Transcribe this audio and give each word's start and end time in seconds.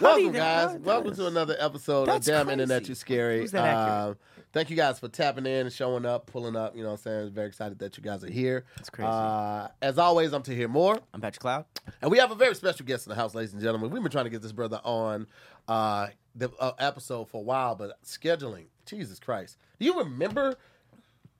Welcome, 0.00 0.32
guys. 0.32 0.76
Welcome 0.80 1.14
to 1.14 1.26
another 1.28 1.54
episode 1.56 2.06
That's 2.06 2.26
of 2.26 2.34
Damn 2.34 2.46
crazy. 2.46 2.62
Internet 2.62 2.88
You 2.88 2.96
Scary. 2.96 3.38
Who's 3.38 3.52
that? 3.52 3.76
Um, 3.76 4.16
thank 4.52 4.68
you 4.68 4.74
guys 4.74 4.98
for 4.98 5.06
tapping 5.06 5.46
in 5.46 5.66
and 5.66 5.72
showing 5.72 6.04
up, 6.04 6.26
pulling 6.26 6.56
up. 6.56 6.74
You 6.74 6.82
know 6.82 6.88
what 6.88 6.94
I'm 6.94 7.02
saying? 7.02 7.30
Very 7.30 7.46
excited 7.46 7.78
that 7.78 7.96
you 7.96 8.02
guys 8.02 8.24
are 8.24 8.30
here. 8.30 8.64
That's 8.76 8.90
crazy. 8.90 9.08
Uh, 9.08 9.68
as 9.80 9.96
always, 9.96 10.32
I'm 10.32 10.42
to 10.42 10.54
hear 10.54 10.66
more. 10.66 10.98
I'm 11.12 11.20
Patrick 11.20 11.42
Cloud. 11.42 11.66
And 12.02 12.10
we 12.10 12.18
have 12.18 12.32
a 12.32 12.34
very 12.34 12.56
special 12.56 12.84
guest 12.84 13.06
in 13.06 13.10
the 13.10 13.14
house, 13.14 13.36
ladies 13.36 13.52
and 13.52 13.62
gentlemen. 13.62 13.90
We've 13.90 14.02
been 14.02 14.10
trying 14.10 14.24
to 14.24 14.30
get 14.30 14.42
this 14.42 14.50
brother 14.50 14.80
on 14.82 15.28
uh, 15.68 16.08
the 16.34 16.50
uh, 16.58 16.72
episode 16.80 17.28
for 17.28 17.38
a 17.38 17.44
while, 17.44 17.76
but 17.76 17.96
scheduling, 18.02 18.64
Jesus 18.86 19.20
Christ. 19.20 19.58
Do 19.78 19.86
you 19.86 19.96
remember 19.96 20.56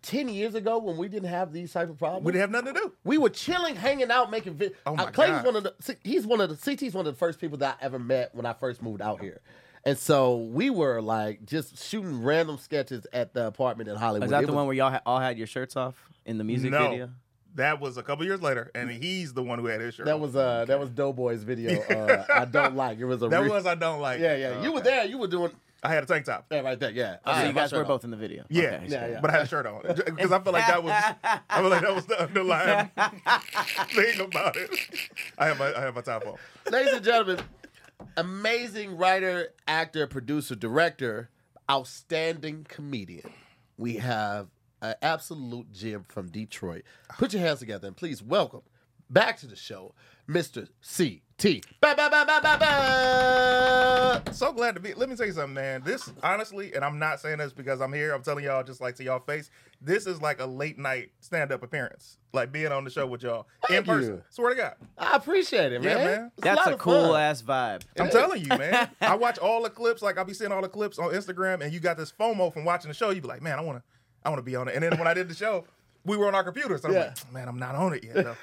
10 0.04 0.28
years 0.28 0.54
ago 0.54 0.78
when 0.78 0.96
we 0.96 1.08
didn't 1.08 1.28
have 1.28 1.52
these 1.52 1.72
type 1.72 1.90
of 1.90 1.98
problems? 1.98 2.24
We 2.24 2.32
didn't 2.32 2.42
have 2.42 2.50
nothing 2.64 2.74
to 2.74 2.80
do. 2.80 2.92
We 3.04 3.18
were 3.18 3.30
chilling, 3.30 3.74
hanging 3.76 4.10
out, 4.10 4.30
making 4.30 4.54
videos. 4.54 4.74
Oh 4.86 4.94
my 4.96 5.10
Clayton's 5.10 5.38
God. 5.42 5.46
one 5.46 5.56
of 5.56 5.64
the. 5.64 5.96
He's 6.04 6.26
one 6.26 6.40
of 6.40 6.48
the. 6.50 6.56
CT's 6.56 6.94
one 6.94 7.06
of 7.06 7.12
the 7.14 7.18
first 7.18 7.40
people 7.40 7.58
that 7.58 7.78
I 7.80 7.84
ever 7.84 7.98
met 7.98 8.34
when 8.34 8.46
I 8.46 8.52
first 8.52 8.82
moved 8.82 9.02
out 9.02 9.20
here, 9.20 9.40
and 9.84 9.98
so 9.98 10.36
we 10.36 10.70
were 10.70 11.00
like 11.02 11.44
just 11.44 11.82
shooting 11.84 12.22
random 12.22 12.58
sketches 12.58 13.06
at 13.12 13.34
the 13.34 13.46
apartment 13.46 13.88
in 13.88 13.96
Hollywood. 13.96 14.24
Is 14.26 14.30
that 14.30 14.44
It 14.44 14.46
the 14.46 14.52
was- 14.52 14.56
one 14.56 14.66
where 14.66 14.76
y'all 14.76 14.90
ha- 14.92 15.02
all 15.04 15.18
had 15.20 15.36
your 15.38 15.46
shirts 15.46 15.76
off 15.76 15.94
in 16.24 16.38
the 16.38 16.44
music 16.44 16.70
no, 16.70 16.88
video? 16.90 17.10
that 17.56 17.80
was 17.80 17.96
a 17.96 18.02
couple 18.02 18.24
years 18.24 18.42
later, 18.42 18.70
and 18.74 18.90
he's 18.90 19.32
the 19.32 19.42
one 19.42 19.58
who 19.58 19.66
had 19.66 19.80
his 19.80 19.94
shirt. 19.94 20.06
That 20.06 20.16
on. 20.16 20.20
was 20.20 20.34
uh 20.36 20.64
that 20.66 20.78
was 20.80 20.90
Doughboy's 20.90 21.44
video. 21.44 21.80
Uh, 21.94 22.24
I 22.34 22.44
don't 22.44 22.76
like. 22.76 22.98
It 22.98 23.04
was 23.04 23.22
a 23.22 23.28
that 23.28 23.42
re- 23.42 23.48
was 23.48 23.64
I 23.66 23.74
don't 23.74 24.00
like. 24.00 24.20
yeah 24.20 24.36
yeah. 24.36 24.62
You 24.62 24.72
were 24.72 24.80
there. 24.80 25.04
You 25.04 25.18
were 25.18 25.28
doing 25.28 25.50
I 25.84 25.92
had 25.92 26.02
a 26.02 26.06
tank 26.06 26.24
top. 26.24 26.46
yeah 26.50 26.60
right 26.60 26.80
there. 26.80 26.90
Yeah. 26.90 27.16
Oh, 27.26 27.38
so 27.38 27.46
you 27.46 27.52
guys 27.52 27.70
were 27.72 27.80
on. 27.80 27.86
both 27.86 28.04
in 28.04 28.10
the 28.10 28.16
video. 28.16 28.44
Yeah, 28.48 28.62
Okay, 28.62 28.86
Yeah, 28.88 29.06
yeah. 29.08 29.20
But 29.20 29.30
I 29.30 29.32
had 29.34 29.42
a 29.42 29.46
shirt 29.46 29.66
on 29.66 29.82
because 29.82 30.32
I 30.32 30.38
feel 30.40 30.52
like 30.52 30.66
that 30.66 30.82
was 30.82 30.92
I 31.50 31.60
feel 31.60 31.68
like 31.68 31.82
that 31.82 31.94
was 31.94 32.06
the 32.06 32.22
underlying 32.22 32.88
thing 33.90 34.20
about 34.20 34.56
it. 34.56 34.70
I 35.36 35.46
have 35.46 35.58
my 35.58 35.74
I 35.76 35.80
have 35.82 35.94
my 35.94 36.00
top 36.00 36.26
on. 36.26 36.36
Ladies 36.72 36.94
and 36.94 37.04
gentlemen, 37.04 37.44
amazing 38.16 38.96
writer, 38.96 39.48
actor, 39.68 40.06
producer, 40.06 40.54
director, 40.54 41.28
outstanding 41.70 42.64
comedian. 42.68 43.30
We 43.76 43.96
have 43.96 44.48
an 44.80 44.94
absolute 45.02 45.70
gem 45.72 46.06
from 46.08 46.28
Detroit. 46.30 46.84
Put 47.18 47.34
your 47.34 47.42
hands 47.42 47.58
together 47.58 47.88
and 47.88 47.96
please 47.96 48.22
welcome 48.22 48.62
back 49.10 49.38
to 49.40 49.46
the 49.46 49.56
show, 49.56 49.94
Mr. 50.28 50.68
CT. 50.96 51.20
Ba, 51.38 51.94
ba, 51.96 52.08
ba, 52.10 52.24
ba, 52.26 52.40
ba, 52.42 52.56
ba. 52.58 54.22
So 54.32 54.52
glad 54.52 54.74
to 54.76 54.80
be. 54.80 54.94
Let 54.94 55.08
me 55.10 55.16
tell 55.16 55.26
you 55.26 55.32
something, 55.32 55.52
man. 55.54 55.82
This 55.84 56.10
honestly, 56.22 56.72
and 56.74 56.84
I'm 56.84 56.98
not 56.98 57.20
saying 57.20 57.38
this 57.38 57.52
because 57.52 57.80
I'm 57.80 57.92
here. 57.92 58.12
I'm 58.14 58.22
telling 58.22 58.44
y'all 58.44 58.62
just 58.62 58.80
like 58.80 58.94
to 58.96 59.04
y'all 59.04 59.18
face. 59.20 59.50
This 59.80 60.06
is 60.06 60.22
like 60.22 60.40
a 60.40 60.46
late 60.46 60.78
night 60.78 61.10
stand 61.20 61.52
up 61.52 61.62
appearance, 61.62 62.16
like 62.32 62.50
being 62.52 62.68
on 62.72 62.84
the 62.84 62.90
show 62.90 63.06
with 63.06 63.22
y'all 63.24 63.46
in 63.68 63.84
person. 63.84 64.14
you. 64.14 64.22
Swear 64.30 64.50
to 64.50 64.56
God. 64.56 64.74
I 64.96 65.16
appreciate 65.16 65.72
it, 65.72 65.82
Yeah, 65.82 65.96
man. 65.96 66.04
man. 66.04 66.30
That's 66.38 66.56
lot 66.64 66.72
a 66.74 66.76
cool 66.78 67.12
fun. 67.12 67.20
ass 67.20 67.42
vibe. 67.42 67.82
I'm 67.98 68.08
telling 68.10 68.40
you, 68.42 68.48
man. 68.56 68.88
I 69.00 69.16
watch 69.16 69.38
all 69.38 69.62
the 69.62 69.70
clips. 69.70 70.00
Like 70.02 70.16
I'll 70.16 70.24
be 70.24 70.34
seeing 70.34 70.52
all 70.52 70.62
the 70.62 70.68
clips 70.68 70.98
on 70.98 71.10
Instagram, 71.12 71.60
and 71.62 71.72
you 71.72 71.80
got 71.80 71.96
this 71.98 72.12
FOMO 72.12 72.52
from 72.52 72.64
watching 72.64 72.88
the 72.88 72.94
show. 72.94 73.10
You 73.10 73.20
be 73.20 73.28
like, 73.28 73.42
man, 73.42 73.58
I 73.58 73.62
want 73.62 73.78
to, 73.78 73.84
I 74.24 74.30
want 74.30 74.38
to 74.38 74.44
be 74.44 74.56
on 74.56 74.68
it. 74.68 74.74
And 74.76 74.82
then 74.84 74.98
when 74.98 75.08
I 75.08 75.14
did 75.14 75.28
the 75.28 75.34
show, 75.34 75.64
we 76.06 76.16
were 76.16 76.26
on 76.28 76.34
our 76.34 76.44
computers. 76.44 76.82
So 76.82 76.88
I'm 76.88 76.94
Yeah. 76.94 77.00
like, 77.00 77.32
man, 77.32 77.48
I'm 77.48 77.58
not 77.58 77.74
on 77.74 77.92
it 77.92 78.04
yet. 78.04 78.24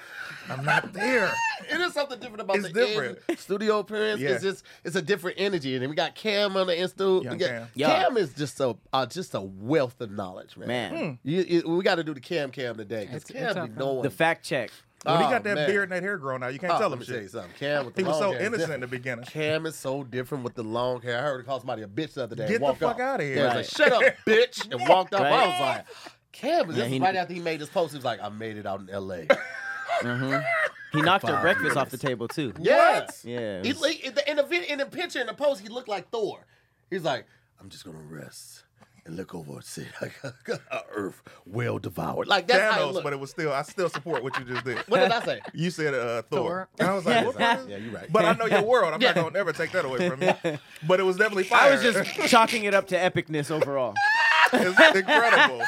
Though. 0.51 0.59
I'm 0.59 0.65
not 0.65 0.93
there. 0.93 1.31
It 1.71 1.79
is 1.79 1.93
something 1.93 2.19
different 2.19 2.41
about 2.41 2.55
It's 2.57 2.67
the 2.67 2.73
different. 2.73 3.19
in- 3.29 3.37
studio 3.37 3.79
appearance. 3.79 4.19
Yeah. 4.19 4.31
It's 4.31 4.43
just 4.43 4.65
it's 4.83 4.95
a 4.95 5.01
different 5.01 5.39
energy, 5.39 5.73
and 5.75 5.81
then 5.83 5.89
we 5.89 5.95
got 5.95 6.15
Cam 6.15 6.57
on 6.57 6.67
the 6.67 6.73
insta. 6.73 7.23
Young 7.23 7.37
Cam. 7.39 7.67
Cam 7.77 8.17
is 8.17 8.33
just 8.33 8.59
a 8.59 8.75
uh, 8.91 9.05
just 9.05 9.35
a 9.35 9.41
wealth 9.41 10.01
of 10.01 10.11
knowledge, 10.11 10.57
man. 10.57 10.67
Man, 10.67 11.19
You, 11.23 11.41
you- 11.43 11.69
we 11.69 11.83
got 11.83 11.95
to 11.95 12.03
do 12.03 12.13
the 12.13 12.19
Cam 12.19 12.49
Cam 12.51 12.75
today 12.75 13.01
because 13.05 13.23
It's- 13.29 13.31
Cam 13.31 13.45
it's 13.45 13.53
be 13.53 13.59
up, 13.73 13.77
knowing. 13.77 14.01
the 14.01 14.09
fact 14.09 14.43
check. 14.43 14.71
When 15.03 15.17
he 15.19 15.23
Oh, 15.23 15.29
got 15.29 15.43
that 15.45 15.55
man. 15.55 15.69
beard 15.69 15.83
and 15.83 15.91
that 15.93 16.03
hair 16.03 16.17
growing 16.17 16.43
out, 16.43 16.51
you 16.53 16.59
can't 16.59 16.73
Oh, 16.73 16.79
tell 16.79 16.91
him 16.91 16.99
me 16.99 17.05
tell 17.05 17.15
shit. 17.15 17.31
something. 17.31 17.51
Cam 17.57 17.85
with 17.85 17.95
the 17.95 18.01
He 18.01 18.07
was 18.07 18.17
so 18.19 18.33
hair 18.33 18.41
innocent 18.41 18.73
in 18.73 18.81
the 18.81 18.87
beginning. 18.87 19.25
Cam 19.25 19.65
is 19.65 19.75
so 19.75 20.03
different 20.03 20.43
with 20.43 20.55
the 20.55 20.63
long 20.63 21.01
hair. 21.01 21.19
I 21.19 21.21
heard 21.21 21.41
he 21.41 21.45
calls 21.45 21.61
somebody 21.61 21.83
a 21.83 21.87
bitch 21.87 22.13
the 22.15 22.23
other 22.23 22.35
day. 22.35 22.43
and 22.43 22.51
Get 22.51 22.57
the 22.59 22.63
walked 22.65 22.79
fuck 22.79 22.95
off. 22.95 22.99
outta 23.01 23.23
here. 23.23 23.35
Yeah, 23.35 23.43
Right. 23.43 23.57
was 23.57 23.79
like, 23.79 23.89
shut 23.91 24.03
up, 24.07 24.13
bitch, 24.27 24.69
and 24.71 24.89
walked 24.89 25.13
off. 25.13 25.21
I 25.21 25.47
was 25.47 25.59
like, 25.59 25.85
Cam, 26.33 26.69
is 26.71 26.75
Yeah, 26.77 26.83
this 26.83 26.93
he- 26.93 26.99
right 26.99 27.15
after 27.15 27.33
he 27.33 27.39
made 27.39 27.59
his 27.61 27.69
post? 27.69 27.91
He 27.93 27.97
was 27.97 28.05
like, 28.05 28.19
I 28.21 28.29
made 28.29 28.57
it 28.57 28.65
out 28.65 28.79
in 28.81 28.89
L.A. 28.89 29.27
He 30.93 31.01
knocked 31.01 31.27
her 31.27 31.39
breakfast 31.41 31.77
off 31.77 31.89
the 31.89 31.97
table 31.97 32.27
too. 32.27 32.53
Yeah. 32.59 33.07
Yeah. 33.23 33.39
it 33.59 33.65
He, 33.65 33.71
was- 33.73 33.81
like, 33.81 33.99
in, 34.05 34.13
the, 34.13 34.29
in, 34.29 34.35
the, 34.37 34.71
in 34.73 34.77
the 34.79 34.85
picture, 34.85 35.19
in 35.19 35.27
the 35.27 35.33
post, 35.33 35.61
he 35.61 35.69
looked 35.69 35.87
like 35.87 36.09
Thor. 36.09 36.45
He's 36.89 37.03
like, 37.03 37.25
I'm 37.59 37.69
just 37.69 37.85
gonna 37.85 37.99
rest 38.09 38.63
and 39.05 39.15
look 39.15 39.33
over 39.33 39.53
and 39.53 39.63
see 39.63 39.85
like 40.01 40.13
Earth 40.93 41.21
well 41.45 41.79
devoured. 41.79 42.27
Like 42.27 42.47
that's 42.47 42.73
how 42.75 42.89
it 42.89 42.93
Thanos, 42.95 43.03
but 43.03 43.13
it 43.13 43.19
was 43.19 43.29
still. 43.29 43.51
I 43.53 43.61
still 43.61 43.87
support 43.89 44.23
what 44.23 44.37
you 44.37 44.45
just 44.45 44.65
did. 44.65 44.77
what 44.87 44.99
did 44.99 45.11
I 45.11 45.23
say? 45.23 45.41
You 45.53 45.69
said 45.71 45.93
uh, 45.93 46.23
Thor. 46.23 46.39
Thor. 46.39 46.69
And 46.79 46.87
I 46.89 46.93
was 46.93 47.05
like, 47.05 47.25
what 47.25 47.39
yeah, 47.39 47.77
you're 47.77 47.93
right. 47.93 48.11
But 48.11 48.25
I 48.25 48.33
know 48.33 48.45
your 48.47 48.63
world. 48.63 48.93
I'm 48.93 49.01
Yeah. 49.01 49.09
not 49.13 49.15
gonna 49.15 49.31
never 49.31 49.53
take 49.53 49.71
that 49.71 49.85
away 49.85 50.09
from 50.09 50.21
you. 50.21 50.33
But 50.87 50.99
it 50.99 51.03
was 51.03 51.15
definitely 51.17 51.45
fire. 51.45 51.71
I 51.71 51.75
was 51.75 51.81
just 51.81 52.29
chalking 52.29 52.65
it 52.65 52.73
up 52.73 52.87
to 52.87 52.95
epicness 52.97 53.49
overall. 53.51 53.93
it's 54.53 54.95
incredible. 54.99 55.61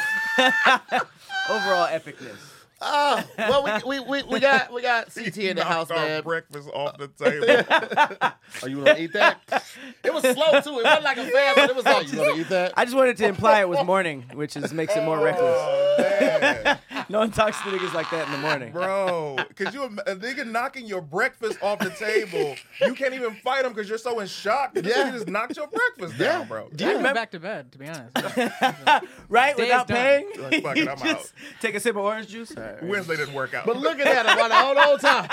Overall 1.50 1.88
epicness. 1.88 2.38
Oh, 2.86 3.24
well, 3.38 3.64
we, 3.64 4.00
we, 4.00 4.06
we, 4.06 4.24
we 4.24 4.40
got 4.40 4.74
we 4.74 4.82
got 4.82 5.06
CT 5.14 5.38
in 5.38 5.56
the 5.56 5.64
Knocked 5.64 5.68
house, 5.68 5.92
our 5.92 5.98
man. 5.98 6.24
Breakfast 6.24 6.70
off 6.70 6.98
the 6.98 7.08
table. 7.18 8.34
Are 8.62 8.70
you 8.70 8.84
gonna 8.84 9.00
eat 9.00 9.14
that? 9.14 9.64
It 10.04 10.14
was 10.14 10.22
slow 10.24 10.62
too. 10.62 10.80
It 10.80 10.84
wasn't 10.84 11.04
like 11.04 11.18
a 11.18 11.28
fast, 11.28 11.56
but 11.56 11.70
it 11.70 11.76
was 11.76 11.86
oh, 11.86 11.92
like 11.92 12.12
you 12.12 12.18
gonna 12.18 12.40
eat 12.42 12.50
that. 12.50 12.74
I 12.76 12.86
just 12.86 12.96
wanted 12.96 13.18
to 13.18 13.26
imply 13.26 13.62
it 13.62 13.70
was 13.70 13.84
morning, 13.86 14.26
which 14.34 14.56
is 14.58 14.74
makes 14.74 14.96
it 14.96 15.04
more 15.04 15.20
reckless. 15.20 15.56
oh 15.58 15.96
man, 16.00 16.80
No 17.10 17.20
one 17.20 17.32
talks 17.32 17.58
to 17.62 17.70
niggas 17.70 17.94
like 17.94 18.10
that 18.12 18.26
in 18.28 18.32
the 18.32 18.38
morning. 18.40 18.72
bro, 18.72 19.38
because 19.48 19.74
you 19.74 19.84
a 19.84 19.90
nigga 20.16 20.46
knocking 20.50 20.86
your 20.86 21.02
breakfast 21.02 21.58
off 21.62 21.80
the 21.80 21.90
table. 21.92 22.56
You 22.82 22.94
can't 22.96 23.14
even 23.14 23.34
fight 23.36 23.66
him 23.66 23.74
because 23.74 23.90
you're 23.90 23.98
so 23.98 24.20
in 24.20 24.28
shock. 24.28 24.74
This 24.74 24.86
Yeah. 24.86 25.10
nigga 25.10 25.14
just 25.14 25.28
knocked 25.28 25.58
your 25.58 25.68
breakfast 25.68 26.18
down, 26.18 26.48
bro. 26.48 26.70
Do 26.74 26.84
you 26.84 26.90
went 26.92 26.98
remember? 27.00 27.20
back 27.20 27.32
to 27.32 27.40
bed, 27.40 27.72
to 27.74 27.78
be 27.78 27.88
honest. 27.88 28.16
right? 29.30 29.56
Day 29.58 29.64
Without 29.64 29.88
paying? 29.88 30.30
Like, 30.40 30.64
fuck 30.64 30.78
it, 30.78 30.88
I'm 30.90 30.98
just 30.98 31.34
Take 31.62 31.76
a 31.76 31.80
sip 31.80 31.96
of 31.96 32.04
orange 32.04 32.28
juice? 32.28 32.54
All 32.56 32.64
right, 32.64 32.70
all 32.72 32.76
right. 32.82 32.84
Wednesday 32.90 33.18
didn't 33.18 33.34
work 33.34 33.54
out. 33.54 33.66
But 33.66 33.78
look 33.78 34.00
at 34.00 34.08
it, 34.08 34.28
right 34.28 34.50
the 34.50 34.56
whole, 34.56 34.76
whole 34.76 34.98
time. 34.98 35.30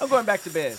I'm 0.00 0.08
going 0.08 0.26
back 0.26 0.42
to 0.42 0.50
bed. 0.50 0.76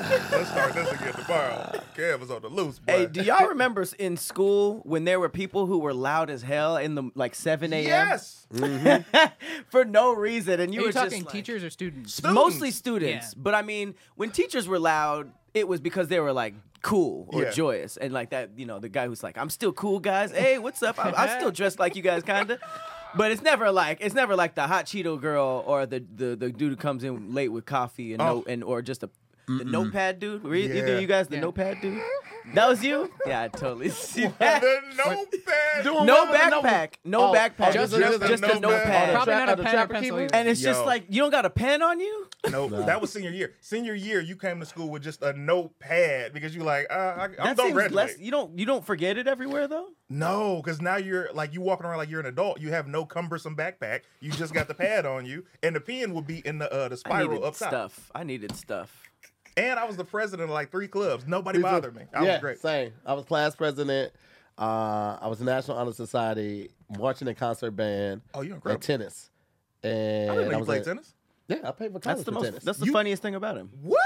Let's 0.00 0.48
start 0.50 0.74
this 0.74 0.90
again 0.92 1.12
tomorrow. 1.12 1.72
Kev 1.96 2.20
was 2.20 2.30
on 2.30 2.42
the 2.42 2.48
loose, 2.48 2.78
boy. 2.78 2.92
Hey, 2.92 3.06
do 3.06 3.22
y'all 3.22 3.48
remember 3.48 3.84
in 3.98 4.16
school 4.16 4.80
when 4.84 5.04
there 5.04 5.20
were 5.20 5.28
people 5.28 5.66
who 5.66 5.78
were 5.78 5.92
loud 5.94 6.30
as 6.30 6.42
hell 6.42 6.76
in 6.76 6.94
the 6.94 7.10
like 7.14 7.34
7 7.34 7.72
a.m. 7.72 7.84
Yes. 7.86 8.46
Mm-hmm. 8.52 9.26
for 9.68 9.84
no 9.84 10.14
reason, 10.14 10.60
and 10.60 10.72
you 10.74 10.80
Are 10.80 10.82
you 10.82 10.88
were 10.88 10.92
talking 10.92 11.10
just 11.10 11.24
like- 11.26 11.32
teachers 11.32 11.62
or 11.64 11.70
students? 11.70 12.14
Students. 12.14 12.34
mostly 12.34 12.70
students. 12.70 13.26
Yeah. 13.34 13.42
But 13.42 13.54
I 13.54 13.62
mean, 13.62 13.94
when 14.16 14.30
teachers 14.30 14.66
were 14.66 14.78
loud, 14.78 15.30
it 15.54 15.68
was 15.68 15.80
because 15.80 16.08
they 16.08 16.20
were 16.20 16.32
like 16.32 16.54
cool 16.82 17.28
or 17.32 17.42
Yeah. 17.42 17.50
joyous, 17.50 17.96
and 17.98 18.12
like 18.12 18.30
that, 18.30 18.50
you 18.56 18.64
know, 18.66 18.78
the 18.78 18.88
guy 18.88 19.06
who's 19.06 19.22
like, 19.22 19.36
"I'm 19.36 19.50
still 19.50 19.72
cool, 19.72 20.00
guys. 20.00 20.30
Hey, 20.32 20.58
what's 20.58 20.82
up? 20.82 21.04
I'm, 21.04 21.14
I'm 21.14 21.38
still 21.38 21.50
dressed 21.50 21.78
like 21.78 21.94
you 21.96 22.02
guys, 22.02 22.22
kinda." 22.22 22.58
But 23.16 23.32
it's 23.32 23.42
never 23.42 23.70
like 23.72 23.98
it's 24.00 24.14
never 24.14 24.36
like 24.36 24.54
the 24.54 24.66
hot 24.68 24.86
Cheeto 24.86 25.20
girl 25.20 25.64
or 25.66 25.84
the 25.84 25.98
the, 26.14 26.36
the 26.36 26.50
dude 26.50 26.70
who 26.70 26.76
comes 26.76 27.02
in 27.04 27.34
late 27.34 27.48
with 27.48 27.66
coffee 27.66 28.12
and 28.14 28.22
Oh. 28.22 28.26
no 28.26 28.44
and 28.48 28.62
or 28.64 28.82
just 28.82 29.02
a 29.02 29.10
the 29.58 29.64
notepad 29.64 30.18
dude. 30.20 30.42
Were 30.42 30.54
you, 30.54 30.72
either 30.74 30.94
Yeah. 30.94 30.98
you 31.00 31.06
guys 31.06 31.28
the 31.28 31.36
Yeah. 31.36 31.40
notepad 31.42 31.80
dude? 31.80 32.00
That 32.54 32.68
was 32.68 32.82
you? 32.82 33.12
Yeah, 33.26 33.42
I 33.42 33.48
totally 33.48 33.88
see 33.90 34.26
that. 34.38 34.60
the 34.62 34.80
notepad. 34.96 35.84
Doing 35.84 36.06
No 36.06 36.14
well 36.24 36.30
with 36.32 36.40
the 36.62 36.68
backpack, 36.68 36.94
no 37.04 37.30
Oh, 37.30 37.34
backpack, 37.34 37.72
just- 37.74 37.92
just, 37.94 38.20
just 38.22 38.42
a 38.42 38.46
a 38.56 38.60
notepad. 38.60 38.60
notepad. 38.62 39.14
Probably 39.14 39.34
not 39.34 39.48
a 39.48 39.56
pen 39.62 39.74
or 39.78 39.86
pencil 39.86 40.00
keeper? 40.02 40.20
either. 40.24 40.34
And 40.34 40.48
it's 40.48 40.60
just 40.60 40.80
Yo. 40.80 40.86
like 40.86 41.04
you 41.08 41.22
don't 41.22 41.30
got 41.30 41.44
a 41.46 41.50
pen 41.50 41.82
on 41.82 42.00
you. 42.00 42.28
No, 42.50 42.68
that 42.68 43.00
was 43.00 43.12
senior 43.12 43.30
year. 43.30 43.54
Senior 43.60 43.94
year, 43.94 44.20
you 44.20 44.34
came 44.36 44.58
to 44.60 44.66
school 44.66 44.88
with 44.90 45.02
just 45.02 45.22
a 45.22 45.32
notepad 45.34 46.32
because 46.32 46.54
you're 46.54 46.64
like, 46.64 46.86
uh, 46.90 46.94
I, 46.94 47.24
I'm 47.24 47.32
That 47.36 47.56
don't 47.56 47.66
seems 47.66 47.72
graduate. 47.74 47.92
less. 47.94 48.18
You 48.18 48.30
don't 48.30 48.58
you 48.58 48.66
don't 48.66 48.84
forget 48.84 49.16
it 49.18 49.28
everywhere 49.28 49.68
though. 49.68 49.88
No, 50.08 50.60
because 50.64 50.80
now 50.80 50.96
you're 50.96 51.28
like 51.32 51.52
you 51.54 51.60
walking 51.60 51.86
around 51.86 51.98
like 51.98 52.10
you're 52.10 52.20
an 52.20 52.26
adult. 52.26 52.60
You 52.60 52.70
have 52.70 52.88
no 52.88 53.04
cumbersome 53.04 53.54
backpack. 53.56 54.00
You 54.20 54.32
just 54.32 54.52
got 54.54 54.66
the 54.66 54.74
pad 54.74 55.06
on 55.06 55.24
you, 55.24 55.44
and 55.62 55.76
the 55.76 55.80
pen 55.80 56.12
will 56.14 56.22
be 56.22 56.38
in 56.44 56.58
the 56.58 56.72
uh, 56.72 56.88
the 56.88 56.94
I 56.94 56.98
spiral 56.98 57.28
needed 57.28 57.44
up 57.44 57.56
top. 57.56 57.68
stuff. 57.68 58.10
I 58.14 58.24
needed 58.24 58.56
stuff. 58.56 59.09
And 59.56 59.78
I 59.78 59.84
was 59.84 59.96
the 59.96 60.04
president 60.04 60.48
of 60.48 60.54
like 60.54 60.70
three 60.70 60.88
clubs. 60.88 61.26
Nobody 61.26 61.58
Me 61.58 61.64
too. 61.64 61.70
bothered 61.70 61.94
me. 61.96 62.02
I 62.14 62.24
yeah, 62.24 62.32
was 62.32 62.40
great. 62.40 62.58
Same. 62.60 62.92
I 63.04 63.12
was 63.14 63.24
class 63.24 63.54
president. 63.56 64.12
Uh, 64.58 65.18
I 65.20 65.26
was 65.28 65.40
National 65.40 65.76
Honor 65.78 65.92
Society, 65.92 66.70
marching 66.98 67.26
and 67.28 67.36
concert 67.36 67.70
band, 67.72 68.20
Oh, 68.34 68.42
you're 68.42 68.54
and 68.54 68.56
incredible. 68.56 68.82
tennis. 68.82 69.30
And 69.82 70.30
I 70.30 70.34
didn't 70.34 70.48
know 70.50 70.52
you 70.52 70.58
was 70.58 70.66
played 70.66 70.78
in- 70.80 70.84
tennis. 70.84 71.14
Yeah, 71.48 71.56
I 71.64 71.72
played 71.72 71.92
for 71.92 71.98
college 71.98 72.16
That's 72.18 72.20
the 72.20 72.24
for 72.26 72.30
most. 72.32 72.44
tennis. 72.44 72.64
That's 72.64 72.78
the 72.78 72.86
You- 72.86 72.92
funniest 72.92 73.22
thing 73.22 73.34
about 73.34 73.56
him. 73.56 73.70
What? 73.82 73.98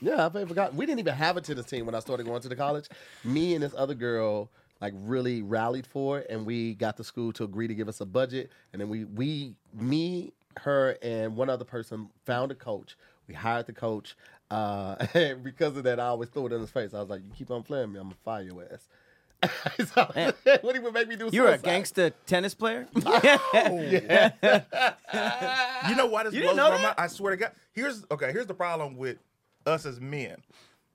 Yeah, 0.00 0.24
I 0.24 0.28
played 0.28 0.48
for 0.48 0.54
college. 0.54 0.74
We 0.74 0.86
didn't 0.86 1.00
even 1.00 1.14
have 1.14 1.36
a 1.36 1.40
tennis 1.40 1.66
team 1.66 1.84
when 1.86 1.94
I 1.94 1.98
started 1.98 2.24
going 2.24 2.40
to 2.40 2.48
the 2.48 2.56
college. 2.56 2.88
Me 3.24 3.54
and 3.54 3.62
this 3.62 3.74
other 3.76 3.94
girl 3.94 4.50
like 4.80 4.92
really 4.96 5.42
rallied 5.42 5.86
for 5.86 6.18
it, 6.20 6.26
and 6.30 6.46
we 6.46 6.74
got 6.74 6.96
the 6.96 7.04
school 7.04 7.32
to 7.32 7.44
agree 7.44 7.66
to 7.66 7.74
give 7.74 7.88
us 7.88 8.00
a 8.00 8.06
budget, 8.06 8.50
and 8.72 8.80
then 8.80 8.88
we 8.88 9.04
we 9.04 9.54
me 9.74 10.32
her 10.60 10.96
and 11.02 11.34
one 11.36 11.50
other 11.50 11.64
person 11.64 12.08
found 12.24 12.50
a 12.52 12.54
coach. 12.54 12.96
We 13.26 13.34
hired 13.34 13.66
the 13.66 13.72
coach. 13.72 14.16
Uh, 14.50 14.96
and 15.14 15.42
because 15.42 15.76
of 15.76 15.84
that, 15.84 15.98
I 16.00 16.06
always 16.06 16.28
threw 16.28 16.46
it 16.46 16.52
in 16.52 16.60
his 16.60 16.70
face. 16.70 16.94
I 16.94 17.00
was 17.00 17.08
like, 17.08 17.22
"You 17.22 17.30
keep 17.36 17.50
on 17.50 17.62
playing 17.62 17.92
me, 17.92 17.98
I'm 17.98 18.06
gonna 18.06 18.16
fire 18.24 18.42
your 18.42 18.64
ass." 18.72 18.88
so, 19.94 20.10
Man. 20.14 20.32
what 20.62 20.74
he 20.74 20.80
would 20.80 20.94
make 20.94 21.08
me 21.08 21.16
do? 21.16 21.28
You're 21.32 21.48
a 21.48 21.58
gangster 21.58 22.10
tennis 22.26 22.54
player. 22.54 22.86
Yeah. 22.94 24.30
You 25.88 25.96
know 25.96 26.06
why 26.06 26.24
this 26.24 26.34
You 26.34 26.42
blows 26.42 26.54
didn't 26.54 26.56
know 26.56 26.70
my 26.70 26.76
that? 26.76 26.82
mind? 26.82 26.94
I 26.98 27.06
swear 27.08 27.32
to 27.32 27.36
God. 27.36 27.52
Here's 27.72 28.04
okay. 28.10 28.32
Here's 28.32 28.46
the 28.46 28.54
problem 28.54 28.96
with 28.96 29.18
us 29.66 29.84
as 29.84 30.00
men. 30.00 30.36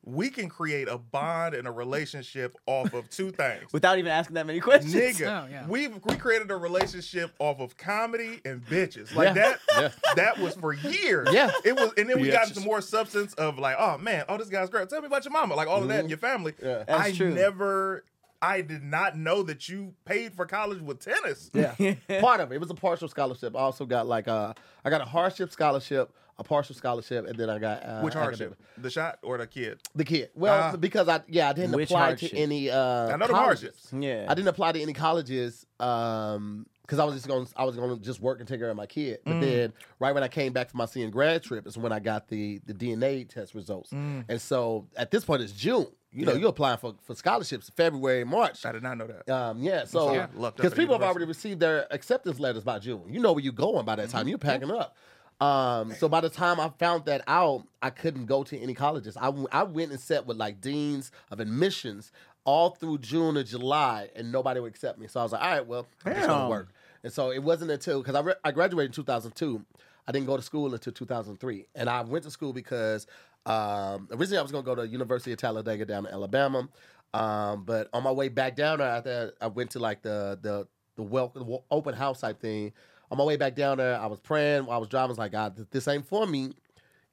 We 0.04 0.30
can 0.32 0.50
create 0.50 0.88
a 0.88 0.98
bond 0.98 1.54
and 1.54 1.68
a 1.68 1.72
relationship 1.72 2.58
off 2.66 2.94
of 2.94 3.10
two 3.12 3.30
things. 3.32 3.64
Without 3.74 4.00
even 4.00 4.12
asking 4.12 4.34
that 4.34 4.48
many 4.48 4.60
questions. 4.60 4.94
Nigga, 4.96 5.44
Oh, 5.46 5.48
yeah. 5.50 5.66
we've 5.68 5.94
we 6.06 6.16
created 6.16 6.50
a 6.50 6.56
relationship 6.56 7.32
off 7.38 7.60
of 7.60 7.78
comedy 7.78 8.42
and 8.44 8.66
bitches. 8.66 9.14
Like 9.14 9.28
Yeah. 9.30 9.34
that, 9.34 9.60
Yeah. 9.78 9.90
that 10.16 10.40
was 10.40 10.56
for 10.56 10.74
years. 10.74 11.30
Yeah. 11.32 11.52
It 11.64 11.76
was 11.76 11.94
and 11.98 12.10
then 12.10 12.20
we 12.20 12.30
got 12.30 12.48
Bitches. 12.48 12.58
into 12.58 12.62
more 12.62 12.82
substance 12.82 13.34
of 13.36 13.60
like, 13.60 13.76
oh 13.78 13.98
man, 14.00 14.26
oh 14.28 14.38
this 14.38 14.50
guy's 14.50 14.70
great. 14.72 14.90
Tell 14.90 15.02
me 15.02 15.08
about 15.08 15.24
your 15.24 15.34
mama. 15.34 15.54
Like 15.56 15.68
all 15.68 15.82
of 15.84 15.88
that 15.90 16.00
and 16.00 16.10
your 16.10 16.18
family. 16.18 16.54
Mm-hmm. 16.54 16.66
Yeah. 16.66 16.84
That's 16.88 17.02
I 17.02 17.12
true. 17.12 17.34
never 17.34 18.04
I 18.42 18.62
did 18.62 18.82
not 18.84 19.16
know 19.16 19.44
that 19.44 19.70
you 19.70 19.94
paid 20.04 20.34
for 20.34 20.48
college 20.48 20.82
with 20.82 21.00
tennis. 21.00 21.52
Yeah, 21.54 21.76
part 22.22 22.40
of 22.40 22.52
it. 22.52 22.56
It 22.56 22.60
was 22.60 22.72
a 22.72 22.74
partial 22.74 23.08
scholarship. 23.08 23.56
I 23.56 23.60
also 23.60 23.86
got 23.86 24.08
like 24.08 24.26
a, 24.26 24.56
I 24.84 24.90
got 24.90 25.00
a 25.00 25.06
hardship 25.06 25.52
scholarship, 25.52 26.12
a 26.42 26.44
partial 26.44 26.76
scholarship, 26.76 27.26
and 27.28 27.38
then 27.38 27.50
I 27.50 27.60
got 27.60 27.84
uh, 27.86 28.02
Which 28.02 28.14
hardship? 28.16 28.52
academic. 28.52 28.58
The 28.84 28.90
shot 28.90 29.20
or 29.24 29.38
the 29.38 29.48
kid? 29.48 29.80
The 29.96 30.04
kid. 30.04 30.30
Well, 30.36 30.72
Ah. 30.74 30.76
because 30.76 31.08
I 31.08 31.22
yeah 31.28 31.50
I 31.50 31.54
didn't 31.54 31.72
Which 31.76 31.90
apply 31.92 32.00
hardship? 32.08 32.32
to 32.32 32.38
any. 32.38 32.70
Uh, 32.70 33.08
I 33.14 33.16
know 33.16 33.28
the 33.28 33.34
colleges. 33.34 33.62
hardships. 33.64 33.94
Yeah. 33.98 34.26
I 34.28 34.34
didn't 34.34 34.50
apply 34.50 34.74
to 34.74 34.82
any 34.82 34.94
colleges 34.94 35.66
um 35.80 36.66
because 36.82 37.00
I 37.00 37.06
was 37.06 37.16
just 37.16 37.28
going 37.28 37.46
to 37.46 37.52
I 37.56 37.64
was 37.64 37.76
going 37.76 37.98
to 37.98 38.04
just 38.04 38.20
work 38.20 38.40
and 38.40 38.48
take 38.48 38.60
care 38.60 38.70
of 38.70 38.76
my 38.76 38.86
kid. 38.88 39.20
But 39.24 39.36
Mm. 39.36 39.42
then 39.42 39.74
right 40.00 40.14
when 40.14 40.24
I 40.24 40.28
came 40.28 40.52
back 40.52 40.70
from 40.70 40.80
my 40.80 40.86
senior 40.86 41.10
grad 41.10 41.44
trip 41.44 41.66
is 41.68 41.78
when 41.78 41.92
I 41.92 42.00
got 42.00 42.28
the 42.28 42.60
the 42.66 42.74
DNA 42.74 43.24
test 43.30 43.54
results. 43.56 43.92
And 43.92 44.42
so 44.42 44.88
at 44.98 45.12
this 45.12 45.24
point 45.24 45.42
it's 45.42 45.54
June. 45.54 45.88
You 46.14 46.26
know, 46.26 46.32
Mm. 46.34 46.36
Yeah. 46.36 46.40
you're 46.42 46.50
applying 46.50 46.78
for 46.78 46.96
for 47.04 47.16
scholarships 47.16 47.70
February, 47.70 48.26
March. 48.26 48.66
I 48.66 48.74
did 48.74 48.84
not 48.84 48.98
know 48.98 49.08
that. 49.08 49.30
Um, 49.34 49.62
yeah, 49.64 49.86
so 49.86 50.12
Yeah. 50.14 50.28
Lucked 50.34 50.36
up 50.36 50.56
because 50.58 50.74
at 50.74 50.78
people 50.78 50.94
have 50.96 51.04
already 51.04 51.26
received 51.26 51.62
their 51.62 51.88
acceptance 51.94 52.38
letters 52.40 52.64
by 52.66 52.80
June. 52.80 53.04
You 53.08 53.22
know 53.22 53.32
where 53.32 53.44
you're 53.44 53.54
going 53.54 53.86
by 53.86 53.96
that 53.96 54.08
Mm-hmm. 54.10 54.18
time. 54.18 54.28
You're 54.28 54.38
packing 54.38 54.72
up. 54.72 54.98
Um, 55.42 55.94
so 55.96 56.08
by 56.08 56.22
the 56.22 56.30
time 56.30 56.60
I 56.60 56.70
found 56.78 57.06
that 57.06 57.24
out, 57.28 57.66
I 57.82 57.90
couldn't 57.90 58.28
go 58.28 58.44
to 58.44 58.58
any 58.58 58.76
colleges. 58.76 59.18
I, 59.18 59.26
w- 59.26 59.48
I 59.52 59.64
went 59.64 59.92
and 59.92 60.00
sat 60.00 60.28
with 60.28 60.38
like 60.38 60.62
deans 60.62 61.12
of 61.32 61.40
admissions 61.40 62.12
all 62.44 62.72
through 62.72 63.00
June 63.00 63.38
or 63.38 63.44
July, 63.44 64.10
and 64.16 64.32
nobody 64.32 64.60
would 64.60 64.70
accept 64.72 65.00
me. 65.00 65.08
So 65.08 65.20
I 65.20 65.24
was 65.24 65.32
like, 65.32 65.42
all 65.42 65.50
right, 65.50 65.66
well, 65.66 65.88
I'm 66.06 66.14
just 66.14 66.28
gonna 66.28 66.50
work. 66.50 66.70
And 67.04 67.12
so 67.12 67.32
it 67.32 67.40
wasn't 67.42 67.72
until 67.72 68.02
because 68.02 68.14
I, 68.16 68.22
re- 68.22 68.36
I 68.44 68.52
graduated 68.52 68.92
in 68.92 68.94
2002. 68.96 69.66
I 70.08 70.12
didn't 70.12 70.28
go 70.28 70.38
to 70.38 70.44
school 70.44 70.74
until 70.74 70.94
2003, 70.94 71.66
and 71.76 71.90
I 71.90 72.02
went 72.02 72.24
to 72.26 72.32
school 72.32 72.54
because 72.54 73.08
um, 73.46 74.08
originally 74.12 74.38
I 74.38 74.42
was 74.44 74.52
going 74.52 74.64
to 74.64 74.66
go 74.66 74.76
to 74.76 74.88
University 74.88 75.32
of 75.32 75.38
Talladega 75.40 75.86
down 75.86 76.06
in 76.06 76.12
Alabama, 76.12 76.70
um, 77.14 77.64
but 77.66 77.88
on 77.94 78.04
my 78.04 78.12
way 78.12 78.30
back 78.30 78.56
down 78.56 78.80
there, 78.80 78.88
after 78.88 79.34
I 79.42 79.48
went 79.48 79.72
to 79.72 79.80
like 79.80 80.02
the 80.04 80.38
the 80.42 80.68
the 80.98 81.04
welcome 81.04 81.48
the 81.48 81.60
open 81.72 81.96
house 81.96 82.22
type 82.22 82.40
thing. 82.40 82.74
On 83.12 83.18
my 83.18 83.24
way 83.24 83.36
back 83.36 83.56
down 83.56 83.78
there, 83.78 84.00
I 84.00 84.06
was 84.08 84.20
praying 84.20 84.66
while 84.66 84.78
I 84.78 84.80
was 84.80 84.88
driving. 84.90 85.10
I 85.10 85.10
was 85.10 85.18
like, 85.18 85.34
God, 85.34 85.68
this 85.70 85.88
ain't 85.88 86.08
for 86.08 86.26
me. 86.26 86.54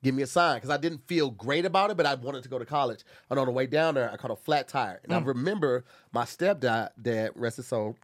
Give 0.03 0.15
me 0.15 0.23
a 0.23 0.29
sign 0.29 0.59
because 0.59 0.71
I 0.71 0.77
didn't 0.77 1.07
feel 1.09 1.31
great 1.33 1.65
about 1.65 1.91
it, 1.91 1.97
but 1.97 2.07
I 2.07 2.15
wanted 2.15 2.45
to 2.45 2.49
go 2.49 2.57
to 2.57 2.65
college. 2.65 3.01
And 3.31 3.39
on 3.39 3.47
the 3.47 3.53
way 3.53 3.67
down 3.67 3.95
there, 3.97 4.09
I 4.13 4.17
caught 4.17 4.31
a 4.31 4.37
flat 4.37 4.69
tire, 4.69 5.01
and 5.03 5.13
I 5.13 5.19
remember 5.19 5.85
my 6.13 6.23
stepdad, 6.25 6.91
dad, 7.03 7.33
rest 7.35 7.57
his 7.57 7.67
soul, 7.67 7.97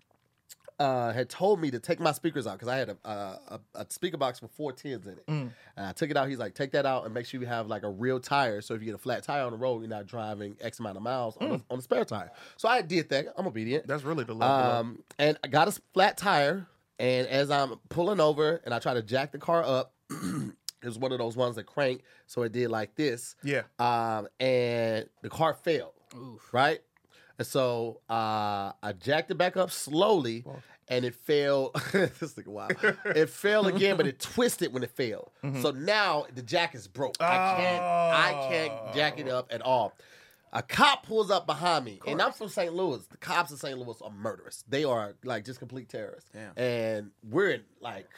uh, 0.81 1.13
had 1.13 1.31
told 1.31 1.61
me 1.61 1.71
to 1.71 1.79
take 1.79 2.01
my 2.01 2.11
speakers 2.11 2.49
out 2.49 2.55
because 2.55 2.67
I 2.67 2.77
had 2.79 2.89
a, 2.89 2.97
a, 3.05 3.11
a, 3.49 3.61
a 3.77 3.87
speaker 3.91 4.17
box 4.17 4.43
with 4.43 4.51
four 4.51 4.73
tens 4.73 5.07
in 5.07 5.13
it. 5.13 5.25
And 5.29 5.53
I 5.77 5.93
took 5.93 6.11
it 6.11 6.17
out. 6.17 6.29
He's 6.29 6.41
like, 6.41 6.55
take 6.55 6.73
that 6.73 6.85
out 6.85 7.05
and 7.05 7.15
make 7.15 7.27
sure 7.27 7.41
you 7.41 7.47
have 7.47 7.69
like 7.69 7.85
a 7.85 7.89
real 7.89 8.19
tire. 8.19 8.61
So 8.61 8.75
if 8.75 8.81
you 8.81 8.87
get 8.87 8.97
a 8.97 8.99
flat 8.99 9.23
tire 9.23 9.45
on 9.45 9.53
the 9.53 9.59
road, 9.59 9.83
you're 9.83 9.89
not 9.89 10.09
driving 10.09 10.57
X 10.61 10.81
amount 10.81 10.97
of 10.97 11.05
miles 11.05 11.37
on, 11.37 11.49
the, 11.49 11.61
on 11.71 11.79
the 11.79 11.83
spare 11.83 12.05
tire. 12.05 12.33
So 12.57 12.69
I 12.69 12.83
did 12.83 13.09
that. 13.11 13.27
I'm 13.39 13.47
obedient. 13.47 13.87
That's 13.87 14.03
really 14.03 14.25
the 14.25 14.35
level. 14.35 14.73
Um, 14.73 15.05
and 15.17 15.39
I 15.45 15.47
got 15.47 15.69
a 15.69 15.81
flat 15.93 16.17
tire. 16.17 16.67
And 16.99 17.27
as 17.27 17.51
I'm 17.51 17.75
pulling 17.89 18.21
over 18.21 18.61
and 18.65 18.73
I 18.73 18.79
try 18.79 18.95
to 18.95 19.03
jack 19.03 19.33
the 19.33 19.39
car 19.39 19.63
up, 19.65 19.95
it 20.11 20.87
was 20.87 20.99
one 20.99 21.13
of 21.13 21.19
those 21.19 21.37
ones 21.37 21.57
that 21.57 21.65
crank. 21.65 22.03
So 22.27 22.43
it 22.43 22.53
did 22.53 22.71
like 22.71 22.95
this. 22.95 23.35
Yeah. 23.43 23.63
Um, 23.79 24.29
and 24.39 25.09
the 25.23 25.29
car 25.29 25.55
failed 25.55 25.93
Oof. 26.17 26.53
right? 26.53 26.81
And 27.39 27.47
so 27.47 28.01
uh, 28.09 28.73
I 28.83 28.93
jacked 28.99 29.31
it 29.31 29.35
back 29.35 29.57
up 29.57 29.73
slowly, 29.73 30.45
and 30.87 31.05
it 31.05 31.17
fell. 31.17 31.73
this 31.93 32.35
nigga 32.35 32.47
wow! 32.47 32.69
It 33.07 33.29
fell 33.29 33.67
again, 33.67 33.97
but 33.97 34.07
it 34.07 34.21
twisted 34.21 34.73
when 34.73 34.85
it 34.85 34.91
fell. 34.91 35.33
So 35.61 35.73
now 35.73 36.27
the 36.33 36.43
jack 36.43 36.77
is 36.77 36.87
broke. 36.87 37.17
I 37.19 37.57
can't. 37.57 37.83
I 37.83 38.49
can't 38.49 38.95
jack 38.95 39.19
it 39.19 39.29
up 39.29 39.49
at 39.51 39.63
all. 39.63 39.95
A 40.57 40.63
cop 40.63 41.05
pulls 41.05 41.33
up 41.33 41.47
behind 41.47 41.85
me, 41.85 42.01
and 42.07 42.23
I'm 42.23 42.33
from 42.33 42.49
St. 42.49 42.73
Louis. 42.73 43.05
The 43.07 43.17
cops 43.17 43.51
in 43.51 43.57
St. 43.57 43.77
Louis 43.77 44.01
are 44.01 44.11
murderous. 44.11 44.63
They 44.69 44.85
are 44.85 45.15
like 45.25 45.45
just 45.45 45.59
complete 45.59 45.89
terrorists. 45.89 46.31
Damn. 46.33 46.53
And 46.57 47.11
we're 47.29 47.51
in 47.51 47.63
like, 47.81 48.09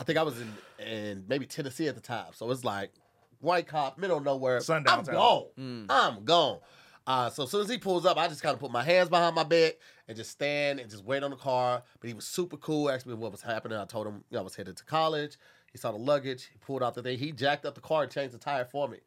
I 0.00 0.04
think 0.04 0.18
I 0.18 0.22
was 0.22 0.40
in 0.40 0.52
in 0.86 1.24
maybe 1.28 1.44
Tennessee 1.44 1.88
at 1.88 1.94
the 1.94 2.00
time. 2.00 2.32
So 2.32 2.50
it's 2.50 2.64
like 2.64 2.92
white 3.40 3.66
cop, 3.66 3.98
middle 3.98 4.16
of 4.16 4.24
nowhere. 4.24 4.60
Sundown 4.60 5.00
I'm 5.00 5.04
town. 5.04 5.14
gone. 5.14 5.86
I'm 5.90 6.24
gone. 6.24 6.60
Uh, 7.06 7.28
so 7.28 7.42
as 7.42 7.50
soon 7.50 7.62
as 7.62 7.68
he 7.68 7.78
pulls 7.78 8.06
up, 8.06 8.16
I 8.16 8.28
just 8.28 8.42
kind 8.42 8.54
of 8.54 8.60
put 8.60 8.70
my 8.70 8.82
hands 8.82 9.08
behind 9.08 9.34
my 9.34 9.44
back 9.44 9.74
and 10.08 10.16
just 10.16 10.30
stand 10.30 10.78
and 10.80 10.88
just 10.88 11.04
wait 11.04 11.22
on 11.22 11.30
the 11.30 11.36
car. 11.36 11.82
But 12.00 12.08
he 12.08 12.14
was 12.14 12.24
super 12.24 12.56
cool, 12.56 12.90
asked 12.90 13.06
me 13.06 13.14
what 13.14 13.32
was 13.32 13.42
happening. 13.42 13.76
I 13.76 13.84
told 13.84 14.06
him 14.06 14.24
you 14.30 14.36
know, 14.36 14.40
I 14.40 14.44
was 14.44 14.54
headed 14.54 14.76
to 14.76 14.84
college. 14.84 15.36
He 15.72 15.78
saw 15.78 15.90
the 15.90 15.98
luggage. 15.98 16.48
He 16.52 16.58
pulled 16.58 16.82
out 16.82 16.94
the 16.94 17.02
thing. 17.02 17.18
He 17.18 17.32
jacked 17.32 17.66
up 17.66 17.74
the 17.74 17.80
car 17.80 18.04
and 18.04 18.10
changed 18.12 18.34
the 18.34 18.38
tire 18.38 18.64
for 18.64 18.88
me. 18.88 18.98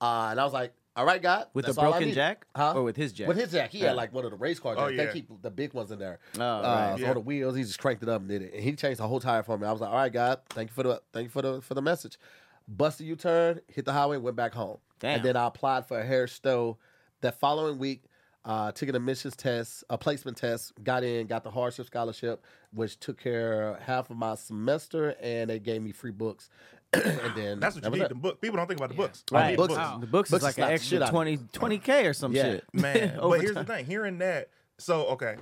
Uh, 0.00 0.28
and 0.30 0.40
I 0.40 0.44
was 0.44 0.52
like, 0.52 0.72
all 0.96 1.04
right, 1.06 1.22
God. 1.22 1.46
With 1.54 1.64
that's 1.66 1.76
the 1.76 1.82
broken 1.82 2.12
jack? 2.12 2.46
Huh? 2.56 2.74
Or 2.76 2.82
with 2.82 2.96
his 2.96 3.12
jack? 3.12 3.28
With 3.28 3.36
his 3.36 3.52
jack. 3.52 3.70
He 3.70 3.78
Yeah. 3.80 3.88
had 3.88 3.96
like 3.96 4.12
one 4.12 4.24
of 4.24 4.30
the 4.30 4.36
race 4.36 4.58
car 4.58 4.74
Oh, 4.76 4.88
yeah. 4.88 5.06
They 5.06 5.12
keep 5.12 5.30
the 5.42 5.50
big 5.50 5.72
ones 5.72 5.90
in 5.90 5.98
there. 5.98 6.18
Oh, 6.38 6.40
Uh, 6.42 6.62
right. 6.62 6.94
so 6.98 7.02
Yeah. 7.06 7.12
the 7.14 7.20
wheels, 7.20 7.54
he 7.56 7.62
just 7.62 7.78
cranked 7.78 8.02
it 8.02 8.08
up 8.08 8.20
and 8.20 8.28
did 8.28 8.42
it. 8.42 8.52
And 8.54 8.62
he 8.62 8.74
changed 8.74 8.98
the 9.00 9.06
whole 9.08 9.20
tire 9.20 9.42
for 9.42 9.56
me. 9.56 9.66
I 9.66 9.72
was 9.72 9.80
like, 9.80 9.90
all 9.90 9.96
right, 9.96 10.12
God, 10.12 10.40
thank 10.50 10.70
you 10.70 10.74
for 10.74 10.82
the 10.82 11.00
thank 11.12 11.24
you 11.24 11.30
for 11.30 11.42
the 11.42 11.60
for 11.62 11.74
the 11.74 11.82
message. 11.82 12.18
Busted 12.68 13.06
U 13.06 13.16
turn, 13.16 13.60
hit 13.68 13.84
the 13.84 13.92
highway, 13.92 14.16
went 14.16 14.36
back 14.36 14.54
home. 14.54 14.78
Damn. 14.98 15.16
And 15.16 15.24
then 15.24 15.36
I 15.36 15.46
applied 15.46 15.86
for 15.86 15.98
a 15.98 16.04
Harris-Stowe 16.04 16.76
that 17.20 17.38
following 17.38 17.78
week. 17.78 18.04
Uh, 18.42 18.72
took 18.72 18.88
an 18.88 18.94
admissions 18.94 19.36
test, 19.36 19.84
a 19.90 19.98
placement 19.98 20.34
test, 20.34 20.72
got 20.82 21.04
in, 21.04 21.26
got 21.26 21.44
the 21.44 21.50
hardship 21.50 21.84
scholarship, 21.84 22.42
which 22.72 22.98
took 22.98 23.18
care 23.20 23.68
of 23.74 23.80
half 23.80 24.08
of 24.08 24.16
my 24.16 24.34
semester, 24.34 25.14
and 25.20 25.50
they 25.50 25.58
gave 25.58 25.82
me 25.82 25.92
free 25.92 26.10
books. 26.10 26.48
and 26.92 27.36
then 27.36 27.60
That's 27.60 27.76
what 27.76 27.84
you 27.84 27.90
that 27.90 27.96
need. 27.96 28.08
The 28.08 28.14
book. 28.16 28.40
People 28.40 28.56
don't 28.56 28.66
think 28.66 28.80
about 28.80 28.88
the 28.88 28.96
books. 28.96 29.22
Right. 29.30 29.56
Books- 29.56 29.74
books. 29.74 29.78
Wow. 29.78 29.98
The 29.98 30.06
books, 30.06 30.30
Books 30.30 30.40
is 30.40 30.44
like 30.44 30.54
slap 30.54 30.68
an 30.70 30.74
the 30.74 30.78
shit 30.78 31.02
extra 31.02 31.18
out 31.20 31.28
of 31.28 31.52
20 31.52 31.78
k 31.78 32.06
or 32.06 32.12
some 32.12 32.32
Yeah. 32.32 32.42
shit. 32.42 32.64
Man, 32.72 33.16
but 33.20 33.40
here's 33.40 33.54
the 33.54 33.64
thing. 33.64 33.86
Hearing 33.86 34.18
that, 34.18 34.48
so 34.78 35.06
okay, 35.06 35.36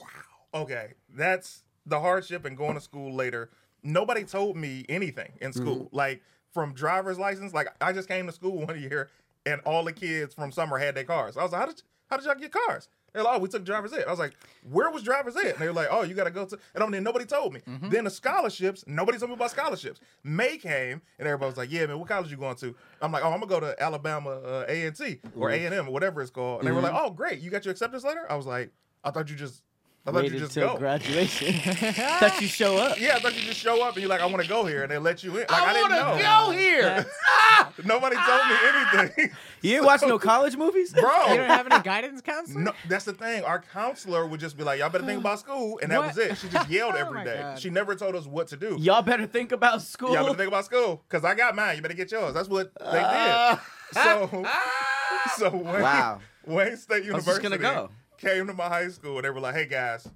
wow, 0.00 0.62
okay, 0.62 0.94
that's 1.14 1.62
the 1.86 2.00
hardship 2.00 2.44
and 2.44 2.56
going 2.56 2.74
to 2.74 2.80
school 2.80 3.14
later. 3.14 3.50
Nobody 3.82 4.24
told 4.24 4.56
me 4.56 4.84
anything 4.88 5.32
in 5.40 5.50
mm-hmm. 5.50 5.60
school, 5.60 5.88
like 5.92 6.22
from 6.52 6.72
driver's 6.72 7.18
license. 7.18 7.54
Like 7.54 7.68
I 7.80 7.92
just 7.92 8.08
came 8.08 8.26
to 8.26 8.32
school 8.32 8.58
one 8.66 8.80
year, 8.80 9.10
and 9.46 9.60
all 9.64 9.84
the 9.84 9.92
kids 9.92 10.34
from 10.34 10.50
summer 10.50 10.78
had 10.78 10.96
their 10.96 11.04
cars. 11.04 11.36
I 11.36 11.42
was 11.42 11.52
like, 11.52 11.60
how 11.60 11.66
did 11.66 11.82
how 12.08 12.16
did 12.16 12.26
y'all 12.26 12.34
get 12.34 12.52
cars? 12.52 12.88
They're 13.14 13.22
like, 13.22 13.36
oh, 13.36 13.38
we 13.38 13.48
took 13.48 13.64
driver's 13.64 13.92
ed. 13.92 14.04
I 14.06 14.10
was 14.10 14.18
like, 14.18 14.34
where 14.68 14.90
was 14.90 15.04
driver's 15.04 15.36
ed? 15.36 15.46
And 15.52 15.58
they 15.58 15.66
were 15.68 15.72
like, 15.72 15.86
oh, 15.90 16.02
you 16.02 16.14
got 16.14 16.24
to 16.24 16.32
go 16.32 16.44
to. 16.44 16.58
And 16.74 16.82
I 16.82 16.86
mean, 16.88 17.04
nobody 17.04 17.24
told 17.24 17.54
me. 17.54 17.60
Then 17.88 18.04
the 18.04 18.10
scholarships, 18.10 18.84
nobody 18.88 19.18
told 19.18 19.30
me 19.30 19.36
about 19.36 19.52
scholarships. 19.52 20.00
May 20.24 20.58
came, 20.58 21.00
and 21.18 21.28
everybody 21.28 21.48
was 21.48 21.56
like, 21.56 21.70
yeah, 21.70 21.86
man, 21.86 21.98
what 22.00 22.08
college 22.08 22.30
you 22.30 22.36
going 22.36 22.56
to? 22.56 22.74
I'm 23.00 23.12
like, 23.12 23.24
oh, 23.24 23.28
I'm 23.32 23.38
gonna 23.40 23.46
go 23.46 23.60
to 23.60 23.80
Alabama 23.80 24.30
uh, 24.30 24.64
A 24.68 24.86
and 24.86 24.96
T 24.96 25.20
or 25.36 25.50
A 25.50 25.64
and 25.64 25.72
M 25.74 25.88
or 25.88 25.92
whatever 25.92 26.20
it's 26.22 26.30
called. 26.32 26.60
And 26.60 26.68
they 26.68 26.72
were 26.72 26.80
like, 26.80 26.92
oh, 26.94 27.10
great, 27.10 27.38
you 27.40 27.50
got 27.50 27.64
your 27.64 27.72
acceptance 27.72 28.02
letter? 28.04 28.26
I 28.28 28.34
was 28.34 28.46
like, 28.46 28.72
I 29.04 29.12
thought 29.12 29.30
you 29.30 29.36
just, 29.36 29.62
I 30.06 30.10
thought 30.12 30.24
you 30.24 30.32
Waited 30.32 30.38
just 30.40 30.54
go. 30.54 30.76
graduation. 30.76 31.54
Thought 32.20 32.38
you 32.42 32.46
show 32.46 32.76
up. 32.76 33.00
yeah, 33.00 33.16
I 33.16 33.20
thought 33.20 33.34
you 33.34 33.40
just 33.40 33.58
show 33.58 33.82
up 33.82 33.94
and 33.94 34.02
you're 34.02 34.10
like, 34.10 34.20
I 34.20 34.26
want 34.26 34.42
to 34.42 34.48
go 34.48 34.66
here, 34.66 34.82
and 34.82 34.90
they 34.92 34.98
let 34.98 35.24
you 35.24 35.30
in. 35.30 35.46
Like 35.48 35.50
I, 35.50 35.70
I, 35.70 35.72
didn't 35.72 35.90
want 35.90 36.18
to 36.18 36.22
know. 36.22 36.46
go 36.46 36.50
here. 36.58 37.06
Ah! 37.26 37.72
Nobody 37.84 38.16
told 38.16 38.26
me 38.26 38.54
ah! 38.54 39.02
anything, 39.02 39.30
You 39.62 39.76
ain't 39.76 39.84
watch 39.84 40.02
no 40.02 40.18
college 40.18 40.56
movies? 40.56 40.92
Bro. 40.92 41.02
You 41.30 41.36
don't 41.38 41.46
have 41.48 41.66
any 41.70 41.82
guidance 41.82 42.20
counselor? 42.20 42.60
No, 42.62 42.72
that's 42.88 43.04
the 43.06 43.12
thing. 43.14 43.44
Our 43.44 43.60
counselor 43.60 44.26
would 44.26 44.40
just 44.40 44.56
be 44.58 44.64
like, 44.64 44.78
"Y'all 44.80 44.90
better 44.90 45.04
think 45.06 45.20
about 45.20 45.38
school," 45.40 45.78
and 45.82 45.90
that 45.90 45.98
What? 46.00 46.08
was 46.08 46.18
it. 46.18 46.36
She 46.38 46.48
just 46.48 46.68
yelled 46.68 46.94
Oh 46.96 46.98
every 46.98 47.14
my 47.20 47.24
day. 47.24 47.38
God. 47.40 47.58
She 47.60 47.70
never 47.70 47.94
told 47.94 48.14
us 48.14 48.26
what 48.26 48.48
to 48.48 48.56
do. 48.56 48.76
Y'all 48.78 49.02
better 49.02 49.26
think 49.26 49.52
about 49.52 49.80
school. 49.82 50.12
Y'all 50.12 50.24
better 50.24 50.36
think 50.36 50.48
about 50.48 50.64
school 50.66 51.02
because 51.08 51.24
I 51.24 51.34
got 51.34 51.54
mine. 51.56 51.76
You 51.76 51.82
better 51.82 51.94
get 51.94 52.10
yours. 52.12 52.34
That's 52.34 52.48
what 52.48 52.72
they 52.78 52.84
Uh, 52.86 53.54
did. 53.56 53.60
So, 53.94 54.42
ah! 54.46 55.32
so 55.38 55.50
Wayne, 55.50 55.82
Wow. 55.82 56.20
Wayne 56.46 56.76
State 56.76 57.08
I 57.10 57.12
was 57.14 57.24
just 57.24 57.42
University 57.42 57.42
gonna 57.42 57.58
go. 57.58 57.90
Came 58.24 58.46
to 58.46 58.54
my 58.54 58.68
high 58.68 58.88
school 58.88 59.16
and 59.16 59.24
they 59.24 59.30
were 59.30 59.40
like, 59.40 59.54
"Hey 59.54 59.66
guys, 59.66 60.08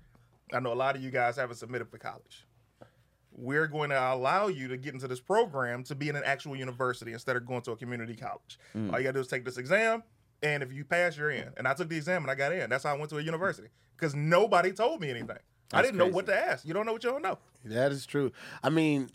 I 0.53 0.61
know 0.61 0.73
a 0.73 0.75
lot 0.75 0.97
of 0.97 1.03
you 1.03 1.11
guys 1.11 1.37
haven't 1.37 1.57
submitted 1.57 1.89
for 1.89 1.99
college. 1.99 2.47
We're 3.33 3.69
going 3.69 3.91
to 3.91 4.13
allow 4.13 4.49
you 4.49 4.67
to 4.69 4.77
get 4.77 4.95
into 4.95 5.07
this 5.07 5.21
program 5.21 5.85
to 5.85 5.95
be 5.95 6.09
in 6.09 6.17
an 6.17 6.25
actual 6.25 6.57
university 6.57 7.13
instead 7.13 7.37
of 7.37 7.47
going 7.47 7.63
to 7.63 7.73
a 7.73 7.77
community 7.77 8.17
college. 8.17 8.59
Mm. 8.77 8.93
All 8.93 8.99
you 8.99 9.05
got 9.05 9.11
to 9.11 9.19
do 9.19 9.21
is 9.21 9.29
take 9.29 9.45
this 9.45 9.59
exam, 9.59 10.03
and 10.43 10.63
if 10.63 10.73
you 10.73 10.85
pass, 10.85 11.17
you're 11.17 11.31
in." 11.31 11.51
And 11.57 11.69
I 11.69 11.75
took 11.75 11.89
the 11.89 11.97
exam 11.97 12.23
and 12.23 12.31
I 12.31 12.35
got 12.35 12.53
in. 12.53 12.69
That's 12.71 12.85
how 12.85 12.95
I 12.95 12.99
went 12.99 13.11
to 13.11 13.19
a 13.19 13.23
university 13.23 13.69
because 13.97 14.15
nobody 14.15 14.73
told 14.73 15.01
me 15.01 15.11
anything. 15.11 15.39
I 15.73 15.83
didn't 15.83 15.99
know 15.99 16.09
what 16.09 16.27
to 16.27 16.35
ask. 16.35 16.65
You 16.65 16.73
don't 16.73 16.87
know 16.87 16.95
what 16.95 17.05
you 17.05 17.11
don't 17.11 17.23
know. 17.23 17.39
That 17.65 17.93
is 17.93 18.07
true. 18.07 18.33
I 18.63 18.71
mean, 18.71 19.11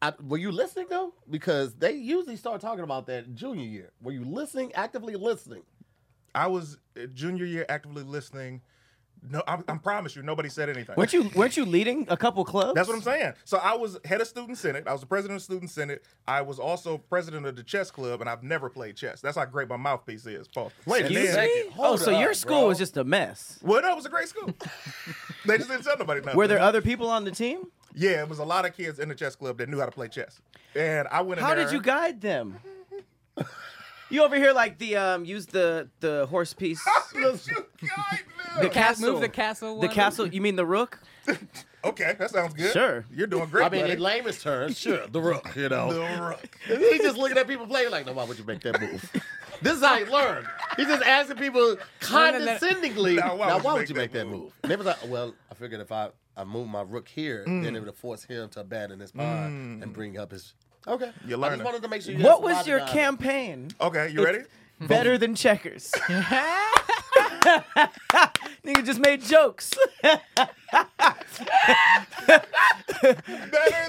I, 0.00 0.12
were 0.22 0.38
you 0.38 0.50
listening 0.50 0.86
though? 0.88 1.12
Because 1.28 1.74
they 1.74 1.92
usually 1.92 2.36
start 2.36 2.60
talking 2.60 2.84
about 2.84 3.06
that 3.06 3.34
junior 3.34 3.66
year. 3.66 3.90
Were 4.00 4.12
you 4.12 4.24
listening, 4.24 4.72
actively 4.74 5.16
listening? 5.16 5.62
I 6.36 6.46
was 6.46 6.76
uh, 6.96 7.06
junior 7.14 7.44
year 7.46 7.66
actively 7.68 8.02
listening 8.04 8.60
No, 9.28 9.42
I, 9.48 9.54
I 9.66 9.76
promise 9.78 10.14
you, 10.14 10.22
nobody 10.22 10.48
said 10.50 10.68
anything. 10.68 10.94
Weren't 10.96 11.12
you 11.12 11.30
weren't 11.34 11.56
you 11.56 11.64
leading 11.64 12.06
a 12.10 12.16
couple 12.16 12.44
clubs? 12.44 12.74
That's 12.74 12.86
what 12.86 12.94
I'm 12.96 13.02
saying. 13.02 13.32
So 13.44 13.56
I 13.56 13.74
was 13.74 13.98
head 14.04 14.20
of 14.20 14.28
student 14.28 14.58
senate. 14.58 14.84
I 14.86 14.92
was 14.92 15.00
the 15.00 15.06
president 15.06 15.38
of 15.38 15.42
student 15.42 15.70
senate. 15.70 16.04
I 16.28 16.42
was 16.42 16.58
also 16.60 16.98
president 16.98 17.46
of 17.46 17.56
the 17.56 17.62
chess 17.64 17.90
club, 17.90 18.20
and 18.20 18.28
I've 18.30 18.42
never 18.44 18.68
played 18.68 18.94
chess. 18.96 19.20
That's 19.22 19.36
how 19.36 19.46
great 19.46 19.68
my 19.68 19.78
mouthpiece 19.78 20.26
is. 20.26 20.46
Paul. 20.46 20.70
Wait, 20.84 21.06
And 21.06 21.10
excuse 21.16 21.34
then- 21.34 21.46
me? 21.48 21.62
Oh, 21.70 21.82
Hold 21.96 22.00
so 22.00 22.10
your 22.20 22.34
school 22.34 22.60
bro. 22.60 22.68
was 22.68 22.78
just 22.78 22.96
a 22.98 23.04
mess. 23.04 23.58
Well, 23.62 23.80
no, 23.82 23.90
it 23.90 23.96
was 23.96 24.06
a 24.06 24.10
great 24.10 24.28
school. 24.28 24.50
they 25.46 25.56
just 25.56 25.70
didn't 25.70 25.84
tell 25.84 25.96
nobody 25.98 26.20
nothing. 26.20 26.36
Were 26.36 26.46
there 26.46 26.60
other 26.60 26.82
people 26.82 27.08
on 27.08 27.24
the 27.24 27.30
team? 27.32 27.64
Yeah, 27.94 28.22
it 28.22 28.28
was 28.28 28.38
a 28.38 28.44
lot 28.44 28.66
of 28.66 28.76
kids 28.76 28.98
in 28.98 29.08
the 29.08 29.14
chess 29.14 29.34
club 29.34 29.56
that 29.58 29.68
knew 29.70 29.80
how 29.80 29.86
to 29.86 29.90
play 29.92 30.08
chess. 30.08 30.40
And 30.76 31.08
I 31.08 31.22
went 31.22 31.40
in 31.40 31.46
How 31.46 31.54
there. 31.54 31.64
did 31.64 31.72
you 31.72 31.80
guide 31.80 32.20
them? 32.20 32.60
You 34.08 34.22
over 34.22 34.36
here 34.36 34.52
like 34.52 34.78
the 34.78 34.96
um 34.96 35.24
use 35.24 35.46
the 35.46 35.88
the 36.00 36.26
horse 36.26 36.54
piece. 36.54 36.80
How 37.12 37.32
did 37.32 37.46
you 37.46 37.54
guide 37.88 38.20
them? 38.54 38.62
The 38.62 38.68
castle. 38.70 39.12
move 39.12 39.20
the 39.20 39.28
castle. 39.28 39.74
The 39.80 39.86
one? 39.88 39.94
castle. 39.94 40.26
You 40.28 40.40
mean 40.40 40.56
the 40.56 40.66
rook? 40.66 41.00
Okay, 41.84 42.16
that 42.18 42.30
sounds 42.30 42.52
good. 42.52 42.72
Sure. 42.72 43.04
You're 43.14 43.28
doing 43.28 43.48
great. 43.48 43.64
I 43.66 43.68
mean, 43.68 43.82
buddy. 43.82 43.92
in 43.92 44.00
layman's 44.00 44.42
terms, 44.42 44.76
sure, 44.76 45.06
the 45.06 45.20
rook, 45.20 45.54
you 45.54 45.68
know. 45.68 45.92
The 45.92 46.20
rook. 46.20 46.58
He's 46.66 47.00
just 47.00 47.16
looking 47.16 47.38
at 47.38 47.46
people 47.46 47.64
playing 47.68 47.92
like, 47.92 48.06
no, 48.06 48.12
why 48.12 48.24
would 48.24 48.36
you 48.36 48.44
make 48.44 48.60
that 48.62 48.80
move? 48.80 49.08
this 49.62 49.76
is 49.76 49.84
how 49.84 49.94
he 49.96 50.04
learned. 50.04 50.48
He's 50.76 50.88
just 50.88 51.04
asking 51.04 51.36
people 51.36 51.76
condescendingly, 52.00 53.14
Now, 53.14 53.36
now, 53.36 53.58
why, 53.60 53.74
would 53.74 53.88
you 53.88 53.94
make 53.94 54.10
that 54.12 54.26
move? 54.26 54.52
And 54.64 54.72
they 54.72 54.74
was 54.76 54.86
like, 54.86 54.96
well, 55.06 55.32
I 55.48 55.54
figured 55.54 55.80
if 55.80 55.92
I, 55.92 56.08
I 56.36 56.42
move 56.42 56.66
my 56.66 56.82
rook 56.82 57.06
here, 57.06 57.44
Mm. 57.46 57.62
then 57.62 57.76
it 57.76 57.84
would 57.84 57.94
force 57.94 58.24
him 58.24 58.48
to 58.50 58.60
abandon 58.62 58.98
his 58.98 59.12
pawn 59.12 59.78
and 59.80 59.92
bring 59.92 60.18
up 60.18 60.32
his. 60.32 60.54
Okay. 60.88 61.10
You're 61.26 61.44
I 61.44 61.50
just 61.50 61.64
wanted 61.64 61.82
to 61.82 61.88
make 61.88 62.02
sure 62.02 62.14
you 62.14 62.24
What 62.24 62.42
was 62.42 62.66
your 62.66 62.78
logic 62.80 62.94
it. 62.94 62.98
campaign? 62.98 63.68
Okay, 63.80 64.10
you 64.10 64.24
ready? 64.24 64.40
Better 64.80 65.18
than 65.18 65.34
checkers. 65.34 65.90
Nigga 68.64 68.84
just 68.84 69.00
made 69.00 69.22
jokes. 69.22 69.72
Better 70.02 70.20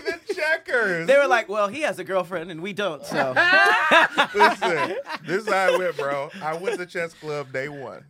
than 0.06 0.20
checkers. 0.36 1.08
they 1.08 1.18
were 1.18 1.28
like, 1.28 1.50
"Well, 1.50 1.68
he 1.68 1.82
has 1.82 2.00
a 2.00 2.04
girlfriend 2.04 2.52
and 2.52 2.62
we 2.62 2.74
don't." 2.74 3.06
So 3.06 3.34
Listen, 4.36 4.96
this 5.26 5.44
is 5.44 5.48
how 5.50 5.74
I 5.74 5.78
went, 5.78 5.98
bro. 5.98 6.30
I 6.42 6.56
went 6.58 6.78
to 6.80 6.86
chess 6.86 7.14
club 7.14 7.52
day 7.52 7.70
one. 7.70 8.06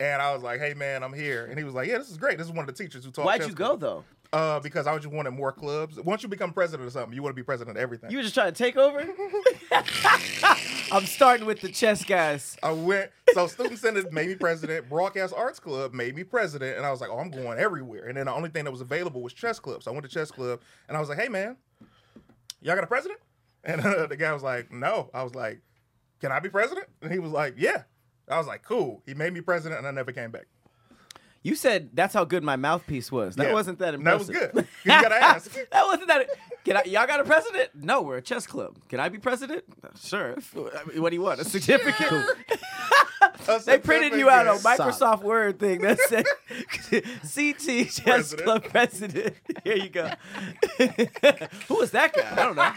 And 0.00 0.20
I 0.20 0.34
was 0.34 0.42
like, 0.42 0.58
hey, 0.58 0.74
man, 0.74 1.04
I'm 1.04 1.12
here. 1.12 1.46
And 1.46 1.56
he 1.56 1.62
was 1.64 1.74
like, 1.74 1.86
yeah, 1.88 1.98
this 1.98 2.10
is 2.10 2.16
great. 2.16 2.36
This 2.36 2.48
is 2.48 2.52
one 2.52 2.68
of 2.68 2.76
the 2.76 2.82
teachers 2.82 3.04
who 3.04 3.12
taught 3.12 3.24
why'd 3.24 3.40
chess 3.42 3.50
you 3.50 3.54
go 3.54 3.76
club. 3.76 3.80
though? 3.80 4.04
Uh, 4.32 4.58
because 4.60 4.86
I 4.86 4.96
just 4.96 5.12
wanted 5.12 5.32
more 5.32 5.52
clubs. 5.52 6.00
Once 6.00 6.22
you 6.22 6.28
become 6.28 6.54
president 6.54 6.86
of 6.86 6.92
something, 6.94 7.12
you 7.12 7.22
want 7.22 7.36
to 7.36 7.40
be 7.40 7.44
president 7.44 7.76
of 7.76 7.82
everything. 7.82 8.10
You 8.10 8.16
were 8.16 8.22
just 8.22 8.34
trying 8.34 8.50
to 8.50 8.56
take 8.56 8.78
over. 8.78 9.06
I'm 10.90 11.04
starting 11.04 11.44
with 11.44 11.60
the 11.60 11.70
chess 11.70 12.02
guys. 12.02 12.56
I 12.62 12.72
went, 12.72 13.10
so 13.34 13.46
Student 13.46 13.78
Senate 13.78 14.10
made 14.10 14.28
me 14.28 14.34
president. 14.34 14.88
Broadcast 14.88 15.34
Arts 15.36 15.60
Club 15.60 15.92
made 15.92 16.16
me 16.16 16.24
president. 16.24 16.78
And 16.78 16.86
I 16.86 16.90
was 16.90 17.02
like, 17.02 17.10
oh, 17.10 17.18
I'm 17.18 17.30
going 17.30 17.58
everywhere. 17.58 18.06
And 18.06 18.16
then 18.16 18.24
the 18.24 18.32
only 18.32 18.48
thing 18.48 18.64
that 18.64 18.70
was 18.70 18.80
available 18.80 19.20
was 19.20 19.34
chess 19.34 19.60
club. 19.60 19.82
So 19.82 19.90
I 19.90 19.94
went 19.94 20.04
to 20.04 20.10
chess 20.10 20.30
club 20.30 20.60
and 20.88 20.96
I 20.96 21.00
was 21.00 21.10
like, 21.10 21.18
hey, 21.18 21.28
man, 21.28 21.58
y'all 22.62 22.74
got 22.74 22.84
a 22.84 22.86
president? 22.86 23.20
And 23.64 23.80
uh, 23.80 24.06
the 24.06 24.16
guy 24.16 24.32
was 24.32 24.42
like, 24.42 24.72
no. 24.72 25.10
I 25.12 25.22
was 25.22 25.34
like, 25.34 25.60
can 26.20 26.32
I 26.32 26.40
be 26.40 26.48
president? 26.48 26.86
And 27.02 27.12
he 27.12 27.18
was 27.18 27.32
like, 27.32 27.54
yeah. 27.58 27.82
I 28.28 28.38
was 28.38 28.46
like, 28.46 28.62
cool. 28.62 29.02
He 29.04 29.14
made 29.14 29.32
me 29.34 29.40
president 29.40 29.78
and 29.78 29.86
I 29.86 29.90
never 29.90 30.10
came 30.10 30.30
back. 30.30 30.46
You 31.44 31.56
said 31.56 31.90
that's 31.92 32.14
how 32.14 32.24
good 32.24 32.44
my 32.44 32.54
mouthpiece 32.56 33.10
was. 33.10 33.34
That 33.36 33.48
Yeah. 33.48 33.52
wasn't 33.52 33.80
that 33.80 33.94
impressive. 33.94 34.28
That 34.28 34.54
was 34.54 34.62
good. 34.64 34.68
You 34.84 34.90
gotta 34.90 35.14
ask. 35.22 35.50
that 35.52 35.86
wasn't 35.86 36.06
that. 36.08 36.28
Can 36.64 36.76
I, 36.76 36.84
y'all 36.84 37.06
got 37.08 37.18
a 37.18 37.24
president? 37.24 37.70
No, 37.74 38.02
we're 38.02 38.18
a 38.18 38.22
chess 38.22 38.46
club. 38.46 38.76
Can 38.88 39.00
I 39.00 39.08
be 39.08 39.18
president? 39.18 39.64
Sure. 40.00 40.36
What 40.54 41.10
do 41.10 41.16
you 41.16 41.22
want? 41.22 41.40
A 41.40 41.44
certificate? 41.44 42.12
they 43.66 43.78
printed 43.78 44.12
you 44.18 44.30
out 44.30 44.46
a 44.46 44.50
Microsoft 44.60 45.22
Word 45.22 45.58
thing 45.58 45.80
that 45.80 45.98
said 46.08 46.24
CT 47.22 47.88
Chess 47.88 48.00
President. 48.00 48.44
Club 48.44 48.64
president. 48.64 49.34
Here 49.64 49.76
you 49.76 49.88
go. 49.88 50.10
Who 51.68 51.74
was 51.76 51.90
that 51.90 52.12
guy? 52.14 52.30
I 52.30 52.36
don't 52.36 52.54
know. 52.56 52.72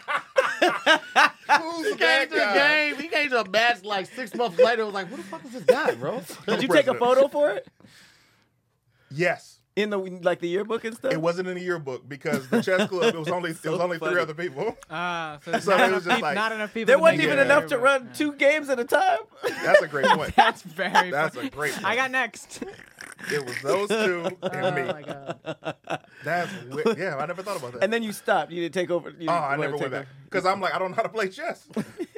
Who's 1.60 1.88
He 1.90 1.94
that 1.96 2.00
came 2.00 2.30
to 2.30 2.34
the 2.34 2.40
guy? 2.40 2.90
game. 2.90 2.96
He 2.96 3.08
came 3.10 3.30
to 3.30 3.42
a 3.42 3.50
match 3.50 3.84
like 3.84 4.08
six 4.08 4.34
months 4.34 4.58
later. 4.60 4.82
I 4.82 4.86
was 4.86 4.94
like, 4.96 5.08
who 5.08 5.18
the 5.18 5.24
fuck 5.24 5.46
is 5.46 5.52
this 5.52 5.64
guy, 5.64 5.94
bro? 5.94 6.22
Did 6.48 6.64
you 6.64 6.68
take 6.68 6.88
a 6.88 6.96
photo 6.96 7.28
for 7.28 7.52
it 7.52 7.68
Yes. 9.12 9.60
in 9.76 9.90
the 9.90 9.98
like 9.98 10.40
the 10.40 10.48
yearbook 10.48 10.86
and 10.86 10.96
stuff? 10.96 11.12
It 11.12 11.22
wasn't 11.22 11.48
in 11.50 11.56
the 11.56 11.62
yearbook 11.62 12.08
because 12.08 12.48
the 12.50 12.62
chess 12.62 12.88
club 12.90 13.14
it 13.14 13.18
was 13.18 13.28
only 13.38 13.52
it 13.52 13.66
was 13.66 13.80
only 13.80 13.98
funny. 14.00 14.14
three 14.14 14.22
other 14.22 14.34
people. 14.34 14.78
Ah, 14.90 15.40
so, 15.44 15.52
So 15.60 15.78
not, 15.78 15.90
it 15.90 15.94
was 15.94 16.04
just 16.06 16.16
peop- 16.16 16.22
like- 16.24 16.36
not 16.36 16.52
enough 16.52 16.74
people. 16.74 16.88
there 16.88 17.00
wasn't 17.00 17.22
even 17.24 17.40
it. 17.40 17.44
enough 17.44 17.68
to 17.68 17.78
run 17.78 18.10
two 18.14 18.34
games 18.34 18.70
at 18.70 18.80
a 18.80 18.86
time. 18.86 19.20
That's 19.44 19.82
a 19.82 19.88
great 19.88 20.06
point. 20.08 20.36
That's 20.38 20.62
very. 20.62 21.12
That's 21.12 21.36
funny. 21.36 21.48
a 21.48 21.52
great 21.52 21.74
point. 21.74 21.86
I 21.86 21.96
got 21.96 22.12
next. 22.12 22.64
It 23.32 23.44
was 23.46 23.56
those 23.64 23.90
two 23.90 24.26
and 24.44 24.66
oh 24.66 24.72
me. 24.72 24.84
my 24.84 25.02
god. 25.02 25.76
That's 26.24 26.52
wi- 26.70 26.96
yeah. 26.98 27.16
I 27.18 27.26
never 27.26 27.42
thought 27.44 27.58
about 27.58 27.74
that. 27.74 27.84
And 27.84 27.92
then 27.92 28.04
you 28.04 28.12
stopped. 28.12 28.52
You 28.52 28.62
didn't 28.62 28.74
take 28.76 28.92
over. 28.92 29.10
You 29.10 29.16
oh, 29.16 29.20
didn't 29.20 29.32
I 29.32 29.56
never 29.58 29.72
take 29.74 29.82
went 29.82 29.94
back 29.94 30.08
because 30.26 30.46
I'm 30.46 30.62
like 30.62 30.74
I 30.74 30.80
don't 30.80 30.92
know 30.92 30.96
how 30.96 31.04
to 31.04 31.10
play 31.10 31.30
chess, 31.30 31.68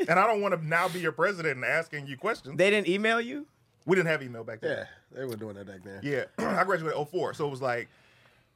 and 0.07 0.11
I 0.19 0.27
don't 0.27 0.41
want 0.41 0.53
to 0.59 0.65
now 0.65 0.87
be 0.89 0.99
your 0.99 1.11
president 1.11 1.55
and 1.57 1.65
asking 1.65 2.07
you 2.07 2.17
questions. 2.17 2.57
They 2.57 2.69
didn't 2.69 2.87
email 2.89 3.21
you. 3.21 3.45
We 3.87 3.95
didn't 3.95 4.09
have 4.09 4.21
email 4.21 4.43
back 4.43 4.61
then. 4.61 4.77
Yeah, 4.77 5.17
they 5.19 5.25
were 5.25 5.35
doing 5.35 5.55
that 5.55 5.65
back 5.65 5.83
then. 5.83 6.01
Yeah, 6.03 6.25
I 6.37 6.63
graduated 6.63 7.07
04, 7.07 7.33
so 7.33 7.47
it 7.47 7.49
was 7.49 7.61
like 7.61 7.87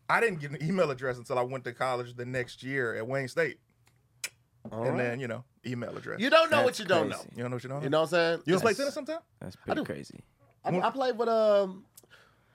I 0.09 0.19
didn't 0.21 0.39
get 0.39 0.51
an 0.51 0.57
email 0.61 0.91
address 0.91 1.17
until 1.17 1.39
I 1.39 1.41
went 1.41 1.63
to 1.63 1.73
college 1.73 2.15
the 2.15 2.25
next 2.25 2.61
year 2.61 2.95
at 2.95 3.07
Wayne 3.07 3.27
State, 3.27 3.57
All 4.71 4.83
and 4.83 4.91
right. 4.91 4.97
then 4.97 5.19
you 5.19 5.27
know 5.27 5.43
email 5.65 5.95
address. 5.97 6.19
You 6.19 6.29
don't 6.29 6.51
know 6.51 6.57
That's 6.57 6.65
what 6.65 6.79
you 6.79 6.85
don't 6.85 7.09
know. 7.09 7.15
crazy. 7.15 7.29
You 7.35 7.41
don't 7.43 7.49
know 7.51 7.55
what 7.55 7.63
you 7.63 7.69
know? 7.69 7.81
You 7.81 7.89
know 7.89 7.99
what 8.01 8.03
I'm 8.05 8.09
saying? 8.09 8.39
You 8.45 8.53
want 8.53 8.59
to 8.59 8.63
play 8.65 8.71
Yes. 8.71 8.77
tennis 8.77 8.93
sometime? 8.93 9.19
That's 9.39 9.55
pretty 9.55 9.81
do. 9.81 9.85
crazy. 9.85 10.19
I, 10.63 10.77
I 10.79 10.89
played 10.91 11.17
with 11.17 11.29
um, 11.29 11.85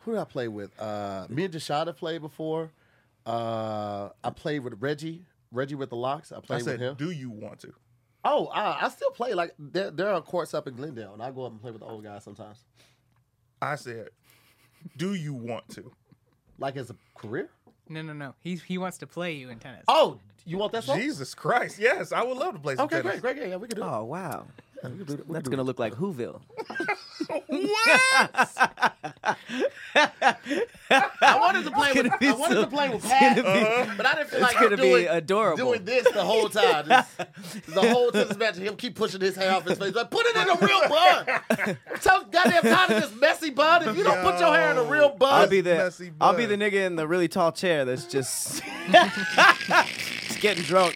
who 0.00 0.12
did 0.12 0.20
I 0.20 0.24
play 0.24 0.46
with? 0.48 0.70
Uh, 0.80 1.26
me 1.28 1.44
and 1.44 1.54
Jashada 1.54 1.96
played 1.96 2.20
before. 2.20 2.70
Uh, 3.24 4.10
I 4.22 4.30
played 4.30 4.60
with 4.60 4.74
Reggie. 4.80 5.24
Reggie 5.50 5.74
with 5.74 5.90
the 5.90 5.96
locks. 5.96 6.30
I 6.32 6.36
I 6.36 6.40
played 6.40 6.62
said, 6.62 6.72
with 6.78 6.80
him. 6.80 6.94
do 6.96 7.10
you 7.10 7.30
want 7.30 7.58
to? 7.60 7.72
Oh, 8.28 8.46
uh, 8.46 8.78
I 8.80 8.88
still 8.88 9.10
play. 9.10 9.34
Like 9.34 9.54
there, 9.58 9.90
there 9.90 10.10
are 10.10 10.20
courts 10.20 10.52
up 10.54 10.66
in 10.66 10.74
Glendale, 10.74 11.12
and 11.14 11.22
I 11.22 11.30
go 11.30 11.44
up 11.46 11.52
and 11.52 11.60
play 11.60 11.70
with 11.70 11.80
the 11.80 11.86
old 11.86 12.02
guys 12.02 12.24
sometimes. 12.24 12.64
I 13.62 13.76
said, 13.76 14.08
do 14.96 15.14
you 15.14 15.32
want 15.32 15.68
to? 15.70 15.92
Like 16.58 16.76
as 16.76 16.90
a 16.90 16.96
career. 17.16 17.50
No, 17.88 18.02
no, 18.02 18.12
no. 18.12 18.34
He 18.40 18.56
he 18.56 18.78
wants 18.78 18.98
to 18.98 19.06
play 19.06 19.32
you 19.32 19.48
in 19.50 19.58
tennis. 19.58 19.84
Oh, 19.88 20.18
you 20.44 20.58
want 20.58 20.72
that 20.72 20.84
song? 20.84 20.98
Jesus 20.98 21.34
Christ! 21.34 21.78
Yes, 21.78 22.12
I 22.12 22.22
would 22.22 22.36
love 22.36 22.54
to 22.54 22.60
play 22.60 22.74
some 22.76 22.86
Okay, 22.86 23.02
tennis. 23.02 23.20
great, 23.20 23.36
great, 23.36 23.44
yeah, 23.46 23.50
yeah, 23.52 23.56
we 23.56 23.68
can 23.68 23.76
do 23.76 23.82
it. 23.84 23.88
Oh 23.88 24.04
wow. 24.04 24.46
Yeah, 24.82 24.88
we 24.90 24.96
can 24.98 25.06
do 25.06 25.12
it. 25.14 25.26
We 25.28 25.34
That's 25.34 25.48
gonna 25.48 25.62
look 25.62 25.78
like 25.78 25.94
Whoville. 25.94 26.40
I 30.90 31.38
wanted 31.40 31.64
to 31.64 31.70
play 31.70 31.92
with. 31.94 32.12
I 32.22 32.32
wanted 32.32 32.54
so- 32.54 32.60
to 32.62 32.66
play 32.66 32.88
with 32.88 33.04
it's 33.04 33.12
Pat, 33.12 33.36
gonna 33.36 33.94
but 33.96 34.06
I 34.06 34.14
didn't 34.14 34.28
feel 34.30 34.42
It's 34.44 34.54
like 34.54 34.62
gonna 34.62 34.76
be 34.76 34.82
doing, 34.82 35.06
adorable. 35.08 35.56
doing 35.56 35.84
this 35.84 36.10
the 36.12 36.22
whole 36.22 36.48
time. 36.48 36.86
Just- 36.86 37.16
the 37.68 37.92
whole 37.92 38.10
tennis 38.10 38.36
match, 38.36 38.58
he'll 38.58 38.74
keep 38.76 38.94
pushing 38.94 39.20
his 39.20 39.36
hair 39.36 39.52
off 39.54 39.66
his 39.66 39.78
face. 39.78 39.94
Like, 39.94 40.10
put 40.10 40.26
it 40.26 40.36
in 40.36 40.48
a 40.48 40.66
real 40.66 40.80
bun. 40.88 41.26
I'm 41.50 41.78
so 42.00 42.24
goddamn 42.30 42.62
tired 42.62 42.90
of 42.90 43.02
this 43.10 43.20
messy 43.20 43.50
bun. 43.50 43.88
If 43.88 43.96
you 43.96 44.04
don't 44.04 44.22
put 44.22 44.38
your 44.38 44.54
hair 44.54 44.70
in 44.70 44.78
a 44.78 44.84
real 44.84 45.10
bun, 45.10 45.32
I'll 45.32 45.48
be 45.48 45.60
the 45.60 45.74
messy 45.76 46.12
I'll 46.20 46.36
be 46.36 46.46
the 46.46 46.56
nigga 46.56 46.86
in 46.86 46.96
the 46.96 47.06
really 47.06 47.28
tall 47.28 47.52
chair 47.52 47.84
that's 47.84 48.06
just, 48.06 48.62
just 48.92 50.40
getting 50.40 50.62
drunk, 50.64 50.94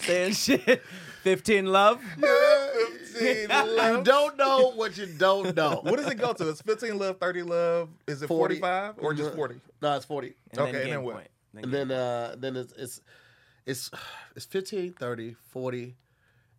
saying 0.00 0.32
shit. 0.34 0.82
Fifteen 1.26 1.66
love. 1.66 2.00
15 2.20 3.20
you 3.40 3.48
love. 3.48 4.04
don't 4.04 4.36
know 4.38 4.70
what 4.76 4.96
you 4.96 5.06
don't 5.06 5.56
know. 5.56 5.80
What 5.82 5.96
does 5.96 6.06
it 6.06 6.18
go 6.18 6.32
to? 6.32 6.48
It's 6.50 6.62
15 6.62 6.96
love, 6.98 7.18
30 7.18 7.42
love. 7.42 7.88
Is 8.06 8.22
it 8.22 8.28
40. 8.28 8.60
45 8.60 8.94
or 8.98 9.12
just 9.12 9.34
40? 9.34 9.56
No, 9.82 9.96
it's 9.96 10.04
forty. 10.04 10.34
And 10.52 10.60
Okay, 10.60 10.70
then 10.70 10.80
and 10.82 10.92
then 10.92 11.02
what? 11.02 11.14
point. 11.16 11.28
Then 11.52 11.64
And 11.64 11.74
then 11.74 11.90
uh 11.90 12.36
then 12.38 12.54
it's 12.54 12.72
it's 12.74 13.00
it's 13.66 13.90
it's 14.36 14.44
15, 14.46 14.92
30, 14.92 15.34
40, 15.48 15.96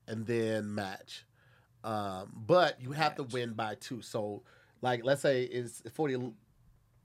and 0.10 0.26
then 0.26 0.76
match. 0.76 1.24
Um, 1.86 2.34
but 2.36 2.82
you 2.82 2.92
have 2.92 3.16
to 3.16 3.24
win 3.24 3.54
by 3.54 3.76
two. 3.76 4.02
So 4.02 4.44
like 4.82 5.06
let's 5.06 5.22
say 5.22 5.44
it's 5.44 5.82
40 5.94 6.34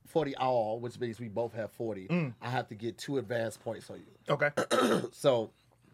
40 0.08 0.34
all, 0.34 0.80
which 0.80 0.98
means 0.98 1.20
we 1.20 1.28
both 1.28 1.52
have 1.54 1.70
40. 1.70 2.08
Mm. 2.08 2.34
I 2.42 2.50
have 2.50 2.66
to 2.70 2.74
get 2.74 2.98
two 2.98 3.18
advance 3.18 3.56
points 3.56 3.88
on 3.88 3.98
you. 4.00 4.34
Okay. 4.34 4.50
So 5.12 5.52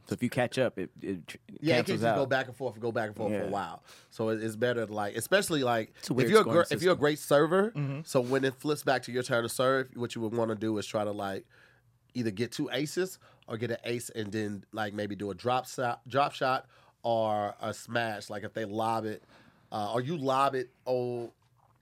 So 0.09 0.15
if 0.15 0.23
you 0.23 0.31
catch 0.31 0.59
up, 0.59 0.79
it, 0.79 0.91
it 1.03 1.27
tr- 1.27 1.37
yeah, 1.61 1.75
it 1.77 1.87
can 1.87 1.97
just 1.97 2.05
out. 2.05 2.17
go 2.17 2.25
back 2.25 2.47
and 2.47 2.57
forth 2.57 2.75
and 2.75 2.83
go 2.83 2.91
back 2.91 3.09
and 3.09 3.17
forth 3.17 3.33
for 3.33 3.43
a 3.43 3.49
while. 3.51 3.83
So 4.11 4.31
it- 4.31 4.43
it's 4.43 4.57
better 4.57 4.87
to 4.87 4.93
like, 4.93 5.17
especially 5.17 5.63
like 5.63 5.93
if 6.25 6.31
you're 6.31 6.41
a 6.41 6.45
gr- 6.45 6.63
if 6.71 6.83
you're 6.83 6.95
a 6.95 6.97
great 6.97 7.19
server. 7.19 7.73
Mm-hmm. 7.73 8.01
So 8.05 8.21
when 8.23 8.43
it 8.45 8.55
flips 8.55 8.83
back 8.83 9.03
to 9.03 9.13
your 9.13 9.23
turn 9.23 9.43
to 9.43 9.49
serve, 9.51 9.91
what 9.95 10.15
you 10.15 10.23
would 10.23 10.33
want 10.35 10.49
to 10.51 10.55
do 10.55 10.77
is 10.79 10.87
try 10.87 11.05
to 11.05 11.13
like 11.13 11.45
either 12.15 12.31
get 12.31 12.53
two 12.53 12.71
aces 12.73 13.19
or 13.49 13.59
get 13.59 13.71
an 13.71 13.77
ace 13.85 14.09
and 14.11 14.33
then 14.33 14.65
like 14.73 14.95
maybe 14.95 15.15
do 15.15 15.31
a 15.31 15.35
drop 15.35 15.67
shot, 15.69 16.01
drop 16.09 16.33
shot 16.33 16.67
or 17.03 17.55
a 17.61 17.75
smash. 17.75 18.31
Like 18.31 18.45
if 18.45 18.55
they 18.55 18.65
lob 18.65 19.05
it, 19.05 19.23
uh, 19.71 19.93
or 19.93 20.01
you 20.01 20.17
lob 20.17 20.55
it 20.55 20.71
oh 20.87 21.33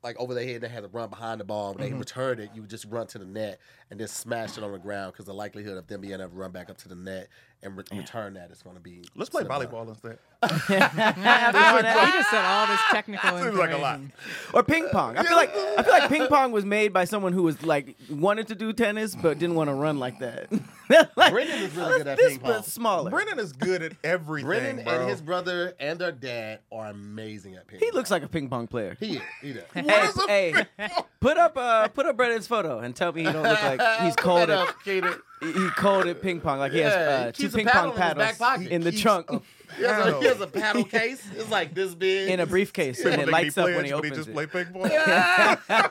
like 0.02 0.16
over 0.20 0.34
their 0.34 0.44
head, 0.44 0.60
they 0.60 0.68
had 0.68 0.82
to 0.84 0.88
run 0.88 1.08
behind 1.10 1.40
the 1.40 1.44
ball. 1.44 1.72
When 1.72 1.82
they 1.82 1.88
Mm-hmm. 1.90 1.98
return 1.98 2.38
it, 2.38 2.50
you 2.54 2.62
just 2.62 2.84
run 2.84 3.08
to 3.08 3.18
the 3.18 3.24
net 3.24 3.58
and 3.90 3.98
then 3.98 4.06
smash 4.06 4.56
it 4.56 4.62
on 4.62 4.70
the 4.70 4.78
ground 4.78 5.12
because 5.12 5.24
the 5.26 5.34
likelihood 5.34 5.76
of 5.78 5.86
them 5.88 6.00
being 6.00 6.12
able 6.14 6.28
to 6.28 6.36
run 6.36 6.52
back 6.52 6.70
up 6.70 6.76
to 6.78 6.88
the 6.88 6.94
net 6.94 7.28
and 7.62 7.76
re- 7.76 7.84
return 7.92 8.34
that, 8.34 8.50
it's 8.50 8.62
going 8.62 8.76
to 8.76 8.82
be. 8.82 9.02
Let's 9.14 9.30
play 9.30 9.42
similar. 9.42 9.66
volleyball 9.66 9.88
instead. 9.88 10.18
he 10.42 10.52
just 10.78 12.30
said 12.30 12.44
all 12.44 12.66
this 12.66 12.80
technical 12.90 13.38
Seems 13.38 13.56
like 13.56 13.72
a 13.72 13.78
lot. 13.78 14.00
Or 14.52 14.62
ping 14.62 14.86
pong. 14.92 15.16
I 15.16 15.24
feel 15.24 15.36
like 15.36 15.50
I 15.54 15.82
feel 15.82 15.92
like 15.92 16.08
ping 16.10 16.26
pong 16.26 16.52
was 16.52 16.64
made 16.64 16.92
by 16.92 17.04
someone 17.04 17.32
who 17.32 17.42
was 17.42 17.62
like 17.62 17.96
wanted 18.10 18.48
to 18.48 18.54
do 18.54 18.72
tennis 18.72 19.14
but 19.14 19.38
didn't 19.38 19.56
want 19.56 19.70
to 19.70 19.74
run 19.74 19.98
like 19.98 20.18
that. 20.18 20.52
like, 21.16 21.32
Brendan 21.32 21.62
is 21.62 21.74
really 21.74 21.98
good 21.98 22.06
at 22.06 22.18
this 22.18 22.32
ping 22.32 22.40
pong. 22.40 22.50
but 22.52 22.64
smaller. 22.66 23.10
Brennan 23.10 23.38
is 23.38 23.52
good 23.52 23.82
at 23.82 23.92
everything, 24.04 24.46
Brennan 24.46 24.84
bro. 24.84 25.00
and 25.00 25.10
his 25.10 25.22
brother 25.22 25.74
and 25.80 25.98
their 25.98 26.12
dad 26.12 26.60
are 26.70 26.86
amazing 26.88 27.54
at 27.56 27.66
ping 27.66 27.78
pong. 27.78 27.86
he 27.86 27.90
pong. 27.90 27.96
looks 27.96 28.10
like 28.10 28.22
a 28.22 28.28
ping 28.28 28.48
pong 28.48 28.66
player. 28.66 28.96
He 29.00 29.16
is. 29.16 29.22
He 29.42 29.52
does. 29.54 29.64
Hey, 30.26 30.52
hey, 30.76 30.88
put 31.20 31.38
up 31.38 31.56
uh 31.56 31.88
put 31.88 32.04
up 32.06 32.16
Brennan's 32.16 32.46
photo 32.46 32.80
and 32.80 32.94
tell 32.94 33.12
me 33.12 33.24
he 33.24 33.32
don't 33.32 33.42
look 33.42 33.62
like 33.62 33.80
he's 34.02 34.14
cold 34.16 34.40
Put 34.40 34.46
that 34.48 34.58
at 34.60 34.68
up, 34.68 34.84
Keenan. 34.84 35.14
He 35.40 35.52
he 35.52 35.68
cold 35.76 36.06
at 36.06 36.22
ping 36.22 36.40
pong 36.40 36.58
like 36.58 36.72
he 36.72 36.78
has 36.80 36.92
Yeah, 36.94 37.00
uh, 37.00 37.26
he 37.26 37.32
two 37.32 37.42
keeps 37.44 37.54
a 37.54 37.56
ping 37.58 37.66
paddle 37.66 37.92
pong 37.92 38.00
in 38.00 38.06
his 38.06 38.14
back 38.16 38.38
paddles 38.38 38.38
pocket. 38.38 38.68
in 38.72 38.82
the 38.82 38.90
Keeps 38.90 39.02
trunk 39.02 39.30
a 39.30 39.40
He 39.76 39.82
has, 39.82 39.90
a, 39.98 40.02
paddle. 40.04 40.20
he 40.20 40.26
has 40.28 40.40
a 40.40 40.46
paddle 40.46 40.84
case. 40.98 41.22
It's 41.36 41.50
like 41.50 41.74
this 41.74 41.94
big. 41.94 42.30
in 42.30 42.40
a 42.40 42.46
briefcase 42.46 43.04
and 43.04 43.14
it 43.14 43.16
think 43.18 43.30
lights 43.32 43.58
up 43.58 43.66
when 43.66 43.84
he 43.84 43.90
but 43.90 43.98
opens 43.98 44.16
just 44.16 44.28
it. 44.28 44.32
play 44.32 44.46
ping 44.46 44.66
pong. 44.72 44.90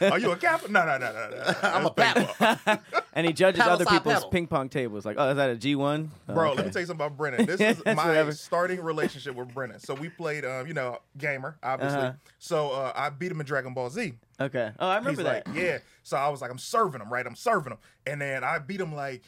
Are 0.00 0.18
you 0.18 0.32
a 0.32 0.36
captain? 0.36 0.72
No, 0.72 0.84
no, 0.84 0.98
no, 0.98 1.12
no, 1.12 1.30
no. 1.30 1.54
I'm 1.62 1.86
a 1.86 1.92
That's 1.96 2.32
paddle. 2.38 2.78
and 3.12 3.26
he 3.26 3.32
judges 3.32 3.58
Paddle 3.60 3.74
other 3.74 3.84
side 3.84 3.92
people's 3.98 4.14
paddle. 4.14 4.30
ping 4.30 4.46
pong 4.46 4.68
tables. 4.68 5.04
Like, 5.06 5.16
oh, 5.18 5.30
is 5.30 5.36
that 5.36 5.50
a 5.50 5.56
G 5.56 5.74
one? 5.76 6.10
Bro, 6.26 6.54
let 6.54 6.66
me 6.66 6.72
tell 6.72 6.80
you 6.82 6.86
something 6.86 7.06
about 7.06 7.16
Brennan. 7.16 7.46
This 7.46 7.60
is 7.60 7.84
my 7.84 7.94
whatever. 7.94 8.32
starting 8.32 8.80
relationship 8.82 9.34
with 9.36 9.52
Brennan. 9.54 9.78
So 9.78 9.94
we 9.94 10.08
played, 10.08 10.44
um, 10.44 10.66
you 10.66 10.74
know, 10.74 10.98
gamer, 11.18 11.56
obviously. 11.62 11.98
Uh-huh. 12.00 12.12
So 12.38 12.70
uh, 12.72 12.92
I 12.94 13.10
beat 13.10 13.30
him 13.30 13.40
in 13.40 13.46
Dragon 13.46 13.72
Ball 13.74 13.90
Z. 13.90 14.14
Okay. 14.44 14.70
Oh, 14.78 14.88
I 14.88 14.96
remember 14.96 15.22
He's 15.22 15.30
that. 15.30 15.46
like, 15.48 15.56
yeah. 15.56 15.78
So 16.02 16.16
I 16.16 16.28
was 16.28 16.40
like, 16.40 16.50
I'm 16.50 16.58
serving 16.58 17.00
him, 17.00 17.12
right? 17.12 17.26
I'm 17.26 17.36
serving 17.36 17.72
him, 17.72 17.78
and 18.06 18.20
then 18.20 18.44
I 18.44 18.58
beat 18.58 18.80
him 18.80 18.94
like, 18.94 19.22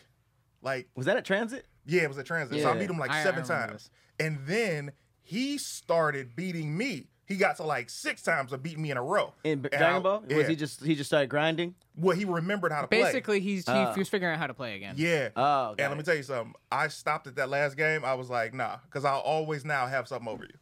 like, 0.62 0.88
Was 0.94 1.06
that 1.06 1.16
at 1.16 1.24
Transit? 1.24 1.66
yeah, 1.86 2.02
it 2.02 2.08
was 2.08 2.18
a 2.18 2.22
transit. 2.24 2.60
So 2.62 2.70
I 2.70 2.76
beat 2.78 2.88
him 2.90 2.98
like 2.98 3.10
I- 3.10 3.20
I 3.20 3.22
seven 3.22 3.42
remember 3.42 3.66
times, 3.68 3.82
this. 3.84 3.90
and 4.26 4.38
then 4.46 4.92
he 5.22 5.58
started 5.58 6.34
beating 6.36 6.76
me. 6.76 7.08
He 7.26 7.36
got 7.36 7.56
to 7.56 7.62
like 7.62 7.88
six 7.88 8.20
times 8.22 8.52
of 8.52 8.62
beating 8.62 8.82
me 8.82 8.90
in 8.90 8.98
a 8.98 9.02
row. 9.02 9.32
In 9.44 9.60
B- 9.60 9.70
And 9.72 9.78
Dragon 9.78 9.96
I- 9.96 10.00
Ball? 10.00 10.24
Yeah. 10.28 10.36
Was 10.36 10.46
he 10.48 10.56
just 10.56 10.82
he 10.84 10.94
just 10.94 11.08
started 11.08 11.28
grinding? 11.30 11.74
Well, 11.96 12.14
he 12.14 12.24
remembered 12.26 12.70
how 12.72 12.82
to 12.82 12.86
play. 12.86 13.02
Basically, 13.02 13.40
he's 13.40 13.64
he, 13.66 13.72
Oh. 13.72 13.92
he 13.94 13.98
was 13.98 14.08
figuring 14.10 14.34
out 14.34 14.38
how 14.38 14.46
to 14.46 14.52
play 14.52 14.76
again. 14.76 14.94
Yeah. 14.98 15.28
Oh, 15.34 15.74
got 15.74 15.80
and 15.80 15.88
let 15.90 15.96
me 15.96 16.02
tell 16.04 16.14
you 16.16 16.22
something. 16.22 16.54
I 16.70 16.88
stopped 16.88 17.26
at 17.26 17.36
that 17.36 17.48
last 17.48 17.76
game. 17.78 18.04
I 18.04 18.12
was 18.14 18.28
like, 18.28 18.52
nah, 18.52 18.76
because 18.84 19.06
I'll 19.06 19.20
always 19.20 19.64
now 19.64 19.86
have 19.86 20.06
something 20.06 20.28
over 20.28 20.44
you. 20.44 20.58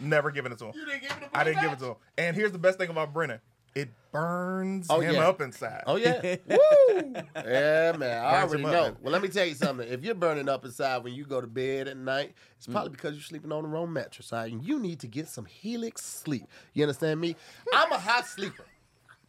Never 0.00 0.30
giving 0.30 0.52
it 0.52 0.58
to 0.58 0.66
him. 0.66 0.72
You 0.74 0.84
didn't 0.86 1.02
give 1.02 1.12
him 1.12 1.28
I 1.34 1.44
didn't 1.44 1.62
give 1.62 1.72
it 1.72 1.78
to 1.80 1.84
him. 1.86 1.94
And 2.18 2.36
here's 2.36 2.52
the 2.52 2.58
best 2.58 2.78
thing 2.78 2.90
about 2.90 3.12
Brennan. 3.12 3.40
It 3.74 3.88
burns 4.12 4.88
Oh, 4.90 5.00
him 5.00 5.14
yeah. 5.14 5.28
up 5.28 5.40
inside. 5.40 5.84
Oh 5.86 5.96
yeah. 5.96 6.20
Woo! 6.46 7.14
Yeah, 7.36 7.92
man. 7.96 8.22
I 8.24 8.40
Burns 8.42 8.50
already 8.52 8.58
him 8.62 8.64
up, 8.66 8.72
know. 8.72 8.96
Well, 9.00 9.12
let 9.12 9.22
me 9.22 9.28
tell 9.28 9.46
you 9.46 9.54
something. 9.54 9.88
If 9.88 10.04
you're 10.04 10.14
burning 10.14 10.46
up 10.48 10.64
inside 10.66 10.98
when 11.04 11.14
you 11.14 11.24
go 11.24 11.40
to 11.40 11.46
bed 11.46 11.88
at 11.88 11.96
night, 11.96 12.34
it's 12.58 12.66
Mm. 12.66 12.72
probably 12.72 12.90
because 12.90 13.14
you're 13.14 13.22
sleeping 13.22 13.50
on 13.50 13.62
the 13.62 13.68
wrong 13.70 13.90
mattress. 13.90 14.30
All 14.32 14.40
right? 14.40 14.52
And 14.52 14.62
you 14.62 14.78
need 14.78 15.00
to 15.00 15.06
get 15.06 15.26
some 15.28 15.46
Helix 15.46 16.04
sleep. 16.04 16.44
You 16.74 16.82
understand 16.84 17.18
me? 17.20 17.34
I'm 17.72 17.90
a 17.92 17.98
hot 17.98 18.26
sleeper. 18.26 18.64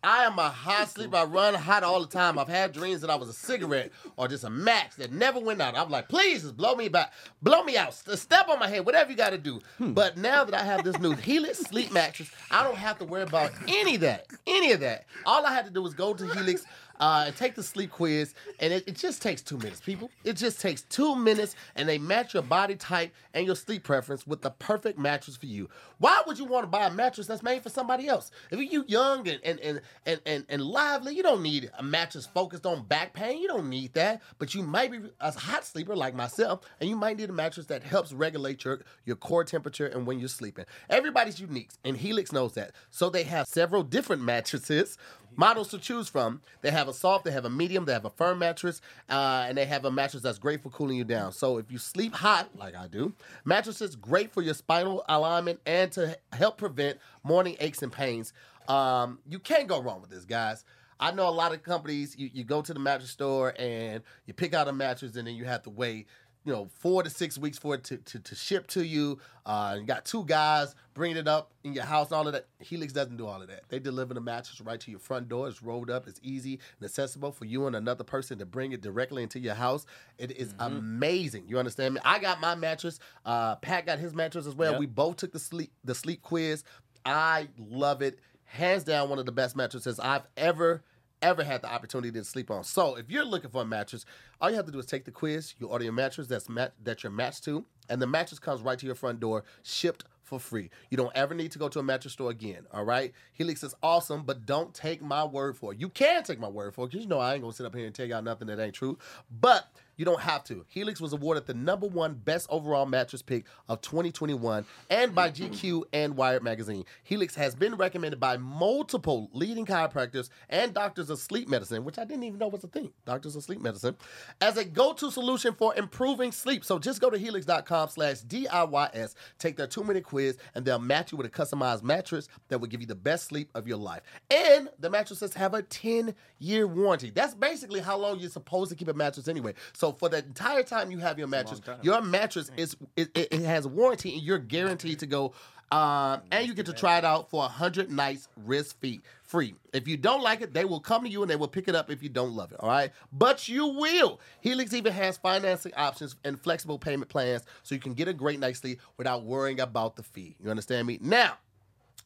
I 0.04 0.26
am 0.26 0.38
a 0.38 0.50
hot 0.50 0.90
sleeper. 0.90 1.16
I 1.16 1.24
run 1.24 1.54
hot 1.54 1.82
all 1.84 2.02
the 2.02 2.08
time. 2.08 2.38
I've 2.38 2.50
had 2.50 2.74
dreams 2.74 3.00
that 3.02 3.10
I 3.10 3.16
was 3.16 3.30
a 3.30 3.34
cigarette 3.34 3.92
or 4.18 4.28
just 4.28 4.44
a 4.44 4.50
match 4.50 4.98
that 4.98 5.14
never 5.14 5.40
went 5.40 5.62
out. 5.62 5.78
I'm 5.78 5.90
like, 5.90 6.10
please 6.10 6.42
just 6.42 6.58
blow 6.58 6.76
me 6.76 6.90
back, 6.90 7.14
blow 7.42 7.64
me 7.64 7.78
out, 7.78 7.94
step 7.94 8.50
on 8.50 8.60
my 8.60 8.68
head, 8.68 8.86
whatever 8.86 9.10
you 9.12 9.16
got 9.16 9.30
to 9.30 9.38
do. 9.38 9.62
Hmm. 9.78 9.94
But 9.94 10.18
now 10.18 10.44
that 10.44 10.54
I 10.54 10.64
have 10.66 10.84
this 10.84 11.00
new 11.00 11.14
Helix 11.14 11.60
sleep 11.60 11.94
mattress, 11.94 12.30
I 12.52 12.64
don't 12.64 12.76
have 12.76 13.00
to 13.00 13.06
worry 13.06 13.24
about 13.24 13.52
any 13.68 13.96
of 13.96 14.02
that, 14.02 14.28
any 14.46 14.74
of 14.74 14.82
that. 14.82 15.06
All 15.26 15.46
I 15.46 15.54
had 15.54 15.66
to 15.66 15.72
do 15.72 15.82
was 15.82 15.94
go 15.94 16.14
to 16.14 16.26
Helix. 16.34 16.66
Uh, 17.00 17.32
take 17.32 17.56
the 17.56 17.64
sleep 17.64 17.92
quiz, 17.92 18.34
and 18.60 18.72
it, 18.72 18.84
it 18.88 18.96
just 18.96 19.22
takes 19.22 19.42
two 19.42 19.58
minutes, 19.58 19.82
people. 19.82 20.10
It 20.24 20.34
just 20.34 20.62
takes 20.62 20.84
two 20.84 21.16
minutes, 21.16 21.56
and 21.76 21.88
they 21.88 21.98
match 21.98 22.34
your 22.34 22.44
body 22.44 22.76
type 22.76 23.14
and 23.34 23.46
your 23.46 23.56
sleep 23.56 23.84
preference 23.84 24.28
with 24.28 24.42
the 24.42 24.52
perfect 24.52 25.00
mattress 25.00 25.36
for 25.36 25.48
you. 25.48 25.70
Why 25.98 26.22
would 26.28 26.38
you 26.38 26.46
want 26.46 26.64
to 26.64 26.68
buy 26.68 26.88
a 26.88 26.92
mattress 26.92 27.28
that's 27.28 27.44
made 27.44 27.64
for 27.64 27.70
somebody 27.70 28.08
else? 28.08 28.32
If 28.52 28.60
you 28.60 28.84
young 28.88 29.28
and 29.28 29.40
and, 29.44 29.60
and, 29.60 29.82
and, 30.06 30.22
and 30.26 30.46
and 30.50 30.62
lively, 30.62 31.16
you 31.16 31.24
don't 31.24 31.42
need 31.42 31.72
a 31.78 31.84
mattress 31.84 32.26
focused 32.26 32.66
on 32.66 32.86
back 32.86 33.14
pain. 33.14 33.42
You 33.42 33.48
don't 33.48 33.70
need 33.70 33.94
that. 33.94 34.22
But 34.38 34.54
you 34.54 34.64
might 34.64 34.92
be 34.92 35.00
a 35.20 35.32
hot 35.32 35.66
sleeper 35.66 35.96
like 35.96 36.16
myself, 36.16 36.62
and 36.80 36.90
you 36.90 36.96
might 36.96 37.18
need 37.18 37.30
a 37.30 37.34
mattress 37.34 37.68
that 37.68 37.84
helps 37.84 38.14
regulate 38.14 38.64
your, 38.64 38.82
your 39.06 39.16
core 39.16 39.44
temperature 39.44 39.88
and 39.88 40.06
when 40.06 40.20
you're 40.20 40.30
sleeping. 40.30 40.66
Everybody's 40.90 41.40
unique, 41.40 41.72
and 41.84 41.98
Helix 41.98 42.32
knows 42.32 42.54
that. 42.54 42.72
So 42.90 43.10
they 43.10 43.24
have 43.24 43.48
several 43.48 43.84
different 43.84 44.22
mattresses 44.34 44.98
models 45.36 45.70
to 45.70 45.78
choose 45.78 46.08
from. 46.08 46.42
They 46.62 46.72
have 46.72 46.88
a 46.88 46.94
soft, 46.94 47.26
they 47.26 47.32
have 47.32 47.46
a 47.46 47.50
medium, 47.50 47.86
they 47.86 47.94
have 47.94 48.06
a 48.06 48.10
firm 48.10 48.40
mattress, 48.40 48.82
uh, 49.10 49.46
and 49.48 49.58
they 49.58 49.66
have 49.66 49.86
a 49.86 49.92
mattress 49.92 50.24
that's 50.24 50.40
great 50.40 50.62
for 50.62 50.70
cooling 50.70 50.98
you 50.98 51.04
down. 51.04 51.32
So 51.32 51.58
if 51.58 51.72
you 51.72 51.78
sleep 51.78 52.14
hot, 52.14 52.50
like 52.56 52.76
I 52.76 52.88
do, 52.88 53.14
mattresses 53.46 53.96
great 53.96 54.32
for 54.32 54.42
your 54.42 54.54
spinal 54.54 55.04
alignment 55.08 55.60
and 55.66 55.92
to 55.94 56.18
help 56.32 56.58
prevent 56.58 57.00
morning 57.24 57.58
aches 57.60 57.82
and 57.82 57.92
pains. 57.92 58.34
Um, 58.68 59.20
you 59.28 59.40
can't 59.40 59.68
go 59.68 59.82
wrong 59.82 60.02
with 60.02 60.10
this, 60.10 60.26
guys. 60.26 60.64
I 61.00 61.12
know 61.12 61.28
a 61.28 61.32
lot 61.32 61.54
of 61.54 61.64
companies. 61.64 62.16
You, 62.18 62.30
you 62.32 62.44
go 62.46 62.62
to 62.62 62.74
the 62.74 62.80
mattress 62.80 63.10
store 63.10 63.54
and 63.60 64.04
you 64.26 64.34
pick 64.34 64.54
out 64.54 64.70
a 64.70 64.74
mattress, 64.74 65.16
and 65.16 65.28
then 65.28 65.36
you 65.36 65.44
have 65.44 65.64
to 65.64 65.70
wait 65.70 66.08
you 66.46 66.52
know, 66.52 66.68
four 66.80 67.04
to 67.04 67.10
six 67.10 67.38
weeks 67.38 67.58
for 67.58 67.76
it 67.76 67.84
to, 67.86 67.98
to, 67.98 68.20
to 68.20 68.36
ship 68.36 68.68
to 68.68 68.86
you. 68.86 69.18
Uh, 69.46 69.78
you 69.80 69.86
got 69.86 70.06
two 70.06 70.26
guys 70.26 70.76
bringing 70.94 71.18
it 71.18 71.28
up 71.28 71.52
in 71.64 71.74
your 71.74 71.86
house 71.86 72.12
all 72.12 72.28
of 72.28 72.34
that. 72.34 72.48
Helix 72.60 72.92
doesn't 72.94 73.18
do 73.18 73.26
all 73.26 73.42
of 73.42 73.48
that. 73.48 73.64
They 73.70 73.80
deliver 73.80 74.14
the 74.14 74.22
mattress 74.22 74.60
right 74.62 74.80
to 74.80 74.92
your 74.92 75.00
front 75.00 75.30
door. 75.30 75.48
It's 75.48 75.64
rolled 75.64 75.90
up. 75.90 76.08
It's 76.08 76.20
easy 76.22 76.60
and 76.80 76.86
accessible 76.86 77.32
for 77.32 77.46
you 77.46 77.66
and 77.68 77.76
another 77.76 78.04
person 78.04 78.40
to 78.40 78.46
bring 78.46 78.74
it 78.74 78.82
directly 78.82 79.24
into 79.24 79.40
your 79.40 79.54
house. 79.54 79.86
It 80.18 80.32
is 80.32 80.54
amazing. 80.60 81.46
You 81.48 81.60
understand 81.60 81.94
me? 81.96 82.02
I 82.04 82.20
got 82.20 82.42
my 82.42 82.56
mattress. 82.56 83.00
Uh, 83.26 83.56
Pat 83.58 83.86
got 83.86 84.00
his 84.00 84.14
mattress 84.14 84.46
as 84.46 84.56
well. 84.56 84.72
Yep. 84.72 84.80
We 84.80 84.86
both 84.86 85.18
took 85.18 85.32
the 85.32 85.40
sleep 85.40 85.72
the 85.84 85.96
sleep 85.96 86.22
quiz. 86.22 86.64
I 87.06 87.48
love 87.58 88.02
it. 88.02 88.20
Hands 88.46 88.84
down, 88.84 89.10
one 89.10 89.18
of 89.18 89.26
the 89.26 89.32
best 89.32 89.56
mattresses 89.56 90.00
I've 90.00 90.28
ever 90.38 90.84
ever 91.24 91.44
had 91.44 91.62
the 91.62 91.74
opportunity 91.74 92.12
to 92.12 92.24
sleep 92.24 92.52
on. 92.52 92.64
So 92.64 92.96
if 92.96 93.10
you're 93.10 93.26
looking 93.26 93.50
for 93.50 93.62
a 93.62 93.66
mattress, 93.66 94.06
all 94.40 94.50
you 94.50 94.56
have 94.58 94.66
to 94.66 94.72
do 94.72 94.80
is 94.80 94.86
take 94.86 95.06
the 95.06 95.12
quiz. 95.12 95.56
You 95.58 95.68
order 95.68 95.86
your 95.86 95.94
mattress 95.94 96.28
that's 96.28 96.50
mat- 96.50 96.74
that 96.84 97.02
you're 97.02 97.12
matched 97.12 97.46
to, 97.46 97.66
and 97.90 98.02
the 98.02 98.08
mattress 98.08 98.40
comes 98.40 98.62
right 98.62 98.78
to 98.78 98.86
your 98.86 98.96
front 98.96 99.20
door, 99.20 99.44
shipped 99.64 100.04
for 100.22 100.40
free. 100.40 100.70
You 100.90 100.98
don't 100.98 101.12
ever 101.16 101.34
need 101.34 101.52
to 101.52 101.60
go 101.60 101.70
to 101.70 101.80
a 101.80 101.84
mattress 101.84 102.14
store 102.14 102.30
again. 102.30 102.66
All 102.74 102.84
right, 102.84 103.14
Helix 103.34 103.64
is 103.64 103.74
awesome, 103.82 104.24
but 104.24 104.46
don't 104.46 104.74
take 104.74 105.02
my 105.02 105.24
word 105.24 105.58
for 105.58 105.74
it. 105.74 105.80
You 105.80 105.90
can 105.90 106.24
take 106.24 106.40
my 106.40 106.48
word 106.48 106.74
for 106.74 106.86
it 106.86 106.92
because 106.92 107.04
you 107.04 107.10
know 107.10 107.20
I 107.20 107.34
ain't 107.34 107.42
gonna 107.42 107.54
sit 107.54 107.66
up 107.66 107.76
here 107.76 107.86
and 107.86 107.96
tell 107.96 108.06
y'all 108.06 108.22
nothing 108.22 108.48
that 108.48 108.60
ain't 108.60 108.76
true. 108.76 108.98
But 109.40 109.68
you 109.96 110.06
don't 110.06 110.22
have 110.22 110.44
to. 110.46 110.66
Helix 110.68 111.00
was 111.00 111.14
awarded 111.14 111.46
the 111.46 111.54
number 111.54 111.88
one 111.88 112.14
best 112.14 112.48
overall 112.50 112.86
mattress 112.86 113.22
pick 113.22 113.46
of 113.70 113.82
2021 113.82 114.66
and 114.90 115.14
by 115.14 115.30
GQ 115.30 115.84
and 115.94 116.16
Wired 116.16 116.44
magazine. 116.44 116.86
Helix 117.04 117.36
has 117.36 117.56
been 117.56 117.76
recommended 117.76 118.20
by 118.20 118.38
multiple 118.38 119.30
leading 119.34 119.66
chiropractors 119.66 120.30
and 120.50 120.74
doctors 120.74 121.10
of 121.10 121.20
sleep 121.20 121.48
medicine, 121.48 121.84
which 121.84 121.98
I 121.98 122.06
didn't 122.06 122.24
even 122.24 122.40
know 122.40 122.48
was 122.48 122.64
a 122.64 122.68
thing. 122.68 122.92
Doctors 123.06 123.36
of 123.36 123.44
sleep 123.44 123.62
medicine, 123.62 123.96
as 124.42 124.58
a 124.58 124.66
go-to 124.66 125.12
solution 125.12 125.54
for 125.54 125.76
improving 125.76 126.32
sleep. 126.32 126.66
So 126.66 126.80
just 126.80 127.02
go 127.02 127.10
to 127.10 127.18
helix.com 127.18 127.90
slash 127.90 128.22
DIYS, 128.22 129.16
take 129.38 129.58
their 129.58 129.68
two-minute 129.68 130.04
quiz, 130.04 130.38
and 130.56 130.66
they'll 130.66 130.80
match 130.80 131.12
you 131.12 131.18
with 131.18 131.28
a 131.28 131.30
customized 131.30 131.84
mattress 131.84 132.28
that 132.48 132.60
will 132.60 132.68
give 132.68 132.82
you 132.82 132.88
the 132.88 132.96
best 132.96 133.26
sleep 133.26 133.50
of 133.56 133.68
your 133.68 133.78
life. 133.78 134.02
And 134.32 134.70
the 134.80 134.90
mattresses 134.90 135.34
have 135.34 135.54
a 135.54 135.64
10-year 135.64 136.68
warranty. 136.68 137.10
That's 137.10 137.34
basically 137.34 137.80
how 137.80 137.98
long 137.98 138.20
you're 138.20 138.30
supposed 138.30 138.72
to 138.72 138.76
keep 138.76 138.88
a 138.88 138.94
mattress 138.94 139.28
anyway. 139.28 139.54
So 139.74 139.83
for 139.92 140.10
the 140.10 140.20
entire 140.20 140.64
time 140.64 140.92
you 140.92 141.00
have 141.00 141.20
your 141.20 141.28
mattress, 141.28 141.62
your 141.82 142.02
mattress 142.02 142.50
is 142.58 142.76
it, 142.96 143.10
it, 143.16 143.34
has 143.42 143.66
a 143.66 143.70
warranty, 143.70 144.14
and 144.14 144.24
you're 144.24 144.40
guaranteed 144.40 145.00
to 145.00 145.06
go. 145.06 145.34
Um, 145.72 146.22
and 146.32 146.48
you 146.48 146.54
get 146.54 146.68
to 146.68 146.74
try 146.74 147.00
it 147.00 147.04
out 147.04 147.32
for 147.32 147.40
100 147.40 147.92
nights 147.92 148.28
risk 148.46 148.80
free. 148.80 149.02
Free. 149.24 149.56
If 149.74 149.88
you 149.88 149.98
don't 149.98 150.22
like 150.22 150.42
it, 150.42 150.54
they 150.54 150.66
will 150.66 150.80
come 150.80 151.04
to 151.04 151.10
you 151.10 151.24
and 151.24 151.32
they 151.32 151.36
will 151.36 151.48
pick 151.48 151.68
it 151.68 151.74
up 151.74 151.90
if 151.90 152.04
you 152.04 152.10
don't 152.10 152.34
love 152.34 152.52
it. 152.52 152.60
All 152.60 152.70
right, 152.70 152.92
but 153.12 153.48
you 153.50 153.66
will. 153.66 154.20
Helix 154.42 154.74
even 154.74 154.94
has 154.94 155.18
financing 155.18 155.72
options 155.76 156.16
and 156.24 156.40
flexible 156.40 156.78
payment 156.78 157.10
plans, 157.10 157.42
so 157.64 157.74
you 157.74 157.82
can 157.82 157.96
get 157.96 158.08
a 158.08 158.14
great 158.14 158.40
night's 158.40 158.60
sleep 158.60 158.80
without 158.98 159.24
worrying 159.24 159.60
about 159.60 159.96
the 159.96 160.04
fee. 160.04 160.36
You 160.44 160.52
understand 160.52 160.86
me? 160.86 161.00
Now, 161.02 161.38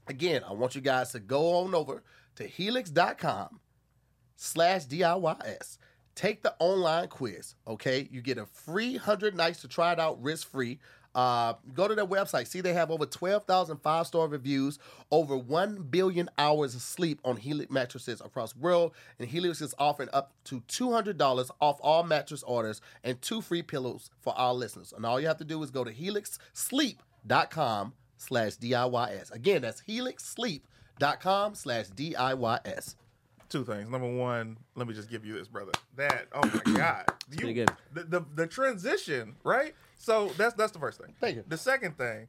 again, 0.08 0.44
I 0.48 0.54
want 0.54 0.74
you 0.74 0.82
guys 0.82 1.12
to 1.12 1.20
go 1.20 1.58
on 1.58 1.76
over 1.76 2.04
to 2.38 2.46
helix.com 2.46 3.60
slash 4.38 4.86
DIYS. 4.86 5.78
Take 6.18 6.42
the 6.42 6.56
online 6.58 7.08
quiz, 7.10 7.54
okay? 7.68 8.08
You 8.12 8.22
get 8.22 8.40
a 8.40 8.48
free 8.48 8.94
100 8.94 9.38
nights 9.38 9.62
to 9.62 9.68
try 9.68 9.94
it 9.94 10.00
out 10.00 10.20
risk 10.20 10.50
free. 10.50 10.80
Uh, 11.14 11.54
go 11.76 11.88
to 11.88 11.94
their 11.94 12.08
website. 12.08 12.48
See, 12.48 12.60
they 12.60 12.74
have 12.74 12.90
over 12.90 13.06
12,000 13.06 13.78
five 13.78 14.08
star 14.08 14.28
reviews, 14.28 14.80
over 15.12 15.38
1 15.38 15.90
billion 15.92 16.28
hours 16.40 16.74
of 16.74 16.82
sleep 16.82 17.20
on 17.24 17.38
Helix 17.38 17.72
mattresses 17.72 18.20
across 18.20 18.54
the 18.54 18.62
world. 18.62 18.94
And 19.20 19.30
Helix 19.30 19.62
is 19.62 19.76
offering 19.78 20.10
up 20.12 20.34
to 20.46 20.62
$200 20.62 21.52
off 21.62 21.78
all 21.82 22.02
mattress 22.02 22.42
orders 22.42 22.82
and 23.04 23.22
two 23.22 23.42
free 23.42 23.62
pillows 23.62 24.10
for 24.20 24.34
our 24.36 24.56
listeners. 24.56 24.96
And 24.98 25.06
all 25.06 25.20
you 25.20 25.28
have 25.28 25.38
to 25.38 25.46
do 25.46 25.62
is 25.62 25.70
go 25.70 25.84
to 25.84 25.94
helixsleep.com 25.94 27.94
slash 28.18 28.58
DIYS. 28.58 29.32
Again, 29.32 29.62
that's 29.62 29.84
helixsleep.com 29.88 31.54
slash 31.54 31.90
DIYS. 31.90 32.96
Two 33.50 33.64
things. 33.64 33.90
Number 33.90 34.10
one, 34.10 34.58
let 34.76 34.88
me 34.88 34.94
just 34.94 35.10
give 35.10 35.26
you 35.26 35.38
this, 35.38 35.48
brother. 35.48 35.72
That 35.96 36.28
oh 36.34 36.42
my 36.66 36.74
god, 36.78 37.06
you, 37.32 37.54
good. 37.54 37.72
The, 37.94 38.04
the 38.04 38.26
the 38.36 38.48
transition, 38.48 39.36
right? 39.44 39.74
So 39.98 40.30
that's 40.38 40.54
that's 40.56 40.72
the 40.72 40.80
first 40.80 41.00
thing. 41.02 41.14
Thank 41.20 41.38
you. 41.38 41.44
The 41.48 41.58
second 41.58 41.98
thing, 41.98 42.28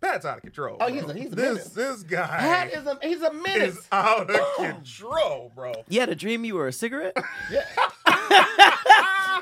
Pat's 0.00 0.24
out 0.26 0.36
of 0.38 0.42
control. 0.42 0.76
Oh, 0.80 0.86
bro. 0.86 0.94
he's 0.94 1.04
a- 1.04 1.14
he's 1.14 1.32
a 1.32 1.36
this 1.36 1.52
menace. 1.54 1.68
this 1.70 2.02
guy 2.02 2.26
Pat 2.26 2.72
is 2.72 2.86
a 2.86 2.98
he's 3.02 3.22
a 3.22 3.32
menace. 3.32 3.76
is 3.78 3.88
out 3.92 4.30
of 4.30 4.40
control, 4.56 5.52
bro. 5.54 5.72
You 5.88 6.00
had 6.00 6.08
a 6.08 6.14
dream 6.14 6.44
you 6.44 6.54
were 6.54 6.68
a 6.68 6.72
cigarette? 6.72 7.16
Yeah. 7.50 7.64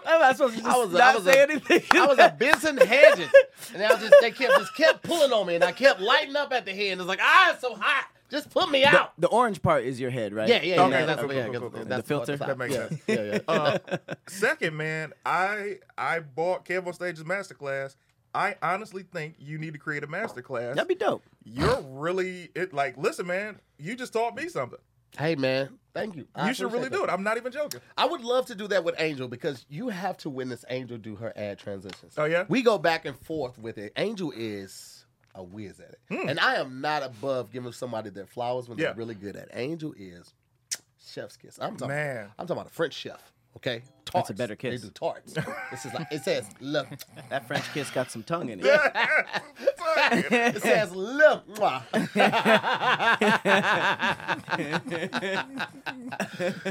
I'm 0.08 0.20
not 0.20 0.36
supposed 0.36 0.56
to 0.56 0.62
just 0.62 0.72
I 0.72 0.78
was 0.78 0.90
a- 0.94 0.98
not 0.98 1.02
I 1.02 1.14
was 1.16 1.24
say 1.24 1.38
a- 1.40 1.42
anything. 1.42 1.82
I 1.92 2.06
was 2.06 2.18
a 2.18 2.34
Benson 2.38 2.76
Hedges, 2.76 3.28
and 3.74 3.82
I 3.82 3.92
was 3.92 4.00
just 4.00 4.14
they 4.20 4.30
kept 4.30 4.52
just 4.58 4.74
kept 4.76 5.02
pulling 5.02 5.32
on 5.32 5.46
me, 5.46 5.56
and 5.56 5.64
I 5.64 5.72
kept 5.72 6.00
lighting 6.00 6.36
up 6.36 6.52
at 6.52 6.64
the 6.64 6.72
head. 6.72 6.92
And 6.92 7.00
it's 7.00 7.08
like, 7.08 7.18
ah, 7.22 7.52
it's 7.52 7.60
so 7.60 7.74
hot. 7.74 8.06
Just 8.30 8.50
put 8.50 8.70
me 8.70 8.84
out. 8.84 9.12
the 9.18 9.28
orange 9.28 9.62
part 9.62 9.84
is 9.84 10.00
your 10.00 10.10
head, 10.10 10.32
right? 10.34 10.48
Yeah, 10.48 10.62
yeah, 10.62 10.82
Okay, 10.82 10.90
yeah. 10.90 10.98
cool, 10.98 11.06
That's 11.06 11.20
cool, 11.20 11.26
what, 11.28 11.36
yeah, 11.36 11.44
cool, 11.44 11.52
'cause 11.52 11.60
cool, 11.60 11.70
cool. 11.70 11.84
that's 11.84 12.02
The 12.02 12.08
filter? 12.08 12.36
That 12.36 12.58
makes 12.58 12.74
yeah, 12.74 12.88
sense. 12.88 13.02
Yeah, 13.06 13.22
yeah. 13.22 13.38
Uh, 13.48 13.78
second, 14.28 14.76
man, 14.76 15.12
I 15.24 15.78
I 15.96 16.20
bought 16.20 16.64
KevOnStage's 16.64 17.22
masterclass. 17.24 17.96
I 18.34 18.56
honestly 18.60 19.02
think 19.02 19.36
you 19.38 19.56
need 19.58 19.72
to 19.72 19.78
create 19.78 20.02
a 20.04 20.06
masterclass. 20.06 20.74
That'd 20.74 20.88
be 20.88 20.94
dope. 20.94 21.22
You're 21.44 21.80
really 21.82 22.50
it. 22.54 22.74
Like, 22.74 22.96
listen, 22.98 23.26
man, 23.26 23.60
you 23.78 23.94
just 23.96 24.12
taught 24.12 24.34
me 24.34 24.48
something. 24.48 24.78
Hey, 25.16 25.34
man, 25.36 25.78
thank 25.94 26.16
you. 26.16 26.26
I 26.34 26.48
you 26.48 26.54
should 26.54 26.64
really 26.72 26.88
appreciate 26.88 26.98
do 27.06 27.10
it. 27.10 27.12
I'm 27.14 27.22
not 27.22 27.38
even 27.38 27.50
joking. 27.52 27.80
I 27.96 28.04
would 28.04 28.20
love 28.20 28.44
to 28.46 28.54
do 28.54 28.68
that 28.68 28.84
with 28.84 28.96
Angel 28.98 29.28
because 29.28 29.64
you 29.70 29.88
have 29.88 30.18
to 30.18 30.28
witness 30.28 30.62
Angel 30.68 30.98
do 30.98 31.14
her 31.16 31.32
ad 31.36 31.58
transitions. 31.58 32.12
Oh, 32.18 32.24
yeah? 32.26 32.44
we 32.48 32.60
go 32.62 32.76
back 32.76 33.06
and 33.06 33.16
forth 33.18 33.56
with 33.58 33.78
it. 33.78 33.92
Angel 33.96 34.30
is 34.36 34.95
a 35.36 35.42
whiz 35.42 35.78
at 35.80 35.90
it, 35.90 36.00
and 36.28 36.40
I 36.40 36.56
am 36.56 36.80
not 36.80 37.02
above 37.04 37.52
giving 37.52 37.72
somebody 37.72 38.10
their 38.10 38.26
flowers 38.26 38.68
when. 38.68 38.78
Yeah. 38.78 38.86
they're 38.86 38.94
really 38.94 39.14
good 39.14 39.36
at. 39.36 39.44
it. 39.44 39.50
Angel 39.54 39.94
is 39.96 40.32
chef's 41.04 41.36
kiss. 41.36 41.58
I'm 41.60 41.76
talking. 41.76 41.94
Man. 41.94 42.30
I'm 42.38 42.46
talking 42.46 42.60
about 42.60 42.70
a 42.70 42.74
French 42.74 42.94
chef. 42.94 43.32
Okay, 43.56 43.82
tarts. 44.04 44.28
That's 44.28 44.30
a 44.30 44.34
better 44.34 44.54
kiss. 44.56 44.82
They 44.82 44.88
do 44.88 44.92
tarts. 44.92 45.32
this 45.70 45.86
is 45.86 45.94
like 45.94 46.08
it 46.10 46.22
says 46.22 46.46
look. 46.60 46.88
That 47.30 47.46
French 47.46 47.64
kiss 47.72 47.90
got 47.90 48.10
some 48.10 48.22
tongue 48.22 48.50
in 48.50 48.60
it. 48.60 48.66
It 50.12 50.60
says 50.62 50.94
look. 50.94 51.48
mwah. 51.54 51.82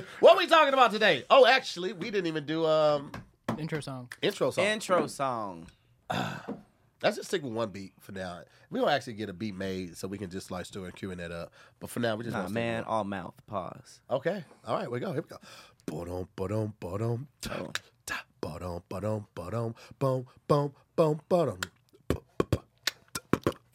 what 0.19 0.37
we 0.37 0.45
talking 0.45 0.73
about 0.73 0.91
today? 0.91 1.23
Oh, 1.29 1.47
actually, 1.47 1.93
we 1.93 2.11
didn't 2.11 2.27
even 2.27 2.45
do 2.45 2.65
um 2.65 3.11
Intro 3.57 3.79
song. 3.79 4.09
intro 4.21 4.51
song. 4.51 4.65
Intro 4.65 5.07
song. 5.07 5.67
Let's 7.05 7.17
just 7.17 7.27
stick 7.29 7.43
with 7.43 7.53
one 7.53 7.69
beat 7.69 7.93
for 7.99 8.13
now. 8.13 8.39
We 8.71 8.79
don't 8.79 8.89
actually 8.89 9.13
get 9.13 9.29
a 9.29 9.33
beat 9.33 9.53
made, 9.53 9.95
so 9.95 10.07
we 10.07 10.17
can 10.17 10.31
just 10.31 10.49
like 10.49 10.65
start 10.65 10.95
queuing 10.95 11.17
that 11.17 11.31
up. 11.31 11.53
But 11.79 11.91
for 11.91 11.99
now, 11.99 12.15
we 12.15 12.23
just 12.23 12.35
Nah, 12.35 12.47
man, 12.47 12.83
all 12.83 13.03
mouth. 13.03 13.35
Pause. 13.45 14.01
Okay, 14.09 14.43
all 14.65 14.75
right, 14.75 14.89
we 14.89 14.99
go. 14.99 15.13
Here 15.13 15.21
we 15.21 15.27
go. 15.27 15.37
Ba-dum, 15.85 16.27
ba-dum, 16.35 16.73
ba-dum, 16.79 17.27
ta, 17.41 17.67
ta, 18.07 18.23
ba-dum, 18.41 18.81
ba-dum, 18.89 19.27
ba-dum, 19.35 19.75
boom, 19.99 20.25
boom, 20.47 20.73
boom, 20.95 21.21
ba-dum. 21.29 21.59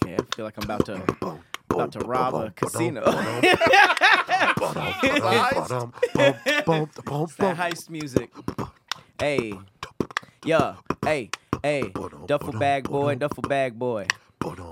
Okay, 0.03 0.17
I 0.17 0.35
feel 0.35 0.45
like 0.45 0.57
I'm 0.59 0.65
about 0.65 0.87
to 0.87 1.01
about 1.71 1.93
to 1.93 2.01
rob 2.01 2.35
a 2.35 2.51
casino. 2.51 3.03
heist 7.55 7.91
music. 7.91 8.33
Hey, 9.21 9.55
yeah, 10.45 10.77
hey, 11.05 11.31
hey, 11.63 11.93
duffel 12.27 12.53
bag 12.53 12.85
boy, 12.85 13.15
duffel 13.15 13.43
bag 13.43 13.79
boy. 13.79 14.07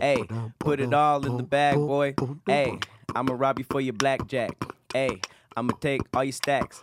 Hey, 0.01 0.25
put 0.59 0.81
it 0.81 0.95
all 0.95 1.25
in 1.27 1.37
the 1.37 1.43
bag, 1.43 1.77
boy. 1.77 2.15
Hey, 2.47 2.79
I'ma 3.15 3.35
rob 3.37 3.59
you 3.59 3.67
for 3.71 3.81
your 3.81 3.93
blackjack. 3.93 4.53
Hey, 4.93 5.21
I'ma 5.57 5.73
take 5.81 6.03
all 6.15 6.25
your 6.25 6.33
stacks. 6.33 6.83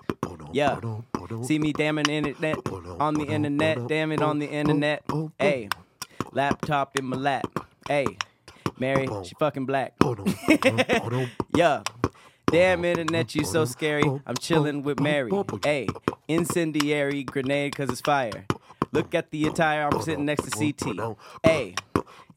Yeah, 0.54 0.80
see 1.44 1.58
me 1.60 1.74
damning 1.74 2.10
internet 2.10 2.58
on 3.00 3.16
the 3.16 3.26
internet, 3.26 3.88
damn 3.88 4.12
it 4.12 4.22
on 4.22 4.40
the 4.40 4.48
internet. 4.48 5.04
Hey, 5.40 5.70
laptop 6.32 6.98
in 6.98 7.06
my 7.06 7.18
lap. 7.18 7.48
Hey, 7.88 8.06
Mary, 8.78 9.08
she 9.24 9.34
fucking 9.40 9.66
black. 9.66 9.94
Yeah. 11.56 11.82
Damn 12.52 12.86
internet, 12.86 13.34
you 13.34 13.44
so 13.44 13.66
scary. 13.66 14.04
I'm 14.26 14.36
chilling 14.38 14.84
with 14.84 15.00
Mary. 15.00 15.32
Hey, 15.64 15.88
incendiary 16.28 17.24
grenade 17.24 17.76
cause 17.76 17.90
it's 17.90 18.02
fire. 18.02 18.46
Look 18.96 19.14
at 19.14 19.30
the 19.30 19.46
attire, 19.48 19.90
I'm 19.92 20.02
sitting 20.02 20.24
next 20.24 20.50
to 20.50 20.52
CT. 20.52 21.18
Hey, 21.44 21.76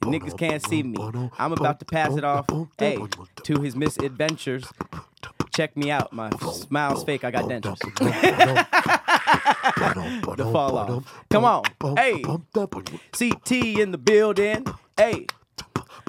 niggas 0.00 0.36
can't 0.36 0.60
see 0.66 0.82
me. 0.82 0.96
I'm 1.38 1.52
about 1.52 1.78
to 1.78 1.84
pass 1.84 2.16
it 2.16 2.24
off. 2.24 2.46
Hey, 2.76 2.98
to 3.44 3.60
his 3.60 3.76
misadventures. 3.76 4.64
Check 5.54 5.76
me 5.76 5.92
out, 5.92 6.12
my 6.12 6.30
smile's 6.52 7.04
fake, 7.04 7.22
I 7.22 7.30
got 7.30 7.44
dentures. 7.44 7.78
the 10.36 10.50
fall 10.50 10.78
off. 10.78 11.24
Come 11.30 11.44
on. 11.44 11.62
Hey, 11.96 12.22
CT 12.22 13.52
in 13.52 13.92
the 13.92 13.98
building. 13.98 14.66
Hey, 14.96 15.28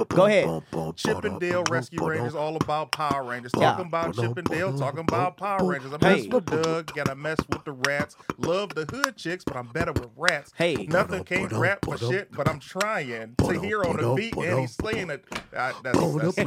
go 0.05 0.25
ahead. 0.25 0.63
Chippendale 0.95 1.63
Rescue 1.69 2.05
Rangers, 2.05 2.35
all 2.35 2.55
about 2.55 2.91
Power 2.91 3.23
Rangers. 3.23 3.51
Talking 3.51 3.85
about 3.85 4.15
Chippendale, 4.15 4.77
talking 4.77 5.01
about 5.01 5.37
Power 5.37 5.65
Rangers. 5.65 5.93
I 5.93 5.97
mess 6.15 6.27
with 6.27 6.45
Doug, 6.45 6.93
gotta 6.95 7.15
mess 7.15 7.37
with 7.49 7.63
the 7.65 7.73
rats. 7.73 8.15
Love 8.37 8.75
the 8.75 8.85
hood 8.85 9.17
chicks, 9.17 9.43
but 9.43 9.55
I'm 9.55 9.67
better 9.67 9.91
with 9.93 10.09
rats. 10.15 10.53
Hey. 10.55 10.87
nothing 10.89 11.23
can't 11.23 11.51
rap 11.51 11.85
for 11.85 11.97
shit, 11.97 12.31
but 12.31 12.47
I'm 12.47 12.59
trying 12.59 13.35
to 13.37 13.59
hear 13.59 13.83
on 13.83 13.97
the 13.97 14.13
beat, 14.15 14.35
and 14.35 14.59
he's 14.59 14.75
slaying 14.75 15.09
it. 15.09 15.25
Uh, 15.55 15.73
that's, 15.83 15.99
that's, 15.99 16.37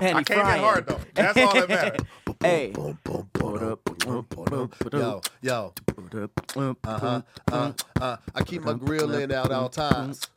And 0.00 0.18
I 0.18 0.22
came 0.22 0.38
in 0.38 0.46
hard 0.46 0.86
though. 0.86 1.00
That's 1.14 1.38
all 1.38 1.54
that 1.54 1.68
matters. 1.68 2.06
Hey. 2.40 2.72
Yo, 4.92 5.20
yo, 5.42 5.72
uh-huh, 6.84 7.22
uh, 7.52 7.72
uh, 8.00 8.16
I 8.34 8.42
keep 8.44 8.62
my 8.62 8.74
grill 8.74 9.14
in 9.14 9.30
at 9.32 9.50
all 9.50 9.68
times, 9.68 10.28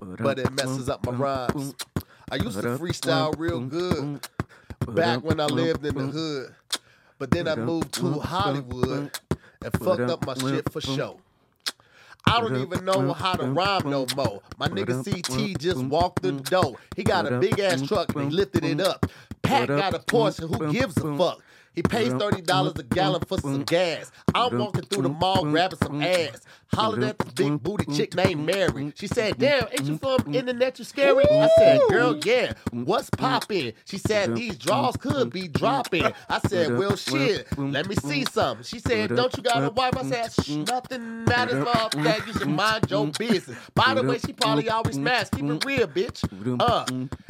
but 0.00 0.38
it 0.38 0.52
messes 0.52 0.88
up 0.88 1.04
my 1.06 1.12
rhymes. 1.12 1.74
I 2.30 2.36
used 2.36 2.60
to 2.60 2.68
freestyle 2.78 3.34
real 3.38 3.60
good 3.60 4.26
back 4.88 5.22
when 5.22 5.40
I 5.40 5.46
lived 5.46 5.84
in 5.84 5.94
the 5.94 6.06
hood, 6.06 6.54
but 7.18 7.30
then 7.30 7.48
I 7.48 7.54
moved 7.54 7.92
to 7.94 8.20
Hollywood 8.20 9.10
and 9.62 9.72
fucked 9.82 10.10
up 10.10 10.26
my 10.26 10.34
shit 10.34 10.70
for 10.72 10.80
show. 10.80 11.20
I 12.26 12.40
don't 12.40 12.56
even 12.56 12.84
know 12.86 13.12
how 13.12 13.34
to 13.34 13.46
rhyme 13.46 13.90
no 13.90 14.06
more. 14.16 14.40
My 14.58 14.68
nigga 14.68 15.04
CT 15.04 15.58
just 15.58 15.84
walked 15.84 16.22
the 16.22 16.32
door. 16.32 16.76
He 16.96 17.04
got 17.04 17.30
a 17.30 17.38
big 17.38 17.60
ass 17.60 17.82
truck 17.82 18.14
and 18.14 18.30
he 18.30 18.36
lifted 18.36 18.64
it 18.64 18.80
up. 18.80 19.06
Pat 19.42 19.68
got 19.68 19.94
a 19.94 19.98
Porsche. 19.98 20.48
Who 20.48 20.72
gives 20.72 20.96
a 20.96 21.16
fuck? 21.18 21.42
He 21.74 21.82
pays 21.82 22.12
thirty 22.14 22.40
dollars 22.40 22.74
a 22.78 22.82
gallon 22.82 23.20
for 23.26 23.38
some 23.38 23.64
gas. 23.64 24.10
I'm 24.34 24.58
walking 24.58 24.82
through 24.82 25.02
the 25.02 25.08
mall 25.10 25.44
grabbing 25.44 25.78
some 25.82 26.00
ass. 26.02 26.40
Hollered 26.74 27.04
at 27.04 27.18
this 27.18 27.32
big 27.32 27.62
booty 27.62 27.86
chick 27.94 28.14
named 28.14 28.44
Mary. 28.46 28.92
She 28.96 29.06
said, 29.06 29.38
"Damn, 29.38 29.68
ain't 29.70 29.84
you 29.84 29.98
from 29.98 30.34
internet? 30.34 30.78
You 30.78 30.84
scary?" 30.84 31.24
I 31.30 31.48
said, 31.56 31.80
"Girl, 31.88 32.16
yeah. 32.24 32.52
What's 32.72 33.10
poppin'?" 33.10 33.72
She 33.84 33.98
said, 33.98 34.34
"These 34.34 34.56
draws 34.58 34.96
could 34.96 35.30
be 35.32 35.48
dropping." 35.48 36.04
I 36.28 36.38
said, 36.46 36.76
"Well, 36.76 36.96
shit. 36.96 37.46
Let 37.58 37.88
me 37.88 37.94
see 37.96 38.24
some." 38.30 38.62
She 38.62 38.78
said, 38.78 39.14
"Don't 39.14 39.36
you 39.36 39.42
got 39.42 39.62
a 39.64 39.70
wife?" 39.70 39.96
I 39.96 40.02
said, 40.04 40.32
Shh, 40.32 40.48
"Nothing 40.68 41.24
matters, 41.24 41.64
motherfucker. 41.64 42.26
You 42.26 42.32
should 42.32 42.48
mind 42.48 42.90
your 42.90 43.06
business." 43.06 43.56
By 43.74 43.94
the 43.94 44.02
way, 44.02 44.18
she 44.18 44.32
probably 44.32 44.68
always 44.68 44.96
smashed. 44.96 45.32
Keep 45.32 45.44
it 45.44 45.64
real, 45.64 45.86
bitch. 45.86 46.24
Uh, 46.60 46.84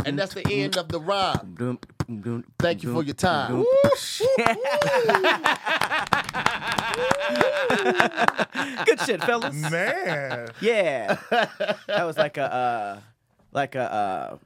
and 0.05 0.19
that's 0.19 0.35
the 0.35 0.47
end 0.51 0.77
of 0.77 0.89
the 0.89 1.01
rhyme. 1.01 1.79
Thank 2.59 2.83
you 2.83 2.93
for 2.93 3.03
your 3.03 3.15
time. 3.15 3.65
Good 8.87 9.01
shit, 9.01 9.21
fellas. 9.41 9.71
Man, 9.71 10.49
Yeah. 10.61 11.17
That 11.87 12.05
was 12.05 12.17
like 12.17 12.37
a 12.37 12.53
uh 12.53 13.01
like 13.53 13.75
a 13.75 13.93
uh 13.93 14.37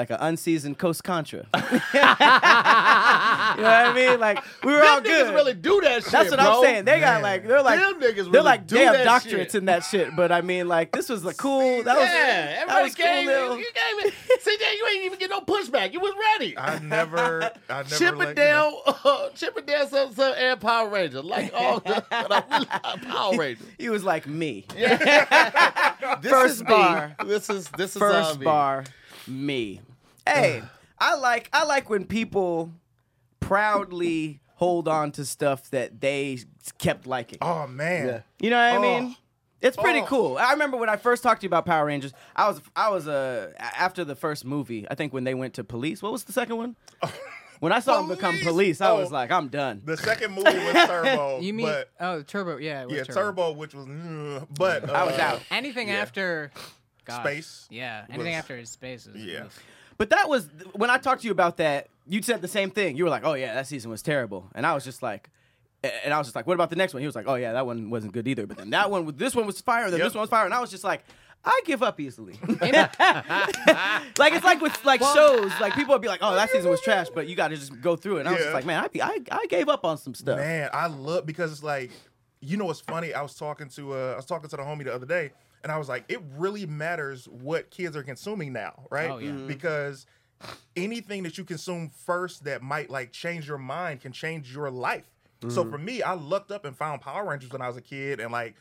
like 0.00 0.08
an 0.10 0.16
unseasoned 0.20 0.78
Coast 0.78 1.04
Contra. 1.04 1.40
you 1.54 1.60
know 1.60 1.66
what 1.92 3.66
I 3.66 3.92
mean? 3.94 4.18
Like 4.18 4.42
we 4.64 4.72
were 4.72 4.82
all 4.82 4.94
Them 4.96 5.02
good. 5.04 5.26
niggas 5.26 5.34
really 5.34 5.52
do 5.54 5.80
that 5.82 6.02
shit. 6.02 6.12
That's 6.12 6.30
what 6.30 6.40
bro. 6.40 6.48
I'm 6.58 6.64
saying. 6.64 6.84
They 6.86 7.00
got 7.00 7.20
like 7.22 7.46
they're 7.46 7.62
like 7.62 7.78
Them 7.78 8.00
niggas 8.00 8.14
they're 8.16 8.24
really 8.24 8.40
like 8.40 8.66
do 8.66 8.76
they 8.76 8.86
have 8.86 8.96
doctorates 9.06 9.30
shit. 9.50 9.54
in 9.56 9.64
that 9.66 9.84
shit. 9.84 10.16
But 10.16 10.32
I 10.32 10.40
mean, 10.40 10.68
like 10.68 10.92
this 10.92 11.10
was 11.10 11.24
a 11.26 11.34
cool. 11.34 11.82
That 11.82 11.96
was 11.98 12.06
yeah, 12.06 12.46
that 12.46 12.58
everybody 12.62 12.84
was 12.84 12.94
came. 12.94 13.26
cool. 13.26 13.34
Little, 13.34 13.58
You 13.58 13.66
came 13.74 14.06
in. 14.06 14.12
CJ, 14.40 14.76
you 14.78 14.86
ain't 14.94 15.04
even 15.04 15.18
get 15.18 15.28
no 15.30 15.40
pushback. 15.40 15.92
You 15.92 16.00
was 16.00 16.14
ready. 16.38 16.56
I 16.56 16.78
never, 16.78 17.50
I 17.68 17.82
never. 17.82 17.84
Chippendale, 17.96 18.80
uh, 18.86 19.28
Chippendale, 19.34 19.86
some, 19.86 20.14
some, 20.14 20.32
and 20.38 20.58
Power 20.60 20.88
Ranger, 20.88 21.20
like 21.20 21.52
all 21.54 21.80
the 21.80 22.02
but 22.10 22.32
I 22.32 22.42
really 22.50 22.66
like 22.72 23.02
Power 23.02 23.36
Ranger. 23.36 23.64
he 23.78 23.90
was 23.90 24.02
like 24.02 24.26
me. 24.26 24.64
This 24.74 26.30
First 26.30 26.54
is 26.54 26.62
me. 26.62 26.68
bar. 26.68 27.14
This 27.26 27.50
is 27.50 27.68
this 27.76 27.94
is 27.94 28.00
First 28.00 28.40
uh, 28.40 28.44
bar, 28.44 28.84
me. 29.26 29.80
Hey, 30.34 30.62
I 30.98 31.14
like 31.16 31.48
I 31.52 31.64
like 31.64 31.88
when 31.90 32.04
people 32.04 32.72
proudly 33.40 34.40
hold 34.54 34.88
on 34.88 35.10
to 35.12 35.24
stuff 35.24 35.70
that 35.70 36.00
they 36.00 36.38
kept 36.78 37.06
liking. 37.06 37.38
Oh 37.42 37.66
man, 37.66 38.06
Yeah. 38.06 38.20
You 38.40 38.50
know 38.50 38.56
what 38.56 38.72
I 38.72 38.76
Oh. 38.76 38.80
mean? 39.00 39.16
It's 39.60 39.76
pretty 39.76 40.00
Oh. 40.00 40.06
cool. 40.06 40.38
I 40.38 40.52
remember 40.52 40.76
when 40.78 40.88
I 40.88 40.96
first 40.96 41.22
talked 41.22 41.40
to 41.42 41.44
you 41.44 41.48
about 41.48 41.66
Power 41.66 41.84
Rangers. 41.86 42.12
I 42.36 42.48
was 42.48 42.60
I 42.76 42.88
was 42.90 43.08
uh 43.08 43.52
after 43.58 44.04
the 44.04 44.14
first 44.14 44.44
movie. 44.44 44.86
I 44.90 44.94
think 44.94 45.12
when 45.12 45.24
they 45.24 45.34
went 45.34 45.54
to 45.54 45.64
police. 45.64 46.02
What 46.02 46.12
was 46.12 46.24
the 46.24 46.32
second 46.32 46.56
one? 46.56 46.76
When 47.60 47.72
I 47.74 47.80
saw 47.80 48.00
him 48.00 48.08
become 48.08 48.36
Police? 48.38 48.44
police, 48.46 48.80
I 48.80 48.92
was 48.92 49.10
Oh. 49.10 49.12
like, 49.16 49.30
I'm 49.30 49.48
done. 49.48 49.82
The 49.84 49.98
second 49.98 50.30
movie 50.32 50.44
was 50.44 50.72
Turbo. 50.86 51.40
You 51.42 51.52
mean 51.52 51.66
but, 51.66 51.90
oh 52.00 52.22
Turbo? 52.22 52.56
Yeah, 52.56 52.80
it 52.84 52.86
was 52.86 52.96
yeah, 52.96 53.02
Turbo. 53.04 53.20
Turbo, 53.20 53.52
which 53.52 53.74
was, 53.74 53.86
but 54.56 54.88
uh, 54.88 54.92
I 54.94 55.04
was 55.04 55.18
out. 55.18 55.42
Anything 55.50 55.88
Yeah. 55.88 55.96
after 55.96 56.52
gosh, 57.04 57.20
Space 57.20 57.66
Yeah, 57.68 58.06
anything 58.08 58.32
was- 58.32 58.38
after 58.38 58.64
space 58.64 59.06
is 59.06 59.22
Yeah. 59.22 59.44
oof. 59.44 59.62
But 60.00 60.08
that 60.08 60.30
was 60.30 60.48
when 60.72 60.88
I 60.88 60.96
talked 60.96 61.20
to 61.20 61.26
you 61.26 61.30
about 61.32 61.58
that. 61.58 61.88
You 62.08 62.22
said 62.22 62.40
the 62.40 62.48
same 62.48 62.70
thing. 62.70 62.96
You 62.96 63.04
were 63.04 63.10
like, 63.10 63.22
"Oh 63.22 63.34
yeah, 63.34 63.52
that 63.52 63.66
season 63.66 63.90
was 63.90 64.00
terrible," 64.00 64.48
and 64.54 64.64
I 64.64 64.72
was 64.72 64.82
just 64.82 65.02
like, 65.02 65.28
and 65.84 66.14
I 66.14 66.16
was 66.16 66.26
just 66.26 66.34
like, 66.34 66.46
"What 66.46 66.54
about 66.54 66.70
the 66.70 66.76
next 66.76 66.94
one?" 66.94 67.02
He 67.02 67.06
was 67.06 67.14
like, 67.14 67.26
"Oh 67.28 67.34
yeah, 67.34 67.52
that 67.52 67.66
one 67.66 67.90
wasn't 67.90 68.14
good 68.14 68.26
either." 68.26 68.46
But 68.46 68.56
then 68.56 68.70
that 68.70 68.90
one, 68.90 69.14
this 69.18 69.34
one 69.36 69.44
was 69.44 69.60
fire. 69.60 69.90
Then 69.90 69.98
Yep. 70.00 70.06
this 70.06 70.14
one 70.14 70.22
was 70.22 70.30
fire, 70.30 70.46
and 70.46 70.54
I 70.54 70.60
was 70.60 70.70
just 70.70 70.84
like. 70.84 71.04
I 71.42 71.58
give 71.64 71.82
up 71.82 71.98
easily. 72.00 72.34
like 74.18 74.34
it's 74.34 74.44
like 74.44 74.60
with 74.60 74.84
like 74.84 75.00
shows, 75.02 75.50
like 75.58 75.74
people 75.74 75.94
would 75.94 76.02
be 76.02 76.08
like, 76.08 76.20
"Oh, 76.22 76.34
that 76.34 76.50
season 76.50 76.70
was 76.70 76.80
trash," 76.82 77.06
but 77.14 77.28
you 77.28 77.34
got 77.36 77.48
to 77.48 77.56
just 77.56 77.80
go 77.80 77.96
through 77.96 78.18
it. 78.18 78.20
And 78.20 78.28
I 78.28 78.32
was 78.32 78.40
Yeah. 78.40 78.44
just 78.48 78.54
like, 78.54 78.66
"Man, 78.66 78.84
I, 78.84 78.88
be, 78.88 79.02
I 79.02 79.18
I 79.32 79.46
gave 79.48 79.68
up 79.70 79.84
on 79.86 79.96
some 79.96 80.14
stuff." 80.14 80.36
Man, 80.38 80.68
I 80.72 80.86
love 80.88 81.24
because 81.24 81.50
it's 81.50 81.62
like, 81.62 81.92
you 82.40 82.58
know 82.58 82.66
what's 82.66 82.80
funny? 82.80 83.14
I 83.14 83.22
was 83.22 83.34
talking 83.34 83.68
to 83.70 83.94
uh, 83.94 84.12
I 84.12 84.16
was 84.16 84.26
talking 84.26 84.50
to 84.50 84.56
the 84.56 84.62
homie 84.62 84.84
the 84.84 84.94
other 84.94 85.06
day, 85.06 85.32
and 85.62 85.70
I 85.72 85.78
was 85.78 85.88
like, 85.88 86.04
it 86.08 86.20
really 86.36 86.66
matters 86.66 87.26
what 87.26 87.70
kids 87.70 87.96
are 87.96 88.02
consuming 88.02 88.52
now, 88.52 88.84
right? 88.90 89.10
Oh, 89.10 89.18
yeah. 89.18 89.30
Mhm. 89.30 89.46
Because 89.46 90.06
anything 90.76 91.22
that 91.24 91.36
you 91.36 91.44
consume 91.44 91.90
first 91.90 92.44
that 92.44 92.62
might 92.62 92.90
like 92.90 93.12
change 93.12 93.46
your 93.46 93.58
mind 93.58 94.00
can 94.00 94.12
change 94.12 94.54
your 94.54 94.70
life. 94.70 95.04
So 95.48 95.62
mm-hmm. 95.62 95.70
for 95.70 95.78
me, 95.78 96.02
I 96.02 96.14
looked 96.14 96.50
up 96.50 96.64
and 96.64 96.76
found 96.76 97.00
Power 97.00 97.28
Rangers 97.28 97.50
when 97.50 97.62
I 97.62 97.66
was 97.68 97.76
a 97.76 97.82
kid, 97.82 98.20
and 98.20 98.32
like. 98.32 98.54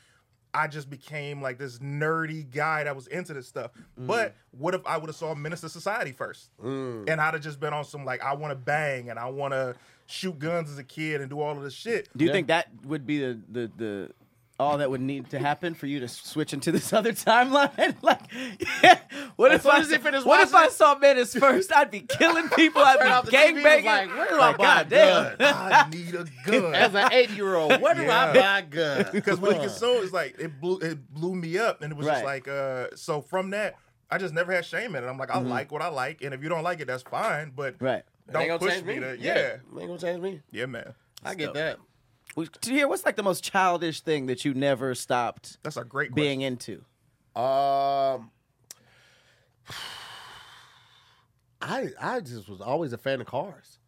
I 0.52 0.66
just 0.66 0.90
became 0.90 1.44
like 1.44 1.60
this 1.60 1.78
nerdy 1.78 2.50
guy 2.50 2.84
that 2.84 2.96
was 2.96 3.06
into 3.06 3.36
this 3.36 3.48
stuff. 3.48 3.70
Mm. 4.00 4.08
But 4.08 4.36
what 4.50 4.74
if 4.74 4.82
I 4.84 4.98
would 4.98 5.08
have 5.08 5.16
saw 5.16 5.36
Menace 5.36 5.62
to 5.62 5.70
Society 5.70 6.12
first? 6.12 6.50
Mm. 6.60 7.08
And 7.08 7.22
I'd 7.22 7.36
have 7.36 7.44
just 7.44 7.60
been 7.60 7.72
on 7.72 7.86
some 7.86 8.04
like 8.04 8.24
I 8.24 8.34
want 8.34 8.50
to 8.50 8.56
bang 8.56 9.12
and 9.12 9.20
I 9.20 9.28
want 9.28 9.54
to 9.54 9.76
shoot 10.08 10.40
guns 10.40 10.72
as 10.72 10.80
a 10.80 10.84
kid 10.84 11.22
and 11.22 11.30
do 11.30 11.40
all 11.40 11.56
of 11.56 11.62
this 11.62 11.76
shit. 11.76 12.10
Do 12.18 12.26
you 12.26 12.32
Yeah. 12.32 12.34
think 12.34 12.48
that 12.48 12.70
would 12.84 13.06
be 13.06 13.20
the, 13.20 13.40
the 13.48 13.72
the 13.78 14.12
all 14.60 14.78
that 14.80 14.90
would 14.92 15.02
need 15.02 15.30
to 15.30 15.40
happen 15.40 15.74
for 15.74 15.86
you 15.88 16.00
to 16.02 16.08
switch 16.08 16.54
into 16.54 16.72
this 16.72 16.92
other 17.00 17.14
timeline? 17.14 17.96
like, 18.02 18.22
what 19.38 19.52
if 19.54 19.66
I 19.66 19.82
soon 19.84 19.94
as 19.94 20.22
he 20.22 20.28
what 20.28 20.42
if 20.48 20.54
I 20.54 20.68
saw 20.70 20.98
Menace 20.98 21.34
first? 21.36 21.72
I'd 21.74 21.90
be 21.92 22.02
killing 22.02 22.50
people. 22.50 22.82
I'd 22.84 23.00
be 23.00 23.30
the 23.32 23.38
TV, 23.38 23.42
gang 23.42 23.58
it 23.58 23.64
banging. 23.64 23.86
like, 23.86 24.10
where 24.16 24.28
do 24.30 24.40
I 24.42 24.54
buy 24.54 24.82
a 24.82 24.86
gun? 24.86 25.36
I 25.40 25.88
need 25.90 26.16
a 26.16 26.26
gun. 26.46 26.76
As 26.76 26.94
an 26.96 27.10
eight 27.14 27.30
year 27.32 27.56
old, 27.56 27.82
where 27.82 27.96
do 27.96 28.04
Yeah. 28.04 28.26
I 28.30 28.34
buy 28.34 28.60
a 28.60 28.62
gun? 28.64 29.06
because 29.14 29.40
when 29.40 29.56
it 29.56 29.60
consumed, 29.62 30.04
it's 30.04 30.14
like 30.14 30.36
it 30.40 30.60
blew 30.60 30.78
it 30.80 31.14
blew 31.14 31.36
me 31.36 31.58
up, 31.58 31.82
and 31.82 31.92
it 31.92 31.96
was 31.98 32.06
just 32.08 32.24
like 32.24 32.48
uh. 32.48 32.88
So 32.96 33.22
from 33.22 33.52
that, 33.52 33.76
I 34.12 34.18
just 34.18 34.34
never 34.34 34.52
had 34.52 34.66
shame 34.66 34.96
in 34.96 35.04
it. 35.04 35.08
I'm 35.08 35.18
like, 35.18 35.32
I 35.32 35.38
Mm-hmm. 35.40 35.50
like 35.50 35.72
what 35.72 35.82
I 35.82 35.88
like, 35.88 36.22
and 36.22 36.34
if 36.34 36.44
you 36.44 36.50
don't 36.50 36.64
like 36.64 36.80
it, 36.82 36.88
that's 36.88 37.04
fine. 37.04 37.52
But 37.56 37.76
Right. 37.80 38.04
don't 38.32 38.42
Ain't 38.42 38.50
gonna 38.50 38.60
push 38.60 38.74
change 38.74 38.86
me 38.86 38.96
me. 38.96 39.00
to 39.02 39.18
yeah, 39.20 39.36
yeah, 39.36 39.80
ain't 39.80 39.88
gonna 39.88 39.98
change 39.98 40.22
me. 40.22 40.42
yeah, 40.52 40.66
man. 40.66 40.94
I 41.24 41.36
get 41.36 41.48
dope. 41.48 41.56
that. 41.56 41.78
To 42.36 42.72
hear 42.72 42.88
what's 42.88 43.06
like 43.06 43.16
the 43.16 43.24
most 43.24 43.44
childish 43.44 44.02
thing 44.02 44.28
that 44.28 44.46
you 44.46 44.54
never 44.54 44.96
stopped 44.96 45.58
That's 45.64 45.78
a 45.78 45.84
great 45.84 46.14
being 46.14 46.42
into? 46.42 46.84
Um, 47.36 48.32
I 51.62 51.90
I 52.00 52.20
just 52.22 52.48
was 52.50 52.62
always 52.62 52.94
a 52.94 52.98
fan 52.98 53.20
of 53.22 53.28
cars, 53.28 53.80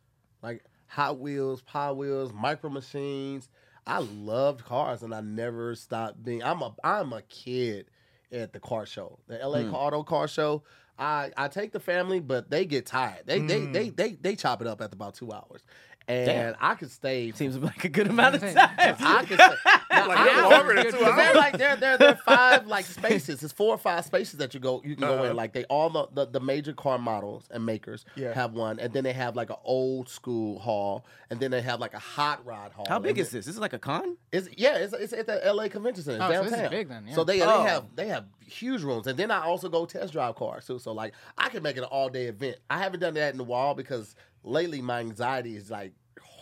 like 0.43 0.63
Hot 0.87 1.19
Wheels, 1.19 1.61
Power 1.61 1.93
Wheels, 1.93 2.33
Micro 2.33 2.69
Machines. 2.69 3.49
I 3.87 3.99
loved 3.99 4.63
cars, 4.65 5.01
and 5.01 5.13
I 5.13 5.21
never 5.21 5.73
stopped 5.75 6.23
being. 6.23 6.43
I'm 6.43 6.61
a 6.61 6.75
I'm 6.83 7.13
a 7.13 7.21
kid 7.23 7.87
at 8.31 8.53
the 8.53 8.59
car 8.59 8.85
show, 8.85 9.19
the 9.27 9.37
LA 9.37 9.61
Auto 9.71 10.03
Car 10.03 10.27
Show. 10.27 10.63
I 10.99 11.31
I 11.35 11.47
take 11.47 11.71
the 11.71 11.79
family, 11.79 12.19
but 12.19 12.49
they 12.49 12.65
get 12.65 12.85
tired. 12.85 13.23
They 13.25 13.39
they 13.39 13.65
they 13.65 13.89
they 13.89 14.11
they 14.13 14.35
chop 14.35 14.61
it 14.61 14.67
up 14.67 14.81
after 14.81 14.95
about 14.95 15.15
two 15.15 15.31
hours, 15.31 15.63
and 16.11 16.25
Damn. 16.25 16.55
I 16.59 16.75
could 16.75 16.91
stay. 16.91 17.31
Seems 17.31 17.57
like 17.57 17.83
a 17.85 17.89
good 17.89 18.07
amount 18.07 18.35
of 18.35 18.41
time. 18.53 18.55
I 18.77 19.25
could 19.25 19.39
say, 19.39 19.47
now, 19.91 20.07
Like, 20.07 20.17
I- 20.17 20.25
you're 20.35 20.49
longer 20.49 20.73
than 20.75 20.85
two 20.85 20.91
Because 20.91 21.15
they're 21.15 21.25
hours. 21.27 21.35
like 21.35 21.57
there, 21.57 21.75
there, 21.75 21.97
there 21.97 22.09
are 22.09 22.15
five 22.15 22.67
like 22.67 22.85
spaces. 22.99 23.43
It's 23.43 23.53
four 23.53 23.73
or 23.73 23.77
five 23.77 24.05
spaces 24.05 24.37
that 24.39 24.53
you 24.53 24.59
go 24.59 24.81
you 24.83 24.95
can 24.95 25.07
go 25.07 25.13
Uh-huh. 25.15 25.23
in. 25.25 25.35
Like 25.35 25.53
they 25.53 25.63
all 25.65 25.89
the, 25.89 26.07
the 26.13 26.25
the 26.27 26.39
major 26.39 26.73
car 26.73 26.97
models 26.97 27.47
and 27.51 27.65
makers 27.65 28.05
Yeah. 28.15 28.33
have 28.33 28.53
one, 28.53 28.79
and 28.79 28.91
then 28.93 29.03
they 29.03 29.13
have 29.13 29.35
like 29.35 29.49
an 29.49 29.57
old 29.63 30.09
school 30.09 30.59
hall, 30.59 31.05
and 31.29 31.39
then 31.39 31.51
they 31.51 31.61
have 31.61 31.79
like 31.79 31.93
a 31.93 31.99
hot 31.99 32.45
rod 32.45 32.71
hall. 32.71 32.85
How 32.89 32.99
big 32.99 33.17
is 33.17 33.29
this? 33.31 33.45
This 33.45 33.55
is 33.55 33.61
like 33.61 33.73
a 33.73 33.79
con. 33.79 34.17
It's 34.31 34.49
yeah, 34.57 34.77
it's, 34.77 34.93
it's 34.93 35.13
at 35.13 35.27
the 35.27 35.45
L.A. 35.45 35.69
Convention 35.69 36.03
Center 36.03 36.23
Oh, 36.23 36.27
so 36.27 36.33
downtown. 36.33 36.51
this 36.51 36.61
is 36.61 36.69
big 36.69 36.89
then, 36.89 37.05
yeah. 37.07 37.15
So 37.15 37.23
they 37.23 37.41
Oh. 37.41 37.63
they 37.63 37.69
have 37.69 37.85
they 37.95 38.07
have 38.07 38.25
huge 38.45 38.81
rooms, 38.83 39.07
and 39.07 39.17
then 39.17 39.31
I 39.31 39.41
also 39.45 39.69
go 39.69 39.85
test 39.85 40.13
drive 40.13 40.35
cars 40.35 40.65
too. 40.65 40.79
So 40.79 40.91
like 40.93 41.13
I 41.37 41.49
can 41.49 41.63
make 41.63 41.77
it 41.77 41.81
an 41.81 41.85
all 41.85 42.09
day 42.09 42.25
event. 42.25 42.57
I 42.69 42.79
haven't 42.79 42.99
done 42.99 43.13
that 43.15 43.33
in 43.33 43.39
a 43.39 43.43
while 43.43 43.73
because 43.75 44.15
lately 44.43 44.81
my 44.81 44.99
anxiety 44.99 45.55
is 45.55 45.69
like 45.69 45.93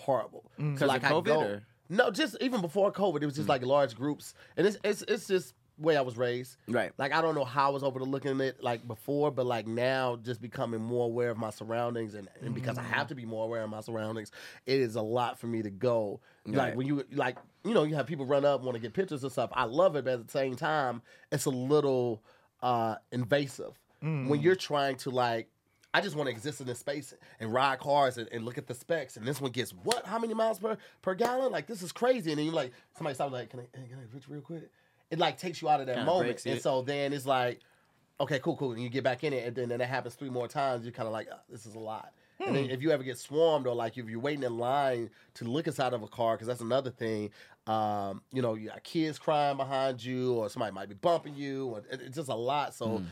horrible. 0.09 0.43
So 0.57 0.63
Mm. 0.63 0.87
like 0.87 1.03
of 1.03 1.11
I 1.11 1.21
go, 1.21 1.39
or? 1.41 1.63
no, 1.89 2.11
just 2.11 2.35
even 2.41 2.61
before 2.61 2.91
COVID, 2.91 3.21
it 3.21 3.25
was 3.25 3.35
just 3.35 3.49
like 3.49 3.63
large 3.63 3.95
groups, 3.95 4.33
and 4.57 4.65
it's 4.67 4.77
it's 4.83 5.01
it's 5.07 5.27
just 5.27 5.53
way 5.77 5.95
I 5.95 6.01
was 6.01 6.17
raised. 6.17 6.57
Right. 6.67 6.91
Like 6.97 7.13
I 7.13 7.21
don't 7.21 7.35
know 7.35 7.45
how 7.45 7.67
I 7.69 7.73
was 7.73 7.83
overlooking 7.83 8.41
it 8.41 8.61
like 8.61 8.85
before, 8.87 9.31
but 9.31 9.45
like 9.45 9.65
now, 9.65 10.17
just 10.29 10.41
becoming 10.41 10.81
more 10.81 11.05
aware 11.05 11.29
of 11.29 11.37
my 11.37 11.51
surroundings, 11.51 12.15
and, 12.15 12.27
and 12.43 12.53
because 12.53 12.77
I 12.77 12.83
have 12.83 13.07
to 13.07 13.15
be 13.15 13.25
more 13.25 13.45
aware 13.45 13.63
of 13.63 13.69
my 13.69 13.81
surroundings, 13.81 14.31
it 14.65 14.79
is 14.79 14.95
a 14.95 15.01
lot 15.01 15.39
for 15.39 15.47
me 15.47 15.61
to 15.61 15.69
go. 15.69 16.19
Right. 16.45 16.55
Like 16.57 16.75
when 16.77 16.87
you 16.87 17.05
like 17.13 17.37
you 17.63 17.73
know 17.73 17.83
you 17.83 17.95
have 17.95 18.07
people 18.07 18.25
run 18.25 18.43
up 18.45 18.61
want 18.61 18.75
to 18.75 18.81
get 18.81 18.93
pictures 18.93 19.23
and 19.23 19.31
stuff. 19.31 19.51
I 19.53 19.63
love 19.65 19.95
it, 19.95 20.03
but 20.05 20.13
at 20.19 20.25
the 20.25 20.31
same 20.31 20.55
time, 20.55 21.01
it's 21.31 21.45
a 21.45 21.49
little 21.51 22.21
uh 22.61 22.95
invasive 23.11 23.73
when 24.01 24.41
you're 24.41 24.55
trying 24.55 24.95
to 24.97 25.09
like. 25.11 25.47
I 25.93 26.01
just 26.01 26.15
want 26.15 26.27
to 26.27 26.31
exist 26.31 26.61
in 26.61 26.67
this 26.67 26.79
space 26.79 27.13
and 27.39 27.51
ride 27.51 27.79
cars 27.79 28.17
and, 28.17 28.27
and 28.31 28.45
look 28.45 28.57
at 28.57 28.67
the 28.67 28.75
specs. 28.75 29.17
And 29.17 29.25
this 29.25 29.41
one 29.41 29.51
gets 29.51 29.71
what? 29.71 30.05
How 30.05 30.19
many 30.19 30.33
miles 30.33 30.59
per, 30.59 30.77
per 31.01 31.15
gallon? 31.15 31.51
Like 31.51 31.65
this 31.65 31.81
is 31.81 31.91
crazy. 31.91 32.31
And 32.31 32.39
then 32.39 32.45
you 32.45 32.51
like 32.51 32.71
somebody 32.95 33.15
stops 33.15 33.31
like, 33.33 33.49
can 33.49 33.61
I, 33.61 33.67
can 33.73 33.83
I 33.97 34.13
picture 34.13 34.31
real 34.31 34.41
quick? 34.41 34.69
It 35.09 35.17
like 35.17 35.37
takes 35.37 35.61
you 35.61 35.69
out 35.69 35.79
of 35.81 35.87
that 35.87 35.95
Kinda 35.95 36.11
moment. 36.11 36.45
And 36.45 36.61
so 36.61 36.83
then 36.83 37.13
it's 37.13 37.25
like, 37.25 37.61
okay, 38.19 38.39
cool, 38.39 38.55
cool. 38.55 38.73
And 38.73 38.81
you 38.81 38.89
get 38.89 39.03
back 39.03 39.23
in 39.23 39.33
it, 39.33 39.47
and 39.47 39.55
then, 39.55 39.69
then 39.69 39.79
that 39.79 39.87
happens 39.87 40.13
three 40.13 40.29
more 40.29 40.47
times. 40.47 40.83
You're 40.85 40.91
kind 40.91 41.07
of 41.07 41.13
like, 41.13 41.27
"Ah, 41.31 41.39
this 41.49 41.65
is 41.65 41.73
a 41.75 41.79
lot. 41.79 42.11
And 42.39 42.55
then 42.55 42.69
if 42.69 42.81
you 42.81 42.91
ever 42.91 43.03
get 43.03 43.17
swarmed, 43.17 43.67
or 43.67 43.75
like 43.75 43.97
if 43.97 44.07
you're 44.07 44.19
waiting 44.19 44.43
in 44.43 44.57
line 44.57 45.09
to 45.35 45.45
look 45.45 45.67
inside 45.67 45.93
of 45.93 46.03
a 46.03 46.07
car, 46.07 46.35
because 46.35 46.47
that's 46.47 46.61
another 46.61 46.89
thing. 46.89 47.31
Um, 47.67 48.21
you 48.31 48.41
know, 48.41 48.53
you 48.55 48.69
got 48.69 48.83
kids 48.83 49.19
crying 49.19 49.57
behind 49.57 50.03
you, 50.03 50.33
or 50.35 50.49
somebody 50.49 50.73
might 50.73 50.87
be 50.87 50.95
bumping 50.95 51.35
you, 51.35 51.67
or 51.67 51.79
it, 51.79 52.01
it's 52.01 52.15
just 52.15 52.29
a 52.29 52.35
lot. 52.35 52.73
So, 52.73 53.03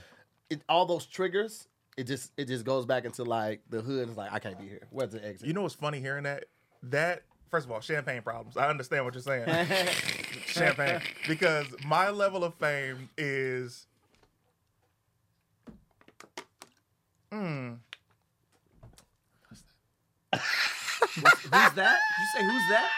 it, 0.49 0.61
all 0.69 0.85
those 0.85 1.05
triggers, 1.05 1.67
it 1.97 2.05
just 2.05 2.31
it 2.37 2.45
just 2.45 2.63
goes 2.63 2.85
back 2.85 3.05
into 3.05 3.23
like 3.23 3.61
the 3.69 3.81
hood. 3.81 4.07
It's 4.07 4.17
like 4.17 4.31
I 4.31 4.39
can't 4.39 4.59
be 4.59 4.67
here. 4.67 4.87
Where's 4.91 5.11
the 5.11 5.25
exit? 5.25 5.47
You 5.47 5.53
know 5.53 5.63
what's 5.63 5.75
funny 5.75 5.99
hearing 5.99 6.23
that? 6.23 6.45
That 6.83 7.23
first 7.49 7.65
of 7.65 7.71
all, 7.71 7.81
champagne 7.81 8.21
problems. 8.21 8.55
I 8.55 8.69
understand 8.69 9.03
what 9.03 9.13
you're 9.15 9.23
saying. 9.23 9.47
champagne 10.45 11.01
because 11.27 11.65
my 11.85 12.09
level 12.09 12.43
of 12.43 12.53
fame 12.55 13.09
is 13.17 13.87
hmm. 17.31 17.73
Who's 20.33 21.23
that? 21.51 21.99
You 22.19 22.25
say 22.35 22.43
who's 22.45 22.69
that? 22.69 22.89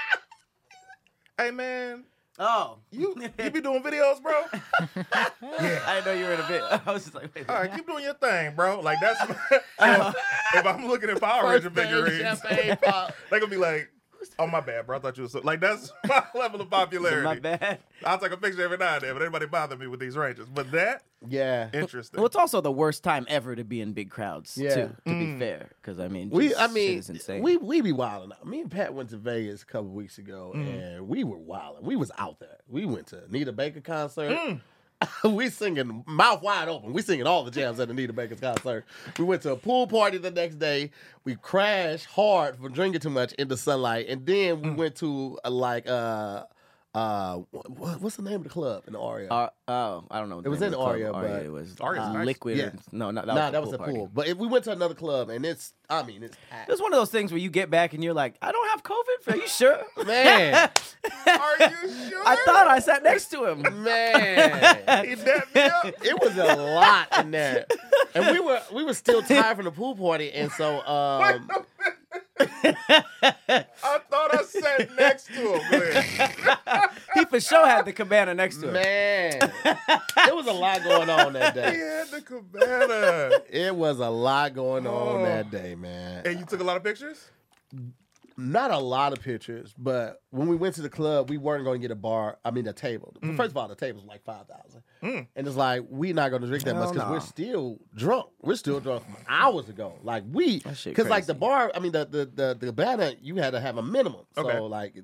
hey 1.38 1.52
man, 1.52 2.04
Oh, 2.42 2.78
you 2.90 3.14
you 3.38 3.50
be 3.52 3.60
doing 3.60 3.84
videos, 3.84 4.22
bro? 4.24 4.44
yeah. 4.96 5.26
I 5.86 5.96
didn't 5.96 6.06
know 6.06 6.14
you 6.14 6.24
were 6.24 6.34
in 6.34 6.40
a 6.40 6.48
bit. 6.48 6.62
I 6.88 6.92
was 6.92 7.04
just 7.04 7.14
like, 7.14 7.36
wait. 7.36 7.50
All 7.50 7.56
right, 7.56 7.74
keep 7.76 7.86
doing 7.86 8.06
your 8.06 8.14
thing, 8.14 8.56
bro. 8.56 8.80
Like 8.80 8.98
that's 9.02 9.22
if, 9.30 9.64
if 10.56 10.66
I'm 10.66 10.88
looking 10.88 11.10
at 11.10 11.20
Power 11.20 11.50
Ranger 11.50 11.70
First 11.70 11.76
thing, 11.90 12.04
figurines, 12.06 12.40
champagne 12.40 12.78
pop. 12.82 13.14
they 13.30 13.40
gonna 13.42 13.52
be 13.52 13.58
like, 13.58 13.92
"Oh 14.38 14.48
my 14.48 14.62
bad, 14.62 14.86
bro. 14.86 14.98
I 14.98 15.00
thought 15.00 15.18
you 15.18 15.24
was 15.24 15.32
so-" 15.34 15.42
like 15.44 15.60
that's 15.60 15.92
my 16.08 16.24
level 16.36 16.62
of 16.62 16.70
popularity." 16.72 17.24
My 17.24 17.40
bad. 17.40 17.80
I'll 18.06 18.18
take 18.18 18.32
a 18.32 18.38
picture 18.38 18.64
every 18.64 18.78
now 18.78 18.94
and 18.96 19.04
then, 19.04 19.14
but 19.14 19.22
everybody 19.22 19.46
bother 19.46 19.76
me 19.78 19.88
with 19.88 20.00
these 20.00 20.16
Rangers. 20.18 20.48
But 20.48 20.72
that 20.72 21.04
Yeah. 21.28 21.70
interesting. 21.74 22.18
Well, 22.20 22.28
it's 22.28 22.36
also 22.36 22.62
the 22.62 22.72
worst 22.72 23.04
time 23.04 23.26
ever 23.30 23.56
to 23.56 23.64
be 23.64 23.82
in 23.82 23.94
big 23.94 24.10
crowds, 24.10 24.58
Yeah. 24.58 24.74
too. 24.76 24.96
To 25.06 25.20
be 25.20 25.38
fair, 25.40 25.70
because 25.82 26.00
I 26.00 26.08
mean, 26.08 26.30
We, 26.30 26.50
just 26.50 26.60
I 26.62 26.66
shit 26.68 26.74
mean, 26.74 26.98
is 27.00 27.10
insane. 27.10 27.42
we 27.44 27.58
we 27.58 27.82
be 27.82 27.92
wilding 27.92 28.32
out. 28.32 28.46
Me 28.48 28.62
and 28.62 28.72
Pat 28.72 28.94
went 28.94 29.10
to 29.12 29.18
Vegas 29.18 29.64
a 29.64 29.66
couple 29.66 29.90
weeks 29.90 30.18
ago, 30.18 30.54
Mm. 30.56 30.68
and 30.98 31.08
we 31.08 31.24
were 31.24 31.38
wilding. 31.38 31.86
We 31.86 31.96
was 31.96 32.12
out 32.18 32.40
there. 32.40 32.58
We 32.68 32.86
went 32.86 33.08
to 33.08 33.24
Anita 33.26 33.52
Baker 33.52 33.82
concert. 33.82 34.32
Mm. 34.32 34.62
we 35.24 35.50
singing 35.50 36.04
mouth 36.08 36.42
wide 36.42 36.68
open. 36.68 36.92
We 36.94 37.02
singing 37.02 37.26
all 37.26 37.44
the 37.44 37.52
jams 37.52 37.80
at 37.80 37.90
Anita 37.90 38.12
Baker's 38.14 38.40
concert. 38.40 38.86
We 39.18 39.24
went 39.26 39.42
to 39.44 39.54
a 39.54 39.56
pool 39.56 39.88
party 39.88 40.18
the 40.18 40.32
next 40.32 40.56
day. 40.60 40.92
We 41.24 41.36
crashed 41.36 42.06
hard 42.08 42.58
for 42.58 42.70
drinking 42.70 43.02
too 43.02 43.10
much 43.10 43.32
in 43.34 43.48
the 43.48 43.58
sunlight, 43.58 44.08
and 44.10 44.26
then 44.26 44.58
Mm. 44.58 44.64
we 44.64 44.70
went 44.72 44.96
to 44.98 45.40
a, 45.44 45.50
like 45.50 45.88
uh 45.88 46.44
uh 46.96 47.36
what, 47.52 48.02
what's 48.02 48.16
the 48.16 48.24
name 48.24 48.36
of 48.36 48.44
the 48.44 48.50
club 48.50 48.84
in 48.88 48.94
the 48.94 49.00
Aria? 49.00 49.30
Uh, 49.30 49.50
oh, 49.68 50.04
I 50.10 50.20
don't 50.20 50.30
know. 50.30 50.40
It 50.40 50.48
was 50.48 50.62
in 50.64 50.74
Aria, 50.74 51.12
but- 51.12 51.44
it 51.44 51.52
was 51.52 51.76
Aria's 51.80 52.06
uh, 52.06 52.14
nice. 52.14 52.26
liquid. 52.26 52.58
Yeah. 52.58 52.66
or- 52.66 52.74
no, 52.92 53.12
not 53.12 53.28
that 53.28 53.36
nah, 53.36 53.44
was 53.44 53.52
that 53.52 53.62
was 53.62 53.72
the 53.72 53.78
a 53.82 53.86
pool. 53.86 53.94
pool. 53.96 54.12
But 54.12 54.28
if 54.28 54.38
we 54.38 54.48
went 54.48 54.64
to 54.64 54.72
another 54.72 54.96
club, 54.96 55.30
and 55.30 55.46
it's 55.46 55.74
I 55.90 56.02
mean 56.04 56.24
it's 56.24 56.36
packed. 56.50 56.68
It 56.68 56.72
was 56.72 56.82
one 56.82 56.92
of 56.92 56.98
those 57.00 57.12
things 57.12 57.32
where 57.32 57.40
you 57.40 57.50
get 57.52 57.70
back 57.70 57.94
and 57.94 58.04
you're 58.04 58.14
like, 58.16 58.36
I 58.42 58.52
don't 58.52 58.70
have 58.70 58.82
COVID. 58.84 59.34
Are 59.34 59.38
you 59.38 59.48
sure? 59.48 59.80
Man. 60.06 60.54
Are 61.28 61.56
you 61.60 62.10
sure? 62.10 62.24
I 62.26 62.36
thought 62.46 62.68
I 62.68 62.80
sat 62.80 63.04
next 63.04 63.28
to 63.32 63.46
him. 63.46 63.84
Man. 63.84 65.06
He 65.10 65.16
dapped 65.16 65.54
me 65.56 65.62
up. 65.62 65.86
it 66.04 66.20
was 66.22 66.36
a 66.38 66.56
lot 66.56 67.08
in 67.20 67.32
there, 67.32 67.66
and 68.16 68.26
we 68.34 68.40
were 68.40 68.62
we 68.74 68.84
were 68.84 68.94
still 68.94 69.22
tired 69.22 69.56
from 69.56 69.66
the 69.66 69.72
pool 69.72 69.96
party, 69.96 70.32
and 70.32 70.52
so 70.52 70.82
um, 70.86 71.48
I 72.40 74.00
thought 74.10 74.34
I 74.34 74.44
sat 74.44 74.96
next 74.98 75.26
to 75.28 75.34
him. 75.34 75.72
Go 75.72 75.78
ahead. 75.82 76.90
he 77.16 77.26
for 77.26 77.40
sure 77.40 77.68
had 77.68 77.86
the 77.86 77.94
cabana 77.94 78.34
next 78.34 78.58
to 78.58 78.68
him. 78.68 78.74
Man, 78.74 79.40
there 80.26 80.36
was 80.36 80.48
a 80.48 80.54
lot 80.54 80.84
going 80.84 81.10
on 81.10 81.34
that 81.34 81.54
day. 81.54 81.72
He 81.74 81.80
had 81.80 82.08
the 82.12 82.22
cabana. 82.22 83.42
It 83.50 83.76
was 83.76 84.00
a 84.00 84.10
lot 84.10 84.54
going 84.54 84.88
on 84.88 85.22
Oh. 85.22 85.26
that 85.26 85.50
day, 85.52 85.76
man. 85.76 86.26
And 86.26 86.40
you 86.40 86.46
took 86.46 86.60
a 86.60 86.64
lot 86.64 86.78
of 86.78 86.84
pictures? 86.84 87.30
Not 88.40 88.72
a 88.72 88.78
lot 88.78 89.12
of 89.12 89.22
pictures, 89.24 89.74
but 89.78 90.22
when 90.30 90.48
we 90.48 90.56
went 90.56 90.76
to 90.76 90.82
the 90.82 90.90
club, 90.90 91.30
we 91.30 91.38
weren't 91.38 91.66
going 91.66 91.82
to 91.82 91.82
get 91.82 91.92
a 91.92 91.96
bar. 91.96 92.38
I 92.46 92.52
mean, 92.52 92.68
a 92.68 92.74
table. 92.74 93.14
Mm. 93.22 93.36
First 93.36 93.52
of 93.52 93.58
all, 93.58 93.68
the 93.68 93.76
table's 93.76 94.06
like 94.06 94.24
five 94.24 94.46
thousand, 94.48 94.84
and 95.02 95.48
it's 95.48 95.56
like 95.56 95.84
we're 95.90 96.14
not 96.14 96.30
going 96.30 96.42
to 96.42 96.48
drink 96.48 96.64
that 96.64 96.76
much 96.76 96.94
because 96.94 97.08
nah. 97.08 97.12
we're 97.12 97.20
still 97.20 97.80
drunk. 97.96 98.28
We're 98.42 98.56
still 98.56 98.80
drunk 98.80 99.04
from 99.04 99.18
hours 99.28 99.68
ago. 99.68 100.00
Like 100.04 100.24
we, 100.32 100.60
because 100.60 101.08
like 101.08 101.26
the 101.26 101.34
bar. 101.34 101.72
I 101.76 101.80
mean, 101.80 101.92
the 101.92 102.06
the 102.06 102.26
the 102.26 102.58
the 102.66 102.74
banner, 102.74 103.12
you 103.22 103.36
had 103.36 103.52
to 103.52 103.60
have 103.60 103.78
a 103.78 103.84
minimum. 103.84 104.22
Okay. 104.38 104.58
So 104.58 104.66
like, 104.66 104.96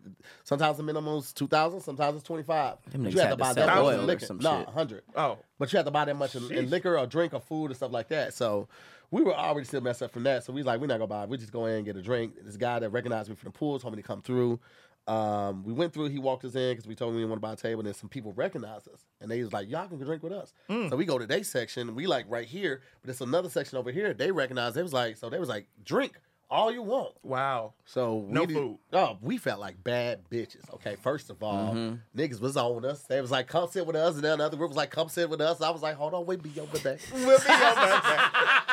sometimes 0.44 0.78
the 0.78 0.84
minimum's 0.84 1.34
two 1.34 1.48
thousand, 1.48 1.82
sometimes 1.82 2.16
it's 2.16 2.26
twenty 2.26 2.44
five. 2.44 2.78
Them 2.90 3.04
But 3.04 3.12
niggas 3.12 3.14
you 3.14 3.20
had 3.20 3.28
had 3.28 3.32
to 3.32 3.38
buy 3.38 3.54
that 3.54 3.68
much 3.68 3.78
oil 3.78 3.90
in 3.90 4.00
or 4.00 4.04
liquor. 4.04 4.26
shit. 4.26 4.70
hundred. 4.70 5.04
Oh. 5.16 5.38
But 5.58 5.72
you 5.72 5.78
have 5.78 5.86
to 5.86 5.92
buy 5.92 6.06
that 6.06 6.16
much 6.16 6.36
in, 6.36 6.52
in 6.52 6.70
liquor 6.70 6.98
or 6.98 7.08
drink 7.08 7.34
or 7.34 7.40
food 7.40 7.68
and 7.68 7.76
stuff 7.76 7.92
like 7.92 8.10
that. 8.10 8.34
So 8.34 8.68
we 9.12 9.22
were 9.24 9.36
already 9.36 9.66
still 9.66 9.82
messed 9.82 10.02
up 10.04 10.12
from 10.12 10.24
that. 10.24 10.44
So 10.44 10.54
we 10.54 10.62
was 10.62 10.66
like, 10.68 10.80
we're 10.80 10.88
not 10.88 10.98
gonna 11.00 11.08
buy. 11.08 11.26
We 11.26 11.38
just 11.38 11.52
go 11.52 11.66
in 11.66 11.76
and 11.76 11.86
get 11.86 11.96
a 11.96 12.02
drink. 12.02 12.34
This 12.44 12.58
guy 12.58 12.80
that 12.80 12.90
recognized 12.90 13.30
me 13.30 13.36
from 13.36 13.48
the 13.52 13.58
pool 13.58 13.80
told 13.80 13.96
me 13.96 14.02
to 14.02 14.08
come 14.08 14.22
through. 14.22 14.60
Um, 15.08 15.64
we 15.64 15.72
went 15.72 15.94
through. 15.94 16.06
He 16.10 16.18
walked 16.18 16.46
us 16.46 16.56
in 16.56 16.72
because 16.72 16.88
we 16.88 16.96
told 16.96 17.10
him 17.12 17.18
we 17.18 17.22
didn't 17.22 17.30
want 17.30 17.42
to 17.42 17.48
buy 17.48 17.54
a 17.54 17.56
table. 17.56 17.82
And 17.82 17.88
then 17.88 17.94
some 17.94 18.10
people 18.10 18.34
recognized 18.34 18.88
us, 18.88 19.06
and 19.22 19.30
they 19.30 19.44
was 19.44 19.54
like, 19.54 19.70
"Y'all 19.70 19.88
can 19.88 20.00
drink 20.00 20.24
with 20.24 20.34
us." 20.34 20.52
So 20.68 20.96
we 20.96 21.06
go 21.06 21.20
to 21.20 21.28
their 21.28 21.44
section. 21.44 21.94
We 21.94 22.08
like 22.08 22.26
right 22.28 22.48
here, 22.48 22.82
but 23.02 23.12
it's 23.12 23.22
another 23.22 23.50
section 23.50 23.78
over 23.78 23.92
here. 23.92 24.14
They 24.16 24.32
recognized. 24.32 24.76
They 24.76 24.82
was 24.84 24.94
like, 24.94 25.18
so 25.18 25.30
they 25.30 25.38
was 25.38 25.48
like, 25.50 25.68
"Drink 25.84 26.14
all 26.50 26.72
you 26.72 26.82
want." 26.82 27.14
Wow. 27.22 27.74
So 27.86 28.16
we 28.16 28.34
No 28.34 28.48
did- 28.48 28.56
food. 28.58 28.80
Oh, 28.94 29.20
we 29.22 29.38
felt 29.38 29.60
like 29.60 29.84
bad 29.84 30.22
bitches. 30.32 30.68
Okay, 30.74 30.96
first 30.96 31.30
of 31.30 31.44
all, 31.44 31.76
niggas 32.18 32.42
was 32.42 32.58
on 32.58 32.84
us. 32.84 33.04
They 33.04 33.22
was 33.22 33.30
like, 33.30 33.46
"Come 33.48 33.70
sit 33.70 33.86
with 33.86 33.96
us," 33.96 34.16
and 34.16 34.24
then 34.24 34.34
another 34.34 34.58
group 34.58 34.70
was 34.72 34.78
like, 34.78 34.90
"Come 34.90 35.10
sit 35.10 35.30
with 35.30 35.40
us." 35.40 35.62
I 35.62 35.70
was 35.70 35.84
like, 35.84 35.98
"Hold 35.98 36.16
on, 36.16 36.26
wait, 36.26 36.42
be 36.42 36.60
over 36.60 36.80
there." 36.80 36.98
We'll 37.14 37.26
be 37.26 37.32
on 37.32 37.38
that. 37.46 38.64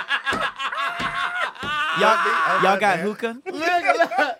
Y'all, 2.03 2.63
y'all 2.63 2.81
got 2.81 2.81
mad. 2.81 3.01
hookah? 3.01 3.37
Nigga, 3.47 4.37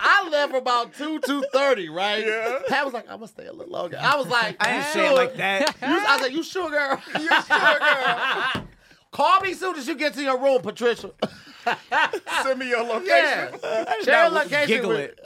I 0.00 0.28
left 0.30 0.54
about 0.54 0.94
two 0.94 1.18
two 1.20 1.42
thirty, 1.52 1.88
right? 1.88 2.24
Yeah. 2.26 2.58
Pat 2.68 2.84
was 2.84 2.94
like, 2.94 3.04
"I'm 3.08 3.16
gonna 3.16 3.28
stay 3.28 3.46
a 3.46 3.52
little 3.52 3.72
longer." 3.72 3.98
I 4.00 4.16
was 4.16 4.26
like, 4.28 4.56
I 4.60 4.70
"You 4.70 4.76
ain't 4.76 4.86
say 4.86 5.04
it 5.04 5.08
sure?" 5.08 5.16
like 5.16 5.36
that. 5.36 5.76
You, 5.82 5.86
I 6.06 6.14
was 6.16 6.22
like, 6.22 6.32
"You 6.32 6.42
sure, 6.42 6.70
girl? 6.70 7.00
You 7.18 7.28
sure, 7.28 7.78
girl?" 7.78 8.66
Call 9.12 9.40
me 9.40 9.54
soon 9.54 9.76
as 9.76 9.88
you 9.88 9.96
get 9.96 10.14
to 10.14 10.22
your 10.22 10.38
room, 10.40 10.60
Patricia. 10.62 11.10
Send 12.42 12.58
me 12.58 12.68
your 12.68 12.84
location. 12.84 13.58
yeah, 13.62 13.94
share 14.04 14.22
your 14.24 14.30
location. 14.32 14.66
Giggle 14.68 14.90
with- 14.90 15.18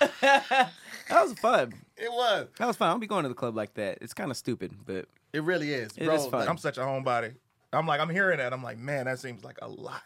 it. 0.00 0.10
that 0.20 0.70
was 1.10 1.32
fun. 1.34 1.74
It 1.96 2.10
was. 2.10 2.46
That 2.58 2.66
was 2.66 2.76
fun. 2.76 2.88
I'll 2.90 2.98
be 2.98 3.06
going 3.06 3.22
to 3.24 3.28
the 3.28 3.34
club 3.34 3.56
like 3.56 3.74
that. 3.74 3.98
It's 4.00 4.14
kind 4.14 4.30
of 4.30 4.36
stupid, 4.36 4.72
but 4.86 5.06
It 5.32 5.42
really 5.42 5.72
is, 5.72 5.90
It 5.96 6.04
bro. 6.04 6.14
is 6.14 6.26
fun. 6.26 6.40
like, 6.40 6.48
I'm 6.48 6.58
such 6.58 6.78
a 6.78 6.82
homebody. 6.82 7.34
I'm 7.72 7.86
like, 7.86 8.00
I'm 8.00 8.10
hearing 8.10 8.38
that. 8.38 8.52
I'm 8.52 8.62
like, 8.62 8.78
man, 8.78 9.06
that 9.06 9.18
seems 9.18 9.42
like 9.44 9.58
a 9.60 9.68
lot. 9.68 10.02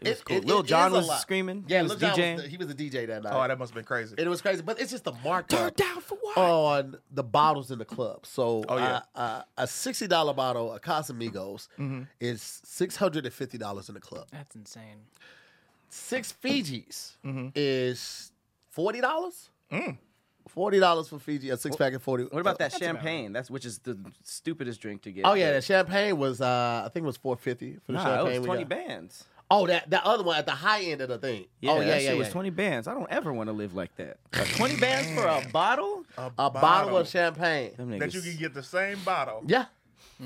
It 0.00 0.08
was 0.08 0.18
It- 0.18 0.24
cool. 0.24 0.36
it- 0.38 0.44
Lil 0.46 0.62
Jon 0.62 0.92
was 0.92 1.06
lot. 1.08 1.20
screaming. 1.20 1.64
Yeah, 1.68 1.78
he 1.78 1.82
was 1.84 1.90
Lil 1.92 1.98
Jon 2.00 2.10
DJing. 2.18 2.34
was 2.34 2.42
the, 2.44 2.48
he 2.48 2.56
was 2.56 2.66
the 2.68 2.74
DJ 2.74 3.06
that 3.06 3.22
night. 3.22 3.32
Oh, 3.34 3.46
that 3.46 3.58
must 3.58 3.70
have 3.70 3.74
been 3.76 3.84
crazy. 3.84 4.14
it 4.18 4.26
was 4.28 4.40
crazy, 4.42 4.62
but 4.62 4.80
it's 4.80 4.90
just 4.90 5.04
the 5.04 5.12
markup 5.24 5.76
down 5.76 6.00
for 6.00 6.16
what? 6.22 6.36
on 6.38 6.96
the 7.10 7.22
bottles 7.22 7.70
in 7.70 7.78
the 7.78 7.84
club. 7.84 8.24
So, 8.26 8.64
Oh, 8.68 8.76
yeah. 8.78 9.00
uh, 9.14 9.18
uh, 9.18 9.42
a 9.58 9.66
sixty 9.66 10.06
dollar 10.06 10.32
bottle 10.34 10.72
of 10.72 10.80
Casamigos 10.80 11.68
Mm-hmm. 11.78 12.02
is 12.18 12.40
six 12.64 12.96
hundred 12.96 13.24
and 13.26 13.34
fifty 13.34 13.58
dollars 13.58 13.88
in 13.88 13.94
the 13.94 14.00
club. 14.00 14.26
That's 14.32 14.54
insane. 14.56 15.06
Six 15.88 16.32
Fijis 16.42 17.12
Mm-hmm. 17.24 17.48
is 17.54 18.32
forty 18.70 19.00
dollars. 19.00 19.50
Mm. 19.72 19.98
Forty 20.48 20.80
dollars 20.80 21.06
for 21.08 21.18
Fiji, 21.18 21.50
a 21.50 21.56
six 21.56 21.76
pack 21.76 21.92
of 21.92 22.02
forty. 22.02 22.24
What 22.24 22.40
about 22.40 22.58
that 22.58 22.70
That's 22.72 22.76
about 22.82 22.94
champagne? 22.96 23.32
That's 23.32 23.50
which 23.50 23.64
is 23.64 23.78
the 23.78 23.96
stupidest 24.24 24.80
drink 24.80 25.02
to 25.02 25.12
get. 25.12 25.24
Oh 25.26 25.34
yeah, 25.34 25.52
the 25.52 25.60
champagne 25.62 26.16
was 26.18 26.40
uh, 26.40 26.82
I 26.84 26.88
think 26.88 27.04
it 27.04 27.06
was 27.06 27.16
four 27.18 27.36
fifty 27.36 27.74
for 27.84 27.92
the 27.92 27.98
Nah, 27.98 28.04
champagne. 28.04 28.32
it 28.34 28.38
was 28.40 28.46
twenty 28.46 28.64
bands. 28.64 29.24
Oh, 29.50 29.66
that 29.66 29.90
that 29.90 30.04
other 30.04 30.22
one 30.22 30.36
at 30.38 30.46
the 30.46 30.52
high 30.52 30.82
end 30.82 31.00
of 31.00 31.08
the 31.08 31.18
thing. 31.18 31.46
Yeah, 31.60 31.72
oh 31.72 31.80
yeah, 31.80 31.80
that 31.80 31.86
yeah, 31.86 31.98
shit 31.98 32.12
yeah. 32.12 32.18
was 32.18 32.28
twenty 32.28 32.50
bands. 32.50 32.86
I 32.86 32.94
don't 32.94 33.10
ever 33.10 33.32
want 33.32 33.48
to 33.48 33.52
live 33.52 33.74
like 33.74 33.94
that. 33.96 34.18
Twenty 34.56 34.76
bands 34.76 35.10
for 35.10 35.26
a 35.26 35.44
bottle? 35.52 36.04
a 36.16 36.50
bottle 36.50 36.96
of 36.96 37.08
champagne. 37.08 37.72
That 37.98 38.14
you 38.14 38.20
can 38.20 38.36
get 38.36 38.54
the 38.54 38.62
same 38.62 38.98
bottle. 39.04 39.42
Yeah, 39.46 39.66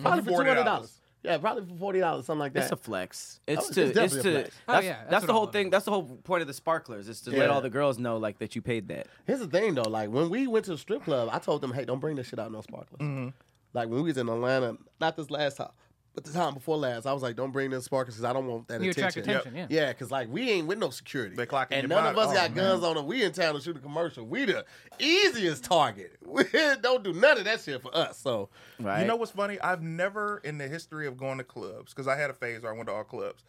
probably 0.03 0.23
for 0.23 0.45
two 0.45 0.51
$40. 0.51 0.91
Yeah, 1.25 1.39
probably 1.39 1.65
for 1.65 1.75
forty 1.77 2.01
dollars, 2.01 2.27
something 2.27 2.41
like 2.41 2.53
that. 2.53 2.65
It's 2.65 2.73
a 2.73 2.77
flex. 2.77 3.41
It's 3.47 3.63
Oh, 3.63 3.65
it's 3.67 3.75
to. 3.75 3.83
It's, 3.85 3.95
definitely 3.95 4.19
a 4.19 4.23
to. 4.35 4.41
flex. 4.43 4.57
Oh, 4.69 4.73
That's, 4.73 4.85
yeah, 4.85 4.93
that's 4.93 5.11
that's, 5.11 5.27
the 5.27 5.33
whole 5.33 5.47
thing. 5.47 5.71
That's 5.71 5.85
the 5.87 5.91
whole 5.91 6.05
point 6.23 6.43
of 6.43 6.49
the 6.49 6.53
sparklers. 6.53 7.09
Is 7.09 7.23
to 7.23 7.31
let 7.31 7.49
all 7.49 7.63
the 7.63 7.71
girls 7.71 7.99
know 7.99 8.19
like 8.19 8.39
that 8.41 8.55
you 8.55 8.61
paid 8.61 8.89
that. 8.89 9.07
Here's 9.27 9.41
the 9.41 9.47
thing 9.47 9.75
though, 9.75 9.89
like 9.89 10.11
when 10.11 10.29
we 10.29 10.47
went 10.47 10.67
to 10.67 10.73
the 10.73 10.79
strip 10.79 11.05
club, 11.05 11.31
I 11.33 11.39
told 11.39 11.63
them, 11.63 11.73
hey, 11.73 11.87
don't 11.87 11.99
bring 11.99 12.17
this 12.17 12.27
shit 12.29 12.39
out 12.39 12.53
no 12.53 12.61
sparklers. 12.61 13.01
Mm-hmm. 13.01 13.29
Like 13.73 13.89
when 13.89 14.03
we 14.03 14.03
was 14.03 14.19
in 14.19 14.29
Atlanta, 14.29 14.77
not 15.01 15.17
this 15.17 15.31
last 15.31 15.57
time, 15.57 15.71
but 16.15 16.25
the 16.25 16.33
time 16.33 16.55
before 16.55 16.77
last, 16.77 17.07
I 17.07 17.13
was 17.13 17.23
like, 17.23 17.35
don't 17.37 17.51
bring 17.51 17.71
this 17.71 17.85
sparklers 17.87 18.15
because 18.15 18.25
I 18.25 18.33
don't 18.33 18.47
want 18.47 18.69
that 18.69 18.81
You 18.81 18.91
attract 18.91 19.17
attention. 19.17 19.49
attention, 19.55 19.67
Yeah, 19.71 19.89
because 19.93 20.11
like 20.11 20.29
we 20.31 20.51
ain't 20.51 20.67
with 20.69 20.79
no 20.79 20.91
security. 20.91 21.35
They 21.35 21.45
clocking 21.47 21.69
and 21.73 21.89
your 21.89 22.01
none 22.01 22.07
of 22.07 22.17
us 22.19 22.31
Oh, 22.31 22.35
got 22.35 22.55
man. 22.55 22.65
guns 22.65 22.85
on 22.85 22.97
us. 22.99 23.05
We 23.05 23.23
in 23.25 23.33
town 23.33 23.55
to 23.55 23.61
shoot 23.61 23.77
a 23.77 23.81
commercial. 23.81 24.25
We 24.25 24.45
the 24.45 24.65
easiest 24.99 25.65
target. 25.65 26.17
We 26.27 26.45
don't 26.83 27.03
do 27.05 27.13
none 27.13 27.39
of 27.39 27.45
that 27.45 27.61
shit 27.61 27.83
for 27.83 27.95
us. 27.97 28.19
So 28.19 28.49
Right. 28.81 29.01
You 29.03 29.07
know 29.07 29.17
what's 29.17 29.33
funny? 29.33 29.61
I've 29.61 29.83
never 29.83 30.39
in 30.45 30.59
the 30.59 30.69
history 30.69 31.07
of 31.07 31.17
going 31.17 31.39
to 31.39 31.45
clubs, 31.45 31.93
because 31.93 32.07
I 32.09 32.17
had 32.17 32.31
a 32.31 32.35
phase 32.35 32.63
where 32.63 32.73
I 32.73 32.77
went 32.77 32.89
to 32.89 32.95
all 32.95 33.05
clubs. 33.05 33.43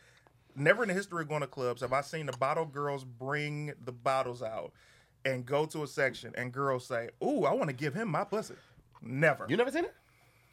Never 0.55 0.83
in 0.83 0.89
the 0.89 0.95
history 0.95 1.21
of 1.21 1.27
going 1.29 1.41
to 1.41 1.47
clubs 1.47 1.81
have 1.81 1.93
I 1.93 2.01
seen 2.01 2.25
the 2.27 2.37
bottle 2.37 2.65
girls 2.65 3.03
bring 3.03 3.73
the 3.83 3.91
bottles 3.91 4.41
out 4.41 4.71
and 5.25 5.45
go 5.45 5.65
to 5.65 5.83
a 5.83 5.87
section 5.87 6.31
and 6.37 6.51
girls 6.51 6.85
say, 6.85 7.09
Ooh, 7.23 7.45
I 7.45 7.53
want 7.53 7.69
to 7.69 7.75
give 7.75 7.93
him 7.93 8.07
my 8.09 8.23
pussy. 8.23 8.53
Never. 9.01 9.45
you 9.49 9.57
never 9.57 9.71
seen 9.71 9.85
it? 9.85 9.93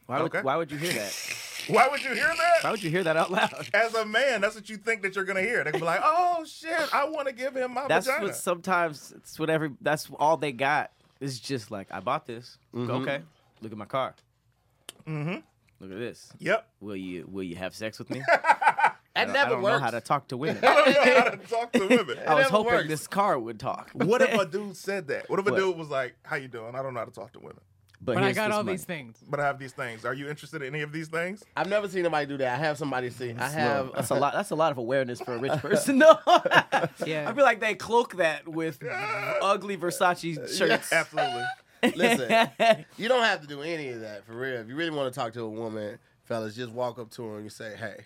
Why 0.07 0.21
would, 0.23 0.35
Okay. 0.35 0.43
why 0.43 0.57
would 0.57 0.71
you 0.73 0.79
hear 0.79 0.93
that? 0.95 1.37
Why 1.69 1.89
would 1.89 2.03
you 2.03 2.15
hear 2.15 2.27
that? 2.27 2.63
Why 2.63 2.71
would 2.71 2.83
you 2.83 2.91
hear 2.91 3.05
that 3.05 3.17
out 3.17 3.31
loud? 3.31 3.69
As 3.75 3.95
a 3.95 4.05
man, 4.05 4.41
that's 4.41 4.55
what 4.55 4.69
you 4.69 4.77
think 4.77 5.03
that 5.03 5.15
you're 5.17 5.25
gonna 5.25 5.43
hear. 5.43 5.63
They 5.65 5.71
can 5.71 5.81
be 5.81 5.87
like, 5.87 6.01
"Oh 6.03 6.45
shit, 6.45 6.93
I 6.95 7.09
want 7.09 7.29
to 7.29 7.35
give 7.35 7.55
him 7.57 7.75
my 7.75 7.87
That's 7.89 8.07
vagina." 8.07 8.27
what 8.27 8.37
sometimes 8.37 9.13
it's 9.17 9.39
what 9.39 9.51
every 9.51 9.71
that's 9.81 10.09
all 10.19 10.37
they 10.37 10.53
got. 10.53 10.91
It's 11.21 11.39
just 11.39 11.71
like 11.71 11.89
I 11.91 12.01
bought 12.01 12.27
this. 12.27 12.59
Mm-hmm. 12.75 12.91
Okay, 12.91 13.21
look 13.61 13.73
at 13.73 13.79
my 13.79 13.85
car. 13.85 14.15
Mm-hmm. 15.07 15.37
Look 15.81 15.93
at 15.93 15.99
this. 15.99 16.33
Yep. 16.39 16.67
Will 16.81 16.97
you 16.97 17.29
will 17.31 17.43
you 17.43 17.57
have 17.57 17.75
sex 17.75 17.99
with 17.99 18.11
me? 18.11 18.23
That 19.15 19.21
I 19.21 19.25
don't, 19.27 19.35
never 19.35 19.47
I 19.47 19.53
don't 19.53 19.63
works. 19.63 19.73
know 19.75 19.85
how 19.85 19.91
to 19.91 20.01
talk 20.01 20.29
to 20.29 20.37
women. 20.39 20.65
I 20.65 20.75
don't 20.75 20.87
know 20.95 21.15
how 21.21 21.29
to 21.29 21.37
talk 21.37 21.73
to 21.75 21.87
women. 21.87 22.19
I 22.27 22.35
was 22.35 22.47
hoping 22.47 22.73
works. 22.73 22.89
this 22.89 23.07
car 23.07 23.39
would 23.39 23.61
talk. 23.61 23.91
What 23.93 24.23
if 24.23 24.33
a 24.33 24.47
dude 24.47 24.75
said 24.75 25.09
that? 25.09 25.29
What 25.29 25.39
if 25.39 25.47
a 25.47 25.51
What? 25.51 25.59
dude 25.59 25.77
was 25.77 25.91
like, 25.91 26.15
"How 26.23 26.37
you 26.37 26.49
doing? 26.49 26.75
I 26.75 26.83
don't 26.83 26.95
know 26.95 27.01
how 27.01 27.05
to 27.05 27.13
talk 27.13 27.31
to 27.35 27.39
women, 27.39 27.61
But, 28.05 28.15
But 28.15 28.25
I 28.25 28.33
got 28.33 28.51
all 28.51 28.65
money. 28.65 28.77
these 28.77 28.85
things. 28.85 29.23
but 29.29 29.39
I 29.39 29.45
have 29.47 29.61
these 29.61 29.73
things. 29.73 30.05
Are 30.05 30.13
you 30.13 30.29
interested 30.29 30.61
in 30.63 30.75
any 30.75 30.83
of 30.83 30.91
these 30.91 31.07
things?" 31.09 31.45
I've 31.57 31.69
never 31.69 31.89
seen 31.89 32.01
anybody 32.01 32.27
do 32.27 32.37
that. 32.39 32.55
I 32.55 32.59
have 32.59 32.77
somebody 32.77 33.11
see. 33.11 33.33
I 33.39 33.49
have. 33.49 33.93
That's 33.95 34.11
a 34.11 34.15
lot. 34.25 34.33
That's 34.35 34.51
a 34.51 34.57
lot 34.57 34.73
of 34.73 34.79
awareness 34.79 35.21
for 35.21 35.35
a 35.35 35.39
rich 35.39 35.53
person. 35.61 35.99
No, 35.99 36.19
Yeah. 37.07 37.29
I 37.29 37.33
feel 37.35 37.45
like 37.45 37.61
they 37.61 37.75
cloak 37.75 38.17
that 38.17 38.49
with 38.49 38.83
ugly 39.41 39.77
Versace 39.77 40.57
shirts. 40.57 40.93
Absolutely. 40.93 41.45
Listen, 41.97 42.85
you 42.97 43.09
don't 43.09 43.25
have 43.25 43.41
to 43.43 43.47
do 43.47 43.61
any 43.63 43.89
of 43.91 44.01
that 44.01 44.25
for 44.25 44.35
real. 44.35 44.61
If 44.61 44.69
you 44.69 44.75
really 44.77 44.91
want 44.91 45.13
to 45.13 45.19
talk 45.19 45.33
to 45.35 45.43
a 45.43 45.49
woman, 45.51 45.99
fellas, 46.25 46.55
just 46.55 46.71
walk 46.73 46.99
up 46.99 47.11
to 47.13 47.25
her 47.27 47.35
and 47.37 47.45
you 47.45 47.51
say, 47.51 47.75
"Hey, 47.77 48.05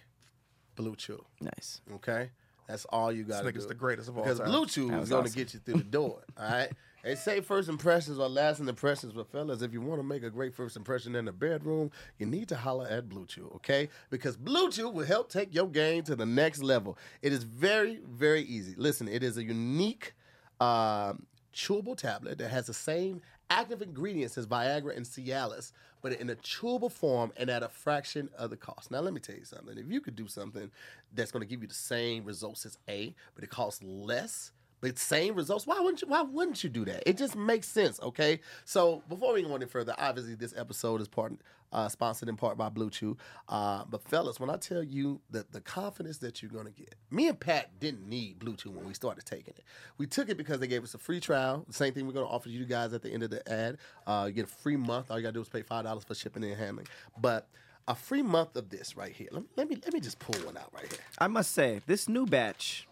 Blue 0.77 0.97
Chew." 0.97 1.23
nice. 1.41 1.81
Okay, 1.97 2.31
that's 2.67 2.85
all 2.87 3.13
you 3.13 3.25
got 3.25 3.39
to 3.41 3.45
This 3.45 3.53
do. 3.53 3.59
nigga's 3.61 3.67
the 3.67 3.75
greatest 3.75 4.09
of 4.09 4.17
all 4.17 4.25
because 4.25 4.39
time. 4.41 4.49
Blue 4.49 4.67
Chew 4.67 4.85
is 4.99 5.09
going 5.11 5.25
to 5.25 5.31
awesome. 5.31 5.33
get 5.43 5.55
you 5.55 5.61
through 5.61 5.75
the 5.79 5.85
door. 5.85 6.23
All 6.39 6.51
right. 6.51 6.71
They 7.07 7.15
say 7.15 7.41
first 7.41 7.69
impressions 7.69 8.19
are 8.19 8.29
lasting 8.29 8.67
impressions, 8.67 9.13
but 9.13 9.31
fellas, 9.31 9.63
if 9.63 9.73
you 9.73 9.81
want 9.81 10.01
to 10.01 10.03
make 10.03 10.25
a 10.25 10.31
great 10.31 10.53
first 10.53 10.75
impression 10.75 11.15
in 11.15 11.27
the 11.27 11.33
bedroom, 11.33 11.93
you 12.19 12.27
need 12.27 12.49
to 12.49 12.57
holler 12.57 12.89
at 12.89 13.09
Blue 13.09 13.27
Chew, 13.27 13.49
okay? 13.55 13.91
Because 14.11 14.37
Blue 14.37 14.73
Chew 14.73 14.89
will 14.89 15.07
help 15.07 15.31
take 15.31 15.55
your 15.55 15.69
game 15.69 16.03
to 16.03 16.17
the 16.17 16.27
next 16.27 16.65
level. 16.65 16.99
It 17.23 17.33
is 17.33 17.45
very, 17.45 18.01
very 18.05 18.43
easy. 18.43 18.75
Listen, 18.77 19.07
it 19.07 19.23
is 19.23 19.37
a 19.37 19.45
unique 19.45 20.15
um, 20.59 21.27
chewable 21.55 21.97
tablet 21.97 22.39
that 22.39 22.49
has 22.49 22.67
the 22.67 22.75
same 22.75 23.23
active 23.51 23.83
ingredients 23.83 24.37
as 24.37 24.49
Viagra 24.49 24.97
and 24.97 25.07
Cialis, 25.07 25.71
but 26.03 26.13
in 26.15 26.29
a 26.29 26.35
chewable 26.35 26.91
form 26.91 27.33
and 27.37 27.49
at 27.49 27.63
a 27.63 27.69
fraction 27.69 28.29
of 28.37 28.51
the 28.51 28.57
cost. 28.57 28.91
Now, 28.91 28.99
let 28.99 29.15
me 29.15 29.21
tell 29.21 29.37
you 29.37 29.45
something. 29.45 29.79
If 29.79 29.89
you 29.89 30.01
could 30.01 30.17
do 30.17 30.27
something 30.27 30.73
that's 31.15 31.31
going 31.31 31.43
to 31.43 31.49
give 31.49 31.63
you 31.63 31.69
the 31.69 31.75
same 31.75 32.25
results 32.25 32.67
as 32.67 32.79
A, 32.89 33.15
but 33.37 33.45
it 33.45 33.51
costs 33.51 33.81
less, 33.85 34.51
but 34.81 34.99
same 34.99 35.35
results, 35.35 35.67
why 35.67 35.81
wouldn't 35.81 36.03
you? 36.03 36.09
Why 36.09 36.23
wouldn't 36.23 36.63
you 36.63 36.71
do 36.71 36.85
that? 36.85 37.03
It 37.07 37.17
just 37.17 37.35
makes 37.35 37.69
sense, 37.69 38.01
okay? 38.03 38.41
So 38.65 39.03
before 39.09 39.33
we 39.35 39.43
go 39.43 39.55
any 39.55 39.67
further, 39.67 39.95
obviously 39.99 40.35
this 40.35 40.55
episode 40.57 41.01
is 41.01 41.09
part 41.09 41.33
uh, 41.73 41.89
sponsored 41.89 42.29
in 42.29 42.37
part 42.37 42.57
by 42.57 42.69
Blue 42.69 42.91
Chew. 42.91 43.17
Uh, 43.49 43.85
but 43.89 44.03
fellas, 44.03 44.39
when 44.39 44.51
I 44.51 44.57
tell 44.57 44.83
you 44.83 45.21
that 45.31 45.53
the 45.53 45.61
confidence 45.61 46.19
that 46.19 46.43
you're 46.43 46.51
gonna 46.51 46.71
get, 46.71 46.95
me 47.11 47.29
and 47.29 47.39
Pat 47.39 47.79
didn't 47.81 48.09
need 48.09 48.39
Blue 48.39 48.57
Chew 48.57 48.71
when 48.71 48.87
we 48.87 48.95
started 48.95 49.25
taking 49.25 49.55
it. 49.57 49.65
We 49.99 50.07
took 50.07 50.29
it 50.29 50.37
because 50.37 50.61
they 50.61 50.67
gave 50.67 50.85
us 50.85 50.95
a 50.95 50.99
free 50.99 51.21
trial. 51.21 51.65
The 51.67 51.75
same 51.75 51.93
thing 51.93 52.07
we're 52.07 52.13
gonna 52.13 52.27
offer 52.27 52.49
you 52.49 52.65
guys 52.65 52.93
at 52.93 53.03
the 53.03 53.11
end 53.11 53.23
of 53.23 53.31
the 53.31 53.51
ad. 53.51 53.79
Uh, 54.07 54.25
you 54.29 54.33
get 54.33 54.45
a 54.45 54.49
free 54.49 54.77
month. 54.77 55.11
All 55.11 55.19
you 55.19 55.23
gotta 55.23 55.35
do 55.35 55.41
is 55.41 55.49
pay 55.49 55.63
five 55.63 55.85
dollars 55.85 56.05
for 56.05 56.15
shipping 56.15 56.45
and 56.45 56.57
handling. 56.57 56.87
But 57.21 57.49
a 57.89 57.95
free 57.95 58.23
month 58.23 58.57
of 58.57 58.69
this 58.69 58.97
right 58.97 59.13
here. 59.13 59.29
Let 59.31 59.43
me 59.43 59.49
let 59.57 59.69
me, 59.69 59.79
let 59.85 59.93
me 59.95 60.01
just 60.01 60.19
pull 60.19 60.41
one 60.45 60.57
out 60.57 60.71
right 60.75 60.91
here. 60.91 61.01
I 61.19 61.29
must 61.29 61.53
say, 61.53 61.81
this 61.87 62.09
new 62.09 62.27
batch 62.27 62.89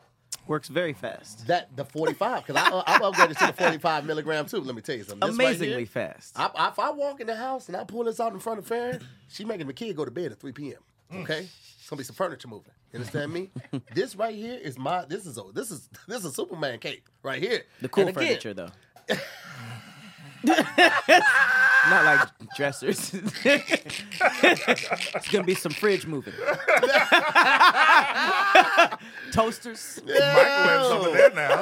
Works 0.46 0.68
very 0.68 0.92
fast. 0.92 1.46
That 1.46 1.74
the 1.74 1.84
45 1.84 2.46
because 2.46 2.62
uh, 2.62 2.82
I'm 2.86 3.00
upgraded 3.00 3.38
to 3.38 3.46
the 3.46 3.52
45 3.52 4.04
milligram 4.04 4.46
too. 4.46 4.60
Let 4.60 4.74
me 4.74 4.82
tell 4.82 4.96
you 4.96 5.04
something. 5.04 5.28
This 5.28 5.38
right 5.38 5.46
Amazingly 5.46 5.76
here, 5.78 5.86
fast. 5.86 6.38
I, 6.38 6.50
I, 6.54 6.68
if 6.68 6.78
I 6.78 6.90
walk 6.90 7.20
in 7.20 7.26
the 7.26 7.36
house 7.36 7.68
and 7.68 7.76
I 7.76 7.84
pull 7.84 8.04
this 8.04 8.20
out 8.20 8.32
in 8.32 8.40
front 8.40 8.58
of 8.58 8.66
Farron, 8.66 9.00
she 9.28 9.44
making 9.44 9.66
the 9.66 9.72
kid 9.72 9.96
go 9.96 10.04
to 10.04 10.10
bed 10.10 10.32
at 10.32 10.40
3 10.40 10.52
p.m. 10.52 10.78
Mm. 11.12 11.22
Okay, 11.22 11.48
it's 11.78 11.88
gonna 11.88 11.98
be 11.98 12.04
some 12.04 12.16
furniture 12.16 12.48
moving. 12.48 12.72
You 12.92 12.98
understand 12.98 13.32
me? 13.32 13.50
this 13.94 14.16
right 14.16 14.34
here 14.34 14.58
is 14.62 14.78
my. 14.78 15.04
This 15.06 15.24
is 15.26 15.38
a 15.38 15.42
this 15.52 15.70
is 15.70 15.88
this 16.06 16.18
is 16.18 16.26
a 16.26 16.32
Superman 16.32 16.78
cape 16.78 17.08
right 17.22 17.42
here. 17.42 17.62
the 17.80 17.88
cool 17.88 18.08
again, 18.08 18.14
furniture, 18.14 18.54
though. 18.54 18.70
Not 21.90 22.04
like 22.04 22.28
dressers. 22.56 23.12
it's 23.44 25.28
gonna 25.30 25.44
be 25.44 25.54
some 25.54 25.72
fridge 25.72 26.06
moving. 26.06 26.32
Toasters. 29.32 30.00
Microwave 30.06 30.86
some 30.86 31.06
of 31.06 31.12
that 31.14 31.34
now. 31.34 31.56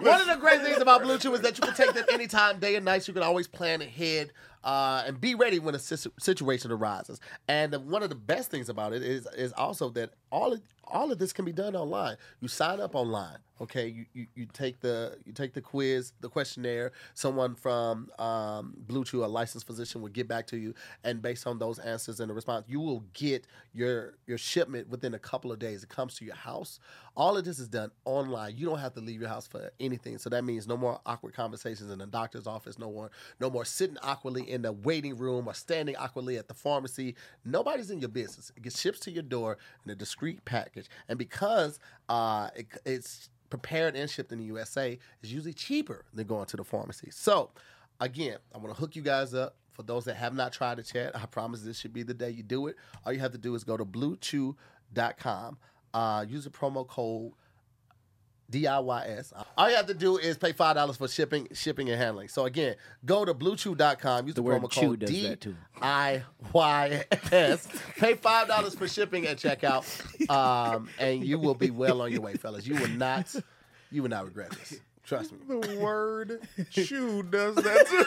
One 0.10 0.20
of 0.20 0.26
the 0.26 0.36
great 0.36 0.60
things 0.60 0.78
about 0.78 1.02
Blue 1.02 1.16
Chew 1.18 1.32
is 1.34 1.40
that 1.40 1.56
you 1.56 1.62
can 1.62 1.74
take 1.74 1.94
that 1.94 2.12
anytime, 2.12 2.58
day 2.58 2.76
and 2.76 2.84
night. 2.84 3.08
You 3.08 3.14
can 3.14 3.22
always 3.22 3.46
plan 3.46 3.80
ahead 3.80 4.30
uh, 4.62 5.02
and 5.06 5.18
be 5.18 5.34
ready 5.34 5.58
when 5.58 5.74
a 5.74 5.78
situ- 5.78 6.10
situation 6.18 6.70
arises. 6.70 7.18
And 7.48 7.72
the- 7.72 7.80
one 7.80 8.02
of 8.02 8.10
the 8.10 8.14
best 8.14 8.50
things 8.50 8.68
about 8.68 8.92
it 8.92 9.02
is 9.02 9.26
is 9.36 9.52
also 9.54 9.88
that 9.90 10.10
all 10.30 10.52
of, 10.52 10.60
all 10.88 11.10
of 11.10 11.18
this 11.18 11.32
can 11.32 11.44
be 11.44 11.52
done 11.52 11.76
online. 11.76 12.16
You 12.40 12.48
sign 12.48 12.80
up 12.80 12.94
online. 12.94 13.38
Okay, 13.58 13.88
you, 13.88 14.04
you, 14.12 14.26
you 14.34 14.46
take 14.52 14.80
the 14.80 15.16
you 15.24 15.32
take 15.32 15.54
the 15.54 15.62
quiz, 15.62 16.12
the 16.20 16.28
questionnaire. 16.28 16.92
Someone 17.14 17.54
from 17.54 18.10
um, 18.18 18.74
Blue 18.76 19.02
Chew, 19.02 19.24
a 19.24 19.26
licensed 19.26 19.66
physician, 19.66 20.02
will 20.02 20.10
get 20.10 20.28
back 20.28 20.46
to 20.48 20.58
you, 20.58 20.74
and 21.04 21.22
based 21.22 21.46
on 21.46 21.58
those 21.58 21.78
answers 21.78 22.20
and 22.20 22.28
the 22.28 22.34
response, 22.34 22.66
you 22.68 22.80
will 22.80 23.04
get 23.14 23.46
your 23.72 24.14
your 24.26 24.36
shipment 24.36 24.90
within 24.90 25.14
a 25.14 25.18
couple 25.18 25.50
of 25.52 25.58
days. 25.58 25.82
It 25.82 25.88
comes 25.88 26.14
to 26.16 26.26
your 26.26 26.34
house. 26.34 26.78
All 27.16 27.38
of 27.38 27.46
this 27.46 27.58
is 27.58 27.68
done 27.68 27.90
online. 28.04 28.58
You 28.58 28.66
don't 28.66 28.78
have 28.78 28.92
to 28.92 29.00
leave 29.00 29.20
your 29.20 29.30
house 29.30 29.46
for 29.46 29.70
anything. 29.80 30.18
So 30.18 30.28
that 30.28 30.44
means 30.44 30.68
no 30.68 30.76
more 30.76 31.00
awkward 31.06 31.32
conversations 31.32 31.90
in 31.90 31.98
the 31.98 32.06
doctor's 32.06 32.46
office. 32.46 32.78
No 32.78 32.90
more 32.92 33.10
no 33.40 33.48
more 33.48 33.64
sitting 33.64 33.96
awkwardly 34.02 34.50
in 34.50 34.60
the 34.60 34.72
waiting 34.72 35.16
room 35.16 35.48
or 35.48 35.54
standing 35.54 35.96
awkwardly 35.96 36.36
at 36.36 36.48
the 36.48 36.54
pharmacy. 36.54 37.14
Nobody's 37.42 37.90
in 37.90 38.00
your 38.00 38.10
business. 38.10 38.52
It 38.54 38.64
gets 38.64 38.78
shipped 38.78 39.02
to 39.04 39.10
your 39.10 39.22
door 39.22 39.56
in 39.86 39.90
a 39.90 39.94
discreet 39.94 40.44
package, 40.76 40.90
and 41.08 41.18
because 41.18 41.78
uh, 42.08 42.48
it, 42.54 42.66
it's 42.84 43.30
prepared 43.50 43.96
and 43.96 44.10
shipped 44.10 44.32
in 44.32 44.38
the 44.38 44.44
USA 44.44 44.98
is 45.22 45.32
usually 45.32 45.52
cheaper 45.52 46.04
than 46.12 46.26
going 46.26 46.46
to 46.46 46.56
the 46.56 46.64
pharmacy. 46.64 47.08
So, 47.10 47.50
again, 48.00 48.38
I 48.54 48.58
want 48.58 48.74
to 48.74 48.80
hook 48.80 48.96
you 48.96 49.02
guys 49.02 49.34
up. 49.34 49.56
For 49.72 49.82
those 49.82 50.06
that 50.06 50.16
have 50.16 50.34
not 50.34 50.54
tried 50.54 50.78
it 50.78 50.90
yet, 50.94 51.14
I 51.14 51.26
promise 51.26 51.60
this 51.60 51.78
should 51.78 51.92
be 51.92 52.02
the 52.02 52.14
day 52.14 52.30
you 52.30 52.42
do 52.42 52.66
it. 52.66 52.76
All 53.04 53.12
you 53.12 53.20
have 53.20 53.32
to 53.32 53.38
do 53.38 53.54
is 53.54 53.62
go 53.62 53.76
to 53.76 53.84
bluechew.com, 53.84 55.58
uh, 55.92 56.24
use 56.26 56.44
the 56.44 56.50
promo 56.50 56.88
code 56.88 57.32
DIYS. 58.50 59.32
All 59.56 59.68
you 59.68 59.76
have 59.76 59.86
to 59.86 59.94
do 59.94 60.18
is 60.18 60.38
pay 60.38 60.52
five 60.52 60.76
dollars 60.76 60.96
for 60.96 61.08
shipping, 61.08 61.48
shipping 61.52 61.90
and 61.90 62.00
handling. 62.00 62.28
So 62.28 62.44
again, 62.44 62.76
go 63.04 63.24
to 63.24 63.34
bluechew.com, 63.34 64.26
use 64.26 64.34
the, 64.34 64.40
The 64.40 64.42
word 64.42 64.62
promo 64.62 64.70
chew 64.70 64.80
code 64.80 65.00
does 65.00 65.22
that. 65.22 65.40
DIYS. 65.80 67.82
pay 67.98 68.14
five 68.14 68.48
dollars 68.48 68.74
for 68.74 68.88
shipping 68.88 69.26
and 69.26 69.38
checkout, 69.38 70.30
um, 70.30 70.88
and 70.98 71.24
you 71.24 71.38
will 71.38 71.54
be 71.54 71.70
well 71.70 72.02
on 72.02 72.12
your 72.12 72.20
way, 72.20 72.34
fellas. 72.34 72.66
You 72.66 72.76
will 72.76 72.88
not, 72.88 73.34
you 73.90 74.02
will 74.02 74.10
not 74.10 74.26
regret 74.26 74.50
this. 74.52 74.80
Trust 75.04 75.32
me. 75.32 75.38
The 75.48 75.76
word 75.76 76.40
chew 76.70 77.22
does 77.22 77.54
that 77.56 77.86
too. 77.86 78.04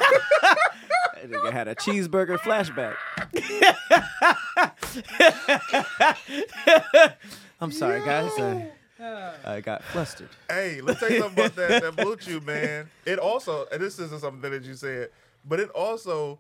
That 1.22 1.32
nigga 1.32 1.52
had 1.52 1.68
a 1.68 1.76
cheeseburger 1.76 2.38
flashback. 2.38 2.96
I'm 7.62 7.72
sorry, 7.72 8.00
guys. 8.02 8.32
I, 8.38 8.72
I 9.00 9.62
got 9.62 9.84
flustered. 9.84 10.30
Hey, 10.50 10.82
let's 10.82 11.00
tell 11.00 11.12
you 11.12 11.22
something 11.22 11.40
about 11.40 11.56
that, 11.56 11.82
that 11.82 11.96
Blue 11.98 12.16
Chew, 12.16 12.40
man. 12.42 12.90
It 13.06 13.20
also, 13.20 13.66
and 13.72 13.82
this 13.82 14.00
isn't 14.00 14.22
something 14.22 14.52
that 14.52 14.64
you 14.64 14.76
said, 14.76 15.10
but 15.46 15.60
it 15.60 15.70
also 15.70 16.40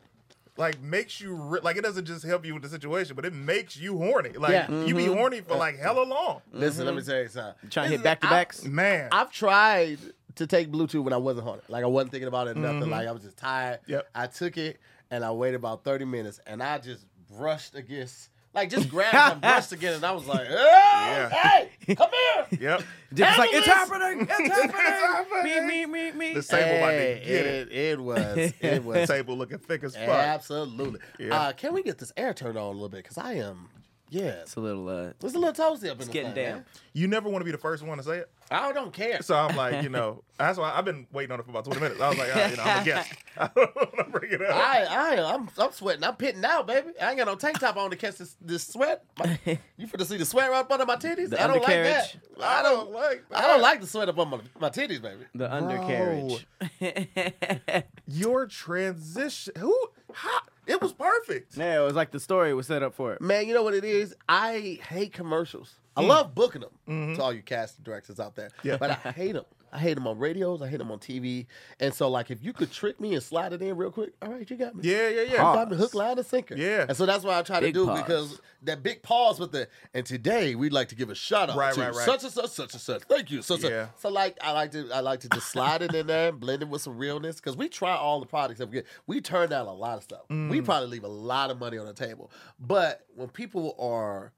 like 0.57 0.81
makes 0.81 1.21
you 1.21 1.33
re- 1.33 1.61
like 1.63 1.77
it 1.77 1.83
doesn't 1.83 2.05
just 2.05 2.25
help 2.25 2.45
you 2.45 2.53
with 2.53 2.63
the 2.63 2.69
situation, 2.69 3.15
but 3.15 3.25
it 3.25 3.33
makes 3.33 3.77
you 3.77 3.97
horny. 3.97 4.31
Like 4.31 4.51
Yeah. 4.51 4.69
you 4.83 4.93
be 4.93 5.05
mm-hmm. 5.05 5.13
horny 5.13 5.41
for 5.41 5.55
like 5.55 5.75
uh, 5.75 5.83
hella 5.83 6.03
long. 6.03 6.41
Listen, 6.51 6.85
let 6.85 6.93
me 6.93 7.01
mm-hmm. 7.01 7.09
tell 7.09 7.21
you 7.21 7.29
something. 7.29 7.69
Trying 7.69 7.85
to 7.85 7.91
hit 7.91 8.03
back 8.03 8.19
to 8.21 8.27
backs. 8.27 8.63
Man, 8.65 9.07
I've 9.11 9.31
tried 9.31 9.99
to 10.35 10.45
take 10.45 10.69
Blue 10.69 10.87
Chew 10.87 11.01
when 11.01 11.13
I 11.13 11.17
wasn't 11.17 11.47
horny. 11.47 11.61
Like 11.69 11.83
I 11.83 11.87
wasn't 11.87 12.11
thinking 12.11 12.27
about 12.27 12.47
it 12.47 12.57
nothing. 12.57 12.81
Mm-hmm. 12.81 12.91
Like 12.91 13.07
I 13.07 13.11
was 13.11 13.23
just 13.23 13.37
tired. 13.37 13.79
Yep. 13.87 14.09
I 14.13 14.27
took 14.27 14.57
it 14.57 14.79
and 15.09 15.23
I 15.23 15.31
waited 15.31 15.55
about 15.55 15.83
30 15.83 16.05
minutes 16.05 16.39
and 16.45 16.61
I 16.61 16.77
just 16.77 17.05
brushed 17.37 17.75
against 17.75 18.29
like 18.53 18.69
just 18.69 18.89
grabbed 18.89 19.33
and 19.33 19.41
brushed 19.41 19.71
again 19.71 19.93
and 19.93 20.03
I 20.03 20.11
was 20.11 20.25
like, 20.25 20.47
hey, 20.47 21.69
hey, 21.85 21.95
come 21.95 22.09
here. 22.11 22.59
yep. 22.69 22.83
Just 23.13 23.37
like 23.39 23.49
it's 23.53 23.65
Handle 23.67 23.99
happening. 23.99 24.27
It's 24.39 24.73
happening. 24.73 25.67
me, 25.67 25.85
me, 25.85 25.85
me, 25.85 26.11
me. 26.11 26.33
The 26.35 26.43
sable 26.43 26.77
about 26.77 26.91
to 26.91 26.97
Hey, 26.97 27.23
get 27.25 27.45
it. 27.45 27.67
it, 27.71 27.73
it 27.73 27.99
was 27.99 28.53
it 28.59 28.83
was 28.83 29.07
Table 29.09 29.37
looking 29.37 29.59
thick 29.59 29.83
as 29.83 29.95
fuck. 29.95 30.07
absolutely. 30.09 30.99
Yeah. 31.19 31.35
Uh, 31.39 31.51
can 31.53 31.73
we 31.73 31.83
get 31.83 31.97
this 31.97 32.11
air 32.17 32.33
turned 32.33 32.57
on 32.57 32.65
a 32.65 32.71
little 32.71 32.89
bit? 32.89 33.03
Cause 33.07 33.17
I 33.17 33.33
am, 33.33 33.69
yeah, 34.09 34.41
It's 34.41 34.55
a 34.55 34.59
little. 34.59 34.87
uh 34.89 35.11
it's 35.23 35.35
a 35.35 35.39
little 35.39 35.53
toasty 35.53 35.85
up 35.89 35.95
in 35.95 35.97
It's 35.97 36.07
the 36.07 36.11
getting 36.13 36.33
thing, 36.33 36.43
damp. 36.45 36.55
man. 36.57 36.65
You 36.93 37.07
never 37.07 37.29
want 37.29 37.41
to 37.41 37.45
be 37.45 37.51
the 37.51 37.57
first 37.57 37.83
one 37.83 37.97
to 37.97 38.03
say 38.03 38.17
it. 38.17 38.29
I 38.51 38.73
don't 38.73 38.91
care. 38.91 39.21
So 39.21 39.35
I'm 39.35 39.55
like, 39.55 39.83
you 39.83 39.89
know, 39.89 40.23
that's 40.39 40.57
why 40.57 40.71
I've 40.75 40.83
been 40.85 41.05
waiting 41.11 41.31
on 41.31 41.39
it 41.39 41.43
for 41.43 41.51
about 41.51 41.65
20 41.65 41.79
minutes. 41.79 42.01
I 42.01 42.09
was 42.09 42.17
like, 42.17 42.27
you 42.51 42.57
know, 42.57 42.63
I'm 42.63 42.81
a 42.81 42.85
guest. 42.85 43.13
I 43.37 43.49
don't 43.55 43.75
want 43.75 43.97
to 43.97 44.03
bring 44.19 44.31
it 44.33 44.41
up. 44.41 44.55
I, 44.55 44.85
I, 45.17 45.33
I'm, 45.35 45.49
I'm 45.57 45.71
sweating. 45.71 46.03
I'm 46.03 46.15
pitting 46.15 46.43
out, 46.43 46.65
baby. 46.65 46.87
I 46.99 47.09
ain't 47.09 47.17
got 47.19 47.27
no 47.27 47.35
tank 47.35 47.59
top 47.59 47.77
on 47.77 47.91
to 47.91 47.95
catch 47.95 48.17
this, 48.17 48.35
this 48.41 48.65
sweat. 48.67 49.03
My- 49.19 49.37
you 49.77 49.87
finna 49.87 50.05
see 50.05 50.17
the 50.17 50.25
sweat 50.25 50.49
right 50.49 50.59
up 50.61 50.71
under 50.71 50.85
my 50.87 50.95
titties? 50.95 51.29
The 51.29 51.41
I 51.41 51.45
don't 51.47 51.57
like 51.57 51.67
that. 51.67 51.85
undercarriage. 51.85 52.17
I 52.41 52.63
don't 52.63 52.91
like 52.91 53.23
I 53.31 53.41
don't 53.47 53.61
like 53.61 53.81
the 53.81 53.87
sweat 53.87 54.09
up 54.09 54.17
on 54.17 54.29
my, 54.31 54.39
my 54.59 54.69
titties, 54.69 55.01
baby. 55.01 55.25
The 55.35 55.53
undercarriage. 55.53 56.47
your 58.07 58.47
transition. 58.47 59.53
Who? 59.59 59.77
How? 60.13 60.39
It 60.69 60.81
was 60.81 60.93
perfect. 60.93 61.57
yeah, 61.57 61.81
it 61.81 61.83
was 61.83 61.95
like 61.95 62.11
the 62.11 62.19
story 62.19 62.53
was 62.53 62.67
set 62.67 62.83
up 62.83 62.93
for 62.93 63.13
it. 63.13 63.21
Man, 63.21 63.47
you 63.47 63.55
know 63.55 63.63
what 63.63 63.73
it 63.73 63.83
is? 63.83 64.15
I 64.27 64.79
hate 64.87 65.13
commercials. 65.13 65.75
I 65.97 66.03
mm. 66.03 66.07
love 66.07 66.35
booking 66.35 66.61
them 66.61 66.69
mm-hmm. 66.87 67.15
to 67.15 67.23
all 67.23 67.33
you 67.33 67.41
casting 67.41 67.83
directors 67.83 68.19
out 68.19 68.35
there. 68.35 68.51
Yeah. 68.63 68.77
But 68.77 68.91
I 69.03 69.11
hate 69.15 69.33
them. 69.33 69.45
I 69.71 69.77
hate 69.77 69.93
them 69.95 70.07
on 70.07 70.17
radios. 70.17 70.61
I 70.61 70.67
hate 70.67 70.77
them 70.77 70.91
on 70.91 70.99
TV. 70.99 71.45
And 71.79 71.93
so, 71.93 72.09
like, 72.09 72.31
if 72.31 72.43
you 72.43 72.53
could 72.53 72.71
trick 72.71 72.99
me 72.99 73.13
and 73.13 73.21
slide 73.23 73.53
it 73.53 73.61
in 73.61 73.75
real 73.77 73.91
quick, 73.91 74.13
all 74.21 74.31
right, 74.31 74.49
you 74.49 74.55
got 74.55 74.75
me. 74.75 74.81
Yeah, 74.83 75.09
yeah, 75.09 75.21
yeah. 75.21 75.31
You 75.31 75.37
got 75.37 75.69
me 75.71 75.77
hook, 75.77 75.93
line, 75.93 76.17
and 76.17 76.25
sinker. 76.25 76.55
Yeah. 76.55 76.85
And 76.87 76.97
so 76.97 77.05
that's 77.05 77.23
what 77.23 77.35
I 77.35 77.41
try 77.43 77.59
Big 77.59 77.73
to 77.75 77.79
do 77.81 77.85
pause. 77.87 78.01
because 78.01 78.41
that 78.63 78.81
big 78.83 79.03
pause 79.03 79.39
with 79.39 79.51
the, 79.51 79.67
and 79.93 80.05
today 80.05 80.55
we'd 80.55 80.73
like 80.73 80.87
to 80.89 80.95
give 80.95 81.09
a 81.09 81.15
shout 81.15 81.49
out 81.49 81.57
Right, 81.57 81.73
to 81.73 81.79
right, 81.81 81.93
right. 81.93 82.05
such 82.05 82.23
and 82.23 82.31
such, 82.31 82.49
such 82.49 82.73
and 82.73 82.81
such. 82.81 83.03
Thank 83.03 83.31
you. 83.31 83.41
So, 83.41 83.57
so, 83.57 83.69
Yeah. 83.69 83.87
so 83.97 84.09
like, 84.09 84.37
I 84.41 84.51
like 84.51 84.71
to, 84.71 84.89
I 84.91 84.99
like 85.01 85.19
to 85.21 85.29
just 85.29 85.47
slide 85.51 85.81
it 85.81 85.93
in 85.93 86.07
there 86.07 86.29
and 86.29 86.39
blend 86.39 86.61
it 86.63 86.69
with 86.69 86.81
some 86.81 86.97
realness 86.97 87.35
because 87.37 87.55
we 87.55 87.69
try 87.69 87.95
all 87.95 88.19
the 88.19 88.25
products 88.25 88.59
that 88.59 88.67
we 88.69 88.73
get. 88.77 88.85
We 89.07 89.21
turn 89.21 89.49
down 89.49 89.67
a 89.67 89.73
lot 89.73 89.97
of 89.97 90.03
stuff. 90.03 90.21
Mm. 90.29 90.49
We 90.49 90.61
probably 90.61 90.89
leave 90.89 91.03
a 91.03 91.07
lot 91.07 91.51
of 91.51 91.59
money 91.59 91.77
on 91.77 91.85
the 91.85 91.93
table. 91.93 92.31
But 92.59 93.05
when 93.15 93.29
people 93.29 93.75
are, 93.79 94.33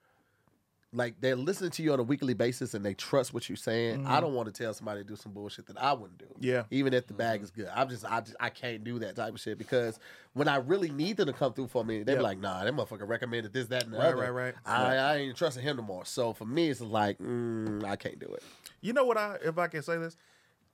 like 0.93 1.15
they're 1.21 1.35
listening 1.37 1.71
to 1.71 1.83
you 1.83 1.93
on 1.93 1.99
a 1.99 2.03
weekly 2.03 2.33
basis 2.33 2.73
and 2.73 2.83
they 2.83 2.93
trust 2.93 3.33
what 3.33 3.47
you're 3.47 3.55
saying. 3.55 4.05
I 4.05 4.19
don't 4.19 4.33
want 4.33 4.53
to 4.53 4.63
tell 4.63 4.73
somebody 4.73 5.01
to 5.01 5.07
do 5.07 5.15
some 5.15 5.31
bullshit 5.31 5.65
that 5.67 5.77
I 5.81 5.93
wouldn't 5.93 6.17
do. 6.17 6.25
Mm-hmm. 6.25 6.43
Yeah. 6.43 6.63
Even 6.69 6.93
if 6.93 7.07
the 7.07 7.13
bag 7.13 7.41
is 7.41 7.49
good. 7.49 7.69
I'm 7.73 7.87
just 7.87 8.03
I 8.05 8.19
just 8.21 8.35
I 8.39 8.49
can't 8.49 8.83
do 8.83 8.99
that 8.99 9.15
type 9.15 9.33
of 9.33 9.39
shit 9.39 9.57
because 9.57 9.99
when 10.33 10.47
I 10.47 10.57
really 10.57 10.89
need 10.89 11.17
them 11.17 11.27
to 11.27 11.33
come 11.33 11.53
through 11.53 11.67
for 11.67 11.85
me, 11.85 12.03
they 12.03 12.11
Yeah. 12.13 12.17
be 12.17 12.23
like, 12.23 12.39
nah, 12.39 12.63
that 12.63 12.73
motherfucker 12.73 13.07
recommended 13.07 13.53
this, 13.53 13.67
that, 13.67 13.85
and 13.85 13.93
the 13.93 13.97
Right, 13.97 14.07
other. 14.07 14.17
right, 14.17 14.29
right. 14.29 14.53
I, 14.65 14.95
I 14.97 15.15
ain't 15.17 15.37
trusting 15.37 15.63
him 15.63 15.77
no 15.77 15.83
more. 15.83 16.03
So 16.05 16.33
for 16.33 16.45
me, 16.45 16.69
it's 16.69 16.81
like, 16.81 17.19
mm, 17.19 17.83
I 17.85 17.95
can't 17.95 18.19
do 18.19 18.27
it. 18.27 18.43
You 18.81 18.93
know 18.93 19.05
what? 19.05 19.17
I 19.17 19.37
if 19.43 19.57
I 19.57 19.67
can 19.67 19.81
say 19.83 19.97
this, 19.97 20.17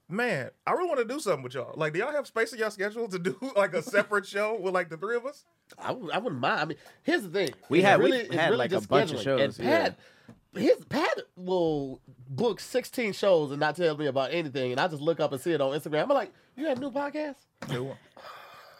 man, 0.08 0.50
I 0.66 0.72
really 0.72 0.88
want 0.88 0.98
to 1.00 1.04
do 1.04 1.20
something 1.20 1.42
with 1.42 1.54
y'all. 1.54 1.74
Like, 1.76 1.92
do 1.92 1.98
y'all 1.98 2.12
have 2.12 2.26
space 2.26 2.52
in 2.52 2.58
y'all 2.58 2.70
schedule 2.70 3.08
to 3.08 3.18
do 3.18 3.36
like 3.56 3.74
a 3.74 3.82
separate 3.82 4.26
show 4.26 4.58
with 4.60 4.74
like 4.74 4.88
the 4.88 4.96
three 4.96 5.16
of 5.16 5.26
us? 5.26 5.44
I, 5.78 5.88
w- 5.88 6.10
I 6.12 6.18
wouldn't 6.18 6.40
mind. 6.40 6.60
I 6.60 6.64
mean, 6.64 6.78
here's 7.02 7.22
the 7.22 7.28
thing. 7.30 7.50
We 7.68 7.78
It's 7.80 7.86
had- 7.88 8.00
really, 8.00 8.18
it's 8.18 8.34
had, 8.34 8.46
really 8.46 8.56
like, 8.58 8.70
a 8.72 8.74
just 8.76 8.88
bunch 8.88 9.12
of 9.12 9.20
shows, 9.20 9.58
And 9.58 9.66
Pat, 9.68 9.98
his 10.54 10.82
Pat 10.88 11.18
will 11.36 12.00
book 12.28 12.58
16 12.60 13.12
shows 13.12 13.50
and 13.50 13.60
not 13.60 13.76
tell 13.76 13.96
me 13.96 14.06
about 14.06 14.32
anything, 14.32 14.72
and 14.72 14.80
I 14.80 14.88
just 14.88 15.02
look 15.02 15.20
up 15.20 15.32
and 15.32 15.40
see 15.40 15.52
it 15.52 15.60
on 15.60 15.78
Instagram. 15.78 16.04
I'm 16.04 16.08
like, 16.08 16.32
you 16.56 16.64
got 16.66 16.78
a 16.78 16.80
new 16.80 16.90
podcast? 16.90 17.36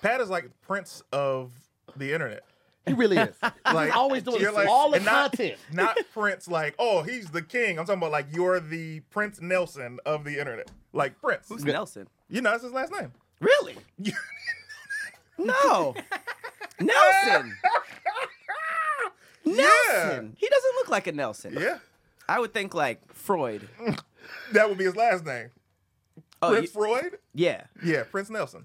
Pat 0.03 0.21
is 0.21 0.31
like 0.31 0.49
Prince 0.63 1.03
of 1.13 1.53
the 1.97 2.13
internet. 2.13 2.43
He 2.89 2.95
really 2.95 3.17
is. 3.19 3.35
Like 3.73 3.89
He's 3.89 3.97
always 3.97 4.23
doing 4.23 4.41
you're 4.41 4.53
like- 4.53 4.69
all 4.69 4.91
the 4.91 5.01
not- 5.01 5.31
content. 5.33 5.59
Not 5.73 5.97
Prince, 6.13 6.49
like, 6.49 6.75
oh, 6.79 7.03
he's 7.03 7.31
the 7.31 7.43
king. 7.43 7.79
I'm 7.79 7.85
talking 7.87 7.99
about 8.01 8.11
like 8.13 8.27
you're 8.33 8.61
the 8.61 9.01
Prince 9.11 9.41
Nelson 9.41 9.99
of 10.07 10.25
the 10.25 10.39
internet. 10.39 10.71
Like 10.93 11.21
Prince. 11.21 11.47
Who's 11.49 11.65
Nelson? 11.65 12.09
You 12.29 12.41
know, 12.41 12.51
that's 12.51 12.63
his 12.65 12.73
last 12.73 12.93
name. 12.93 13.13
Really? 13.41 13.77
No. 15.41 15.95
Nelson. 16.81 17.57
Nelson. 19.45 20.35
He 20.37 20.49
doesn't 20.49 20.75
look 20.77 20.89
like 20.89 21.07
a 21.07 21.13
Nelson. 21.13 21.57
Yeah. 21.59 21.79
I 22.29 22.41
would 22.41 22.53
think 22.53 22.75
like 22.75 23.01
Freud. 23.15 23.69
That 24.53 24.69
would 24.69 24.79
be 24.79 24.85
his 24.85 24.97
last 24.97 25.25
name. 25.25 25.51
Oh, 26.43 26.51
Prince 26.51 26.75
y- 26.75 26.81
Freud? 27.01 27.19
yeah. 27.35 27.65
Yeah, 27.85 28.03
Prince 28.05 28.31
Nelson. 28.31 28.65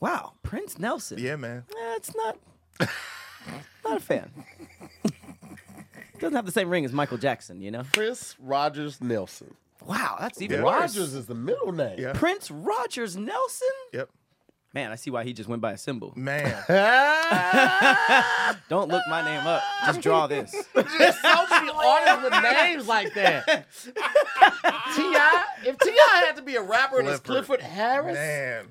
Wow, 0.00 0.34
Prince 0.42 0.78
Nelson. 0.78 1.18
Yeah, 1.18 1.36
man. 1.36 1.64
Eh, 1.70 1.94
it's 1.96 2.14
not. 2.14 2.38
not 3.84 3.96
a 3.96 4.00
fan. 4.00 4.30
Doesn't 6.20 6.36
have 6.36 6.46
the 6.46 6.52
same 6.52 6.68
ring 6.70 6.84
as 6.84 6.92
Michael 6.92 7.18
Jackson, 7.18 7.60
you 7.60 7.70
know. 7.70 7.82
Chris 7.92 8.36
Rogers 8.38 9.00
Nelson. 9.00 9.54
Wow, 9.84 10.16
that's 10.20 10.40
even 10.40 10.58
Yeah. 10.60 10.64
worse. 10.64 10.96
Rogers 10.96 11.14
is 11.14 11.26
the 11.26 11.34
middle 11.34 11.72
name. 11.72 11.98
Yeah. 11.98 12.12
Prince 12.12 12.50
Rogers 12.50 13.16
Nelson. 13.16 13.68
Yep. 13.92 14.08
Man, 14.74 14.90
I 14.90 14.94
see 14.94 15.10
why 15.10 15.24
he 15.24 15.34
just 15.34 15.50
went 15.50 15.60
by 15.60 15.72
a 15.72 15.76
symbol. 15.78 16.14
Man. 16.16 16.46
Don't 18.70 18.88
look 18.88 19.02
my 19.08 19.22
name 19.22 19.46
up. 19.46 19.62
Just 19.84 20.00
draw 20.00 20.26
this. 20.26 20.50
There's 20.74 21.20
so 21.20 21.34
many 21.50 21.70
artists 21.70 22.22
with 22.22 22.42
names 22.42 22.88
like 22.88 23.12
that. 23.12 23.46
T.I., 23.84 25.44
if 25.66 25.78
T.I. 25.78 26.22
had 26.26 26.36
to 26.36 26.42
be 26.42 26.56
a 26.56 26.62
rapper, 26.62 27.00
it's 27.00 27.20
Clifford. 27.20 27.60
Clifford 27.60 27.62
Harris. 27.62 28.14
Man. 28.14 28.68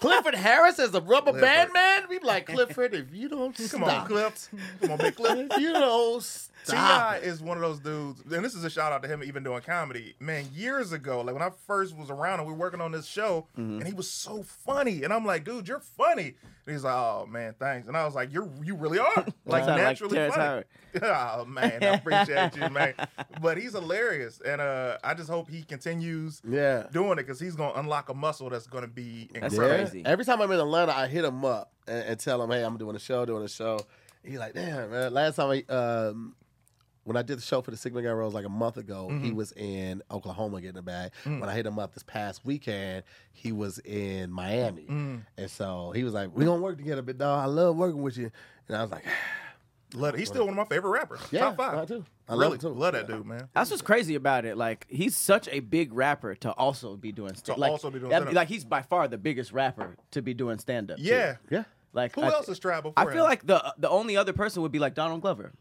Clifford 0.00 0.34
Harris 0.34 0.78
as 0.78 0.94
a 0.94 1.02
rubber 1.02 1.32
Clifford. 1.32 1.42
band 1.42 1.72
man. 1.74 2.02
We'd 2.08 2.22
be 2.22 2.26
like 2.26 2.46
Clifford. 2.46 2.94
If 2.94 3.14
you 3.14 3.28
don't 3.28 3.54
Come 3.54 3.66
stop, 3.66 4.02
on, 4.02 4.06
Cliff. 4.06 4.48
Come 4.80 4.92
on, 4.92 4.98
big 4.98 5.16
Cliff. 5.16 5.48
if 5.50 5.60
you 5.60 5.72
don't 5.74 6.22
stop. 6.22 6.55
T.I. 6.72 7.18
is 7.18 7.40
one 7.40 7.56
of 7.56 7.62
those 7.62 7.78
dudes, 7.80 8.22
and 8.32 8.44
this 8.44 8.54
is 8.54 8.64
a 8.64 8.70
shout 8.70 8.92
out 8.92 9.02
to 9.02 9.08
him 9.08 9.22
even 9.24 9.42
doing 9.42 9.60
comedy. 9.62 10.14
Man, 10.20 10.44
years 10.54 10.92
ago, 10.92 11.20
like 11.20 11.34
when 11.34 11.42
I 11.42 11.50
first 11.66 11.96
was 11.96 12.10
around 12.10 12.40
and 12.40 12.46
we 12.48 12.52
were 12.52 12.58
working 12.58 12.80
on 12.80 12.92
this 12.92 13.06
show, 13.06 13.46
Mm-hmm. 13.56 13.78
and 13.78 13.86
he 13.86 13.92
was 13.94 14.10
so 14.10 14.42
funny, 14.42 15.02
and 15.02 15.12
I'm 15.12 15.24
like, 15.24 15.44
dude, 15.44 15.68
you're 15.68 15.80
funny. 15.80 16.34
And 16.66 16.74
he's 16.74 16.82
like, 16.84 16.94
oh 16.94 17.26
man, 17.30 17.54
thanks. 17.58 17.86
And 17.88 17.96
I 17.96 18.04
was 18.04 18.14
like, 18.14 18.32
you're 18.32 18.48
you 18.64 18.74
really 18.74 18.98
are 18.98 19.14
like 19.46 19.64
Sound 19.64 19.66
like 19.66 19.76
naturally 19.82 20.16
Terrence 20.16 20.34
funny. 20.34 20.64
Oh 21.02 21.44
man, 21.44 21.82
I 21.82 21.86
appreciate 21.88 22.56
you, 22.56 22.68
man. 22.70 22.94
But 23.42 23.58
he's 23.58 23.72
hilarious, 23.72 24.40
and 24.44 24.60
uh, 24.60 24.96
I 25.04 25.12
just 25.14 25.28
hope 25.28 25.48
he 25.50 25.62
continues 25.62 26.40
Yeah. 26.48 26.84
doing 26.90 27.12
it 27.12 27.16
because 27.16 27.38
he's 27.38 27.54
gonna 27.54 27.78
unlock 27.78 28.08
a 28.08 28.14
muscle 28.14 28.48
that's 28.50 28.66
gonna 28.66 28.86
be 28.88 29.28
That's 29.38 29.56
crazy. 29.56 30.02
Every 30.06 30.24
time 30.24 30.40
I'm 30.40 30.50
in 30.50 30.58
Atlanta, 30.58 30.92
I 30.92 31.06
hit 31.06 31.24
him 31.24 31.44
up 31.44 31.70
and, 31.86 32.02
and 32.04 32.18
tell 32.18 32.42
him, 32.42 32.50
"Hey, 32.50 32.62
I'm 32.64 32.76
doing 32.78 32.96
a 32.96 32.98
show, 32.98 33.24
doing 33.26 33.44
a 33.44 33.48
show." 33.48 33.78
He's 34.24 34.38
like, 34.38 34.54
"Damn, 34.54 34.90
man!" 34.90 35.12
Last 35.12 35.36
time 35.36 35.50
I, 35.68 35.72
um, 35.72 36.34
when 37.06 37.16
I 37.16 37.22
did 37.22 37.38
the 37.38 37.42
show 37.42 37.62
for 37.62 37.70
the 37.70 37.76
Sigma 37.76 38.02
Gamma 38.02 38.16
Rhos 38.16 38.34
like 38.34 38.44
a 38.44 38.48
month 38.50 38.76
ago, 38.76 39.08
he 39.08 39.14
Mm-hmm. 39.28 39.34
was 39.36 39.52
in 39.52 40.02
Oklahoma 40.10 40.60
getting 40.60 40.78
a 40.78 40.82
bag. 40.82 41.12
Mm. 41.24 41.40
When 41.40 41.48
I 41.48 41.54
hit 41.54 41.64
him 41.66 41.78
up 41.78 41.94
this 41.94 42.02
past 42.02 42.44
weekend, 42.44 43.04
he 43.32 43.52
was 43.52 43.78
in 43.78 44.30
Miami, 44.30 44.86
Mm. 44.90 45.22
and 45.38 45.50
so 45.50 45.92
he 45.92 46.04
was 46.04 46.12
like, 46.14 46.30
We're 46.34 46.44
gonna 46.46 46.60
work 46.62 46.76
together, 46.78 47.02
big 47.02 47.18
dog. 47.18 47.42
I 47.42 47.46
love 47.46 47.76
working 47.76 48.02
with 48.02 48.16
you." 48.18 48.30
And 48.68 48.76
I 48.76 48.82
was 48.82 48.90
like, 48.90 49.04
Love 49.94 50.14
it. 50.14 50.18
He's 50.18 50.28
still 50.28 50.44
one 50.44 50.50
of 50.50 50.56
my 50.56 50.64
favorite 50.64 50.90
rappers. 50.90 51.20
"Yeah, 51.30 51.42
Top 51.42 51.56
five. 51.58 51.78
I 51.78 51.84
too. 51.84 52.04
I 52.28 52.32
really 52.32 52.48
love 52.50 52.58
too. 52.60 52.68
Love 52.70 52.92
that 52.94 53.06
dude, 53.06 53.24
man. 53.24 53.48
That's 53.54 53.70
what's 53.70 53.82
crazy 53.82 54.16
about 54.16 54.44
it. 54.44 54.56
Like 54.56 54.84
he's 54.90 55.16
such 55.16 55.48
a 55.52 55.60
big 55.60 55.92
rapper 55.92 56.34
to 56.34 56.50
also 56.50 56.96
be 56.96 57.12
doing 57.12 57.34
stand. 57.36 57.54
To 57.56 57.60
like, 57.60 57.70
also 57.70 57.90
be 57.90 58.00
doing 58.00 58.10
that- 58.10 58.16
stand-up. 58.22 58.34
like 58.34 58.48
he's 58.48 58.64
by 58.64 58.82
far 58.82 59.06
the 59.06 59.16
biggest 59.16 59.52
rapper 59.52 59.96
to 60.10 60.22
be 60.22 60.34
doing 60.34 60.58
stand 60.58 60.90
up. 60.90 60.98
Yeah. 61.00 61.36
Yeah, 61.50 61.64
Like 61.92 62.16
Who 62.16 62.22
I, 62.22 62.32
else 62.32 62.48
has 62.48 62.58
tried 62.58 62.80
before? 62.80 62.94
I 62.96 63.04
feel 63.04 63.22
him? 63.24 63.30
like 63.30 63.46
the 63.46 63.74
the 63.78 63.88
only 63.88 64.16
other 64.16 64.32
person 64.32 64.60
would 64.62 64.72
be 64.72 64.80
like 64.80 64.94
Donald 64.94 65.20
Glover. 65.22 65.52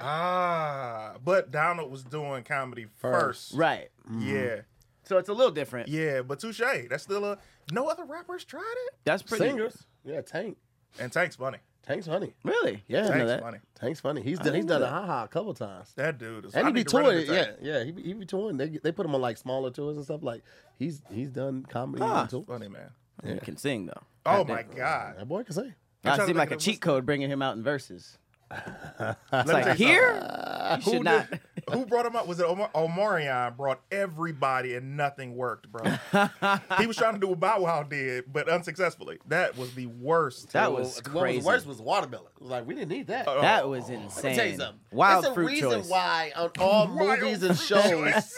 Ah, 0.00 1.14
but 1.24 1.50
Donald 1.50 1.90
was 1.90 2.02
doing 2.04 2.44
comedy 2.44 2.86
first. 2.98 3.54
Right. 3.54 3.90
Yeah. 4.18 4.60
So 5.04 5.18
it's 5.18 5.28
a 5.28 5.32
little 5.34 5.52
different. 5.52 5.88
Yeah, 5.88 6.22
but 6.22 6.38
touche. 6.40 6.60
That's 6.88 7.02
still 7.02 7.24
a 7.24 7.38
no 7.72 7.88
other 7.88 8.04
rappers 8.04 8.44
tried 8.44 8.60
it. 8.86 8.94
That's 9.04 9.22
pretty 9.22 9.44
singers. 9.48 9.86
Yeah, 10.04 10.20
Tank. 10.20 10.56
And 10.98 11.12
Tank's 11.12 11.36
funny. 11.36 11.58
Tank's 11.84 12.06
funny. 12.06 12.34
Really? 12.44 12.84
Yeah, 12.86 13.00
I 13.00 13.02
know 13.02 13.08
Tank's 13.10 13.26
that. 13.30 13.40
funny. 13.42 13.58
Tank's 13.74 14.00
funny. 14.00 14.22
He's 14.22 14.38
done, 14.38 14.54
he's 14.54 14.64
done 14.64 14.80
know 14.82 14.86
a 14.86 14.90
ha 14.90 15.06
ha 15.06 15.24
a 15.24 15.28
couple 15.28 15.54
times. 15.54 15.92
That 15.96 16.18
dude 16.18 16.44
is. 16.46 16.54
And 16.54 16.66
he 16.66 16.72
be 16.72 16.80
need 16.80 16.88
to 16.88 16.90
touring. 16.90 17.20
into 17.20 17.34
Yeah, 17.34 17.50
yeah. 17.60 17.84
He 17.84 17.90
be, 17.90 18.02
he 18.02 18.12
be 18.12 18.26
touring. 18.26 18.56
They 18.56 18.68
they 18.82 18.92
put 18.92 19.06
him 19.06 19.14
on 19.14 19.20
like 19.20 19.36
smaller 19.38 19.70
tours 19.70 19.96
and 19.96 20.04
stuff. 20.04 20.22
Like 20.22 20.42
he's 20.78 21.02
he's 21.12 21.30
done 21.30 21.64
comedy 21.68 22.04
Huh. 22.04 22.12
on 22.12 22.28
tour. 22.28 22.44
Funny 22.46 22.68
man. 22.68 22.90
He 23.24 23.38
can 23.40 23.56
sing 23.56 23.86
though. 23.86 24.02
Oh 24.26 24.44
Goddamn. 24.44 24.56
my 24.56 24.62
god. 24.76 25.14
That 25.18 25.26
boy 25.28 25.42
can 25.42 25.54
sing. 25.54 25.64
I'm 25.64 25.72
That 26.02 26.14
trying 26.16 26.26
seemed 26.28 26.38
like 26.38 26.50
a 26.52 26.56
cheat 26.56 26.80
code 26.80 27.04
bringing 27.04 27.30
him 27.30 27.42
out 27.42 27.56
in 27.56 27.62
verses. 27.62 28.16
Let 28.50 29.16
It's 29.32 29.46
me 29.48 29.52
like 29.52 29.76
here, 29.76 30.20
something. 30.20 30.76
you 30.76 30.82
should 30.82 30.92
Who 30.98 31.02
not. 31.04 31.30
did- 31.30 31.40
Who 31.70 31.86
brought 31.86 32.04
him 32.04 32.16
up? 32.16 32.26
Was 32.26 32.40
it 32.40 32.46
Omar, 32.46 32.68
Omarion? 32.74 33.56
Brought 33.56 33.80
everybody 33.92 34.74
and 34.74 34.96
nothing 34.96 35.36
worked, 35.36 35.70
bro. 35.70 35.84
he 36.78 36.86
was 36.86 36.96
trying 36.96 37.14
to 37.14 37.20
do 37.20 37.28
what 37.28 37.38
Bow 37.38 37.60
Wow 37.60 37.84
did, 37.84 38.24
but 38.32 38.48
unsuccessfully. 38.48 39.18
That 39.28 39.56
was 39.56 39.72
the 39.74 39.86
worst. 39.86 40.50
That 40.52 40.72
Well, 40.72 40.80
was 40.80 40.96
what 40.96 41.12
was 41.14 41.22
crazy. 41.22 41.46
worst 41.46 41.66
was 41.66 41.80
watermelon. 41.80 42.26
It 42.36 42.42
was 42.42 42.50
like 42.50 42.66
we 42.66 42.74
didn't 42.74 42.88
need 42.88 43.06
that. 43.06 43.28
Oh, 43.28 43.40
That 43.40 43.68
was 43.68 43.88
Let 43.88 43.98
me 43.98 44.04
insane. 44.04 44.36
tell 44.36 44.46
you 44.46 44.56
something. 44.56 44.80
Wild 44.90 45.22
There's 45.24 45.30
a 45.30 45.34
fruit 45.34 45.46
reason 45.46 45.70
choice. 45.70 45.88
why 45.88 46.32
on 46.34 46.50
all 46.58 46.88
Wild 46.92 47.20
movies 47.20 47.42
and 47.44 47.56
shows, 47.56 48.36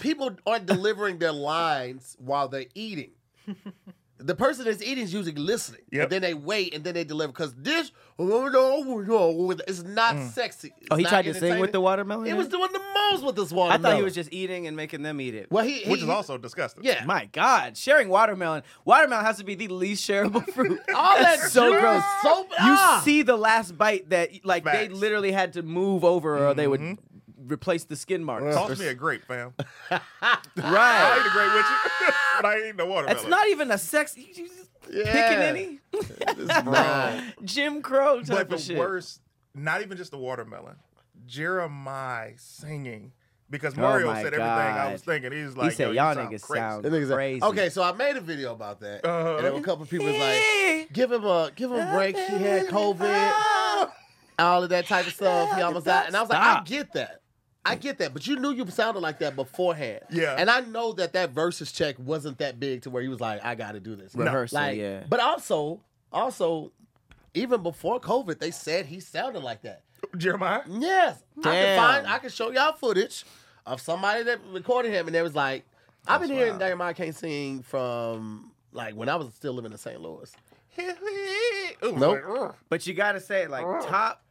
people 0.00 0.36
aren't 0.44 0.66
delivering 0.66 1.18
their 1.18 1.32
lines 1.32 2.16
while 2.18 2.48
they're 2.48 2.64
eating. 2.74 3.10
The 4.18 4.34
person 4.34 4.64
that's 4.64 4.82
eating 4.82 5.04
is 5.04 5.14
usually 5.14 5.34
listening. 5.34 5.82
Yep. 5.90 6.02
And 6.04 6.12
then 6.12 6.22
they 6.22 6.34
wait 6.34 6.74
and 6.74 6.82
then 6.82 6.94
they 6.94 7.04
deliver 7.04 7.32
because 7.32 7.54
this 7.54 7.92
is 8.18 9.84
not 9.84 10.18
sexy. 10.32 10.72
It's 10.78 10.88
Oh, 10.90 10.96
he 10.96 11.04
tried 11.04 11.22
to 11.22 11.34
sing 11.34 11.60
with 11.60 11.72
the 11.72 11.80
watermelon. 11.80 12.26
He 12.26 12.32
was 12.34 12.46
it? 12.46 12.50
doing 12.50 12.72
the 12.72 12.82
most 13.10 13.24
with 13.24 13.36
this 13.36 13.52
watermelon. 13.52 13.86
I 13.86 13.88
thought 13.90 13.96
he 13.96 14.02
was 14.02 14.14
just 14.14 14.32
eating 14.32 14.66
and 14.66 14.76
making 14.76 15.02
them 15.02 15.20
eat 15.20 15.34
it. 15.34 15.50
Well, 15.50 15.64
he, 15.64 15.80
he 15.80 15.90
which 15.90 16.02
is 16.02 16.08
also 16.08 16.36
disgusting. 16.36 16.84
yeah. 16.84 17.04
My 17.04 17.26
God, 17.26 17.76
sharing 17.76 18.08
watermelon. 18.08 18.62
Watermelon 18.84 19.24
has 19.24 19.38
to 19.38 19.44
be 19.44 19.54
the 19.54 19.68
least 19.68 20.08
shareable 20.08 20.48
fruit. 20.52 20.80
All 20.94 21.16
that 21.16 21.38
so 21.38 21.70
juice, 21.70 21.80
gross. 21.80 22.02
So 22.22 22.42
You 22.42 22.46
ah. 22.60 23.02
see 23.04 23.22
the 23.22 23.36
last 23.36 23.78
bite 23.78 24.10
that 24.10 24.44
like 24.44 24.64
they 24.64 24.88
literally 24.88 25.32
had 25.32 25.52
to 25.52 25.62
move 25.62 26.04
over 26.04 26.48
or 26.48 26.54
they 26.54 26.66
would 26.66 26.98
replace 27.46 27.84
the 27.84 27.96
skin 27.96 28.22
marks. 28.24 28.44
Or 28.44 28.52
Toss 28.52 28.78
me 28.78 28.86
a 28.88 28.94
grape, 28.94 29.24
fam. 29.24 29.54
Right. 29.90 30.00
I 30.56 30.72
right. 30.72 31.20
ate 31.20 31.26
a 31.26 31.30
grape 31.30 31.54
with 31.54 31.66
you, 31.66 32.14
but 32.42 32.46
I 32.46 32.60
ain't 32.66 32.76
no 32.76 32.86
watermelon. 32.86 33.16
It's 33.16 33.28
not 33.28 33.46
even 33.48 33.70
a 33.70 33.78
sex. 33.78 34.16
You 34.16 34.24
you 34.34 34.48
just 34.48 34.72
picking 34.82 35.08
any 35.08 35.78
It's 35.92 36.46
not. 36.64 37.22
Jim 37.44 37.80
Crow 37.82 38.18
type 38.20 38.28
But 38.28 38.40
of 38.40 38.50
the 38.50 38.58
shit. 38.58 38.78
worst, 38.78 39.20
not 39.54 39.82
even 39.82 39.96
just 39.96 40.10
the 40.10 40.18
watermelon, 40.18 40.76
Jeremiah 41.26 42.32
singing. 42.36 43.12
Because 43.50 43.72
Oh 43.78 43.80
Mario 43.80 44.08
my 44.08 44.16
said 44.22 44.34
everything 44.34 44.42
I 44.46 44.92
was 44.92 45.02
thinking. 45.02 45.32
He's 45.32 45.56
like, 45.56 45.56
he 45.56 45.60
like, 45.68 45.72
said, 45.72 45.84
Yo, 45.86 45.92
"Y'all 45.92 46.08
you 46.10 46.14
sound 46.16 46.28
niggas 46.34 46.42
crazy. 46.42 46.60
sound 46.60 46.84
That 46.84 46.92
nigga's 46.92 47.08
like- 47.08 47.16
crazy." 47.16 47.42
Okay, 47.44 47.68
so 47.70 47.82
I 47.82 47.92
made 47.92 48.16
a 48.16 48.20
video 48.20 48.52
about 48.52 48.80
that. 48.80 49.06
Uh-huh. 49.06 49.36
And 49.36 49.44
there 49.44 49.52
were 49.54 49.60
a 49.60 49.62
couple 49.62 49.86
people 49.86 50.04
was 50.06 50.16
like, 50.18 50.92
give 50.92 51.10
him 51.10 51.24
a 51.24 51.50
give 51.56 51.70
him 51.72 51.78
a 51.78 51.92
break. 51.94 52.14
He 52.16 52.36
had 52.36 52.66
COVID, 52.66 53.90
all 54.38 54.62
of 54.64 54.68
that 54.68 54.86
type 54.86 55.06
of 55.06 55.14
stuff. 55.14 55.54
He 55.56 55.62
almost 55.62 55.86
died. 55.86 56.08
And 56.08 56.16
I 56.16 56.20
was 56.20 56.28
like, 56.28 56.40
I 56.42 56.62
get 56.66 56.92
that. 56.92 57.22
I 57.68 57.74
get 57.76 57.98
that. 57.98 58.12
But 58.12 58.26
you 58.26 58.36
knew 58.36 58.50
you 58.50 58.66
sounded 58.68 59.00
like 59.00 59.18
that 59.20 59.36
beforehand. 59.36 60.00
Yeah. 60.10 60.36
And 60.38 60.50
I 60.50 60.60
know 60.60 60.92
that 60.94 61.12
that 61.12 61.30
versus 61.30 61.72
check 61.72 61.96
wasn't 61.98 62.38
that 62.38 62.58
big 62.58 62.82
to 62.82 62.90
where 62.90 63.02
he 63.02 63.08
was 63.08 63.20
like, 63.20 63.44
I 63.44 63.54
got 63.54 63.72
to 63.72 63.80
do 63.80 63.96
this. 63.96 64.14
Rehearsal, 64.14 64.60
Like, 64.60 64.78
yeah. 64.78 65.04
But 65.08 65.20
also, 65.20 65.80
also, 66.12 66.72
even 67.34 67.62
before 67.62 68.00
COVID, 68.00 68.38
they 68.38 68.50
said 68.50 68.86
he 68.86 69.00
sounded 69.00 69.42
like 69.42 69.62
that. 69.62 69.82
Jeremiah? 70.16 70.62
Yes. 70.68 71.22
I 71.38 71.42
can 71.42 71.52
Damn. 71.52 71.78
find 71.78 72.06
I 72.06 72.18
can 72.18 72.30
show 72.30 72.50
y'all 72.50 72.72
footage 72.72 73.24
of 73.66 73.80
somebody 73.80 74.22
that 74.24 74.38
recorded 74.52 74.92
him 74.92 75.06
and 75.06 75.14
they 75.14 75.22
was 75.22 75.34
like, 75.34 75.64
I've 76.06 76.20
been 76.20 76.30
hearing 76.30 76.50
wild. 76.50 76.60
Jeremiah 76.60 76.94
can't 76.94 77.14
sing 77.14 77.62
from 77.62 78.52
like 78.72 78.94
when 78.94 79.08
I 79.08 79.16
was 79.16 79.34
still 79.34 79.52
living 79.52 79.72
in 79.72 79.78
St. 79.78 80.00
Louis. 80.00 80.32
Nope. 81.82 82.56
But 82.68 82.86
you 82.86 82.94
gotta 82.94 83.20
say 83.20 83.46
like 83.46 83.64
top 83.86 84.22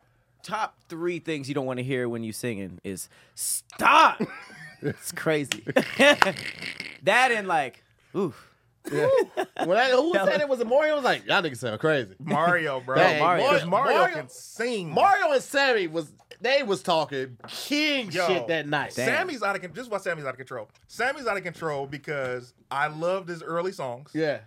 top 0.48 0.78
three 0.88 1.20
things 1.20 1.50
you 1.50 1.56
don't 1.56 1.66
want 1.66 1.78
to 1.78 1.84
hear 1.84 2.08
when 2.08 2.24
you 2.24 2.32
singing 2.32 2.80
is 2.84 3.10
stop. 3.36 4.22
it's 4.82 5.12
crazy. 5.12 5.64
that 5.98 7.32
and 7.32 7.48
like, 7.48 7.84
oof. 8.16 8.44
Yeah. 8.90 9.08
when 9.66 9.78
I, 9.78 9.90
who 9.90 10.14
said 10.14 10.40
it 10.40 10.48
was 10.48 10.62
a 10.62 10.66
Mario? 10.66 10.94
I 10.94 10.96
was 10.96 11.04
like, 11.04 11.26
y'all 11.26 11.42
niggas 11.42 11.58
sound 11.58 11.78
crazy. 11.82 12.16
Mario, 12.20 12.80
bro. 12.80 12.96
Dang, 12.96 13.20
Mario. 13.20 13.66
Mario, 13.66 13.98
Mario- 13.98 14.16
can 14.16 14.30
sing. 14.30 14.90
Mario 14.90 15.34
and 15.34 15.44
Sammy 15.44 15.88
was 15.88 16.10
they 16.40 16.64
was 16.64 16.82
talking 16.84 17.36
king 17.50 18.10
Yo, 18.12 18.26
shit 18.28 18.48
that 18.48 18.66
night. 18.68 18.94
Damn. 18.96 19.08
Sammy's 19.08 19.44
out 19.44 19.56
of 19.56 19.62
control. 19.62 19.76
This 19.76 19.86
is 19.86 19.92
why 19.92 19.98
Sammy's 19.98 20.24
out 20.24 20.30
of 20.32 20.38
control. 20.38 20.70
Sammy's 20.88 21.28
out 21.28 21.36
of 21.36 21.44
control 21.44 21.86
because 21.86 22.54
I 22.72 22.88
loved 22.88 23.28
his 23.28 23.44
early 23.44 23.74
songs. 23.74 24.12
Yeah. 24.14 24.40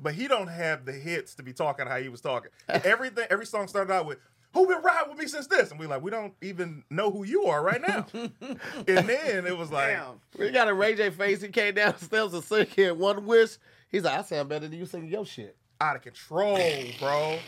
but 0.00 0.14
he 0.14 0.28
don't 0.28 0.46
have 0.48 0.84
the 0.84 0.92
hits 0.92 1.34
to 1.34 1.42
be 1.42 1.52
talking 1.52 1.86
how 1.88 1.96
he 1.98 2.08
was 2.08 2.20
talking. 2.20 2.52
Everything, 2.68 3.26
every 3.30 3.46
song 3.46 3.66
started 3.66 3.92
out 3.92 4.06
with 4.06 4.18
"Who 4.54 4.66
been 4.66 4.82
riding 4.82 5.10
with 5.10 5.18
me 5.18 5.26
since 5.26 5.46
this?" 5.46 5.70
and 5.70 5.78
we 5.78 5.86
like, 5.86 6.02
we 6.02 6.10
don't 6.10 6.34
even 6.42 6.84
know 6.90 7.10
who 7.10 7.24
you 7.24 7.44
are 7.44 7.62
right 7.62 7.80
now. 7.86 8.06
and 8.12 9.08
then 9.08 9.46
it 9.46 9.56
was 9.56 9.70
like, 9.70 9.88
Damn. 9.88 10.20
We 10.38 10.50
got 10.50 10.68
a 10.68 10.74
Ray 10.74 10.94
J 10.94 11.10
face. 11.10 11.40
He 11.42 11.48
came 11.48 11.74
downstairs 11.74 12.32
and 12.34 12.42
sang 12.44 12.66
here 12.66 12.94
one 12.94 13.26
wish. 13.26 13.58
He's 13.88 14.04
like, 14.04 14.18
I 14.18 14.22
sound 14.22 14.48
better 14.48 14.68
than 14.68 14.78
you 14.78 14.86
singing 14.86 15.08
your 15.10 15.24
shit. 15.24 15.56
out 15.80 15.96
of 15.96 16.02
control, 16.02 16.58
bro. 16.98 17.38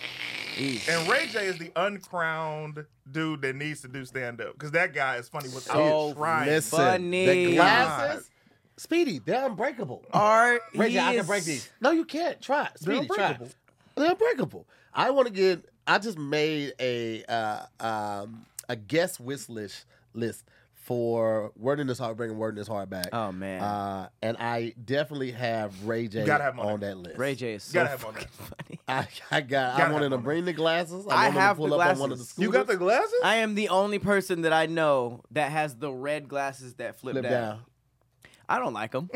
Eesh. 0.56 0.88
And 0.88 1.08
Ray 1.08 1.26
J 1.28 1.46
is 1.46 1.58
the 1.58 1.70
uncrowned 1.76 2.84
dude 3.10 3.42
that 3.42 3.54
needs 3.56 3.80
to 3.82 3.88
do 3.88 4.04
stand 4.04 4.40
up 4.40 4.52
because 4.54 4.72
that 4.72 4.92
guy 4.94 5.16
is 5.16 5.28
funny 5.28 5.48
with 5.48 5.62
So 5.64 6.14
trying. 6.16 6.46
Listen, 6.46 6.78
Funny. 6.78 7.26
the 7.26 7.54
glasses, 7.54 8.30
Speedy, 8.76 9.18
they're 9.18 9.46
unbreakable. 9.46 10.04
All 10.12 10.22
right, 10.22 10.60
Ray 10.74 10.88
he 10.88 10.94
J, 10.94 11.00
I 11.00 11.16
can 11.16 11.26
break 11.26 11.44
these. 11.44 11.70
No, 11.80 11.90
you 11.90 12.04
can't. 12.04 12.40
Try 12.40 12.64
it. 12.64 12.70
They're 12.80 12.96
Speedy, 12.96 13.14
try 13.14 13.26
unbreakable. 13.32 13.50
They're 13.96 14.10
unbreakable. 14.12 14.66
I 14.94 15.10
want 15.10 15.28
to 15.28 15.32
get. 15.32 15.64
I 15.90 15.98
just 15.98 16.18
made 16.18 16.72
a 16.80 17.24
uh, 17.24 17.66
um, 17.80 18.46
a 18.68 18.76
guest 18.76 19.18
wish 19.20 19.48
list 19.48 19.84
list 20.14 20.44
for 20.74 21.52
Word 21.56 21.78
in 21.80 21.88
His 21.88 21.98
Heart, 21.98 22.16
bringing 22.16 22.38
Word 22.38 22.50
in 22.54 22.58
His 22.58 22.68
Heart 22.68 22.90
back. 22.90 23.08
Oh 23.12 23.32
man, 23.32 23.60
Uh, 23.60 24.08
and 24.22 24.36
I 24.38 24.72
definitely 24.84 25.32
have 25.32 25.84
Ray 25.86 26.08
J 26.08 26.24
gotta 26.24 26.44
have 26.44 26.54
money. 26.56 26.68
on 26.70 26.80
that 26.80 26.96
list. 26.96 27.18
Ray 27.18 27.34
J 27.34 27.54
is 27.54 27.62
so 27.64 27.74
Gotta 27.74 27.90
have 27.90 28.04
on 28.04 28.14
fucking 28.14 28.28
funny. 28.28 28.80
I, 28.88 29.06
I 29.30 29.40
got. 29.40 29.78
Gotta 29.78 29.84
I 29.84 29.92
wanted 29.92 30.04
to 30.06 30.10
money. 30.10 30.22
bring 30.22 30.44
the 30.46 30.52
glasses. 30.52 31.06
I 31.08 31.26
I, 31.26 31.28
have 31.30 31.56
to 31.56 31.60
pull 31.60 31.68
the 31.70 31.76
up 31.76 31.90
on 31.90 31.98
one 31.98 32.12
of 32.12 32.18
the 32.18 32.24
glasses. 32.24 32.28
scooters. 32.30 32.46
You 32.46 32.52
got 32.52 32.66
the 32.66 32.76
glasses? 32.76 33.20
I 33.24 33.36
am 33.36 33.54
the 33.54 33.68
only 33.68 33.98
person 33.98 34.42
that 34.42 34.52
I 34.52 34.66
know 34.66 35.22
that 35.32 35.50
has 35.52 35.74
the 35.76 35.92
red 35.92 36.28
glasses 36.28 36.74
that 36.74 36.96
flip, 37.00 37.14
flip 37.14 37.24
down. 37.24 37.32
down. 37.32 37.60
I 38.48 38.58
don't 38.58 38.72
like 38.74 38.92
them, 38.92 39.10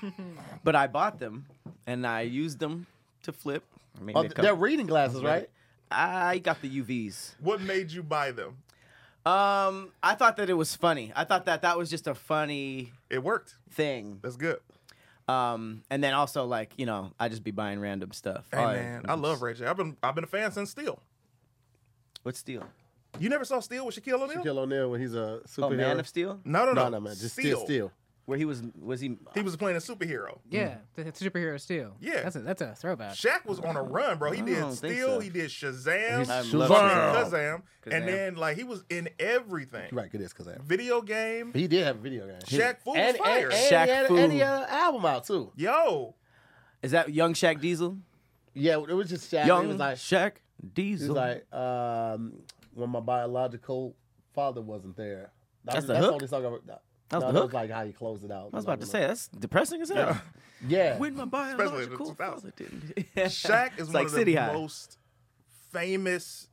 but 0.64 0.74
I 0.76 0.86
bought 0.86 1.18
them 1.18 1.46
and 1.86 2.06
I 2.06 2.22
used 2.22 2.58
them 2.58 2.86
to 3.24 3.32
flip. 3.32 3.64
I 3.98 4.02
mean, 4.04 4.16
Oh, 4.16 4.22
they 4.22 4.28
th- 4.28 4.40
they're 4.40 4.54
reading 4.54 4.86
glasses, 4.86 5.22
right? 5.22 5.50
I 5.90 6.38
got 6.38 6.60
the 6.62 6.82
UVs. 6.82 7.34
What 7.40 7.60
made 7.60 7.90
you 7.90 8.02
buy 8.02 8.30
them? 8.30 8.58
Um, 9.26 9.92
I 10.02 10.14
thought 10.14 10.36
that 10.38 10.48
it 10.48 10.54
was 10.54 10.74
funny. 10.74 11.12
I 11.14 11.24
thought 11.24 11.44
that 11.44 11.62
that 11.62 11.76
was 11.76 11.90
just 11.90 12.06
a 12.06 12.14
funny 12.14 12.92
It 13.10 13.22
worked. 13.22 13.56
thing. 13.70 14.18
That's 14.22 14.36
good. 14.36 14.60
Um, 15.28 15.82
and 15.90 16.02
then 16.02 16.14
also 16.14 16.44
like 16.46 16.72
you 16.76 16.86
know, 16.86 17.12
I 17.20 17.28
just 17.28 17.44
be 17.44 17.50
buying 17.50 17.78
random 17.80 18.12
stuff. 18.12 18.46
Hey 18.52 18.58
Oh, 18.58 18.66
man, 18.72 19.04
I 19.08 19.14
love 19.14 19.42
Ray 19.42 19.54
J. 19.54 19.66
I've 19.66 19.76
been 19.76 19.96
I've 20.02 20.14
been 20.14 20.24
a 20.24 20.28
fan 20.28 20.50
since 20.52 20.70
Steel. 20.70 21.00
What's 22.22 22.38
Steel? 22.38 22.64
You 23.18 23.28
never 23.28 23.44
saw 23.44 23.60
Steel 23.60 23.86
with 23.86 23.96
Shaquille 24.00 24.20
O'Neal? 24.22 24.42
Shaquille 24.42 24.58
O'Neal 24.58 24.90
when 24.90 25.00
he's 25.00 25.14
a 25.14 25.40
superhero. 25.46 25.64
Oh, 25.64 25.70
Man 25.70 26.00
of 26.00 26.08
Steel, 26.08 26.40
No, 26.44 26.64
no, 26.64 26.72
no, 26.72 26.84
no, 26.84 26.88
no, 26.90 27.00
man, 27.00 27.14
just 27.16 27.32
Steel, 27.34 27.64
still. 27.64 27.92
Where 28.26 28.38
he 28.38 28.44
was 28.44 28.62
was 28.80 29.00
he? 29.00 29.16
He 29.34 29.42
was 29.42 29.56
playing 29.56 29.76
a 29.76 29.80
superhero. 29.80 30.38
Yeah, 30.48 30.76
the 30.94 31.04
superhero 31.04 31.60
Steel. 31.60 31.96
Yeah. 32.00 32.22
that's 32.22 32.36
a 32.36 32.40
that's 32.40 32.62
a 32.62 32.74
throwback. 32.74 33.14
Shaq 33.14 33.44
was 33.44 33.58
on 33.60 33.76
a 33.76 33.82
run, 33.82 34.18
bro. 34.18 34.32
He 34.32 34.42
I 34.42 34.44
did 34.44 34.54
don't 34.56 34.74
think 34.74 34.94
Steel, 34.94 35.08
so. 35.08 35.20
he 35.20 35.30
did 35.30 35.50
Shazam, 35.50 36.28
I 36.28 36.42
he 36.42 36.56
love 36.56 36.68
did 36.68 36.76
Shazam. 36.76 37.24
Kazam, 37.24 37.62
Kazam. 37.86 37.96
and 37.96 38.08
then 38.08 38.34
like 38.36 38.56
he 38.56 38.64
was 38.64 38.84
in 38.88 39.08
everything. 39.18 39.88
Right, 39.92 40.10
it 40.12 40.20
is 40.20 40.32
because 40.32 40.48
Video 40.64 41.02
game, 41.02 41.52
he 41.54 41.66
did 41.66 41.84
have 41.84 41.96
a 41.96 42.00
video 42.00 42.26
game. 42.26 42.38
Shaq 42.46 42.78
Fu 42.84 42.90
was 42.90 42.98
and, 42.98 43.08
and, 43.08 43.16
fire. 43.18 43.48
and, 43.50 43.52
Shaq 43.54 43.84
he 43.84 43.90
had, 43.90 44.06
Fu. 44.06 44.16
and 44.16 44.32
he 44.32 44.38
had 44.38 44.62
an 44.62 44.68
album 44.68 45.04
out 45.04 45.24
too. 45.26 45.52
Yo, 45.56 46.14
Is 46.82 46.92
that 46.92 47.12
Young 47.12 47.34
Shaq 47.34 47.60
Diesel? 47.60 47.98
Yeah, 48.54 48.74
it 48.78 48.92
was 48.94 49.08
just 49.08 49.32
Shaq. 49.32 49.46
Young 49.46 49.64
it 49.64 49.68
was 49.68 49.76
like 49.76 49.96
Shaq 49.96 50.32
it 50.76 51.00
was 51.00 51.08
like 51.08 51.52
um, 51.54 52.34
when 52.74 52.90
my 52.90 53.00
biological 53.00 53.96
father 54.34 54.60
wasn't 54.60 54.96
there. 54.96 55.32
That 55.64 55.74
That's 55.74 55.76
was, 55.76 55.86
the 55.86 55.92
that's 55.94 56.04
hook? 56.04 56.14
only 56.14 56.26
song 56.26 56.46
I, 56.46 56.58
that, 56.66 56.82
That 57.10 57.16
was 57.16 57.22
no, 57.22 57.26
the 57.28 57.32
that 57.32 57.38
hook? 57.40 57.44
was 57.48 57.54
like 57.54 57.70
how 57.70 57.82
you 57.82 57.92
close 57.92 58.24
it 58.24 58.30
out. 58.30 58.50
I 58.52 58.56
was 58.56 58.64
about 58.64 58.80
to 58.80 58.86
say 58.86 59.00
that's 59.00 59.28
depressing 59.28 59.82
as 59.82 59.90
hell. 59.90 59.96
Yeah. 60.08 60.18
Yeah. 60.68 60.98
When 60.98 61.14
my 61.14 61.22
in 61.22 61.56
the 61.56 61.64
biological 61.64 62.14
2000s. 62.14 62.16
father 62.16 62.52
didn't. 62.56 62.94
Shaq 63.16 63.72
is 63.74 63.78
It's 63.78 63.86
one 63.88 63.92
like 63.94 64.06
of 64.06 64.12
the 64.12 64.18
City 64.18 64.34
High. 64.34 64.52
most 64.52 64.98
famous 65.72 66.48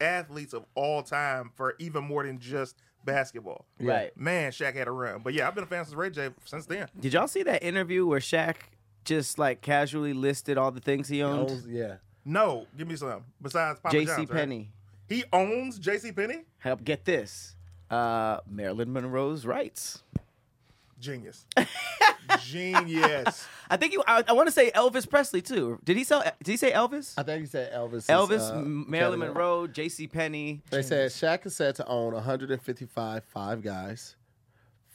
athletes 0.00 0.52
of 0.52 0.64
all 0.74 1.02
time 1.02 1.50
for 1.54 1.74
even 1.78 2.04
more 2.04 2.24
than 2.24 2.38
just 2.38 2.76
basketball. 3.04 3.66
Right. 3.80 4.16
Man, 4.16 4.52
Shaq 4.52 4.74
had 4.74 4.88
a 4.88 4.90
run. 4.90 5.20
But 5.22 5.34
yeah, 5.34 5.46
I've 5.48 5.54
been 5.54 5.64
a 5.64 5.66
fan 5.66 5.84
since 5.84 5.94
Ray 5.96 6.10
J 6.10 6.30
since 6.44 6.66
then. 6.66 6.88
Did 6.98 7.12
y'all 7.14 7.28
see 7.28 7.42
that 7.44 7.62
interview 7.62 8.06
where 8.06 8.20
Shaq 8.20 8.56
just 9.04 9.38
like 9.38 9.60
casually 9.60 10.12
listed 10.12 10.58
all 10.58 10.70
the 10.70 10.80
things 10.80 11.08
he 11.08 11.22
owned? 11.22 11.50
Owns- 11.50 11.66
yeah. 11.68 11.96
No, 12.24 12.66
give 12.76 12.86
me 12.86 12.96
some. 12.96 13.24
Besides 13.40 13.80
Papa 13.80 13.96
J.C. 13.96 14.06
John's, 14.06 14.18
right? 14.30 14.38
Penney. 14.38 14.70
He 15.08 15.24
owns 15.32 15.78
J.C. 15.78 16.12
Penney. 16.12 16.42
Help 16.58 16.84
get 16.84 17.04
this. 17.04 17.56
Uh, 17.92 18.40
Marilyn 18.50 18.92
Monroe's 18.92 19.44
rights. 19.44 20.02
Genius. 20.98 21.44
Genius. 22.42 23.46
I 23.68 23.76
think 23.76 23.92
you. 23.92 24.02
I, 24.06 24.24
I 24.26 24.32
want 24.32 24.46
to 24.46 24.52
say 24.52 24.70
Elvis 24.70 25.08
Presley 25.08 25.42
too. 25.42 25.78
Did 25.84 25.96
he 25.96 26.04
sell? 26.04 26.22
Did 26.42 26.50
he 26.52 26.56
say 26.56 26.72
Elvis? 26.72 27.14
I 27.18 27.22
think 27.22 27.40
he 27.40 27.46
said 27.46 27.72
Elvis. 27.72 27.94
is, 27.94 28.06
Elvis, 28.06 28.50
uh, 28.50 28.62
Marilyn 28.62 29.20
Canada. 29.20 29.34
Monroe, 29.34 29.66
J.C. 29.66 30.06
Penney. 30.06 30.62
They 30.70 30.82
said 30.82 31.10
Shaq 31.10 31.44
is 31.44 31.54
said 31.54 31.74
to 31.76 31.86
own 31.86 32.14
155 32.14 33.24
Five 33.24 33.62
Guys, 33.62 34.16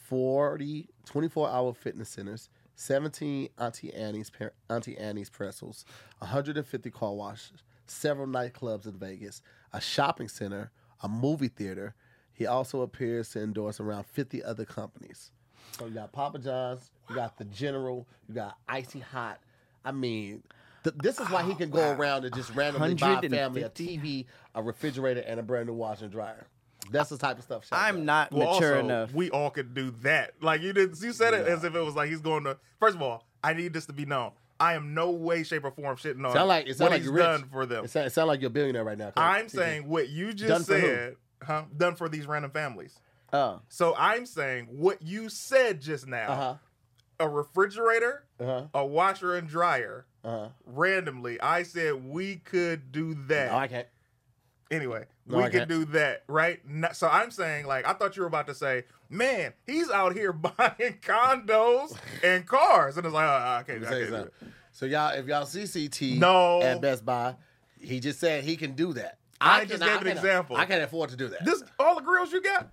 40 0.06 0.88
24 1.06 1.50
hour 1.50 1.74
fitness 1.74 2.10
centers, 2.10 2.50
17 2.76 3.50
Auntie 3.60 3.94
Annie's 3.94 4.30
par- 4.30 4.54
Auntie 4.70 4.98
Annie's 4.98 5.30
pretzels, 5.30 5.86
150 6.20 6.90
car 6.92 7.14
washes, 7.14 7.64
several 7.86 8.28
nightclubs 8.28 8.86
in 8.86 8.94
Vegas, 8.94 9.42
a 9.74 9.82
shopping 9.82 10.30
center, 10.30 10.72
a 11.04 11.10
movie 11.10 11.50
theater. 11.50 11.94
He 12.38 12.46
also 12.46 12.82
appears 12.82 13.30
to 13.32 13.42
endorse 13.42 13.80
around 13.80 14.06
50 14.06 14.44
other 14.44 14.64
companies. 14.64 15.32
So 15.78 15.86
you 15.86 15.92
got 15.92 16.12
Papa 16.12 16.38
John's, 16.40 16.92
you 17.10 17.16
got 17.16 17.38
the 17.38 17.46
General, 17.46 18.08
you 18.30 18.36
got 18.36 18.58
Icy 18.70 19.00
Hot. 19.00 19.40
I 19.84 19.92
mean, 19.92 20.44
th- 20.84 20.96
this 21.02 21.20
is 21.20 21.30
why 21.30 21.44
he 21.44 21.56
can 21.56 21.70
go 21.72 21.92
around 21.92 22.26
and 22.26 22.34
just 22.36 22.54
randomly 22.56 22.94
buy 22.94 23.20
a 23.24 23.30
family 23.30 23.64
a 23.64 23.70
TV, 23.70 24.26
a 24.56 24.62
refrigerator, 24.62 25.22
and 25.22 25.40
a 25.40 25.44
brand 25.44 25.68
new 25.68 25.74
washer 25.74 26.06
and 26.06 26.12
dryer. 26.12 26.48
That's 26.92 27.10
the 27.10 27.18
type 27.18 27.38
of 27.38 27.44
stuff. 27.44 27.64
Shaq 27.68 27.70
I'm 27.72 27.96
does. 27.98 28.06
not 28.06 28.32
Well, 28.32 28.54
mature 28.54 28.76
also, 28.76 28.86
enough. 28.86 29.14
we 29.14 29.30
all 29.32 29.50
could 29.50 29.74
do 29.74 29.92
that. 30.04 30.32
Like 30.42 30.62
you 30.62 30.74
did, 30.74 31.00
you 31.02 31.12
said 31.14 31.34
it 31.34 31.48
as 31.48 31.64
if 31.64 31.76
it 31.76 31.82
was 31.82 31.96
like 31.96 32.10
he's 32.10 32.22
going 32.22 32.44
to. 32.46 32.58
First 32.80 32.96
of 32.96 33.02
all, 33.02 33.26
I 33.44 33.54
need 33.54 33.74
this 33.74 33.88
to 33.88 33.94
be 33.94 34.06
known. 34.06 34.32
I 34.60 34.74
am 34.74 34.94
no 34.94 35.12
way, 35.12 35.44
shape, 35.44 35.66
or 35.66 35.72
form 35.72 35.98
shitting 35.98 36.26
on 36.26 36.34
Sound 36.34 36.48
like 36.48 36.68
it 36.68 36.80
what 36.80 36.92
like 36.92 36.98
he's 37.02 37.06
you're 37.06 37.14
rich. 37.16 37.24
done 37.26 37.44
for 37.52 37.66
them. 37.66 37.86
It 37.86 37.90
sound, 37.92 38.08
it 38.08 38.10
sound 38.14 38.28
like 38.28 38.42
you're 38.42 38.48
a 38.48 38.52
billionaire 38.52 38.84
right 38.84 38.98
now. 38.98 39.12
I'm 39.16 39.50
saying 39.50 39.88
what 39.88 40.10
you 40.10 40.28
Done 40.34 40.36
just 40.38 40.68
for 40.68 40.80
said, 40.80 41.16
huh? 41.44 41.64
Done 41.76 41.96
for 41.96 42.10
these 42.10 42.26
random 42.28 42.52
families. 42.52 43.00
oh, 43.34 43.62
So 43.70 43.96
I'm 43.98 44.26
saying 44.26 44.68
what 44.72 45.02
you 45.02 45.30
said 45.30 45.82
just 45.82 46.08
now: 46.08 46.32
Uh 46.32 46.36
huh. 46.36 46.56
a 47.20 47.30
refrigerator, 47.30 48.24
Uh 48.40 48.46
huh. 48.46 48.64
a 48.74 48.86
washer 48.86 49.36
and 49.36 49.48
dryer. 49.48 50.06
Uh 50.24 50.30
huh. 50.40 50.48
Randomly, 50.66 51.40
I 51.42 51.64
said 51.64 51.94
we 52.10 52.38
could 52.38 52.92
do 52.92 53.14
that. 53.28 53.52
No, 53.52 53.58
I 53.58 53.68
can't. 53.68 53.88
Anyway, 54.70 55.06
No, 55.26 55.38
we 55.38 55.44
I 55.44 55.50
could 55.50 55.58
can't. 55.60 55.70
do 55.70 55.86
that, 55.86 56.24
right? 56.28 56.60
So 56.94 57.08
I'm 57.08 57.32
saying, 57.32 57.68
like, 57.68 57.88
I 57.88 57.94
thought 57.94 58.18
you 58.18 58.24
were 58.24 58.28
about 58.28 58.48
to 58.48 58.54
say, 58.54 58.84
man, 59.10 59.54
he's 59.66 59.90
out 59.90 60.14
here 60.14 60.34
buying 60.34 60.98
condos 61.02 61.96
and 62.22 62.46
cars, 62.46 62.98
and 62.98 63.06
it's 63.06 63.14
like, 63.14 63.26
oh, 63.26 63.30
I 63.30 63.64
can't, 63.66 63.86
I 63.86 63.90
can't 63.90 64.00
do 64.02 64.10
something. 64.10 64.32
So 64.74 64.86
y'all, 64.86 65.14
if 65.18 65.26
y'all 65.26 65.46
see 65.46 65.66
CT 65.88 66.20
No. 66.20 66.62
at 66.62 66.82
Best 66.82 67.06
Buy, 67.06 67.36
he 67.80 68.02
just 68.02 68.20
said 68.20 68.44
he 68.44 68.58
can 68.58 68.74
do 68.74 68.92
that. 68.94 69.20
I 69.40 69.66
just 69.66 69.82
gave 69.82 69.82
an 69.82 69.96
I 69.96 69.98
cannot- 70.00 70.12
example. 70.16 70.56
I 70.58 70.66
can't 70.66 70.84
afford 70.84 71.10
to 71.12 71.16
do 71.16 71.28
that. 71.30 71.46
This 71.46 71.64
all 71.80 71.96
the 71.96 72.02
grills 72.02 72.32
you 72.32 72.42
got, 72.42 72.70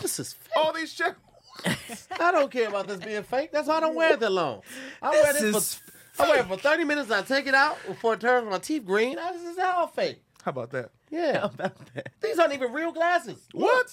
this 0.00 0.18
is 0.18 0.32
fake. 0.32 0.52
all 0.56 0.72
these 0.72 0.92
check. 0.92 1.16
I 2.20 2.32
don't 2.32 2.50
care 2.50 2.68
about 2.68 2.88
this 2.88 2.98
being 2.98 3.22
fake. 3.22 3.52
That's 3.52 3.68
why 3.68 3.76
I 3.76 3.80
don't 3.80 3.94
wear 3.94 4.14
it 4.14 4.20
that 4.20 4.30
long. 4.32 4.62
I 5.00 5.10
wear 5.10 5.32
This 5.32 5.42
this, 5.42 5.54
is 5.56 5.82
for 6.12 6.24
I 6.24 6.28
wear 6.30 6.40
it 6.40 6.46
for 6.46 6.56
30 6.56 6.84
minutes 6.84 7.10
and 7.10 7.20
I 7.20 7.22
take 7.22 7.46
it 7.46 7.54
out 7.54 7.78
before 7.86 8.14
it 8.14 8.20
turns 8.20 8.48
my 8.50 8.58
teeth 8.58 8.84
green. 8.84 9.18
I, 9.18 9.32
this 9.32 9.42
is 9.42 9.58
all 9.58 9.86
fake. 9.86 10.20
How 10.44 10.50
about 10.50 10.70
that? 10.70 10.90
Yeah. 11.10 11.40
how 11.40 11.46
about 11.46 11.76
that? 11.94 12.08
These 12.20 12.38
aren't 12.38 12.54
even 12.54 12.72
real 12.72 12.92
glasses. 12.92 13.38
Look, 13.54 13.70
What? 13.70 13.92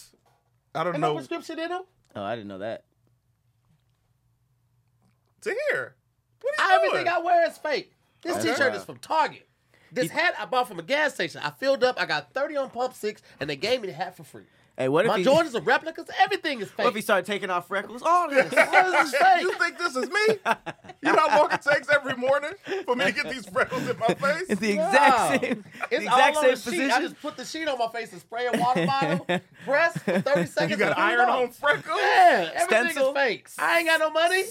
I 0.74 0.84
don't 0.84 0.96
Ain't 0.96 1.02
no 1.02 1.14
prescription 1.16 1.60
in 1.60 1.70
them. 1.70 1.84
Oh, 2.16 2.24
I 2.24 2.36
didn't 2.36 2.48
know 2.48 2.58
that. 2.60 2.84
To 5.42 5.56
here. 5.72 5.96
What 6.42 6.60
are 6.60 6.70
you 6.70 6.76
Everything 6.78 7.06
doing? 7.06 7.08
I 7.16 7.20
wear 7.20 7.50
is 7.50 7.58
fake. 7.58 7.94
This 8.22 8.38
Okay. 8.38 8.52
t-shirt 8.52 8.76
is 8.76 8.84
from 8.84 8.98
Target. 8.98 9.48
This 9.92 10.10
hat 10.12 10.34
I 10.40 10.46
bought 10.46 10.68
from 10.68 10.80
a 10.80 10.84
gas 10.84 11.14
station. 11.14 11.42
I 11.44 11.50
filled 11.52 11.84
up. 11.84 12.00
I 12.00 12.06
got 12.06 12.34
30 12.34 12.56
on 12.58 12.70
pump 12.70 12.94
six, 12.94 13.22
and 13.40 13.50
they 13.50 13.56
gave 13.56 13.82
me 13.82 13.88
the 13.88 13.94
hat 13.94 14.16
for 14.16 14.24
free. 14.24 14.44
Hey, 14.78 14.88
what 14.88 15.06
if 15.06 15.10
My 15.10 15.18
he? 15.20 15.26
Jordans 15.26 15.54
are 15.54 15.60
replicas. 15.62 16.10
Everything 16.18 16.62
is 16.62 16.70
fake. 16.70 16.86
What 16.86 16.88
if 16.92 16.96
he 16.96 17.02
started 17.02 17.26
taking 17.26 17.50
off 17.50 17.68
freckles? 17.68 18.02
All 18.02 18.30
this. 18.30 18.52
All 18.58 18.92
this 18.92 19.14
is 19.14 19.16
fake. 19.20 19.42
you 19.42 19.54
think 19.56 19.78
this 19.78 19.96
is 19.98 20.10
me? 20.10 20.20
You 21.04 21.12
know 21.14 21.28
how 21.28 21.40
long 21.42 21.52
it 21.52 21.62
takes 21.62 21.90
every 21.90 22.16
morning 22.16 22.52
for 22.86 22.96
me 22.96 23.06
to 23.06 23.12
get 23.12 23.30
these 23.30 23.46
freckles 23.48 23.88
in 23.88 24.00
my 24.00 24.08
face? 24.14 24.44
It's 24.48 24.62
the 24.62 24.78
Wow. 24.78 24.86
exact 25.34 25.44
same. 25.44 25.66
It's 25.92 26.06
the 26.06 26.08
all 26.12 26.18
exact 26.20 26.38
on 26.38 26.44
same 26.44 26.52
the 26.52 26.56
sheet. 26.56 26.64
position. 26.64 26.92
I 26.92 27.02
just 27.02 27.22
put 27.22 27.38
the 27.38 27.46
sheet 27.46 27.68
on 27.68 27.78
my 27.78 27.88
face 27.90 28.12
and 28.14 28.22
spray 28.22 28.48
a 28.48 28.58
water 28.58 28.86
bottle, 28.86 29.28
press 29.66 29.98
for 29.98 30.22
30 30.22 30.46
seconds. 30.46 30.72
You 30.72 30.78
got 30.78 30.88
and 30.88 30.96
put 30.96 31.02
it 31.02 31.20
iron 31.20 31.20
on. 31.30 31.42
on 31.44 31.50
freckles? 31.52 32.00
Yeah, 32.02 32.50
everything 32.56 32.84
Stencil? 32.94 33.10
is 33.10 33.14
fake. 33.14 33.50
I 33.60 33.80
ain't 33.80 33.88
got 33.88 34.00
no 34.00 34.10
money. 34.10 34.44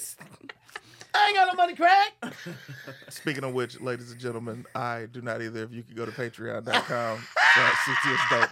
I 1.15 1.27
ain't 1.29 1.37
got 1.37 1.49
no 1.49 1.55
money, 1.55 1.75
Craig. 1.75 2.57
Speaking 3.09 3.45
of 3.45 3.53
which, 3.53 3.81
ladies 3.81 4.11
and 4.13 4.21
gentlemen, 4.21 4.65
I 4.75 5.07
do 5.13 5.21
not 5.23 5.43
either. 5.43 5.63
If 5.65 5.73
you 5.73 5.83
could 5.83 5.97
go 5.97 6.07
to 6.07 6.13
patreon.com 6.13 7.27
slash 7.55 7.75
CTS 7.75 8.31
dope. 8.41 8.51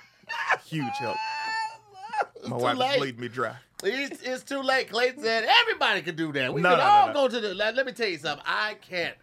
Huge 0.64 0.84
help. 0.98 1.16
My 2.46 2.56
wife 2.56 2.78
is 2.92 2.96
bleeding 2.98 3.20
me 3.20 3.28
dry. 3.28 3.54
It's, 3.82 4.22
it's 4.22 4.42
too 4.42 4.60
late. 4.60 4.90
Clayton 4.90 5.22
said 5.22 5.44
everybody 5.62 6.02
can 6.02 6.16
do 6.16 6.32
that. 6.32 6.52
We 6.52 6.60
No, 6.60 6.70
can 6.70 6.78
no, 6.78 6.84
no, 6.84 6.90
all 6.90 7.06
no. 7.08 7.12
go 7.14 7.28
to 7.28 7.40
the. 7.40 7.54
Let, 7.54 7.76
let 7.76 7.86
me 7.86 7.92
tell 7.92 8.08
you 8.08 8.18
something. 8.18 8.44
I 8.46 8.74
can't. 8.80 9.14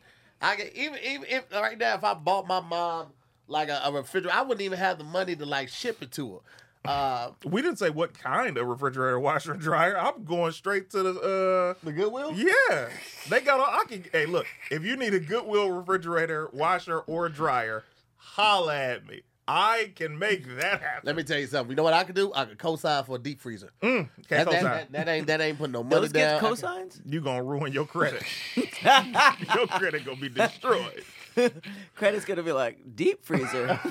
I 0.42 0.56
can 0.56 0.68
even 0.76 1.00
even 1.04 1.26
if 1.30 1.52
right 1.52 1.78
now 1.78 1.96
if 1.96 2.04
I 2.04 2.14
bought 2.14 2.48
my 2.48 2.60
mom 2.62 3.08
like 3.48 3.70
a, 3.70 3.82
a 3.84 3.92
refrigerator, 3.92 4.36
I 4.36 4.42
wouldn't 4.42 4.62
even 4.62 4.78
have 4.80 4.98
the 4.98 5.04
money 5.04 5.36
to 5.36 5.46
like 5.46 5.70
ship 5.70 6.02
it 6.02 6.12
to 6.14 6.36
her. 6.36 6.40
Uh, 6.88 7.32
We 7.44 7.62
didn't 7.62 7.80
say 7.80 7.90
what 7.90 8.14
kind 8.18 8.58
of 8.58 8.68
refrigerator, 8.68 9.20
washer, 9.20 9.54
and 9.54 9.62
dryer. 9.62 9.98
I'm 9.98 10.24
going 10.24 10.52
straight 10.52 10.90
to 10.92 11.04
the 11.04 11.20
uh 11.20 11.74
the 11.86 11.92
Goodwill. 11.92 12.34
yeah. 12.34 12.90
They 13.30 13.42
got 13.42 13.60
all 13.60 13.66
I 13.66 13.84
can 13.88 14.04
hey 14.12 14.26
look, 14.26 14.46
if 14.72 14.84
you 14.84 14.96
need 14.96 15.14
a 15.14 15.20
Goodwill 15.20 15.72
refrigerator, 15.72 16.50
washer, 16.54 17.00
or 17.00 17.30
dryer, 17.30 17.84
holla 18.18 18.76
at 18.76 19.06
me. 19.08 19.22
I 19.48 19.92
can 19.96 20.18
make 20.18 20.48
that 20.58 20.82
happen. 20.82 21.02
Let 21.04 21.16
me 21.16 21.22
tell 21.24 21.38
you 21.38 21.46
something. 21.46 21.70
You 21.70 21.76
know 21.76 21.84
what 21.84 21.94
I 21.94 22.04
could 22.04 22.16
do? 22.16 22.34
I 22.34 22.46
could 22.46 22.58
co-sign 22.58 23.04
for 23.04 23.18
a 23.18 23.20
deep 23.20 23.40
freezer. 23.40 23.70
Mm, 23.84 24.10
That, 24.30 24.50
that, 24.50 24.64
that, 24.64 24.92
that 24.92 25.08
ain't 25.08 25.28
that 25.28 25.40
ain't 25.40 25.60
putting 25.60 25.74
no 25.74 25.84
money 25.84 26.02
Those 26.02 26.12
down. 26.14 26.42
get 26.42 26.50
cosigns? 26.52 27.00
You 27.06 27.22
gonna 27.22 27.44
ruin 27.44 27.72
your 27.72 27.86
credit. 27.86 28.24
your 28.56 29.68
credit 29.68 30.04
gonna 30.06 30.18
be 30.20 30.30
destroyed. 30.30 31.04
Credit's 31.96 32.26
gonna 32.26 32.44
be 32.44 32.52
like 32.52 32.96
deep 32.96 33.26
freezer. 33.26 33.68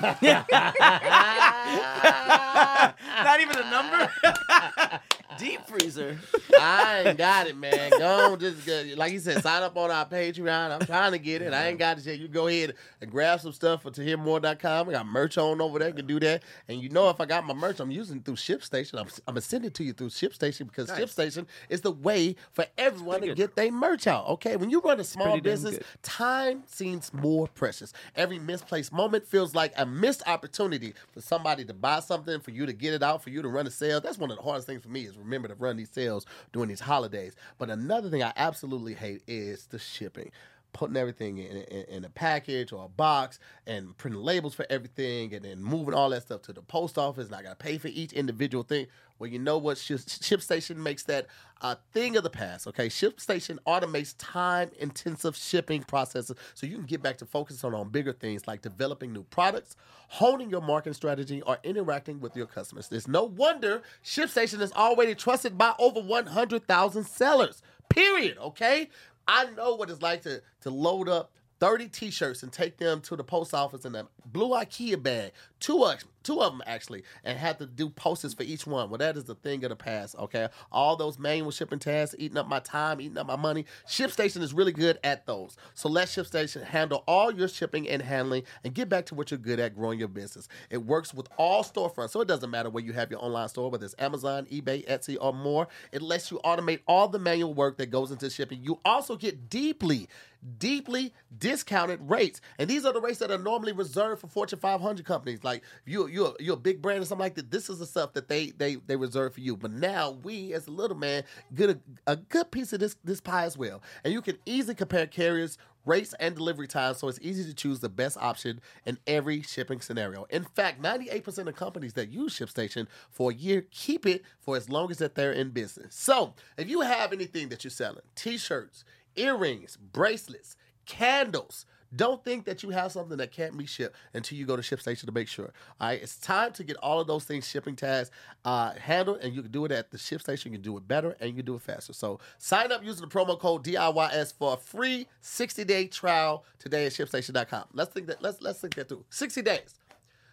Not 3.23 3.41
even 3.41 3.57
a 3.57 3.69
number. 3.69 4.11
Deep 5.37 5.65
freezer. 5.65 6.17
I 6.57 7.03
ain't 7.05 7.17
got 7.17 7.47
it, 7.47 7.57
man. 7.57 7.89
Go 7.89 8.31
on, 8.31 8.39
just 8.39 8.65
get, 8.65 8.97
like 8.97 9.11
he 9.11 9.19
said, 9.19 9.41
sign 9.41 9.63
up 9.63 9.75
on 9.75 9.91
our 9.91 10.05
Patreon. 10.05 10.71
I'm 10.71 10.85
trying 10.85 11.11
to 11.11 11.17
get 11.17 11.41
it. 11.41 11.51
I 11.53 11.67
ain't 11.67 11.79
got 11.79 11.97
it 11.97 12.05
yet. 12.05 12.19
You 12.19 12.29
go 12.29 12.47
ahead 12.47 12.75
and 13.01 13.11
grab 13.11 13.41
some 13.41 13.51
stuff 13.51 13.81
for 13.81 13.91
tohearmore.com. 13.91 14.87
We 14.87 14.93
got 14.93 15.05
merch 15.05 15.37
on 15.37 15.59
over 15.59 15.79
there. 15.79 15.89
You 15.89 15.93
can 15.93 16.07
do 16.07 16.21
that. 16.21 16.43
And 16.69 16.81
you 16.81 16.87
know, 16.87 17.09
if 17.09 17.19
I 17.19 17.25
got 17.25 17.45
my 17.45 17.53
merch, 17.53 17.81
I'm 17.81 17.91
using 17.91 18.17
it 18.17 18.25
through 18.25 18.35
ShipStation. 18.35 18.93
I'm, 18.97 19.07
I'm 19.27 19.33
gonna 19.33 19.41
send 19.41 19.65
it 19.65 19.73
to 19.73 19.83
you 19.83 19.91
through 19.91 20.09
ShipStation 20.09 20.67
because 20.67 20.89
ShipStation 20.89 21.47
is 21.67 21.81
the 21.81 21.91
way 21.91 22.37
for 22.53 22.65
everyone 22.77 23.19
to 23.21 23.35
get 23.35 23.57
their 23.57 23.71
merch 23.71 24.07
out. 24.07 24.27
Okay, 24.27 24.55
when 24.55 24.69
you 24.69 24.79
run 24.79 25.01
a 25.01 25.03
small 25.03 25.41
business, 25.41 25.79
time 26.01 26.63
seems 26.67 27.13
more 27.13 27.34
precious. 27.43 27.93
Every 28.15 28.39
misplaced 28.39 28.91
moment 28.93 29.27
feels 29.27 29.53
like 29.53 29.73
a 29.77 29.85
missed 29.85 30.23
opportunity 30.27 30.93
for 31.11 31.21
somebody 31.21 31.65
to 31.65 31.73
buy 31.73 31.99
something, 31.99 32.39
for 32.39 32.51
you 32.51 32.65
to 32.65 32.73
get 32.73 32.93
it 32.93 33.03
out, 33.03 33.23
for 33.23 33.29
you 33.29 33.41
to 33.41 33.49
run 33.49 33.67
a 33.67 33.71
sale. 33.71 33.99
That's 33.99 34.17
one 34.17 34.31
of 34.31 34.37
the 34.37 34.43
hardest 34.43 34.67
things 34.67 34.83
for 34.83 34.89
me 34.89 35.01
is 35.01 35.17
remember 35.17 35.47
to 35.47 35.55
run 35.55 35.77
these 35.77 35.89
sales 35.91 36.25
during 36.53 36.69
these 36.69 36.79
holidays. 36.79 37.35
But 37.57 37.69
another 37.69 38.09
thing 38.09 38.23
I 38.23 38.33
absolutely 38.35 38.93
hate 38.93 39.21
is 39.27 39.65
the 39.67 39.79
shipping. 39.79 40.31
Putting 40.73 40.97
everything 40.97 41.37
in, 41.37 41.57
in, 41.57 41.83
in 41.85 42.05
a 42.05 42.09
package 42.09 42.73
or 42.73 42.85
a 42.85 42.89
box 42.89 43.39
and 43.65 43.97
printing 43.97 44.21
labels 44.21 44.53
for 44.53 44.65
everything 44.69 45.33
and 45.33 45.45
then 45.45 45.63
moving 45.63 45.93
all 45.93 46.09
that 46.09 46.23
stuff 46.23 46.41
to 46.43 46.53
the 46.53 46.61
post 46.61 46.97
office 46.97 47.27
and 47.27 47.35
I 47.35 47.43
got 47.43 47.57
to 47.59 47.63
pay 47.65 47.77
for 47.77 47.87
each 47.87 48.11
individual 48.11 48.63
thing. 48.63 48.87
Well, 49.17 49.29
you 49.29 49.39
know 49.39 49.57
what? 49.57 49.77
ShipStation 49.77 50.75
makes 50.75 51.03
that 51.03 51.27
a 51.61 51.77
thing 51.93 52.17
of 52.17 52.23
the 52.23 52.29
past. 52.29 52.67
Okay, 52.67 52.87
ShipStation 52.87 53.57
automates 53.65 54.13
time-intensive 54.17 55.35
shipping 55.37 55.83
processes, 55.83 56.35
so 56.53 56.67
you 56.67 56.75
can 56.75 56.85
get 56.85 57.01
back 57.01 57.17
to 57.17 57.25
focusing 57.25 57.73
on 57.73 57.89
bigger 57.89 58.11
things 58.11 58.45
like 58.45 58.61
developing 58.61 59.13
new 59.13 59.23
products, 59.23 59.75
honing 60.09 60.49
your 60.49 60.61
marketing 60.61 60.93
strategy, 60.93 61.41
or 61.43 61.57
interacting 61.63 62.19
with 62.19 62.35
your 62.35 62.45
customers. 62.45 62.89
There's 62.89 63.07
no 63.07 63.23
wonder 63.23 63.83
ShipStation 64.03 64.59
is 64.61 64.73
already 64.73 65.15
trusted 65.15 65.57
by 65.57 65.73
over 65.79 66.01
100,000 66.01 67.03
sellers. 67.05 67.61
Period. 67.89 68.37
Okay, 68.37 68.89
I 69.27 69.45
know 69.51 69.75
what 69.75 69.89
it's 69.89 70.01
like 70.01 70.23
to 70.23 70.41
to 70.61 70.69
load 70.69 71.07
up 71.07 71.31
30 71.59 71.87
t-shirts 71.89 72.43
and 72.43 72.51
take 72.51 72.77
them 72.77 73.01
to 73.01 73.15
the 73.15 73.23
post 73.23 73.53
office 73.53 73.85
in 73.85 73.95
a 73.95 74.07
blue 74.25 74.49
IKEA 74.49 75.01
bag. 75.01 75.31
Two 75.59 75.83
of 75.85 76.03
two 76.25 76.41
of 76.41 76.51
them 76.51 76.61
actually, 76.65 77.03
and 77.23 77.37
have 77.37 77.57
to 77.59 77.65
do 77.65 77.89
posters 77.89 78.33
for 78.33 78.43
each 78.43 78.67
one. 78.67 78.89
Well, 78.89 78.97
that 78.97 79.15
is 79.15 79.25
the 79.25 79.35
thing 79.35 79.63
of 79.63 79.69
the 79.69 79.75
past, 79.75 80.15
okay? 80.17 80.49
All 80.71 80.95
those 80.95 81.17
manual 81.19 81.51
shipping 81.51 81.79
tasks, 81.79 82.15
eating 82.17 82.37
up 82.37 82.47
my 82.47 82.59
time, 82.59 82.99
eating 82.99 83.17
up 83.17 83.27
my 83.27 83.35
money. 83.35 83.65
ShipStation 83.87 84.41
is 84.41 84.53
really 84.53 84.71
good 84.71 84.99
at 85.03 85.25
those. 85.25 85.55
So 85.75 85.87
let 85.87 86.07
ShipStation 86.07 86.63
handle 86.63 87.03
all 87.07 87.31
your 87.31 87.47
shipping 87.47 87.87
and 87.87 88.01
handling 88.01 88.43
and 88.63 88.73
get 88.73 88.89
back 88.89 89.05
to 89.07 89.15
what 89.15 89.31
you're 89.31 89.37
good 89.37 89.59
at, 89.59 89.75
growing 89.75 89.99
your 89.99 90.07
business. 90.07 90.47
It 90.69 90.79
works 90.79 91.13
with 91.13 91.27
all 91.37 91.63
storefronts, 91.63 92.09
so 92.09 92.21
it 92.21 92.27
doesn't 92.27 92.49
matter 92.49 92.69
where 92.69 92.83
you 92.83 92.93
have 92.93 93.11
your 93.11 93.23
online 93.23 93.47
store, 93.47 93.69
whether 93.69 93.85
it's 93.85 93.95
Amazon, 93.99 94.47
eBay, 94.51 94.85
Etsy, 94.87 95.17
or 95.21 95.31
more. 95.31 95.67
It 95.91 96.01
lets 96.01 96.31
you 96.31 96.39
automate 96.43 96.79
all 96.87 97.07
the 97.07 97.19
manual 97.19 97.53
work 97.53 97.77
that 97.77 97.91
goes 97.91 98.11
into 98.11 98.29
shipping. 98.29 98.63
You 98.63 98.79
also 98.83 99.15
get 99.15 99.49
deeply 99.49 100.09
deeply 100.57 101.13
discounted 101.37 101.99
rates. 102.09 102.41
And 102.59 102.69
these 102.69 102.85
are 102.85 102.93
the 102.93 103.01
rates 103.01 103.19
that 103.19 103.31
are 103.31 103.37
normally 103.37 103.73
reserved 103.73 104.21
for 104.21 104.27
Fortune 104.27 104.59
500 104.59 105.05
companies. 105.05 105.43
Like 105.43 105.63
you, 105.85 106.07
you're, 106.07 106.35
you're 106.39 106.55
a 106.55 106.57
big 106.57 106.81
brand 106.81 107.01
or 107.01 107.05
something 107.05 107.23
like 107.23 107.35
that. 107.35 107.51
This 107.51 107.69
is 107.69 107.79
the 107.79 107.85
stuff 107.85 108.13
that 108.13 108.27
they 108.27 108.51
they 108.51 108.75
they 108.75 108.95
reserve 108.95 109.33
for 109.33 109.41
you. 109.41 109.57
But 109.57 109.71
now 109.71 110.11
we, 110.23 110.53
as 110.53 110.67
a 110.67 110.71
little 110.71 110.97
man, 110.97 111.23
get 111.53 111.69
a, 111.69 111.79
a 112.07 112.15
good 112.15 112.51
piece 112.51 112.73
of 112.73 112.79
this 112.79 112.95
this 113.03 113.21
pie 113.21 113.45
as 113.45 113.57
well. 113.57 113.81
And 114.03 114.13
you 114.13 114.21
can 114.21 114.37
easily 114.45 114.75
compare 114.75 115.07
carriers. 115.07 115.57
Rates 115.87 116.15
and 116.19 116.33
delivery 116.33 116.67
times, 116.67 116.97
so 116.97 117.07
it's 117.07 117.19
easy 117.21 117.43
to 117.43 117.53
choose 117.53 117.79
the 117.79 117.89
best 117.89 118.17
option 118.19 118.59
in 118.87 118.97
every 119.05 119.43
shipping 119.43 119.81
scenario. 119.81 120.25
In 120.31 120.43
fact, 120.43 120.81
98% 120.81 121.47
of 121.47 121.55
companies 121.55 121.93
that 121.93 122.09
use 122.09 122.39
ShipStation 122.39 122.87
for 123.11 123.29
a 123.29 123.33
year 123.35 123.67
keep 123.69 124.07
it 124.07 124.23
for 124.39 124.57
as 124.57 124.67
long 124.67 124.89
as 124.89 124.97
that 124.97 125.13
they're 125.13 125.31
in 125.31 125.51
business. 125.51 125.93
So, 125.93 126.33
if 126.57 126.67
you 126.67 126.81
have 126.81 127.13
anything 127.13 127.49
that 127.49 127.63
you're 127.63 127.69
selling, 127.69 128.01
t-shirts, 128.15 128.83
earrings, 129.15 129.77
bracelets, 129.77 130.55
candles. 130.85 131.65
Don't 131.95 132.23
think 132.23 132.45
that 132.45 132.61
you 132.61 132.71
have 132.71 132.91
something 132.91 133.17
that 133.17 133.31
can't 133.31 133.57
be 133.57 133.65
shipped 133.65 133.95
until 134.13 134.37
you 134.37 134.45
go 134.45 134.55
to 134.55 134.61
ShipStation 134.61 135.05
to 135.05 135.11
make 135.11 135.27
sure. 135.27 135.53
All 135.79 135.87
right, 135.87 136.01
it's 136.01 136.17
time 136.17 136.51
to 136.53 136.63
get 136.63 136.75
all 136.77 136.99
of 136.99 137.07
those 137.07 137.23
things 137.23 137.47
shipping 137.47 137.75
tasks 137.75 138.13
uh, 138.43 138.73
handled, 138.73 139.19
and 139.21 139.33
you 139.33 139.41
can 139.41 139.51
do 139.51 139.63
it 139.65 139.71
at 139.71 139.91
the 139.91 139.97
ShipStation. 139.97 140.45
You 140.45 140.51
can 140.51 140.61
do 140.61 140.75
it 140.77 140.87
better 140.87 141.15
and 141.19 141.29
you 141.29 141.35
can 141.35 141.45
do 141.45 141.55
it 141.55 141.61
faster. 141.61 141.93
So 141.93 142.19
sign 142.37 142.71
up 142.71 142.83
using 142.83 143.07
the 143.07 143.13
promo 143.13 143.39
code 143.39 143.63
DIYS 143.63 144.33
for 144.33 144.53
a 144.53 144.57
free 144.57 145.07
60 145.21 145.63
day 145.63 145.87
trial 145.87 146.43
today 146.59 146.85
at 146.85 146.91
ShipStation.com. 146.91 147.65
Let's 147.73 147.93
think 147.93 148.07
that. 148.07 148.21
Let's 148.21 148.41
let's 148.41 148.59
think 148.59 148.75
that 148.75 148.89
through. 148.89 149.05
60 149.09 149.41
days. 149.41 149.75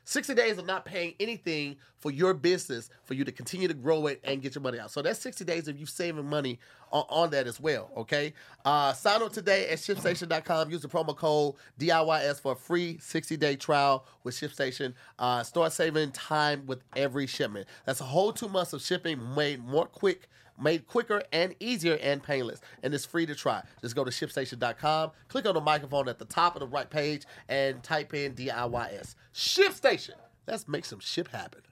60 0.05 0.35
days 0.35 0.59
of 0.59 0.67
not 0.67 0.85
paying 0.85 1.15
anything 1.21 1.77
for 1.99 2.11
your 2.11 2.35
business 2.35 2.91
for 3.05 3.15
you 3.15 3.25
to 3.25 3.31
continue 3.31 3.69
to 3.69 3.75
grow 3.75 4.07
it 4.09 4.21
and 4.25 4.43
get 4.43 4.55
your 4.55 4.63
money 4.63 4.79
out. 4.79 4.91
So 4.91 5.03
that's 5.03 5.21
60 5.21 5.45
days 5.45 5.69
of 5.69 5.79
you 5.79 5.87
saving 5.87 6.27
money 6.27 6.59
on, 6.91 7.05
on 7.09 7.31
that 7.31 7.47
as 7.47 7.61
well, 7.61 7.91
okay? 7.97 8.35
Uh, 8.65 8.93
sign 8.93 9.23
up 9.23 9.33
today 9.33 9.69
at 9.69 9.79
ShipStation.com. 9.79 10.71
Use 10.71 10.83
the 10.83 10.89
promo 10.89 11.17
code 11.17 11.55
DIYS 11.79 12.41
for 12.41 12.53
a 12.53 12.57
free 12.57 12.97
60-day 12.97 13.57
trial 13.57 14.05
with 14.25 14.35
ShipStation. 14.35 14.95
Uh, 15.19 15.43
start 15.45 15.73
saving 15.73 16.11
time 16.11 16.67
with 16.67 16.83
every 16.97 17.27
shipment. 17.27 17.67
That's 17.87 18.01
a 18.01 18.05
whole 18.05 18.33
two 18.33 18.49
months 18.49 18.73
of 18.73 18.83
shipping 18.83 19.21
made 19.35 19.65
more 19.65 19.87
quick 19.87 20.29
made 20.61 20.87
quicker 20.87 21.23
and 21.33 21.55
easier 21.61 21.99
and 22.03 22.23
painless. 22.23 22.61
And 22.83 22.95
it's 22.95 23.05
free 23.05 23.27
to 23.27 23.35
try. 23.35 23.63
Just 23.81 23.95
go 23.97 24.05
to 24.05 24.11
shipstation.com, 24.11 25.11
click 25.29 25.47
on 25.47 25.55
the 25.55 25.61
microphone 25.61 26.09
at 26.09 26.19
the 26.19 26.25
top 26.25 26.55
of 26.57 26.61
the 26.61 26.67
right 26.67 26.89
page, 26.89 27.25
and 27.49 27.83
type 27.83 28.15
in 28.15 28.35
DIYS. 28.35 29.15
ShipStation. 29.35 30.15
Let's 30.47 30.67
make 30.69 30.85
some 30.85 31.01
ship 31.01 31.29
happen. 31.29 31.63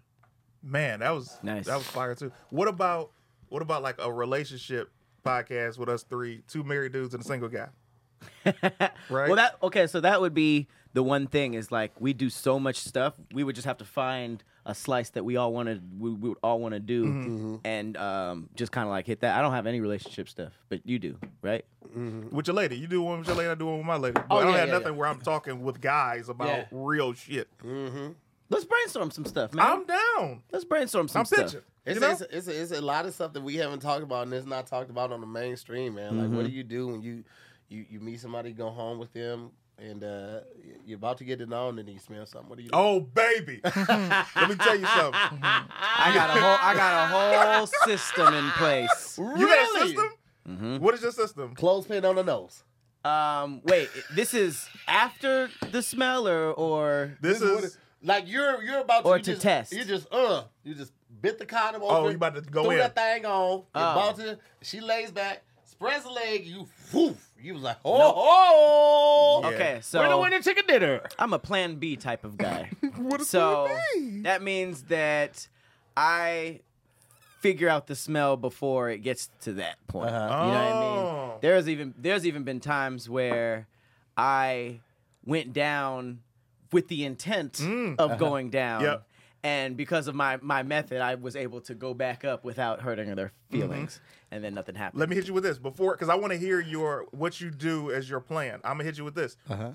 Man, 0.63 1.01
that 1.01 1.11
was 1.11 1.39
Nice. 1.43 1.67
That 1.67 1.77
was 1.77 1.87
fire 1.87 2.15
too. 2.15 2.33
What 2.51 2.69
about 2.69 3.11
what 3.49 3.63
about 3.63 3.83
like 3.83 3.97
a 3.99 4.13
relationship 4.13 4.91
podcast 5.25 5.79
with 5.79 5.89
us 5.89 6.03
three, 6.03 6.43
two 6.49 6.63
married 6.63 6.93
dudes 6.93 7.15
and 7.15 7.23
a 7.23 7.27
single 7.27 7.49
guy? 7.49 7.69
Right. 9.09 9.29
Well, 9.29 9.37
that 9.37 9.57
okay. 9.63 9.87
So 9.87 10.01
that 10.01 10.21
would 10.21 10.35
be 10.35 10.69
the 10.93 11.03
one 11.03 11.27
thing 11.27 11.55
is 11.55 11.73
like 11.73 11.93
we 11.99 12.13
do 12.13 12.29
so 12.31 12.61
much 12.61 12.77
stuff. 12.77 13.15
We 13.33 13.43
would 13.45 13.55
just 13.55 13.67
have 13.67 13.79
to 13.79 13.85
find 13.85 14.43
a 14.71 14.75
slice 14.75 15.11
that 15.11 15.25
we 15.25 15.37
all 15.37 15.53
wanted. 15.53 15.83
We, 16.01 16.11
we 16.11 16.29
would 16.31 16.39
all 16.43 16.61
want 16.61 16.73
to 16.75 16.81
do, 16.81 17.05
Mm-hmm. 17.05 17.57
and 17.65 17.97
um, 17.97 18.49
just 18.55 18.73
kind 18.73 18.87
of 18.87 18.91
like 18.91 19.07
hit 19.07 19.21
that. 19.21 19.37
I 19.37 19.43
don't 19.43 19.53
have 19.53 19.67
any 19.67 19.81
relationship 19.81 20.29
stuff, 20.29 20.53
but 20.69 20.81
you 20.87 20.99
do, 20.99 21.17
right? 21.43 21.65
with 22.31 22.47
your 22.47 22.55
lady, 22.55 22.77
you 22.77 22.87
do 22.87 23.03
one 23.03 23.19
with 23.19 23.27
your 23.27 23.37
lady, 23.37 23.51
I 23.51 23.55
do 23.57 23.67
one 23.67 23.79
with 23.79 23.87
my 23.87 23.97
lady. 23.97 24.13
But 24.15 24.27
Oh, 24.31 24.39
I 24.39 24.43
don't 24.45 24.53
yeah, 24.53 24.59
have 24.61 24.69
yeah, 24.69 24.75
nothing 24.75 24.93
yeah. 24.93 24.99
where 24.99 25.09
I'm 25.09 25.21
talking 25.21 25.63
with 25.63 25.81
guys 25.81 26.29
about 26.29 26.47
Yeah. 26.49 26.65
real 26.71 27.13
shit. 27.15 27.49
Let's 28.49 28.65
brainstorm 28.65 29.11
some 29.11 29.25
stuff, 29.25 29.55
man. 29.55 29.65
I'm 29.67 29.87
down. 29.87 30.43
Let's 30.53 30.65
brainstorm 30.65 31.09
some 31.09 31.21
I'm 31.21 31.25
stuff. 31.27 31.39
pitching. 31.47 31.61
It's, 31.87 31.95
you 31.95 32.01
know? 32.01 32.11
it's, 32.11 32.21
it's, 32.21 32.49
it's 32.49 32.73
a 32.73 32.81
lot 32.81 33.07
of 33.07 33.15
stuff 33.15 33.33
that 33.33 33.43
we 33.43 33.57
haven't 33.57 33.81
talked 33.81 34.03
about 34.03 34.25
and 34.25 34.35
it's 34.35 34.47
not 34.47 34.67
talked 34.67 34.91
about 34.91 35.13
on 35.13 35.21
the 35.21 35.27
mainstream, 35.27 35.95
man. 35.95 36.19
Like, 36.21 36.31
what 36.37 36.45
do 36.47 36.51
you 36.53 36.63
do 36.65 36.89
when 36.89 37.01
you, 37.03 37.25
you, 37.69 37.87
you 37.89 38.01
meet 38.01 38.21
somebody, 38.21 38.53
go 38.53 38.71
home 38.71 38.99
with 38.99 39.13
them, 39.13 39.51
and 39.81 40.05
uh, 40.05 40.41
you're 40.87 40.97
about 40.99 41.19
to 41.19 41.25
get 41.25 41.41
it 41.41 41.53
on 41.53 41.79
and 41.79 41.89
you 41.89 41.99
smell 41.99 42.27
something? 42.27 42.49
What 42.51 42.59
do 42.59 42.65
you 42.65 42.71
do? 42.71 42.77
Oh 42.77 43.01
baby, 43.01 43.61
let 43.65 44.49
me 44.49 44.55
tell 44.57 44.79
you 44.79 44.87
something. 44.87 45.39
I 45.43 46.13
got 46.15 46.31
a 46.37 46.41
whole, 46.41 46.59
I 46.61 46.75
got 46.75 47.05
a 47.05 47.57
whole 47.57 47.67
system 47.87 48.35
in 48.35 48.51
place. 48.53 49.19
You 49.19 49.47
got 49.47 49.59
a 49.59 49.75
Really? 49.75 49.87
system? 49.89 50.09
Mm-hmm. 50.49 50.77
What 50.79 50.95
is 50.95 51.03
your 51.03 51.13
system? 51.13 51.55
Clothespin 51.55 52.05
on 52.05 52.17
the 52.17 52.25
nose. 52.25 52.65
Um, 53.05 53.63
wait, 53.65 53.89
this 54.15 54.35
is 54.35 54.69
after 54.87 55.49
the 55.71 55.83
smell 55.83 56.29
or 56.29 56.53
or 56.53 57.17
This 57.21 57.41
what 57.41 57.65
is 57.65 57.75
it- 57.75 57.81
like 58.03 58.25
you're 58.29 58.63
you're 58.63 58.81
about 58.81 59.03
to, 59.05 59.09
Or 59.09 59.17
you 59.19 59.23
to 59.25 59.31
just, 59.33 59.43
test. 59.43 59.73
You 59.73 59.85
just 59.85 60.07
uh 60.13 60.45
you 60.65 60.75
just 60.75 60.93
bit 61.21 61.39
the 61.39 61.45
condom 61.47 61.83
Oh, 61.85 61.89
open. 61.99 62.11
you 62.13 62.17
about 62.17 62.35
to 62.35 62.41
go 62.43 62.63
threw 62.65 62.73
in. 62.73 62.79
that 62.79 62.95
thing 62.95 63.25
on. 63.27 63.59
You 63.59 63.65
Oh. 63.75 63.93
about 63.93 64.17
to. 64.17 64.39
She 64.63 64.81
lays 64.81 65.11
back, 65.11 65.43
spreads 65.81 66.05
the 66.05 66.11
leg. 66.11 66.47
You 66.47 66.69
woof. 66.93 67.31
You 67.43 67.55
was 67.55 67.63
like 67.63 67.79
oh 67.85 68.13
oh. 68.17 69.41
Yeah. 69.43 69.49
okay. 69.49 69.79
So 69.83 69.99
We're 69.99 70.05
gonna 70.07 70.17
win 70.19 70.31
the 70.31 70.37
winning 70.37 70.43
chicken 70.43 70.65
dinner. 70.67 71.01
I'm 71.19 71.33
a 71.33 71.39
Plan 71.39 71.77
B 71.77 71.97
type 71.97 72.25
of 72.25 72.37
guy. 72.37 72.71
what 72.97 73.23
so 73.23 73.69
that 73.69 73.81
mean? 73.97 74.23
that 74.25 74.43
means 74.43 74.83
that 74.85 75.49
I 75.97 76.61
figure 77.41 77.69
out 77.71 77.87
the 77.87 77.97
smell 77.97 78.37
before 78.37 78.91
it 78.91 78.99
gets 78.99 79.31
to 79.43 79.55
that 79.55 79.77
point. 79.89 80.11
Uh-huh. 80.11 80.45
You 80.45 80.53
know 80.53 80.65
what 80.65 80.73
I 80.75 80.81
mean? 80.81 80.99
Oh. 81.07 81.39
There's 81.41 81.69
even 81.69 81.95
there's 81.97 82.27
even 82.27 82.43
been 82.45 82.61
times 82.61 83.09
where 83.09 83.67
I 84.17 84.81
went 85.25 85.53
down 85.55 86.21
with 86.73 86.89
the 86.89 87.05
intent 87.05 87.55
Mm. 87.55 87.97
of 87.99 88.19
going 88.19 88.51
down. 88.51 88.83
Yep. 88.83 89.07
And 89.43 89.75
because 89.75 90.07
of 90.07 90.15
my, 90.15 90.39
my 90.43 90.63
method, 90.63 91.01
I 91.01 91.15
was 91.15 91.35
able 91.35 91.63
to 91.63 91.75
go 91.75 91.95
back 91.95 92.27
up 92.27 92.45
without 92.45 92.83
hurting 92.83 93.15
their 93.15 93.33
feelings, 93.51 94.01
and 94.31 94.45
then 94.45 94.53
nothing 94.53 94.75
happened. 94.75 95.01
Let 95.01 95.09
me 95.09 95.17
hit 95.17 95.29
you 95.29 95.33
with 95.35 95.45
this 95.45 95.57
before, 95.57 95.93
because 95.95 96.11
I 96.11 96.15
want 96.15 96.35
to 96.35 96.39
hear 96.39 96.61
your 96.61 97.07
what 97.13 97.41
you 97.41 97.51
do 97.51 97.91
as 97.91 98.11
your 98.11 98.21
plan. 98.21 98.61
I'm 98.65 98.75
gonna 98.75 98.85
hit 98.85 98.99
you 98.99 99.05
with 99.05 99.15
this. 99.15 99.39
Uh-huh. 99.49 99.71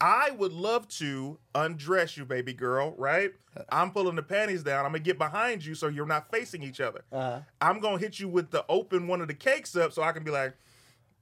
I 0.00 0.32
would 0.32 0.52
love 0.52 0.86
to 0.98 1.38
undress 1.54 2.16
you, 2.16 2.26
baby 2.26 2.52
girl. 2.52 2.94
Right? 2.98 3.32
I'm 3.70 3.90
pulling 3.90 4.16
the 4.16 4.22
panties 4.22 4.62
down. 4.62 4.84
I'm 4.84 4.92
gonna 4.92 4.98
get 4.98 5.16
behind 5.16 5.64
you 5.64 5.74
so 5.74 5.88
you're 5.88 6.04
not 6.04 6.30
facing 6.30 6.62
each 6.62 6.80
other. 6.80 7.04
Uh-huh. 7.10 7.40
I'm 7.60 7.80
gonna 7.80 7.98
hit 7.98 8.20
you 8.20 8.28
with 8.28 8.50
the 8.50 8.66
open 8.68 9.08
one 9.08 9.22
of 9.22 9.28
the 9.28 9.34
cakes 9.34 9.74
up 9.76 9.94
so 9.94 10.02
I 10.02 10.12
can 10.12 10.24
be 10.24 10.30
like, 10.30 10.54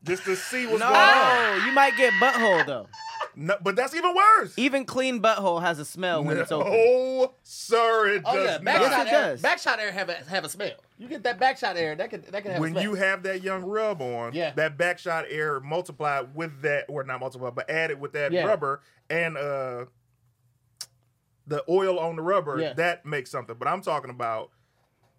just 0.02 0.24
to 0.24 0.34
see 0.34 0.66
what's 0.66 0.80
no, 0.80 0.88
going 0.88 0.98
on. 0.98 1.58
No, 1.58 1.66
you 1.66 1.72
might 1.72 1.96
get 1.96 2.12
butthole 2.14 2.66
though. 2.66 2.88
No, 3.36 3.56
but 3.62 3.76
that's 3.76 3.94
even 3.94 4.14
worse. 4.14 4.54
Even 4.56 4.84
clean 4.84 5.20
butthole 5.20 5.60
has 5.62 5.78
a 5.78 5.84
smell 5.84 6.22
when 6.22 6.36
it's 6.36 6.52
open. 6.52 6.72
Oh, 6.74 7.34
sir, 7.42 8.08
it 8.08 8.22
Oh 8.24 8.34
does 8.34 8.46
yeah, 8.46 8.58
not. 8.58 8.62
backshot 8.74 8.80
Yes, 8.80 9.06
it 9.06 9.12
air. 9.12 9.20
does. 9.30 9.42
Backshot 9.42 9.78
air 9.78 9.92
have 9.92 10.08
a 10.08 10.14
have 10.28 10.44
a 10.44 10.48
smell. 10.48 10.70
You 10.98 11.08
get 11.08 11.22
that 11.24 11.40
backshot 11.40 11.76
air. 11.76 11.96
That 11.96 12.10
could 12.10 12.24
that 12.26 12.42
can 12.42 12.52
have 12.52 12.58
a 12.58 12.60
when 12.60 12.72
smell. 12.72 12.82
you 12.82 12.94
have 12.94 13.22
that 13.24 13.42
young 13.42 13.62
rub 13.64 14.00
on, 14.02 14.32
Yeah. 14.34 14.52
that 14.54 14.76
backshot 14.78 15.24
air 15.28 15.60
multiplied 15.60 16.34
with 16.34 16.62
that, 16.62 16.84
or 16.88 17.02
not 17.04 17.20
multiplied, 17.20 17.54
but 17.54 17.68
added 17.68 18.00
with 18.00 18.12
that 18.12 18.32
Yeah. 18.32 18.44
rubber 18.46 18.80
and 19.10 19.36
uh 19.36 19.86
the 21.46 21.62
oil 21.68 21.98
on 21.98 22.16
the 22.16 22.22
rubber, 22.22 22.58
Yeah. 22.60 22.72
that 22.74 23.04
makes 23.04 23.30
something. 23.30 23.56
But 23.58 23.68
I'm 23.68 23.82
talking 23.82 24.10
about 24.10 24.50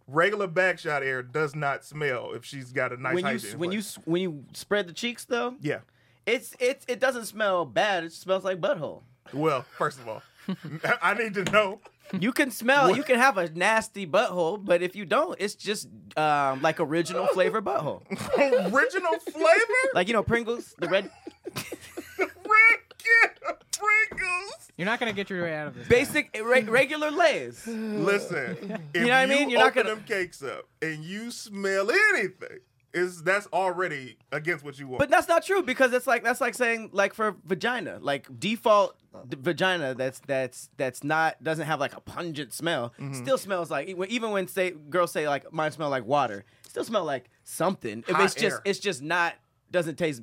regular 0.08 0.48
backshot 0.48 1.02
air 1.02 1.22
does 1.24 1.56
not 1.56 1.84
smell 1.84 2.32
if 2.34 2.46
she's 2.46 2.72
got 2.72 2.92
a 2.94 2.98
nice 2.98 3.16
when 3.16 3.24
you 3.26 3.32
hygiene 3.32 3.60
when 3.60 3.72
you 3.72 3.80
place. 3.80 3.98
s- 3.98 4.04
when 4.08 4.22
you 4.22 4.46
spread 4.54 4.88
the 4.88 4.94
cheeks 4.94 5.26
though, 5.26 5.56
yeah. 5.60 5.80
It's 6.26 6.56
it's 6.60 6.86
it 6.88 7.00
doesn't 7.00 7.26
smell 7.26 7.66
bad. 7.66 8.04
It 8.04 8.12
smells 8.14 8.44
like 8.44 8.60
butthole. 8.62 9.02
Well, 9.34 9.64
first 9.78 10.00
of 10.00 10.08
all, 10.08 10.22
I 11.02 11.14
need 11.14 11.34
to 11.36 11.44
know. 11.46 11.80
You 12.20 12.32
can 12.34 12.52
smell. 12.52 12.96
You 12.96 13.02
can 13.02 13.18
have 13.18 13.38
a 13.40 13.50
nasty 13.50 14.06
butthole, 14.06 14.64
but 14.64 14.84
if 14.84 14.96
you 14.96 15.06
don't, 15.06 15.36
it's 15.40 15.56
just 15.56 15.88
um, 16.16 16.62
like 16.62 16.80
original 16.80 17.26
flavor 17.28 17.64
butthole. 17.64 18.02
Original 18.74 19.18
flavor? 19.20 19.74
Like 19.96 20.08
you 20.08 20.14
know 20.14 20.22
Pringles, 20.22 20.76
the 20.78 20.88
red 20.88 21.10
Red 22.20 23.30
Pringles. 23.72 24.72
You're 24.78 24.86
not 24.86 25.00
gonna 25.00 25.14
get 25.14 25.30
your 25.30 25.44
way 25.44 25.56
out 25.56 25.68
of 25.68 25.76
this. 25.76 25.88
basic 25.88 26.38
re- 26.44 26.62
regular 26.62 27.10
Lay's. 27.12 27.66
Listen, 27.66 28.80
if 28.94 29.02
know 29.02 29.08
what 29.08 29.14
I 29.14 29.26
mean? 29.26 29.50
You're 29.50 29.60
not 29.60 29.74
gonna- 29.74 29.90
them 29.90 30.04
cakes 30.08 30.44
up 30.44 30.66
and 30.82 31.04
you 31.04 31.32
smell 31.32 31.90
anything, 31.92 32.60
is 32.96 33.22
that's 33.24 33.46
already 33.54 34.18
against 34.32 34.64
what 34.64 34.80
you 34.80 34.88
want. 34.88 35.00
But 35.00 35.10
that's 35.10 35.28
not 35.28 35.46
true 35.46 35.62
because 35.62 35.94
it's 35.94 36.08
like 36.08 36.24
that's 36.24 36.42
like 36.42 36.56
saying 36.56 36.90
like 36.94 37.14
for 37.14 37.36
vagina, 37.46 38.00
like 38.02 38.28
default 38.40 38.96
d- 39.30 39.38
vagina 39.40 39.94
that's 39.94 40.20
that's 40.26 40.70
that's 40.78 41.04
not 41.04 41.44
doesn't 41.44 41.66
have 41.68 41.80
like 41.80 41.96
a 41.96 42.00
pungent 42.00 42.54
smell. 42.54 42.94
Mm-hmm. 43.00 43.14
Still 43.14 43.38
smells 43.38 43.70
like 43.70 43.88
even 43.90 44.32
when 44.32 44.48
say 44.48 44.72
girls 44.72 45.12
say 45.12 45.28
like 45.28 45.52
mine 45.54 45.72
smell 45.72 45.90
like 45.90 46.06
water, 46.06 46.46
still 46.68 46.84
smell 46.86 47.04
like 47.04 47.30
something. 47.44 48.04
Hot 48.10 48.24
it's 48.24 48.34
just 48.34 48.62
it's 48.66 48.80
just 48.80 49.02
not 49.04 49.36
doesn't 49.72 49.98
taste 49.98 50.22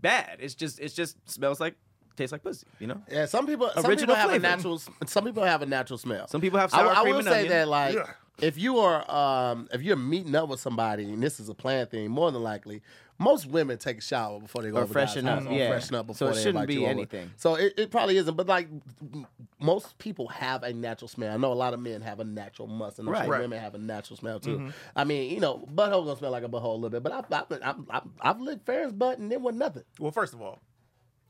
bad. 0.00 0.38
It's 0.40 0.54
just 0.54 0.80
it's 0.80 0.94
just 0.94 1.16
smells 1.30 1.60
like 1.60 1.76
tastes 2.16 2.32
like 2.32 2.42
pussy. 2.42 2.66
You 2.78 2.86
know. 2.86 3.02
Yeah, 3.10 3.26
some 3.26 3.46
people 3.46 3.70
some 3.74 3.84
Original 3.86 4.14
people 4.14 4.14
have 4.16 4.30
flavor. 4.30 4.46
a 4.46 4.48
natural 4.48 4.80
some 5.06 5.24
people 5.24 5.42
have 5.44 5.62
a 5.62 5.66
natural 5.66 5.98
smell. 5.98 6.26
Some 6.28 6.40
people 6.40 6.58
have 6.58 6.72
I, 6.72 6.78
sour 6.78 6.90
I 6.90 7.02
cream 7.02 7.10
will 7.12 7.18
and 7.18 7.28
say 7.28 7.34
onion. 7.40 7.48
that 7.52 7.68
like 7.68 7.94
Yeah. 7.94 8.06
If 8.40 8.58
you 8.58 8.78
are 8.78 9.08
um 9.10 9.68
if 9.72 9.82
you're 9.82 9.96
meeting 9.96 10.34
up 10.34 10.48
with 10.48 10.60
somebody 10.60 11.04
and 11.04 11.22
this 11.22 11.38
is 11.40 11.48
a 11.48 11.54
planned 11.54 11.90
thing, 11.90 12.10
more 12.10 12.30
than 12.32 12.42
likely 12.42 12.82
most 13.16 13.46
women 13.46 13.78
take 13.78 13.98
a 13.98 14.00
shower 14.00 14.40
before 14.40 14.62
they 14.62 14.70
go 14.70 14.78
Or 14.78 14.82
over 14.82 14.92
freshen 14.92 15.24
guys' 15.24 15.34
up, 15.38 15.42
house, 15.44 15.52
or 15.52 15.56
yeah. 15.56 15.68
freshen 15.68 15.94
up 15.94 16.06
before 16.08 16.16
So 16.16 16.26
before 16.26 16.32
it 16.32 16.34
they 16.34 16.42
shouldn't 16.42 16.66
be 16.66 16.74
you 16.74 16.80
over. 16.82 16.90
anything. 16.90 17.30
So 17.36 17.54
it, 17.54 17.72
it 17.78 17.90
probably 17.92 18.16
isn't, 18.16 18.36
but 18.36 18.48
like 18.48 18.66
most 19.60 19.96
people 19.98 20.28
have 20.28 20.62
a 20.62 20.72
natural 20.72 21.08
smell. 21.08 21.32
I 21.32 21.36
know 21.36 21.52
a 21.52 21.54
lot 21.54 21.74
of 21.74 21.80
men 21.80 22.02
have 22.02 22.20
a 22.20 22.24
natural 22.24 22.66
must, 22.68 22.98
and 22.98 23.08
I'm 23.08 23.12
Right. 23.14 23.22
sure 23.24 23.30
Right. 23.32 23.40
women 23.40 23.60
have 23.60 23.74
a 23.74 23.78
natural 23.78 24.16
smell 24.16 24.40
too. 24.40 24.72
I 24.96 25.04
mean, 25.04 25.30
you 25.32 25.40
know, 25.40 25.64
butthole 25.72 26.04
gonna 26.04 26.16
smell 26.16 26.32
like 26.32 26.42
a 26.44 26.48
butthole 26.48 26.64
a 26.72 26.74
little 26.74 26.90
bit, 26.90 27.02
but 27.02 27.12
I've 27.12 27.32
I've, 27.32 27.62
I've, 27.62 27.76
I've, 27.90 28.02
I've 28.20 28.40
licked 28.40 28.66
Ferris 28.66 28.92
butt 28.92 29.18
and 29.18 29.32
it 29.32 29.40
was 29.40 29.54
nothing. 29.54 29.84
well, 30.00 30.10
first 30.12 30.34
of 30.34 30.42
all, 30.42 30.58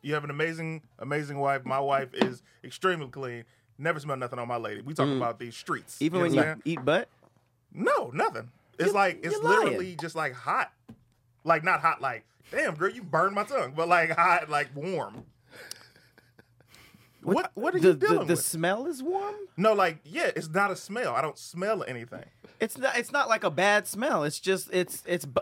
you 0.03 0.15
have 0.15 0.25
an 0.25 0.31
amazing, 0.31 0.83
amazing 0.99 1.39
wife. 1.39 1.65
My 1.65 1.81
wife 1.81 2.15
is 2.15 2.43
extremely 2.63 3.09
clean. 3.09 3.45
Never 3.79 3.99
smell 4.01 4.17
nothing 4.17 4.39
on 4.39 4.47
my 4.49 4.57
lady. 4.57 4.83
We 4.83 4.95
talking 4.95 5.15
mm. 5.15 5.19
about 5.19 5.39
these 5.39 5.57
streets. 5.57 6.01
Even 6.01 6.19
You 6.19 6.23
when 6.23 6.35
you 6.35 6.41
understand? 6.41 6.63
eat 6.65 6.85
butt, 6.85 7.09
No, 7.73 8.11
nothing. 8.15 8.51
It's 8.79 8.93
like 8.93 9.21
it's 9.25 9.35
you're 9.35 9.43
lying. 9.43 9.65
literally 9.65 9.97
just 10.01 10.15
like 10.15 10.33
hot, 10.35 10.73
like 11.45 11.65
not 11.65 11.81
hot, 11.81 12.01
like 12.01 12.25
damn 12.51 12.75
girl, 12.75 12.91
you 12.91 13.03
burned 13.03 13.35
my 13.35 13.45
tongue, 13.45 13.73
but 13.77 13.89
like 13.89 14.11
hot, 14.11 14.49
like 14.49 14.69
warm. 14.75 15.25
What 17.23 17.53
what 17.55 17.75
are 17.75 17.81
the, 17.81 17.89
you 17.89 17.95
the, 17.95 18.07
dealing 18.07 18.27
the 18.27 18.35
with? 18.35 18.45
smell 18.45 18.87
is 18.87 19.03
warm. 19.03 19.35
no, 19.57 19.73
like 19.73 19.99
yeah, 20.05 20.31
it's 20.37 20.49
not 20.51 20.71
a 20.71 20.77
smell. 20.77 21.15
I 21.15 21.23
don't 21.23 21.39
smell 21.39 21.83
anything. 21.87 22.25
It's 22.61 22.77
not. 22.77 22.97
It's 22.99 23.13
not 23.13 23.29
like 23.29 23.45
a 23.45 23.51
bad 23.51 23.87
smell. 23.87 24.25
It's 24.25 24.39
just. 24.39 24.69
It's. 24.73 25.03
It's. 25.07 25.25
Bu- 25.25 25.41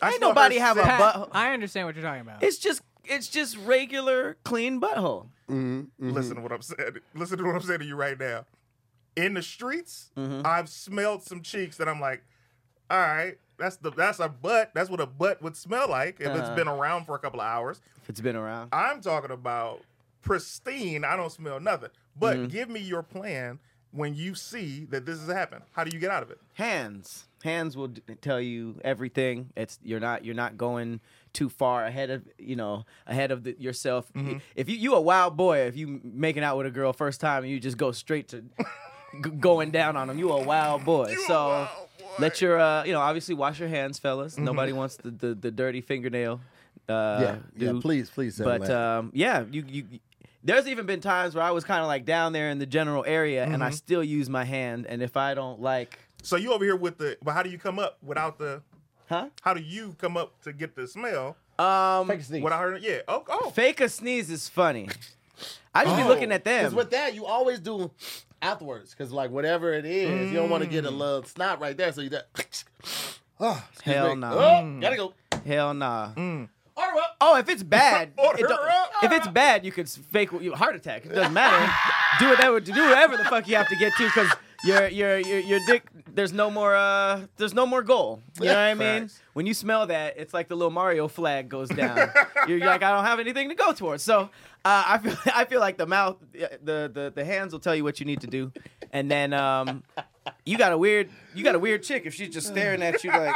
I 0.00 0.08
Ain't 0.08 0.16
smell 0.16 0.30
her 0.30 0.34
nobody 0.34 0.58
have 0.58 0.76
a 0.78 0.80
scent. 0.80 0.90
Pat, 0.90 1.14
butt. 1.14 1.28
I 1.32 1.52
understand 1.52 1.86
what 1.86 1.94
you're 1.94 2.04
talking 2.04 2.22
about. 2.22 2.42
It's 2.42 2.58
just. 2.58 2.82
It's 3.04 3.28
just 3.28 3.56
regular 3.58 4.36
clean 4.44 4.80
butthole. 4.80 5.26
Listen 5.98 6.36
to 6.36 6.42
what 6.42 6.52
I'm 6.52 6.62
saying. 6.62 6.90
Listen 7.14 7.38
to 7.38 7.44
what 7.44 7.54
I'm 7.56 7.62
saying 7.62 7.80
to 7.80 7.84
you 7.86 7.96
right 7.96 8.18
now. 8.18 8.44
In 9.16 9.34
the 9.34 9.42
streets, 9.42 10.10
Mm-hmm. 10.16 10.42
I've 10.46 10.68
smelled 10.68 11.22
some 11.22 11.42
cheeks 11.42 11.76
that 11.78 11.88
I'm 11.88 12.00
like, 12.00 12.22
all 12.90 12.98
right, 13.00 13.36
that's 13.58 13.76
the 13.76 13.90
that's 13.90 14.20
a 14.20 14.28
butt. 14.28 14.70
That's 14.74 14.88
what 14.90 15.00
a 15.00 15.06
butt 15.06 15.42
would 15.42 15.56
smell 15.56 15.88
like 15.88 16.20
if 16.20 16.28
it's 16.28 16.40
Uh-huh. 16.40 16.54
been 16.54 16.68
around 16.68 17.04
for 17.06 17.14
a 17.14 17.18
couple 17.18 17.40
of 17.40 17.46
hours. 17.46 17.80
If 18.02 18.10
it's 18.10 18.20
been 18.20 18.36
around. 18.36 18.70
I'm 18.72 19.00
talking 19.00 19.30
about 19.30 19.82
pristine. 20.22 21.04
I 21.04 21.16
don't 21.16 21.30
smell 21.32 21.60
nothing. 21.60 21.90
But 22.18 22.36
Mm-hmm. 22.36 22.46
give 22.48 22.68
me 22.70 22.80
your 22.80 23.02
plan 23.02 23.58
when 23.92 24.14
you 24.14 24.34
see 24.34 24.84
that 24.86 25.04
this 25.06 25.18
has 25.18 25.28
happened. 25.28 25.62
How 25.72 25.82
do 25.84 25.90
you 25.92 25.98
get 26.00 26.10
out 26.10 26.22
of 26.22 26.30
it? 26.30 26.38
Hands. 26.54 27.26
Hands 27.42 27.76
will 27.76 27.88
d- 27.88 28.02
tell 28.20 28.40
you 28.40 28.78
everything. 28.84 29.50
It's 29.56 29.78
you're 29.82 30.00
not 30.00 30.24
you're 30.24 30.34
not 30.34 30.56
going 30.56 31.00
too 31.32 31.48
far 31.48 31.84
ahead 31.84 32.10
of 32.10 32.22
you 32.38 32.56
know 32.56 32.84
ahead 33.06 33.30
of 33.30 33.44
the, 33.44 33.54
yourself. 33.58 34.12
Mm-hmm. 34.14 34.38
If 34.56 34.68
you 34.68 34.76
you 34.76 34.94
a 34.94 35.00
wild 35.00 35.36
boy, 35.36 35.58
if 35.60 35.76
you 35.76 36.00
making 36.04 36.42
out 36.42 36.56
with 36.56 36.66
a 36.66 36.70
girl 36.70 36.92
first 36.92 37.20
time 37.20 37.42
and 37.44 37.52
you 37.52 37.60
just 37.60 37.76
go 37.76 37.92
straight 37.92 38.28
to 38.28 38.42
g- 39.22 39.30
going 39.38 39.70
down 39.70 39.96
on 39.96 40.08
them, 40.08 40.18
you 40.18 40.30
a 40.32 40.42
wild 40.42 40.84
boy. 40.84 41.10
You 41.10 41.24
so 41.26 41.48
wild 41.48 41.68
boy. 41.98 42.04
let 42.18 42.40
your 42.40 42.58
uh 42.60 42.84
you 42.84 42.92
know 42.92 43.00
obviously 43.00 43.34
wash 43.34 43.58
your 43.60 43.68
hands, 43.68 43.98
fellas. 43.98 44.34
Mm-hmm. 44.34 44.44
Nobody 44.44 44.72
wants 44.72 44.96
the, 44.96 45.10
the 45.10 45.34
the 45.34 45.50
dirty 45.50 45.80
fingernail. 45.80 46.40
Uh, 46.88 47.38
yeah, 47.56 47.72
yeah. 47.72 47.80
Please, 47.80 48.10
please. 48.10 48.38
But 48.38 48.68
um, 48.68 49.10
yeah, 49.14 49.44
you 49.50 49.64
you. 49.68 49.84
There's 50.42 50.66
even 50.66 50.86
been 50.86 51.00
times 51.00 51.34
where 51.34 51.44
I 51.44 51.50
was 51.50 51.64
kind 51.64 51.82
of 51.82 51.86
like 51.86 52.06
down 52.06 52.32
there 52.32 52.48
in 52.50 52.58
the 52.58 52.66
general 52.66 53.04
area, 53.06 53.44
and 53.44 53.52
Mm-hmm. 53.56 53.62
I 53.62 53.70
still 53.70 54.02
use 54.02 54.28
my 54.30 54.44
hand. 54.44 54.86
And 54.86 55.02
if 55.02 55.16
I 55.16 55.34
don't 55.34 55.60
like, 55.60 55.98
So 56.22 56.36
you 56.36 56.52
over 56.52 56.64
here 56.64 56.74
with 56.76 56.96
the 56.98 57.18
but 57.22 57.32
how 57.34 57.42
do 57.42 57.50
you 57.50 57.58
come 57.58 57.78
up 57.78 57.98
without 58.02 58.38
the 58.38 58.62
huh? 59.10 59.26
how 59.42 59.52
do 59.52 59.60
you 59.60 59.94
come 59.98 60.16
up 60.16 60.40
to 60.42 60.52
get 60.52 60.74
the 60.74 60.88
smell 60.88 61.36
Um, 61.58 62.08
Fake 62.08 62.22
sneeze. 62.22 62.42
without 62.42 62.60
her 62.62 62.78
yeah. 62.78 63.00
Oh, 63.06 63.22
oh. 63.28 63.50
fake 63.50 63.80
a 63.82 63.88
sneeze 63.90 64.30
is 64.30 64.48
funny. 64.48 64.88
I 65.74 65.84
just 65.84 65.96
Oh, 65.96 66.02
be 66.02 66.08
looking 66.08 66.32
at 66.32 66.44
them. 66.44 66.64
Because 66.64 66.74
with 66.74 66.90
that, 66.90 67.14
you 67.14 67.26
always 67.26 67.60
do 67.60 67.90
afterwards. 68.42 68.90
Because 68.94 69.12
like 69.12 69.30
whatever 69.30 69.72
it 69.74 69.84
is, 69.84 70.30
you 70.30 70.36
don't 70.36 70.50
want 70.50 70.62
to 70.64 70.68
get 70.68 70.84
a 70.84 70.88
mm. 70.90 70.98
little 70.98 71.22
snot 71.24 71.60
right 71.60 71.76
there. 71.76 71.92
So 71.92 72.00
you 72.00 72.10
that. 72.10 72.28
Oh, 72.34 73.14
ah, 73.40 73.68
excuse 73.72 73.94
Hell 73.94 74.14
me. 74.16 74.20
no. 74.20 74.32
Oh, 74.32 74.78
gotta 74.80 74.96
go. 74.96 75.14
Hell 75.46 75.74
nah. 75.74 76.12
Mm. 76.14 76.48
Order 76.76 76.96
up. 76.98 77.16
Oh, 77.20 77.36
if 77.36 77.48
it's 77.48 77.62
bad, 77.62 78.12
Order 78.18 78.38
it 78.44 78.48
don't- 78.48 78.68
up. 78.68 78.90
if 79.02 79.12
it's 79.12 79.28
bad, 79.28 79.64
you 79.64 79.72
could 79.72 79.88
fake 79.88 80.32
a 80.32 80.56
heart 80.56 80.76
attack. 80.76 81.04
It 81.04 81.10
doesn't 81.14 81.32
matter. 81.32 81.72
do 82.18 82.30
whatever, 82.30 82.60
do 82.60 82.72
whatever 82.72 83.16
the 83.16 83.24
fuck 83.24 83.46
you 83.48 83.56
have 83.56 83.68
to 83.68 83.76
get 83.76 83.92
to, 83.98 84.04
because 84.04 84.30
your 84.64 84.88
your 84.88 85.18
your 85.18 85.38
your 85.38 85.60
dick. 85.66 85.88
There's 86.12 86.32
no 86.32 86.50
more. 86.50 86.74
Uh, 86.74 87.26
there's 87.36 87.54
no 87.54 87.66
more 87.66 87.82
goal. 87.82 88.20
You 88.40 88.46
know 88.46 88.54
what 88.54 88.58
I 88.58 88.74
mean? 88.74 89.02
Facts. 89.02 89.22
When 89.32 89.46
you 89.46 89.54
smell 89.54 89.86
that, 89.86 90.14
it's 90.16 90.34
like 90.34 90.48
the 90.48 90.56
little 90.56 90.70
Mario 90.70 91.08
flag 91.08 91.48
goes 91.48 91.68
down. 91.68 92.10
You're 92.48 92.58
like, 92.58 92.82
I 92.82 92.90
don't 92.90 93.04
have 93.04 93.20
anything 93.20 93.48
to 93.48 93.54
go 93.54 93.72
towards. 93.72 94.02
So 94.02 94.30
uh, 94.64 94.84
I 94.86 94.98
feel 94.98 95.16
I 95.34 95.44
feel 95.44 95.60
like 95.60 95.78
the 95.78 95.86
mouth, 95.86 96.16
the 96.32 96.90
the 96.92 97.12
the 97.14 97.24
hands 97.24 97.52
will 97.52 97.60
tell 97.60 97.74
you 97.74 97.84
what 97.84 98.00
you 98.00 98.06
need 98.06 98.20
to 98.22 98.26
do, 98.26 98.52
and 98.92 99.10
then 99.10 99.32
um, 99.32 99.82
you 100.44 100.58
got 100.58 100.72
a 100.72 100.78
weird 100.78 101.08
you 101.34 101.42
got 101.44 101.54
a 101.54 101.58
weird 101.58 101.82
chick 101.82 102.02
if 102.04 102.12
she's 102.14 102.28
just 102.28 102.46
staring 102.46 102.82
at 102.82 103.02
you 103.02 103.10
like 103.10 103.34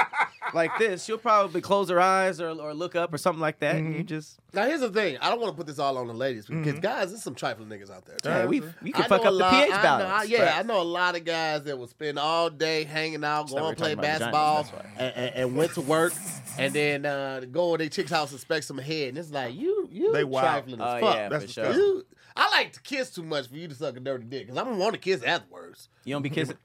like 0.53 0.70
this 0.78 1.03
she'll 1.05 1.16
probably 1.18 1.61
close 1.61 1.89
her 1.89 1.99
eyes 2.01 2.41
or, 2.41 2.49
or 2.51 2.74
look 2.74 2.95
up 2.95 3.12
or 3.12 3.18
something 3.18 3.41
like 3.41 3.59
that 3.61 3.76
and 3.76 3.95
you 3.95 4.03
just 4.05 4.39
Now 4.53 4.66
here's 4.66 4.80
the 4.80 4.91
thing. 4.91 5.16
I 5.20 5.30
don't 5.30 5.41
want 5.41 5.53
to 5.55 5.57
put 5.57 5.66
this 5.66 5.78
all 5.78 5.97
on 5.97 6.07
the 6.07 6.12
ladies 6.14 6.47
because 6.47 6.78
guys, 6.80 7.09
there's 7.11 7.22
some 7.22 7.35
trifling 7.35 7.68
niggas 7.68 7.91
out 7.91 8.05
there. 8.05 8.16
too. 8.16 8.28
yeah, 8.28 8.47
we 8.47 8.62
we 8.82 8.93
can 8.93 9.05
I 9.05 9.09
fuck 9.09 9.22
know 9.24 9.28
up 9.28 9.35
a 9.35 9.37
the 9.37 9.41
lot- 9.41 9.53
pH 9.53 9.72
I 9.72 9.76
know- 9.76 9.82
balance 9.82 10.11
I- 10.11 10.24
yeah, 10.24 10.39
Facts. 10.45 10.59
I 10.59 10.62
know 10.62 10.80
a 10.80 10.82
lot 10.82 11.16
of 11.16 11.24
guys 11.24 11.62
that 11.64 11.78
will 11.78 11.87
spend 11.89 12.18
all 12.18 12.51
day 12.51 12.85
hanging 12.85 13.24
out, 13.24 13.47
that 13.49 13.53
going 13.55 13.64
we're 13.64 13.74
play 13.74 13.95
talking 13.95 13.99
about 14.11 14.20
vaginas, 14.20 14.32
basketball, 14.32 14.62
that's 14.64 14.72
and, 14.99 15.16
and, 15.16 15.35
and 15.37 15.57
went 15.57 15.72
to 15.74 15.80
work, 15.80 16.12
and 16.59 16.72
then 16.74 17.07
uh, 17.07 17.41
go 17.51 17.76
to 17.76 17.82
their 17.82 17.89
chick's 17.89 18.11
house 18.11 18.30
and 18.30 18.37
expect 18.39 18.64
some 18.66 18.78
head. 18.78 19.09
And 19.09 19.18
it's 19.18 19.30
like 19.30 19.55
you, 19.55 19.89
you 19.91 20.12
They 20.12 20.24
wild. 20.24 20.47
trifling 20.47 20.80
as 20.80 20.95
Oh 20.97 21.01
fuck. 21.01 21.16
yeah, 21.16 21.28
That's 21.30 21.45
for 21.47 21.51
sure. 21.51 21.64
disgusting. 21.64 21.85
You, 21.85 22.07
I 22.37 22.51
like 22.51 22.72
to 22.72 22.80
kiss 22.80 23.11
too 23.11 23.22
much 23.22 23.49
for 23.49 23.57
you 23.57 23.68
to 23.68 23.74
suck 23.74 23.97
a 23.97 24.01
dirty 24.01 24.24
dick 24.24 24.47
because 24.47 24.59
I'm 24.59 24.64
gonna 24.66 24.78
want 24.78 24.95
to 24.95 25.01
kiss 25.01 25.22
afterwards. 25.22 25.89
You 26.05 26.14
don't 26.14 26.22
be 26.22 26.30
kissing. 26.39 26.57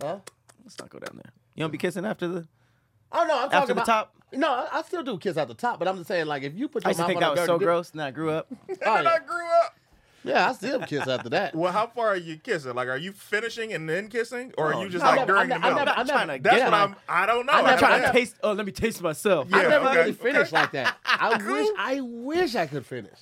Huh? 0.00 0.18
Let's 0.64 0.78
not 0.78 0.88
go 0.90 0.98
down 0.98 1.16
there. 1.22 1.32
You 1.54 1.62
don't 1.64 1.70
be 1.70 1.78
kissing 1.78 2.04
after 2.06 2.28
the 2.28 2.48
Oh 3.12 3.24
no, 3.26 3.34
I'm 3.34 3.50
talking 3.50 3.52
after 3.54 3.66
the 3.68 3.72
about. 3.82 3.86
top. 3.86 4.14
No, 4.32 4.48
I, 4.52 4.68
I 4.78 4.82
still 4.82 5.02
do 5.02 5.16
kiss 5.18 5.36
at 5.38 5.48
the 5.48 5.54
top, 5.54 5.78
but 5.78 5.88
I'm 5.88 5.96
just 5.96 6.08
saying 6.08 6.26
like 6.26 6.42
if 6.42 6.54
you 6.54 6.68
put 6.68 6.84
I 6.86 6.88
your 6.88 6.90
used 6.90 6.98
to 6.98 7.02
mouth 7.02 7.08
think 7.08 7.16
on 7.16 7.22
that 7.22 7.28
a 7.28 7.30
was 7.32 7.38
dirty 7.40 7.46
so 7.46 7.58
dick- 7.58 7.66
gross. 7.66 7.90
And 7.92 8.02
I 8.02 8.10
grew 8.10 8.30
up. 8.30 8.46
Oh, 8.50 8.56
And 8.68 8.78
then 8.80 9.04
yeah. 9.04 9.10
I 9.10 9.18
grew 9.18 9.46
up. 9.64 9.74
yeah, 10.24 10.48
I 10.50 10.52
still 10.52 10.80
kiss 10.80 11.06
after 11.08 11.28
that. 11.30 11.54
Well, 11.54 11.72
how 11.72 11.86
far 11.86 12.08
are 12.08 12.16
you 12.16 12.36
kissing? 12.36 12.74
Like, 12.74 12.88
are 12.88 12.96
you 12.98 13.12
finishing 13.12 13.72
and 13.72 13.88
then 13.88 14.08
kissing, 14.08 14.52
or 14.58 14.74
Oh, 14.74 14.78
are 14.78 14.84
you 14.84 14.90
just 14.90 15.02
no, 15.04 15.10
like 15.10 15.20
I 15.20 15.22
never- 15.24 15.32
during 15.32 15.52
I 15.52 15.54
the 15.56 15.60
never- 15.60 15.74
middle? 15.76 15.78
I 15.78 15.84
never- 15.84 16.00
I'm 16.00 16.06
not 16.06 16.12
trying 16.26 16.38
to 16.38 16.42
That's 16.42 16.56
get 16.56 16.64
what 16.70 16.74
I'm. 16.74 16.96
I 17.08 17.26
don't 17.26 17.46
know. 17.46 17.52
I 17.52 17.56
I'm 17.58 17.64
never- 17.64 17.80
not 17.80 17.88
trying 17.88 18.02
to 18.02 18.12
taste. 18.12 18.36
Oh, 18.42 18.52
let 18.52 18.66
me 18.66 18.72
taste 18.72 19.00
myself. 19.02 19.48
Yeah, 19.50 19.56
I 19.58 19.62
never 19.62 19.88
okay, 19.88 19.96
really 19.98 20.12
finished 20.12 20.52
okay. 20.52 20.60
like 20.62 20.72
that. 20.72 20.96
I 21.06 21.36
wish 21.42 21.68
I 21.78 22.00
wish 22.02 22.54
I 22.56 22.66
could 22.66 22.84
finish. 22.86 23.18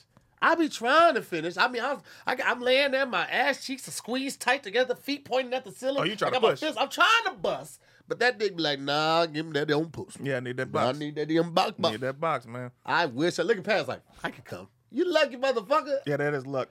I 0.46 0.54
be 0.54 0.68
trying 0.68 1.14
to 1.14 1.22
finish. 1.22 1.56
I 1.56 1.66
mean, 1.68 1.82
I 1.82 1.94
was, 1.94 2.02
I, 2.26 2.36
am 2.44 2.60
laying 2.60 2.92
there, 2.92 3.04
my 3.06 3.26
ass 3.26 3.64
cheeks 3.64 3.88
are 3.88 3.90
squeezed 3.90 4.40
tight 4.40 4.62
together, 4.62 4.94
feet 4.94 5.24
pointing 5.24 5.54
at 5.54 5.64
the 5.64 5.72
ceiling. 5.72 5.98
Oh, 5.98 6.04
you 6.04 6.14
trying 6.14 6.32
I 6.32 6.36
to 6.36 6.40
got 6.40 6.42
my 6.42 6.50
push. 6.50 6.60
fist- 6.60 6.78
I'm 6.80 6.88
trying 6.88 7.24
to 7.24 7.32
bust, 7.32 7.80
but 8.06 8.18
that 8.20 8.38
dick 8.38 8.56
be 8.56 8.62
like, 8.62 8.78
nah, 8.78 9.26
give 9.26 9.44
me 9.46 9.52
that 9.52 9.66
damn 9.66 9.86
pussy. 9.90 10.20
Yeah, 10.22 10.36
I 10.36 10.40
need 10.40 10.56
that 10.58 10.70
box. 10.70 10.96
I 10.96 10.98
need 11.00 11.16
that 11.16 11.28
damn 11.28 11.52
box. 11.52 11.72
box. 11.78 11.92
need 11.92 12.00
that 12.02 12.20
box, 12.20 12.46
man. 12.46 12.70
I 12.84 13.06
wish 13.06 13.38
I 13.38 13.42
look 13.42 13.58
at 13.58 13.64
Pat's 13.64 13.88
like, 13.88 14.02
I 14.22 14.30
could 14.30 14.44
come. 14.44 14.68
You 14.92 15.10
lucky 15.12 15.36
motherfucker. 15.36 15.98
Yeah, 16.06 16.16
that 16.18 16.32
is 16.32 16.46
luck. 16.46 16.68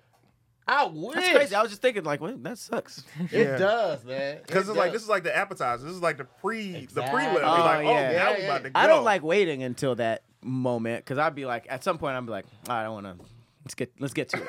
I 0.68 0.86
wish. 0.86 1.14
That's 1.16 1.30
crazy. 1.30 1.56
I 1.56 1.62
was 1.62 1.70
just 1.70 1.82
thinking, 1.82 2.04
like, 2.06 2.22
well, 2.22 2.36
that 2.38 2.58
sucks. 2.58 3.04
It 3.32 3.58
does, 3.60 4.04
man. 4.06 4.40
Because 4.48 4.68
It 4.68 4.72
it's 4.72 4.78
like 4.80 4.94
this 4.94 5.04
is 5.04 5.10
like 5.10 5.24
the 5.24 5.36
appetizer. 5.36 5.84
This 5.86 5.94
is 5.94 6.02
like 6.02 6.18
the 6.18 6.24
pre 6.24 6.72
the 6.72 6.78
Exactly. 6.80 7.22
prelim. 7.22 7.34
It's 7.36 7.44
Oh, 7.44 7.50
like, 7.50 7.86
oh, 7.86 7.92
yeah. 7.92 8.12
now 8.14 8.30
Yeah, 8.32 8.36
we 8.36 8.40
yeah. 8.42 8.46
about 8.46 8.64
to 8.64 8.70
go. 8.72 8.80
I 8.80 8.88
don't 8.88 9.04
like 9.04 9.22
waiting 9.22 9.62
until 9.64 9.94
that 9.96 10.24
moment 10.42 11.04
because 11.04 11.18
I'd 11.20 11.36
be 11.36 11.46
like, 11.46 11.68
at 11.70 11.84
some 11.84 11.98
point, 12.00 12.16
I'm 12.16 12.26
like, 12.26 12.46
I 12.70 12.82
don't 12.84 13.04
want 13.04 13.20
to. 13.20 13.26
Let's 13.66 13.76
get 13.76 13.92
let's 14.00 14.14
get 14.14 14.30
to 14.30 14.38
it. 14.38 14.48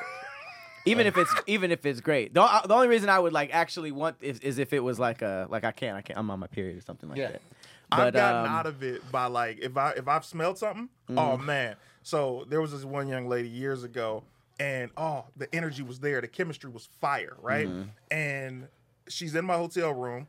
Even 0.85 1.07
if 1.07 1.17
it's 1.17 1.35
even 1.47 1.73
if 1.73 1.85
it's 1.85 2.01
great, 2.01 2.33
the, 2.33 2.47
the 2.67 2.73
only 2.75 2.87
reason 2.87 3.09
I 3.09 3.19
would 3.19 3.33
like 3.33 3.53
actually 3.53 3.91
want 3.91 4.17
is, 4.21 4.39
is 4.41 4.59
if 4.59 4.73
it 4.73 4.81
was 4.81 5.01
like 5.01 5.23
a 5.23 5.47
like 5.51 5.64
I 5.64 5.73
can't 5.73 5.97
I 5.97 6.03
can't 6.03 6.19
I'm 6.19 6.31
on 6.31 6.39
my 6.39 6.47
period 6.47 6.77
or 6.79 6.81
something 6.83 7.09
like 7.09 7.19
Yeah. 7.19 7.33
that. 7.33 7.43
I've 7.91 8.12
gotten 8.12 8.41
um, 8.41 8.47
out 8.47 8.67
of 8.67 8.83
it 8.83 9.11
by 9.11 9.27
like 9.27 9.59
if 9.61 9.77
I 9.77 9.93
if 9.93 10.07
I've 10.07 10.25
smelled 10.25 10.59
something, 10.59 10.89
Mm-hmm. 11.09 11.19
oh 11.19 11.37
man. 11.39 11.77
So 12.03 12.45
there 12.49 12.61
was 12.61 12.71
this 12.73 12.85
one 12.85 13.09
young 13.09 13.27
lady 13.29 13.49
years 13.49 13.83
ago, 13.85 14.23
and 14.61 14.91
oh, 14.97 15.25
the 15.37 15.53
energy 15.55 15.83
was 15.83 15.99
there, 15.99 16.21
the 16.21 16.29
chemistry 16.29 16.71
was 16.71 16.89
fire, 17.01 17.37
right? 17.41 17.67
Mm-hmm. 17.69 17.83
And 18.12 18.69
she's 19.09 19.35
in 19.35 19.45
my 19.45 19.57
hotel 19.57 19.93
room, 19.93 20.29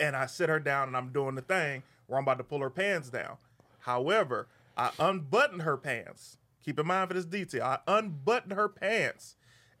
and 0.00 0.16
I 0.16 0.26
sit 0.26 0.48
her 0.48 0.58
down 0.58 0.88
and 0.88 0.96
I'm 0.96 1.10
doing 1.10 1.34
the 1.36 1.42
thing 1.42 1.82
where 2.08 2.18
I'm 2.18 2.24
about 2.24 2.38
to 2.38 2.44
pull 2.44 2.58
her 2.60 2.70
pants 2.70 3.08
down. 3.10 3.36
However, 3.80 4.48
I 4.76 4.90
unbutton 4.98 5.60
her 5.60 5.76
pants. 5.76 6.38
Keep 6.64 6.78
in 6.78 6.86
mind 6.86 7.08
for 7.08 7.14
this 7.14 7.24
detail. 7.24 7.62
I 7.64 7.78
unbuttoned 7.86 8.52
her 8.52 8.68
pants, 8.68 9.36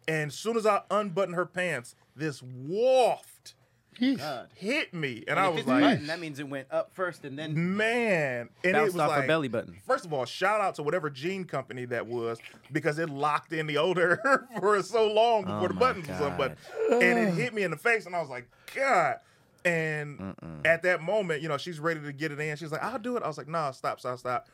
and 0.08 0.30
as 0.30 0.34
soon 0.34 0.56
as 0.56 0.66
I 0.66 0.82
unbuttoned 0.90 1.36
her 1.36 1.46
pants, 1.46 1.94
this 2.16 2.42
waft 2.42 3.54
God. 4.00 4.48
hit 4.54 4.94
me, 4.94 5.24
and, 5.28 5.30
And 5.30 5.40
I 5.40 5.48
was 5.48 5.66
like, 5.66 5.82
button, 5.82 6.06
that 6.06 6.20
means 6.20 6.38
it 6.38 6.48
went 6.48 6.68
up 6.70 6.90
first 6.94 7.24
and 7.24 7.38
then 7.38 7.76
Man, 7.76 8.48
and 8.64 8.76
it 8.76 8.82
was 8.82 8.96
off 8.96 9.10
like 9.10 9.22
her 9.22 9.26
belly 9.26 9.48
button. 9.48 9.76
First 9.86 10.06
of 10.06 10.12
all, 10.12 10.24
shout 10.24 10.60
out 10.60 10.76
to 10.76 10.82
whatever 10.82 11.10
jean 11.10 11.44
company 11.44 11.84
that 11.86 12.06
was 12.06 12.38
because 12.72 12.98
it 12.98 13.10
locked 13.10 13.52
in 13.52 13.66
the 13.66 13.76
odor 13.76 14.46
for 14.60 14.82
so 14.82 15.12
long 15.12 15.42
before 15.42 15.64
Oh 15.64 15.68
the 15.68 15.74
my 15.74 15.80
buttons 15.80 16.08
was 16.08 16.20
unbuttoned, 16.20 16.56
and 16.90 17.18
it 17.18 17.34
hit 17.34 17.52
me 17.52 17.62
in 17.62 17.70
the 17.70 17.76
face, 17.76 18.06
and 18.06 18.16
I 18.16 18.20
was 18.20 18.30
like, 18.30 18.48
God. 18.74 19.16
And 19.62 20.34
at 20.64 20.82
that 20.84 21.02
moment, 21.02 21.42
you 21.42 21.48
know, 21.48 21.58
she's 21.58 21.78
ready 21.78 22.00
to 22.00 22.12
get 22.14 22.32
it 22.32 22.40
in. 22.40 22.56
She's 22.56 22.72
like, 22.72 22.82
I'll 22.82 22.98
do 22.98 23.18
it. 23.18 23.22
I 23.22 23.28
was 23.28 23.36
like, 23.36 23.48
Nah, 23.48 23.72
stop, 23.72 24.00
stop, 24.00 24.18
stop. 24.18 24.48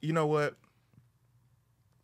You 0.00 0.14
know 0.14 0.26
what? 0.26 0.54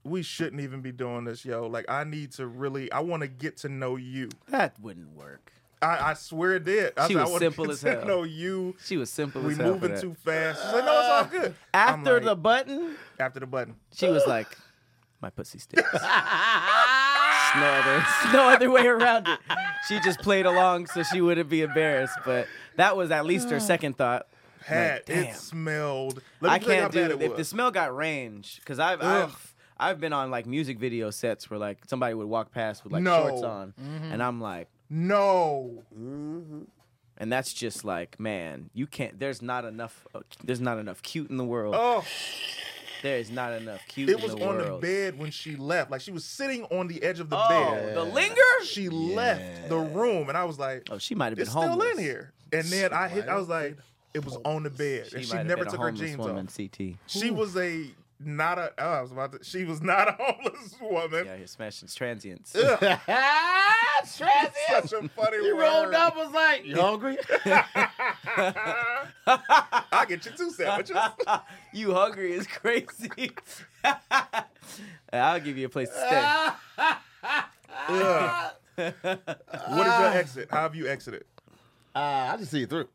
We 0.07 0.22
shouldn't 0.22 0.62
even 0.62 0.80
be 0.80 0.92
doing 0.92 1.24
this, 1.24 1.44
yo. 1.44 1.66
Like, 1.66 1.86
I 1.88 2.04
need 2.04 2.32
to 2.32 2.46
really, 2.46 2.90
I 2.92 3.00
want 3.00 3.22
to 3.22 3.28
get 3.28 3.57
to 3.59 3.68
know 3.68 3.96
you. 3.96 4.28
That 4.48 4.78
wouldn't 4.80 5.14
work. 5.16 5.52
I, 5.82 6.11
I 6.11 6.14
swear 6.14 6.54
it 6.54 6.64
did. 6.64 6.94
I 6.96 7.07
She 7.09 7.16
was 7.16 7.30
I 7.34 7.38
simple 7.38 7.70
as 7.70 7.80
to 7.80 7.90
hell. 7.90 8.07
know 8.07 8.22
you. 8.22 8.74
She 8.84 8.96
was 8.96 9.11
simple 9.11 9.42
We 9.42 9.52
as 9.52 9.59
hell. 9.59 9.72
moving 9.74 10.00
too 10.00 10.14
fast. 10.24 10.62
She's 10.62 10.72
like, 10.72 10.84
no, 10.84 10.92
it's 10.98 11.09
all 11.09 11.20
uh, 11.20 11.24
good. 11.24 11.54
After 11.74 12.14
like, 12.14 12.24
the 12.24 12.36
button, 12.36 12.96
after 13.20 13.40
the 13.40 13.46
button. 13.46 13.74
she 13.94 14.09
was 14.09 14.26
like, 14.26 14.57
"My 15.20 15.28
pussy 15.28 15.59
stinks." 15.59 15.92
no 15.92 15.98
other, 17.66 18.07
no 18.32 18.48
other 18.48 18.70
way 18.70 18.86
around 18.86 19.28
it. 19.28 19.38
She 19.88 20.00
just 20.00 20.20
played 20.20 20.46
along 20.46 20.86
so 20.86 21.02
she 21.02 21.20
wouldn't 21.20 21.48
be 21.50 21.61
embarrassed. 21.62 22.18
But 22.24 22.46
that 22.76 22.96
was 22.96 23.11
at 23.11 23.26
least 23.26 23.50
her 23.50 23.61
second 23.61 23.96
thought. 23.98 24.28
Had 24.64 25.04
damn. 25.04 25.24
it 25.24 25.36
smelled. 25.36 26.22
Let 26.40 26.48
me 26.50 26.54
I 26.54 26.59
tell 26.59 26.68
you 26.74 26.74
how 26.82 26.88
can't 26.88 26.92
do 27.11 27.16
it. 27.16 27.22
If 27.22 27.36
the 27.36 27.44
smell 27.44 27.70
got 27.70 27.94
range, 27.94 28.57
because 28.61 28.78
I've. 28.78 29.54
I've 29.78 29.90
I've 29.96 30.00
been 30.00 30.12
on 30.12 30.30
like 30.30 30.46
music 30.46 30.78
video 30.78 31.10
sets 31.10 31.48
where 31.50 31.58
like 31.58 31.78
somebody 31.86 32.14
would 32.14 32.26
walk 32.28 32.52
past 32.52 32.84
with 32.84 32.92
like 32.92 33.02
No. 33.02 33.28
shorts 33.28 33.42
on, 33.42 33.74
and 34.10 34.22
I'm 34.22 34.40
like, 34.40 34.68
no. 34.90 35.84
and 37.18 37.32
that's 37.32 37.52
just 37.52 37.84
like, 37.84 38.18
man, 38.20 38.70
you 38.74 38.86
can't. 38.86 39.18
There's 39.18 39.42
not 39.42 39.64
enough. 39.64 40.06
Uh, 40.14 40.20
there's 40.44 40.60
not 40.60 40.78
enough 40.78 41.02
cute 41.02 41.30
in 41.30 41.36
the 41.36 41.44
world. 41.44 41.74
Oh, 41.76 42.04
There 43.02 43.18
is 43.18 43.30
not 43.30 43.52
enough 43.52 43.80
cute 43.88 44.08
it 44.08 44.16
in 44.16 44.22
was 44.22 44.34
the 44.34 44.42
on 44.46 44.56
world. 44.56 44.80
the 44.82 44.86
bed 44.86 45.18
when 45.18 45.30
she 45.30 45.54
left. 45.56 45.90
Like 45.90 46.00
she 46.00 46.10
was 46.12 46.24
sitting 46.24 46.64
on 46.64 46.88
the 46.88 47.02
edge 47.02 47.20
of 47.20 47.28
the 47.30 47.36
oh, 47.38 47.48
bed. 47.48 47.96
the 47.96 48.04
linger. 48.04 48.42
She 48.64 48.88
left 48.88 49.68
the 49.68 49.78
room, 49.78 50.28
and 50.28 50.36
I 50.36 50.44
was 50.44 50.58
like, 50.58 50.88
Oh, 50.90 50.98
she 50.98 51.14
might 51.14 51.26
have 51.26 51.36
been 51.36 51.42
"It's 51.42 51.50
still 51.50 51.80
in 51.82 51.98
here." 51.98 52.32
And 52.52 52.64
then 52.64 52.92
I 52.92 53.08
hit. 53.08 53.28
I 53.28 53.36
was 53.36 53.48
like, 53.48 53.76
"It 54.14 54.24
was 54.24 54.36
on 54.44 54.62
the 54.62 54.70
bed," 54.70 55.08
She 55.08 55.16
and 55.16 55.24
she 55.24 55.34
never 55.34 55.56
been 55.64 55.68
a 55.68 55.70
took 55.70 55.80
her 55.80 55.92
jeans 55.92 56.16
woman, 56.16 56.46
off. 56.46 56.56
CT. 56.56 56.96
She 57.06 57.30
was 57.30 57.56
a 57.56 57.86
not 58.18 58.58
a. 58.58 58.72
Oh, 58.78 58.84
I 58.92 59.02
was 59.02 59.12
about 59.12 59.32
to. 59.32 59.44
She 59.44 59.64
was 59.64 59.82
not 59.82 60.08
a 60.08 60.12
homeless 60.18 60.74
woman. 60.80 61.26
Yeah, 61.26 61.36
you're 61.36 61.46
smashing 61.46 61.88
transients. 61.88 62.54
Ugh, 62.54 62.78
Transient. 64.16 64.54
such 64.70 64.92
a 64.92 65.08
funny 65.08 65.38
He 65.42 65.52
word. 65.52 65.60
rolled 65.62 65.94
up, 65.94 66.16
was 66.16 66.32
like, 66.32 66.64
"You 66.64 66.76
hungry?" 66.80 67.16
I 69.26 70.04
get 70.08 70.24
you 70.26 70.32
two 70.36 70.50
sandwiches. 70.50 70.96
you 71.72 71.92
hungry 71.94 72.32
is 72.32 72.46
crazy. 72.46 73.32
I'll 75.12 75.40
give 75.40 75.56
you 75.58 75.66
a 75.66 75.68
place 75.68 75.88
to 75.90 75.96
stay. 75.96 76.24
Ugh. 77.88 78.52
What 78.76 79.86
is 79.86 79.98
your 79.98 80.08
exit? 80.12 80.48
How 80.50 80.62
have 80.62 80.74
you 80.74 80.86
exited? 80.88 81.24
Uh, 81.94 82.30
I 82.32 82.36
just 82.38 82.50
see 82.50 82.62
it 82.62 82.70
through. 82.70 82.88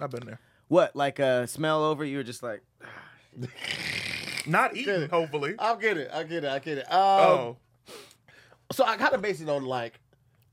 I've 0.00 0.10
been 0.10 0.26
there. 0.26 0.40
What, 0.68 0.94
like 0.96 1.18
a 1.18 1.46
smell 1.46 1.84
over? 1.84 2.04
You 2.04 2.18
were 2.18 2.22
just 2.22 2.42
like, 2.42 2.62
Not 4.46 4.76
eating, 4.76 5.02
it. 5.02 5.10
hopefully. 5.10 5.54
I 5.58 5.74
get 5.76 5.96
it. 5.96 6.10
I 6.12 6.24
get 6.24 6.44
it. 6.44 6.50
I 6.50 6.58
get 6.58 6.78
it. 6.78 6.92
Um, 6.92 6.98
oh, 7.00 7.56
So 8.72 8.84
I 8.84 8.96
kind 8.96 9.14
of 9.14 9.22
base 9.22 9.40
it 9.40 9.48
on 9.48 9.64
like 9.64 10.00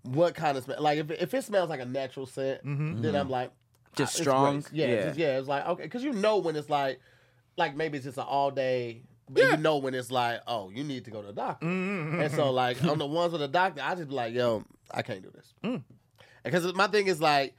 what 0.04 0.36
kind 0.36 0.58
of 0.58 0.64
smell. 0.64 0.82
Like 0.82 1.00
if 1.00 1.10
it, 1.12 1.22
if 1.22 1.34
it 1.34 1.44
smells 1.44 1.70
like 1.70 1.80
a 1.80 1.86
natural 1.86 2.26
scent, 2.26 2.62
then 2.64 3.16
I'm 3.16 3.30
like 3.30 3.52
Just 3.96 4.16
ah, 4.16 4.18
it's 4.18 4.22
strong? 4.22 4.60
great. 4.62 4.74
Yeah, 4.74 4.86
Yeah. 4.88 4.94
yeah. 4.96 5.04
Just, 5.06 5.20
yeah. 5.20 5.40
It's 5.40 5.48
like 5.48 5.66
okay, 5.68 5.84
because 5.84 6.04
you 6.04 6.14
know 6.14 6.38
when 6.38 6.56
it's 6.56 6.70
like, 6.70 7.00
like 7.58 7.76
maybe 7.76 7.98
it's 7.98 8.06
just 8.06 8.18
an 8.18 8.26
all 8.28 8.52
day. 8.52 9.04
But 9.32 9.44
Yeah. 9.44 9.52
you 9.52 9.58
know 9.58 9.78
when 9.78 9.94
it's 9.94 10.12
like, 10.12 10.42
oh, 10.48 10.70
you 10.70 10.84
need 10.84 11.06
to 11.06 11.12
go 11.12 11.22
to 11.22 11.28
the 11.28 11.34
doctor. 11.34 11.66
Mm-hmm. 11.66 12.22
And 12.22 12.34
so 12.34 12.52
like 12.52 12.84
on 12.84 12.98
the 13.00 13.06
ones 13.06 13.32
with 13.32 13.42
the 13.42 13.48
doctor, 13.48 13.82
I 13.84 13.96
just 13.96 14.10
be 14.10 14.16
like, 14.16 14.34
yo, 14.34 14.64
I 14.92 15.02
can't 15.02 15.22
do 15.22 15.32
this. 15.32 15.54
Mm. 15.64 15.84
Because 16.44 16.74
my 16.74 16.88
thing 16.88 17.08
is 17.08 17.22
like, 17.22 17.54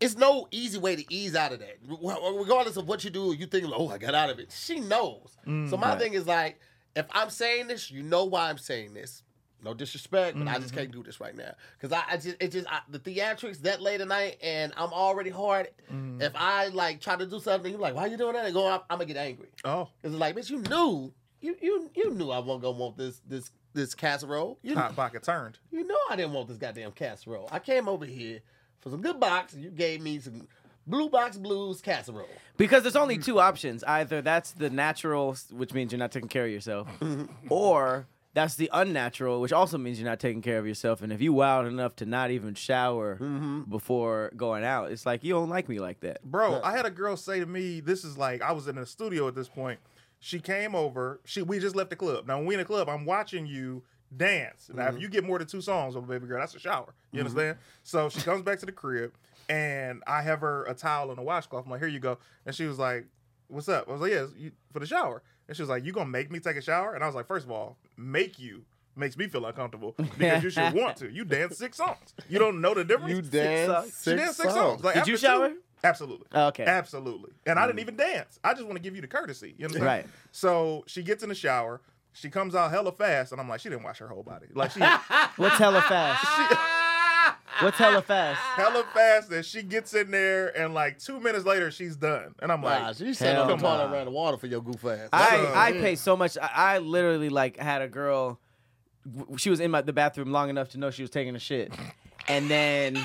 it's 0.00 0.16
no 0.16 0.48
easy 0.50 0.78
way 0.78 0.96
to 0.96 1.04
ease 1.14 1.34
out 1.34 1.52
of 1.52 1.60
that. 1.60 1.76
Regardless 1.88 2.76
of 2.76 2.86
what 2.88 3.04
you 3.04 3.10
do, 3.10 3.34
you 3.38 3.46
think, 3.46 3.66
oh, 3.74 3.88
I 3.88 3.98
got 3.98 4.14
out 4.14 4.30
of 4.30 4.38
it. 4.38 4.52
She 4.52 4.80
knows. 4.80 5.36
Mm, 5.46 5.70
so 5.70 5.76
my 5.76 5.96
thing 5.96 6.14
is 6.14 6.26
like, 6.26 6.60
if 6.96 7.06
I'm 7.12 7.30
saying 7.30 7.68
this, 7.68 7.90
you 7.90 8.02
know 8.02 8.24
why 8.24 8.50
I'm 8.50 8.58
saying 8.58 8.94
this. 8.94 9.22
No 9.62 9.72
disrespect, 9.72 10.36
but 10.38 10.46
I 10.46 10.52
Mm-hmm. 10.52 10.62
just 10.62 10.74
can't 10.74 10.90
do 10.92 11.02
this 11.02 11.20
right 11.20 11.34
now 11.34 11.52
because 11.80 11.90
I, 11.90 12.02
I 12.10 12.16
just 12.18 12.36
it 12.38 12.48
just 12.52 12.70
I, 12.70 12.80
the 12.90 12.98
theatrics 12.98 13.62
that 13.62 13.80
late 13.80 14.02
at 14.02 14.08
night 14.08 14.36
and 14.42 14.74
I'm 14.76 14.92
already 14.92 15.30
hard. 15.30 15.68
Mm-hmm. 15.90 16.20
If 16.20 16.32
I 16.36 16.68
like 16.68 17.00
try 17.00 17.16
to 17.16 17.24
do 17.24 17.40
something, 17.40 17.72
you're 17.72 17.80
like, 17.80 17.94
why 17.94 18.02
are 18.02 18.08
you 18.08 18.18
doing 18.18 18.34
that? 18.34 18.44
And 18.44 18.52
go, 18.52 18.66
I'm, 18.68 18.80
I'm 18.90 18.98
gonna 18.98 19.06
get 19.06 19.16
angry 19.16 19.48
oh, 19.64 19.88
because 20.02 20.12
it's 20.14 20.20
like, 20.20 20.36
bitch, 20.36 20.50
you 20.50 20.58
knew 20.68 21.14
you 21.40 21.56
you 21.62 21.90
you 21.94 22.10
knew 22.10 22.30
I 22.30 22.40
wasn't 22.40 22.62
gonna 22.64 22.76
want 22.76 22.98
this 22.98 23.22
this 23.26 23.50
this 23.72 23.94
casserole. 23.94 24.58
You 24.62 24.74
hot 24.74 24.94
pocket 24.94 25.22
turned. 25.22 25.58
you 25.72 25.86
know 25.86 25.96
I 26.10 26.16
didn't 26.16 26.34
want 26.34 26.48
this 26.48 26.58
goddamn 26.58 26.92
casserole. 26.92 27.48
I 27.50 27.58
came 27.58 27.88
over 27.88 28.04
here 28.04 28.40
for 28.84 28.90
some 28.90 29.00
good 29.00 29.18
box, 29.18 29.54
you 29.54 29.70
gave 29.70 30.02
me 30.02 30.20
some 30.20 30.46
blue 30.86 31.08
box 31.08 31.38
blues 31.38 31.80
casserole. 31.80 32.28
because 32.58 32.82
there's 32.82 32.96
only 32.96 33.16
two 33.16 33.40
options. 33.40 33.82
Either 33.84 34.20
that's 34.20 34.52
the 34.52 34.68
natural, 34.68 35.34
which 35.50 35.72
means 35.72 35.90
you're 35.90 35.98
not 35.98 36.12
taking 36.12 36.28
care 36.28 36.44
of 36.44 36.50
yourself, 36.50 36.86
or 37.48 38.06
that's 38.34 38.56
the 38.56 38.68
unnatural, 38.74 39.40
which 39.40 39.54
also 39.54 39.78
means 39.78 39.98
you're 39.98 40.08
not 40.08 40.20
taking 40.20 40.42
care 40.42 40.58
of 40.58 40.66
yourself. 40.66 41.00
And 41.00 41.12
if 41.12 41.22
you 41.22 41.32
wild 41.32 41.66
enough 41.66 41.96
to 41.96 42.06
not 42.06 42.30
even 42.30 42.54
shower 42.54 43.14
mm-hmm. 43.14 43.62
before 43.62 44.30
going 44.36 44.64
out, 44.64 44.92
it's 44.92 45.06
like 45.06 45.24
you 45.24 45.32
don't 45.32 45.48
like 45.48 45.66
me 45.66 45.78
like 45.78 46.00
that. 46.00 46.22
Bro, 46.22 46.60
I 46.62 46.76
had 46.76 46.84
a 46.84 46.90
girl 46.90 47.16
say 47.16 47.40
to 47.40 47.46
me, 47.46 47.80
this 47.80 48.04
is 48.04 48.18
like 48.18 48.42
I 48.42 48.52
was 48.52 48.68
in 48.68 48.76
a 48.76 48.84
studio 48.84 49.26
at 49.28 49.34
this 49.34 49.48
point. 49.48 49.80
She 50.20 50.40
came 50.40 50.74
over. 50.74 51.20
She 51.24 51.40
we 51.40 51.58
just 51.58 51.74
left 51.74 51.88
the 51.88 51.96
club. 51.96 52.26
Now 52.26 52.36
when 52.36 52.46
we 52.46 52.54
in 52.54 52.58
the 52.58 52.66
club, 52.66 52.90
I'm 52.90 53.06
watching 53.06 53.46
you 53.46 53.82
dance. 54.16 54.70
Now 54.72 54.84
if 54.84 54.92
mm-hmm. 54.92 55.02
you 55.02 55.08
get 55.08 55.24
more 55.24 55.38
than 55.38 55.46
two 55.46 55.60
songs 55.60 55.96
over 55.96 56.06
baby 56.06 56.26
girl, 56.26 56.40
that's 56.40 56.54
a 56.54 56.58
shower. 56.58 56.94
You 57.12 57.18
mm-hmm. 57.18 57.28
understand? 57.28 57.58
So 57.82 58.08
she 58.08 58.20
comes 58.20 58.42
back 58.42 58.58
to 58.60 58.66
the 58.66 58.72
crib 58.72 59.12
and 59.48 60.02
I 60.06 60.22
have 60.22 60.40
her 60.40 60.64
a 60.64 60.74
towel 60.74 61.10
and 61.10 61.18
a 61.18 61.22
washcloth. 61.22 61.64
I'm 61.64 61.70
like, 61.70 61.80
here 61.80 61.88
you 61.88 62.00
go. 62.00 62.18
And 62.46 62.54
she 62.54 62.66
was 62.66 62.78
like, 62.78 63.06
What's 63.48 63.68
up? 63.68 63.88
I 63.88 63.92
was 63.92 64.00
like, 64.00 64.12
Yeah, 64.12 64.26
you, 64.36 64.52
for 64.72 64.80
the 64.80 64.86
shower. 64.86 65.22
And 65.48 65.56
she 65.56 65.62
was 65.62 65.68
like, 65.68 65.84
You 65.84 65.92
gonna 65.92 66.10
make 66.10 66.30
me 66.30 66.40
take 66.40 66.56
a 66.56 66.62
shower? 66.62 66.94
And 66.94 67.04
I 67.04 67.06
was 67.06 67.14
like, 67.14 67.26
First 67.26 67.44
of 67.44 67.52
all, 67.52 67.76
make 67.96 68.38
you 68.38 68.64
makes 68.96 69.16
me 69.16 69.26
feel 69.26 69.44
uncomfortable 69.44 69.94
because 70.18 70.42
you 70.42 70.50
should 70.50 70.72
want 70.72 70.96
to. 70.98 71.10
You 71.10 71.24
dance 71.24 71.58
six 71.58 71.76
songs. 71.76 72.14
You 72.28 72.38
don't 72.38 72.60
know 72.60 72.74
the 72.74 72.84
difference. 72.84 73.14
You 73.14 73.22
dance 73.22 73.72
songs. 73.72 73.92
six, 73.94 74.04
She 74.04 74.16
danced 74.16 74.36
six 74.36 74.54
songs. 74.54 74.70
songs. 74.72 74.84
Like, 74.84 74.94
Did 74.94 75.08
you 75.08 75.14
after 75.14 75.26
two- 75.26 75.32
shower? 75.32 75.52
Absolutely. 75.84 76.26
Oh, 76.32 76.46
okay. 76.46 76.64
Absolutely. 76.64 77.32
And 77.44 77.58
I 77.58 77.66
didn't 77.66 77.78
mm. 77.78 77.82
even 77.82 77.96
dance. 77.96 78.40
I 78.42 78.54
just 78.54 78.64
want 78.64 78.76
to 78.76 78.82
give 78.82 78.96
you 78.96 79.02
the 79.02 79.06
courtesy. 79.06 79.54
You 79.58 79.68
know 79.68 79.72
what 79.74 79.82
i'm 79.82 79.86
Right. 79.86 80.06
So 80.32 80.82
she 80.86 81.02
gets 81.02 81.22
in 81.22 81.28
the 81.28 81.34
shower. 81.34 81.82
She 82.16 82.30
comes 82.30 82.54
out 82.54 82.70
hella 82.70 82.92
fast, 82.92 83.32
and 83.32 83.40
I'm 83.40 83.48
like, 83.48 83.60
she 83.60 83.68
didn't 83.68 83.82
wash 83.84 83.98
her 83.98 84.06
whole 84.08 84.22
body. 84.22 84.46
Like 84.54 84.70
she 84.70 84.80
What's 85.36 85.56
hella 85.58 85.82
fast? 85.82 86.24
What's 87.60 87.76
hella 87.78 88.02
fast? 88.02 88.40
hella 88.56 88.84
fast, 88.94 89.30
and 89.30 89.44
she 89.44 89.62
gets 89.62 89.94
in 89.94 90.10
there, 90.10 90.56
and 90.58 90.74
like 90.74 90.98
two 90.98 91.20
minutes 91.20 91.44
later, 91.44 91.70
she's 91.70 91.96
done. 91.96 92.34
And 92.40 92.50
I'm 92.52 92.62
like, 92.62 92.80
Nah, 92.82 92.92
she 92.92 93.14
sat 93.14 93.36
on 93.36 93.46
the 93.48 93.56
hell 93.56 93.58
toilet 93.76 93.88
nah. 93.88 93.92
around 93.94 94.04
the 94.06 94.10
water 94.12 94.36
for 94.36 94.46
your 94.46 94.60
goof 94.60 94.84
ass. 94.84 95.08
I, 95.12 95.36
Uh, 95.38 95.52
I 95.58 95.72
pay 95.72 95.94
so 95.96 96.16
much. 96.16 96.36
I, 96.40 96.50
I 96.54 96.78
literally 96.78 97.28
like 97.28 97.56
had 97.56 97.82
a 97.82 97.88
girl. 97.88 98.40
w- 99.16 99.36
She 99.38 99.50
was 99.50 99.60
in 99.60 99.70
my, 99.70 99.82
the 99.82 99.92
bathroom 99.92 100.32
long 100.32 100.50
enough 100.50 100.70
to 100.70 100.78
know 100.78 100.90
she 100.90 101.02
was 101.02 101.10
taking 101.10 101.34
a 101.36 101.38
shit, 101.40 101.72
and 102.28 102.48
then, 102.50 102.96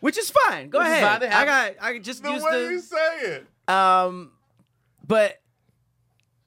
which 0.00 0.18
is 0.18 0.30
fine. 0.30 0.68
Go 0.70 0.78
Which 0.78 0.86
is 0.88 0.92
ahead. 0.94 1.20
fine, 1.20 1.22
it 1.30 1.34
I 1.34 1.44
got. 1.44 1.72
I 1.80 1.98
just 1.98 2.22
the 2.22 2.30
used 2.32 2.44
way 2.44 2.60
you 2.64 2.76
the. 2.76 2.82
say 2.82 3.18
it. 3.68 3.72
Um, 3.72 4.32
but 5.06 5.40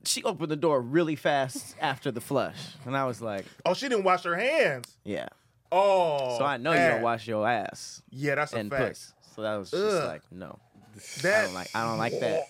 she 0.07 0.23
opened 0.23 0.51
the 0.51 0.55
door 0.55 0.81
really 0.81 1.15
fast 1.15 1.75
after 1.81 2.11
the 2.11 2.21
flush, 2.21 2.57
and 2.85 2.95
I 2.95 3.05
was 3.05 3.21
like, 3.21 3.45
Oh, 3.65 3.73
she 3.73 3.87
didn't 3.89 4.03
wash 4.03 4.23
her 4.23 4.35
hands. 4.35 4.97
yeah. 5.03 5.27
Oh, 5.71 6.37
So 6.37 6.45
I 6.45 6.57
know 6.57 6.71
you 6.71 6.77
don't 6.77 7.01
wash 7.01 7.27
your 7.27 7.47
ass 7.47 8.01
Yeah, 8.09 8.35
that's 8.35 8.53
a 8.53 8.57
and 8.57 8.69
fact. 8.71 8.87
puss. 8.89 9.13
So 9.35 9.41
that 9.41 9.55
was 9.57 9.71
just 9.71 9.83
Ugh. 9.83 10.07
like, 10.07 10.21
no, 10.31 10.59
I 10.95 10.99
That 11.21 11.43
don't 11.45 11.53
like. 11.53 11.69
I 11.75 11.83
don't 11.83 11.97
like 11.97 12.19
that. 12.19 12.43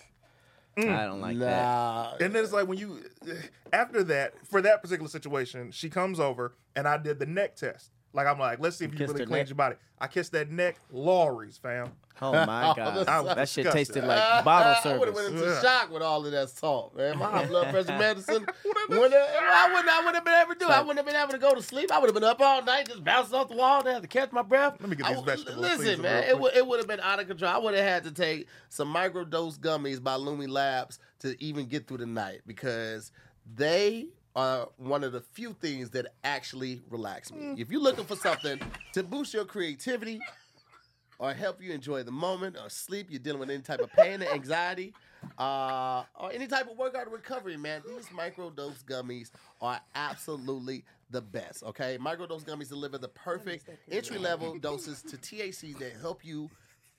Mm. 0.78 0.94
I 0.94 1.06
don't 1.06 1.20
like 1.22 1.38
that. 1.38 2.20
And 2.20 2.34
then 2.34 2.44
it's 2.44 2.52
like 2.52 2.68
when 2.68 2.76
you, 2.78 3.02
after 3.72 4.04
that, 4.04 4.34
for 4.46 4.60
that 4.60 4.82
particular 4.82 5.08
situation, 5.08 5.70
she 5.72 5.88
comes 5.88 6.20
over 6.20 6.52
and 6.76 6.86
I 6.86 6.98
did 6.98 7.18
the 7.18 7.24
neck 7.26 7.56
test. 7.56 7.90
Like 8.16 8.26
I'm 8.26 8.38
like, 8.38 8.58
let's 8.58 8.76
see 8.78 8.86
if 8.86 8.92
you 8.92 8.98
kissed 8.98 9.12
really 9.12 9.20
her 9.24 9.26
cleaned 9.26 9.42
neck? 9.42 9.48
your 9.50 9.56
body. 9.56 9.76
I 10.00 10.06
kissed 10.08 10.32
that 10.32 10.50
neck, 10.50 10.80
Lawry's 10.90 11.58
fam. 11.58 11.92
Oh 12.22 12.32
my 12.32 12.72
god, 12.76 13.06
that's 13.06 13.34
that 13.34 13.48
shit 13.48 13.70
tasted 13.72 14.02
like 14.04 14.42
bottle 14.44 14.92
I 14.92 14.96
would 14.96 15.08
have 15.08 15.16
service. 15.16 15.32
went 15.32 15.42
into 15.44 15.54
Ugh. 15.56 15.62
shock 15.62 15.92
with 15.92 16.00
all 16.02 16.24
of 16.24 16.32
that 16.32 16.48
salt, 16.48 16.96
man. 16.96 17.18
My 17.18 17.30
high 17.30 17.44
blood 17.46 17.68
pressure 17.70 17.88
medicine. 17.98 18.46
wouldn't 18.64 18.90
I 18.90 18.98
wouldn't. 18.98 19.14
I 19.88 19.98
wouldn't 19.98 20.14
have 20.14 20.24
been 20.24 20.34
able 20.42 20.52
to 20.54 20.58
do. 20.58 20.64
it. 20.64 20.70
I 20.70 20.80
wouldn't 20.80 20.96
have 20.98 21.06
been 21.06 21.14
able 21.22 21.32
to 21.32 21.38
go 21.38 21.54
to 21.54 21.62
sleep. 21.62 21.92
I 21.92 21.98
would 21.98 22.06
have 22.06 22.14
been 22.14 22.24
up 22.24 22.40
all 22.40 22.62
night, 22.64 22.88
just 22.88 23.04
bouncing 23.04 23.34
off 23.34 23.48
the 23.48 23.56
wall, 23.56 23.82
to 23.82 23.92
have 23.92 24.00
to 24.02 24.08
catch 24.08 24.32
my 24.32 24.40
breath. 24.40 24.76
Let 24.80 24.88
me 24.88 24.96
get 24.96 25.04
I 25.06 25.08
these 25.10 25.16
would- 25.18 25.26
vegetables, 25.26 25.58
Listen, 25.60 26.00
man, 26.00 26.24
it 26.24 26.38
would 26.40 26.56
it 26.56 26.66
would 26.66 26.78
have 26.78 26.88
been 26.88 27.00
out 27.00 27.20
of 27.20 27.28
control. 27.28 27.50
I 27.52 27.58
would 27.58 27.74
have 27.74 27.84
had 27.84 28.04
to 28.04 28.12
take 28.12 28.46
some 28.70 28.92
microdose 28.94 29.58
gummies 29.58 30.02
by 30.02 30.14
Lumi 30.14 30.48
Labs 30.48 30.98
to 31.20 31.36
even 31.44 31.66
get 31.66 31.86
through 31.86 31.98
the 31.98 32.06
night 32.06 32.40
because 32.46 33.12
they 33.54 34.06
are 34.36 34.68
one 34.76 35.02
of 35.02 35.12
the 35.12 35.20
few 35.20 35.54
things 35.54 35.90
that 35.90 36.06
actually 36.22 36.82
relax 36.90 37.32
me. 37.32 37.54
If 37.56 37.70
you're 37.70 37.80
looking 37.80 38.04
for 38.04 38.16
something 38.16 38.60
to 38.92 39.02
boost 39.02 39.32
your 39.32 39.46
creativity, 39.46 40.20
or 41.18 41.32
help 41.32 41.62
you 41.62 41.72
enjoy 41.72 42.02
the 42.02 42.12
moment 42.12 42.56
or 42.62 42.68
sleep, 42.68 43.06
you're 43.08 43.18
dealing 43.18 43.40
with 43.40 43.48
any 43.48 43.62
type 43.62 43.80
of 43.80 43.90
pain 43.92 44.22
or 44.22 44.26
anxiety, 44.32 44.92
uh, 45.38 46.02
or 46.14 46.30
any 46.30 46.46
type 46.46 46.70
of 46.70 46.76
workout 46.76 47.10
recovery, 47.10 47.56
man, 47.56 47.82
these 47.88 48.08
microdose 48.08 48.84
gummies 48.84 49.30
are 49.62 49.80
absolutely 49.94 50.84
the 51.10 51.22
best. 51.22 51.62
Okay, 51.62 51.96
microdose 51.98 52.44
gummies 52.44 52.68
deliver 52.68 52.98
the 52.98 53.08
perfect 53.08 53.70
entry 53.90 54.18
level 54.18 54.58
doses 54.58 55.02
to 55.02 55.16
THCs 55.16 55.78
that 55.78 55.92
help 56.00 56.22
you 56.22 56.50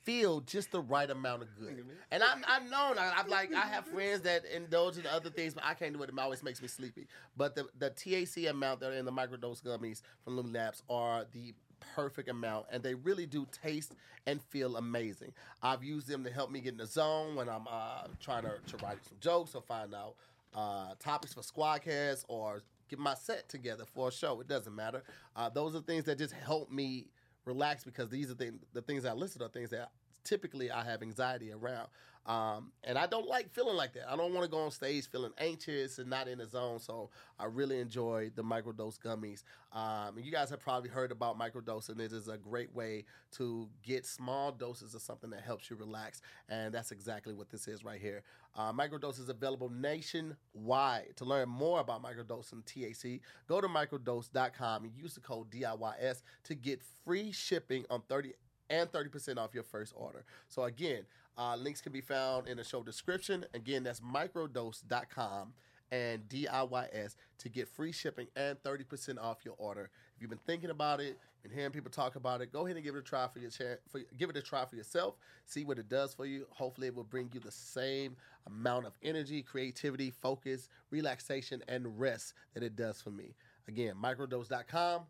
feel 0.08 0.40
just 0.40 0.72
the 0.72 0.80
right 0.80 1.10
amount 1.10 1.42
of 1.42 1.54
good. 1.58 1.84
And 2.10 2.22
I'm 2.22 2.42
I've 2.48 2.62
known 2.62 2.98
I, 2.98 3.12
I've 3.18 3.28
like 3.28 3.54
I 3.54 3.66
have 3.66 3.86
friends 3.86 4.22
that 4.22 4.44
indulge 4.46 4.96
in 4.96 5.06
other 5.06 5.28
things, 5.28 5.52
but 5.52 5.64
I 5.66 5.74
can't 5.74 5.92
do 5.92 6.02
it. 6.02 6.08
It 6.08 6.18
always 6.18 6.42
makes 6.42 6.62
me 6.62 6.68
sleepy. 6.68 7.06
But 7.36 7.54
the 7.54 7.66
the 7.78 7.90
THC 7.90 8.48
amount 8.48 8.80
that 8.80 8.90
are 8.90 8.94
in 8.94 9.04
the 9.04 9.12
microdose 9.12 9.62
gummies 9.62 10.00
from 10.24 10.38
Lumi 10.38 10.54
Labs 10.54 10.82
are 10.88 11.26
the 11.32 11.52
perfect 11.94 12.30
amount 12.30 12.66
and 12.72 12.82
they 12.82 12.94
really 12.94 13.26
do 13.26 13.46
taste 13.62 13.92
and 14.26 14.40
feel 14.42 14.78
amazing. 14.78 15.32
I've 15.62 15.84
used 15.84 16.08
them 16.08 16.24
to 16.24 16.30
help 16.30 16.50
me 16.50 16.60
get 16.60 16.72
in 16.72 16.78
the 16.78 16.86
zone 16.86 17.36
when 17.36 17.48
I'm 17.48 17.66
uh, 17.70 18.04
trying 18.18 18.44
to, 18.44 18.54
to 18.66 18.76
write 18.82 19.04
some 19.04 19.18
jokes 19.20 19.54
or 19.54 19.60
find 19.60 19.94
out 19.94 20.14
uh, 20.54 20.94
topics 20.98 21.34
for 21.34 21.42
Squadcast 21.42 22.24
or 22.28 22.62
get 22.88 22.98
my 22.98 23.14
set 23.14 23.48
together 23.50 23.84
for 23.94 24.08
a 24.08 24.12
show. 24.12 24.40
It 24.40 24.48
doesn't 24.48 24.74
matter. 24.74 25.02
Uh, 25.36 25.50
those 25.50 25.76
are 25.76 25.80
things 25.80 26.04
that 26.04 26.16
just 26.16 26.32
help 26.32 26.70
me 26.70 27.08
relax 27.44 27.84
because 27.84 28.08
these 28.08 28.30
are 28.30 28.34
the, 28.34 28.52
the 28.72 28.82
things 28.82 29.04
I 29.04 29.12
listed 29.12 29.42
are 29.42 29.48
things 29.48 29.70
that 29.70 29.90
typically 30.28 30.70
I 30.70 30.84
have 30.84 31.02
anxiety 31.02 31.52
around. 31.52 31.88
Um, 32.28 32.72
and 32.84 32.98
I 32.98 33.06
don't 33.06 33.26
like 33.26 33.50
feeling 33.50 33.76
like 33.76 33.94
that. 33.94 34.12
I 34.12 34.14
don't 34.14 34.34
want 34.34 34.44
to 34.44 34.50
go 34.50 34.58
on 34.58 34.70
stage 34.70 35.08
feeling 35.08 35.32
anxious 35.38 35.98
and 35.98 36.10
not 36.10 36.28
in 36.28 36.38
the 36.38 36.46
zone. 36.46 36.78
So 36.78 37.08
I 37.38 37.46
really 37.46 37.80
enjoy 37.80 38.30
the 38.34 38.44
microdose 38.44 38.98
gummies. 38.98 39.44
Um, 39.72 40.18
and 40.18 40.26
you 40.26 40.30
guys 40.30 40.50
have 40.50 40.60
probably 40.60 40.90
heard 40.90 41.10
about 41.10 41.38
microdosing. 41.38 41.98
It 42.00 42.12
is 42.12 42.28
a 42.28 42.36
great 42.36 42.74
way 42.74 43.06
to 43.36 43.66
get 43.82 44.04
small 44.04 44.52
doses 44.52 44.94
of 44.94 45.00
something 45.00 45.30
that 45.30 45.40
helps 45.40 45.70
you 45.70 45.76
relax. 45.76 46.20
And 46.50 46.74
that's 46.74 46.92
exactly 46.92 47.32
what 47.32 47.48
this 47.48 47.66
is 47.66 47.82
right 47.82 48.00
here. 48.00 48.22
Uh, 48.54 48.74
microdose 48.74 49.18
is 49.18 49.30
available 49.30 49.70
nationwide. 49.70 51.16
To 51.16 51.24
learn 51.24 51.48
more 51.48 51.80
about 51.80 52.02
microdosing 52.02 52.62
THC, 52.64 53.20
go 53.48 53.62
to 53.62 53.68
microdose.com 53.68 54.84
and 54.84 54.92
use 54.94 55.14
the 55.14 55.20
code 55.20 55.50
DIYS 55.50 56.22
to 56.44 56.54
get 56.54 56.82
free 57.06 57.32
shipping 57.32 57.86
on 57.88 58.02
30 58.06 58.34
and 58.70 58.90
30% 58.90 59.38
off 59.38 59.54
your 59.54 59.62
first 59.62 59.92
order. 59.96 60.24
So 60.48 60.64
again, 60.64 61.04
uh, 61.36 61.56
links 61.56 61.80
can 61.80 61.92
be 61.92 62.00
found 62.00 62.48
in 62.48 62.56
the 62.56 62.64
show 62.64 62.82
description. 62.82 63.44
Again, 63.54 63.82
that's 63.82 64.00
microdose.com 64.00 65.52
and 65.90 66.28
DIYS 66.28 67.16
to 67.38 67.48
get 67.48 67.68
free 67.68 67.92
shipping 67.92 68.26
and 68.36 68.62
30% 68.62 69.18
off 69.18 69.38
your 69.44 69.54
order. 69.58 69.90
If 70.16 70.22
you've 70.22 70.30
been 70.30 70.40
thinking 70.46 70.70
about 70.70 71.00
it, 71.00 71.16
been 71.42 71.52
hearing 71.52 71.70
people 71.70 71.90
talk 71.90 72.16
about 72.16 72.40
it, 72.40 72.52
go 72.52 72.66
ahead 72.66 72.76
and 72.76 72.84
give 72.84 72.94
it 72.94 72.98
a 72.98 73.02
try 73.02 73.26
for 73.28 73.38
your 73.38 73.50
cha- 73.50 73.78
for 73.88 74.00
give 74.16 74.28
it 74.28 74.36
a 74.36 74.42
try 74.42 74.64
for 74.64 74.76
yourself. 74.76 75.14
See 75.46 75.64
what 75.64 75.78
it 75.78 75.88
does 75.88 76.12
for 76.12 76.26
you. 76.26 76.46
Hopefully, 76.50 76.88
it 76.88 76.94
will 76.94 77.04
bring 77.04 77.30
you 77.32 77.40
the 77.40 77.52
same 77.52 78.16
amount 78.46 78.86
of 78.86 78.92
energy, 79.02 79.42
creativity, 79.42 80.10
focus, 80.10 80.68
relaxation, 80.90 81.62
and 81.68 81.98
rest 81.98 82.34
that 82.54 82.62
it 82.62 82.76
does 82.76 83.00
for 83.00 83.10
me. 83.10 83.34
Again, 83.68 83.94
microdose.com 84.02 85.02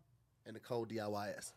and 0.45 0.55
the 0.55 0.59
code 0.59 0.89
DIYS. 0.89 1.53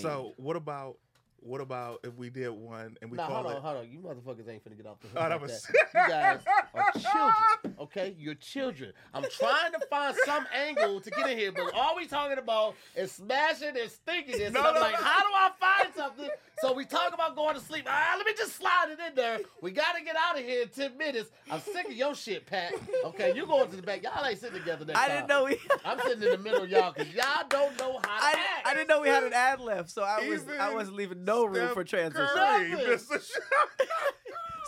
So 0.00 0.32
what 0.36 0.56
about 0.56 0.96
what 1.44 1.60
about 1.60 2.00
if 2.04 2.14
we 2.16 2.30
did 2.30 2.48
one 2.50 2.96
and 3.02 3.10
we 3.10 3.16
Now, 3.18 3.26
call 3.28 3.42
hold 3.42 3.52
it? 3.52 3.56
on, 3.56 3.62
hold 3.62 3.76
on. 3.78 3.88
You 3.90 3.98
motherfuckers 3.98 4.48
ain't 4.48 4.64
finna 4.64 4.76
get 4.76 4.86
off 4.86 4.98
the 5.00 5.08
hook. 5.08 5.18
Oh, 5.20 5.28
like 5.28 5.40
was- 5.42 5.62
that. 5.62 5.88
You 5.94 6.08
guys 6.08 6.40
are 6.74 6.92
children, 6.92 7.76
okay? 7.80 8.14
You're 8.18 8.34
children. 8.34 8.92
I'm 9.12 9.24
trying 9.30 9.72
to 9.72 9.80
find 9.90 10.16
some 10.24 10.46
angle 10.54 11.00
to 11.00 11.10
get 11.10 11.28
in 11.28 11.36
here, 11.38 11.52
but 11.52 11.72
all 11.74 11.96
we 11.96 12.06
talking 12.06 12.38
about 12.38 12.74
is 12.96 13.12
smashing 13.12 13.76
and 13.78 13.90
stinking 13.90 14.38
this. 14.38 14.52
No, 14.52 14.60
and 14.60 14.68
I'm 14.68 14.74
no, 14.74 14.80
like, 14.80 14.92
no. 14.94 15.04
how 15.04 15.20
do 15.20 15.28
I 15.34 15.50
find 15.60 15.94
something? 15.94 16.28
So 16.60 16.72
we 16.72 16.84
talk 16.84 17.12
about 17.12 17.34
going 17.36 17.54
to 17.56 17.60
sleep. 17.60 17.84
Ah, 17.88 18.14
let 18.16 18.24
me 18.26 18.32
just 18.36 18.56
slide 18.56 18.86
it 18.90 18.98
in 19.08 19.14
there. 19.14 19.40
We 19.60 19.70
gotta 19.72 20.02
get 20.04 20.14
out 20.16 20.38
of 20.38 20.44
here 20.44 20.62
in 20.62 20.68
10 20.68 20.96
minutes. 20.96 21.30
I'm 21.50 21.60
sick 21.60 21.86
of 21.86 21.92
your 21.92 22.14
shit, 22.14 22.46
Pat. 22.46 22.72
Okay, 23.06 23.34
you 23.34 23.44
going 23.46 23.68
to 23.70 23.76
the 23.76 23.82
back. 23.82 24.02
Y'all 24.02 24.24
ain't 24.24 24.38
sitting 24.38 24.58
together 24.60 24.84
next 24.84 24.98
I 24.98 25.08
time. 25.08 25.16
didn't 25.16 25.28
know 25.28 25.44
we. 25.44 25.58
I'm 25.84 25.98
sitting 26.00 26.22
in 26.22 26.30
the 26.30 26.38
middle 26.38 26.62
of 26.62 26.70
y'all 26.70 26.92
because 26.92 27.12
y'all 27.12 27.44
don't 27.48 27.76
know 27.78 27.98
how 28.04 28.18
to 28.20 28.24
I, 28.26 28.30
act. 28.58 28.66
I 28.66 28.74
didn't 28.74 28.88
know 28.88 29.00
we 29.00 29.08
had 29.08 29.24
an 29.24 29.32
ad 29.32 29.60
left, 29.60 29.90
so 29.90 30.02
I 30.04 30.26
was 30.28 30.44
I 30.58 30.72
wasn't 30.72 30.96
leaving 30.96 31.24
no 31.24 31.44
room 31.44 31.54
Steph 31.66 31.74
for 31.74 31.84
transition. 31.84 32.26
Curry 32.34 32.70
Nothing. 32.70 32.86
missed 32.88 33.10
a 33.10 33.14
shot. 33.14 33.20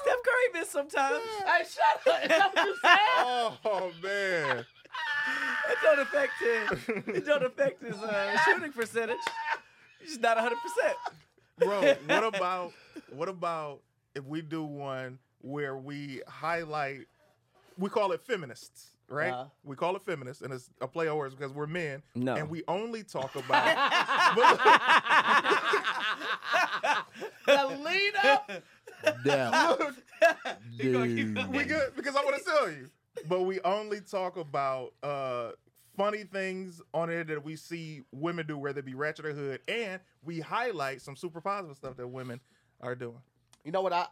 Steph 0.03 0.23
Curry 0.25 0.61
missed 0.61 0.73
sometimes. 0.73 1.23
Hey, 1.45 1.65
shut 1.65 2.15
up. 2.15 2.23
Is 2.23 2.29
that 2.29 2.55
what 2.55 2.65
you 2.67 2.77
said? 2.83 2.99
oh 3.65 3.93
man. 4.03 4.65
It 5.69 5.79
don't 5.83 5.99
affect 5.99 6.33
him. 6.41 7.05
It 7.17 7.27
don't 7.27 7.43
affect 7.45 7.83
his 7.83 7.97
uh, 7.97 8.39
shooting 8.45 8.71
percentage. 8.73 9.17
He's 10.01 10.19
not 10.21 10.37
100. 10.37 10.57
Percent 11.59 12.07
Bro, 12.07 12.17
what 12.17 12.35
about 12.35 12.73
what 13.11 13.29
about 13.29 13.81
if 14.15 14.25
we 14.25 14.43
do 14.43 14.65
one 14.65 15.19
where 15.41 15.77
we 15.77 16.23
highlight 16.27 17.07
we 17.79 17.91
call 17.91 18.13
it 18.13 18.23
feminists, 18.23 18.97
right? 19.09 19.33
Uh-huh. 19.33 19.45
We 19.65 19.77
call 19.77 19.97
it 19.97 20.03
feminists, 20.03 20.43
and 20.43 20.53
it's 20.53 20.71
a 20.81 20.89
play 20.89 21.09
on 21.09 21.17
words 21.17 21.35
because 21.35 21.53
we're 21.53 21.67
men. 21.67 22.03
No. 22.15 22.35
And 22.35 22.49
we 22.49 22.63
only 22.69 23.03
talk 23.03 23.35
about 23.37 23.93
the 27.47 27.67
lead 27.85 28.15
up. 28.25 28.51
Damn. 29.25 29.77
we 31.51 31.65
good 31.65 31.95
because 31.97 32.17
I 32.17 32.25
want 32.25 32.39
to 32.39 32.45
tell 32.45 32.71
you. 32.71 32.89
But 33.29 33.43
we 33.43 33.61
only 33.61 34.01
talk 34.01 34.37
about 34.37 34.93
uh 35.03 35.51
funny 35.97 36.25
things 36.25 36.81
on 36.95 37.09
there 37.09 37.25
that 37.25 37.45
we 37.45 37.57
see 37.57 38.03
women 38.13 38.47
do, 38.47 38.59
whether 38.59 38.81
it 38.81 38.85
be 38.85 38.95
ratchet 38.95 39.27
or 39.27 39.33
hood, 39.33 39.61
and 39.69 40.01
we 40.25 40.41
highlight 40.41 41.01
some 41.03 41.17
super 41.17 41.41
positive 41.41 41.77
stuff 41.77 41.97
that 41.97 42.07
women 42.09 42.41
are 42.81 42.95
doing. 42.95 43.19
You 43.65 43.73
know 43.73 43.83
what 43.83 43.93
I? 43.93 44.07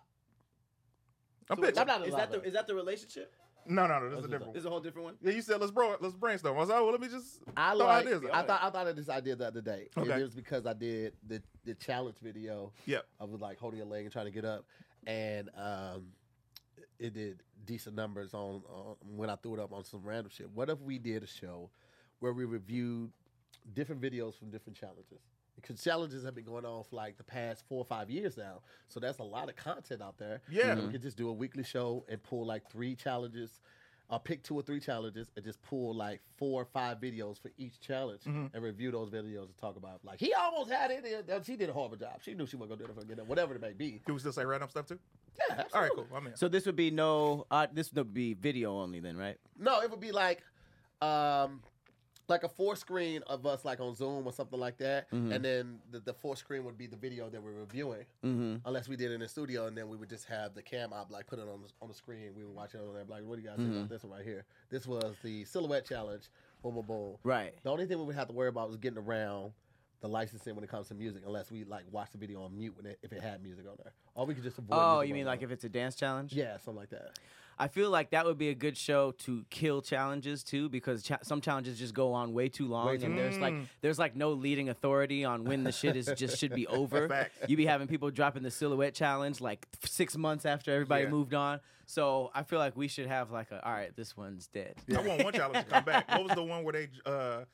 I'm 1.50 1.56
So 1.58 1.62
pitching. 1.62 1.78
I'm 1.80 1.86
not 1.86 2.06
Is 2.06 2.14
that 2.14 2.30
the 2.30 2.42
is 2.42 2.52
that 2.54 2.66
the 2.66 2.74
relationship? 2.74 3.32
no, 3.66 3.86
no, 3.86 3.98
no, 3.98 4.10
this 4.10 4.18
is 4.18 4.24
a 4.24 4.28
different 4.28 4.46
what's 4.46 4.46
one. 4.48 4.56
Is 4.56 4.64
a 4.66 4.70
whole 4.70 4.80
different 4.80 5.04
one? 5.04 5.14
Yeah, 5.22 5.32
you 5.32 5.42
said 5.42 5.60
let's 5.60 5.72
bro, 5.72 5.96
let's 6.00 6.14
brainstorm. 6.14 6.56
I 6.56 6.60
was 6.60 6.68
like, 6.68 6.80
well, 6.80 6.90
let 6.90 7.00
me 7.00 7.08
just 7.08 7.40
I 7.56 7.74
throw 7.74 7.86
like. 7.86 8.06
ideas. 8.06 8.22
I 8.32 8.42
thought 8.42 8.60
I 8.62 8.70
thought 8.70 8.86
of 8.88 8.96
this 8.96 9.08
idea 9.08 9.36
the 9.36 9.46
other 9.46 9.60
day. 9.60 9.88
Okay. 9.96 10.20
It 10.20 10.22
was 10.22 10.34
because 10.34 10.66
I 10.66 10.72
did 10.72 11.12
the 11.26 11.42
the 11.64 11.74
challenge 11.74 12.16
video. 12.22 12.72
Yep. 12.86 13.04
I 13.20 13.24
was 13.24 13.40
like 13.40 13.58
holding 13.58 13.80
a 13.80 13.84
leg 13.84 14.04
and 14.04 14.12
trying 14.12 14.26
to 14.26 14.30
get 14.30 14.44
up, 14.44 14.64
and 15.06 15.50
um, 15.56 16.06
it 16.98 17.14
did 17.14 17.42
decent 17.64 17.96
numbers 17.96 18.34
on, 18.34 18.62
on 18.68 18.96
when 19.16 19.30
I 19.30 19.36
threw 19.36 19.54
it 19.54 19.60
up 19.60 19.72
on 19.72 19.84
some 19.84 20.02
random 20.04 20.30
shit. 20.34 20.50
What 20.50 20.70
if 20.70 20.80
we 20.80 20.98
did 20.98 21.22
a 21.22 21.26
show 21.26 21.70
where 22.20 22.32
we 22.32 22.44
reviewed 22.44 23.10
different 23.74 24.00
videos 24.00 24.38
from 24.38 24.50
different 24.50 24.76
challenges? 24.78 25.20
Because 25.56 25.82
challenges 25.82 26.24
have 26.24 26.34
been 26.34 26.44
going 26.44 26.64
on 26.64 26.82
for 26.84 26.96
like 26.96 27.16
the 27.16 27.24
past 27.24 27.64
four 27.68 27.78
or 27.78 27.84
five 27.84 28.10
years 28.10 28.36
now, 28.36 28.60
so 28.88 28.98
that's 29.00 29.18
a 29.18 29.22
lot 29.24 29.48
of 29.48 29.56
content 29.56 30.02
out 30.02 30.18
there. 30.18 30.40
Yeah. 30.50 30.72
And 30.72 30.86
we 30.86 30.92
could 30.92 31.02
just 31.02 31.16
do 31.16 31.28
a 31.28 31.32
weekly 31.32 31.62
show 31.62 32.04
and 32.08 32.22
pull 32.22 32.44
like 32.44 32.68
three 32.70 32.94
challenges. 32.96 33.60
I'll 34.10 34.18
pick 34.18 34.42
two 34.42 34.54
or 34.54 34.62
three 34.62 34.80
challenges 34.80 35.28
and 35.34 35.44
just 35.44 35.62
pull 35.62 35.94
like 35.94 36.20
four 36.36 36.60
or 36.60 36.64
five 36.66 36.98
videos 37.00 37.40
for 37.40 37.50
each 37.56 37.80
challenge 37.80 38.22
Mm-hmm. 38.24 38.46
and 38.54 38.62
review 38.62 38.90
those 38.90 39.08
videos 39.10 39.44
and 39.46 39.56
talk 39.56 39.76
about 39.76 40.00
like 40.04 40.20
he 40.20 40.34
almost 40.34 40.70
had 40.70 40.90
it. 40.90 41.30
uh, 41.30 41.42
She 41.42 41.56
did 41.56 41.70
a 41.70 41.72
horrible 41.72 41.96
job. 41.96 42.18
She 42.20 42.34
knew 42.34 42.46
she 42.46 42.56
wasn't 42.56 42.80
gonna 42.80 42.92
do 42.94 43.00
it 43.00 43.18
for 43.18 43.24
whatever 43.24 43.54
it 43.54 43.60
may 43.62 43.72
be. 43.72 44.02
Can 44.04 44.14
we 44.14 44.20
still 44.20 44.32
say 44.32 44.44
random 44.44 44.68
stuff 44.68 44.86
too? 44.86 44.98
Yeah, 45.38 45.64
All 45.72 45.80
right, 45.80 45.90
absolutely. 45.90 46.04
cool. 46.10 46.16
I'm 46.16 46.26
in. 46.28 46.36
So 46.36 46.48
this 46.48 46.66
would 46.66 46.76
be 46.76 46.90
no. 46.90 47.46
Uh, 47.50 47.66
this 47.72 47.92
would 47.92 48.14
be 48.14 48.34
video 48.34 48.78
only 48.78 49.00
then, 49.00 49.16
right? 49.16 49.36
No, 49.58 49.80
it 49.80 49.90
would 49.90 50.00
be 50.00 50.12
like, 50.12 50.42
um, 51.02 51.60
like 52.28 52.42
a 52.44 52.48
four 52.48 52.74
screen 52.76 53.22
of 53.26 53.44
us 53.44 53.64
like 53.64 53.80
on 53.80 53.94
Zoom 53.94 54.26
or 54.26 54.32
something 54.32 54.58
like 54.58 54.78
that, 54.78 55.10
Mm-hmm. 55.10 55.32
and 55.32 55.44
then 55.44 55.78
the, 55.90 56.00
the 56.00 56.14
four 56.14 56.36
screen 56.36 56.64
would 56.64 56.78
be 56.78 56.86
the 56.86 56.96
video 56.96 57.28
that 57.28 57.42
we're 57.42 57.52
reviewing, 57.52 58.04
Mm-hmm. 58.24 58.56
unless 58.66 58.88
we 58.88 58.96
did 58.96 59.10
it 59.10 59.14
in 59.14 59.20
the 59.20 59.28
studio, 59.28 59.66
and 59.66 59.76
then 59.76 59.88
we 59.88 59.96
would 59.96 60.08
just 60.08 60.24
have 60.26 60.54
the 60.54 60.62
cam 60.62 60.92
op 60.92 61.10
like 61.10 61.26
put 61.26 61.38
it 61.38 61.42
on 61.42 61.60
the, 61.62 61.68
on 61.82 61.88
the 61.88 61.94
screen. 61.94 62.30
We 62.36 62.44
would 62.44 62.54
watch 62.54 62.74
it 62.74 62.80
on 62.80 62.94
there, 62.94 63.04
like, 63.08 63.24
what 63.24 63.36
do 63.36 63.42
you 63.42 63.48
guys 63.48 63.56
think 63.58 63.68
Mm-hmm. 63.68 63.78
about 63.78 63.90
this 63.90 64.02
one 64.04 64.12
right 64.18 64.24
here? 64.26 64.44
This 64.70 64.86
was 64.86 65.14
the 65.22 65.44
silhouette 65.44 65.86
challenge. 65.86 66.30
Boom, 66.62 66.74
boom, 66.76 66.86
boom. 66.86 67.16
Right. 67.24 67.52
The 67.62 67.70
only 67.70 67.84
thing 67.86 67.98
we 67.98 68.04
would 68.04 68.14
have 68.16 68.28
to 68.28 68.32
worry 68.32 68.48
about 68.48 68.68
was 68.68 68.78
getting 68.78 68.98
around 68.98 69.52
the 70.04 70.08
licensing 70.08 70.54
when 70.54 70.62
it 70.62 70.68
comes 70.70 70.88
to 70.88 70.94
music, 70.94 71.22
unless 71.26 71.50
we 71.50 71.64
like 71.64 71.84
watch 71.90 72.10
the 72.12 72.18
video 72.18 72.42
on 72.42 72.54
mute 72.54 72.74
when 72.76 72.84
it, 72.84 72.98
if 73.02 73.10
it 73.10 73.22
had 73.22 73.42
music 73.42 73.64
on 73.66 73.74
there, 73.82 73.92
or 74.14 74.26
we 74.26 74.34
could 74.34 74.42
just 74.44 74.58
avoid. 74.58 74.76
Oh, 74.78 75.00
you 75.00 75.08
on 75.08 75.14
mean 75.14 75.24
there. 75.24 75.24
like 75.32 75.42
if 75.42 75.50
it's 75.50 75.64
a 75.64 75.68
dance 75.70 75.94
challenge? 75.96 76.34
yeah, 76.34 76.58
something 76.58 76.76
like 76.76 76.90
that. 76.90 77.18
I 77.58 77.68
feel 77.68 77.88
like 77.88 78.10
that 78.10 78.26
would 78.26 78.36
be 78.36 78.48
a 78.50 78.54
good 78.54 78.76
show 78.76 79.12
to 79.12 79.44
kill 79.48 79.80
challenges 79.80 80.42
too, 80.42 80.68
because 80.68 81.02
cha- 81.04 81.20
some 81.22 81.40
challenges 81.40 81.78
just 81.78 81.94
go 81.94 82.12
on 82.12 82.34
way 82.34 82.48
too 82.50 82.66
long, 82.66 82.86
Way 82.86 82.98
too 82.98 83.06
and 83.06 83.16
there's 83.18 83.38
like 83.38 83.54
Mm. 83.54 83.66
there's 83.80 83.98
like 83.98 84.14
no 84.14 84.32
leading 84.32 84.68
authority 84.68 85.24
on 85.24 85.44
when 85.44 85.64
the 85.64 85.72
shit 85.72 85.96
is 85.96 86.12
just 86.16 86.36
should 86.38 86.52
be 86.54 86.66
over. 86.80 87.08
Facts. 87.08 87.38
You 87.48 87.56
be 87.56 87.64
having 87.64 87.86
people 87.86 88.10
dropping 88.10 88.42
the 88.42 88.50
silhouette 88.50 88.92
challenge 88.92 89.40
like 89.40 89.66
six 89.84 90.16
months 90.18 90.44
after 90.44 90.70
everybody 90.72 91.04
Yeah. 91.04 91.10
moved 91.10 91.32
on. 91.32 91.60
So 91.86 92.30
I 92.34 92.42
feel 92.42 92.58
like 92.58 92.76
we 92.76 92.88
should 92.88 93.06
have 93.06 93.30
like 93.30 93.50
a 93.52 93.64
all 93.66 93.72
right, 93.72 93.94
this 93.96 94.16
one's 94.18 94.48
dead. 94.48 94.74
I 94.94 95.00
want 95.00 95.24
one 95.24 95.32
challenge 95.32 95.64
to 95.64 95.70
come 95.72 95.84
back. 95.84 96.10
What 96.10 96.24
was 96.24 96.34
the 96.34 96.42
one 96.42 96.62
where 96.64 96.72
they 96.74 96.88
uh 97.06 97.44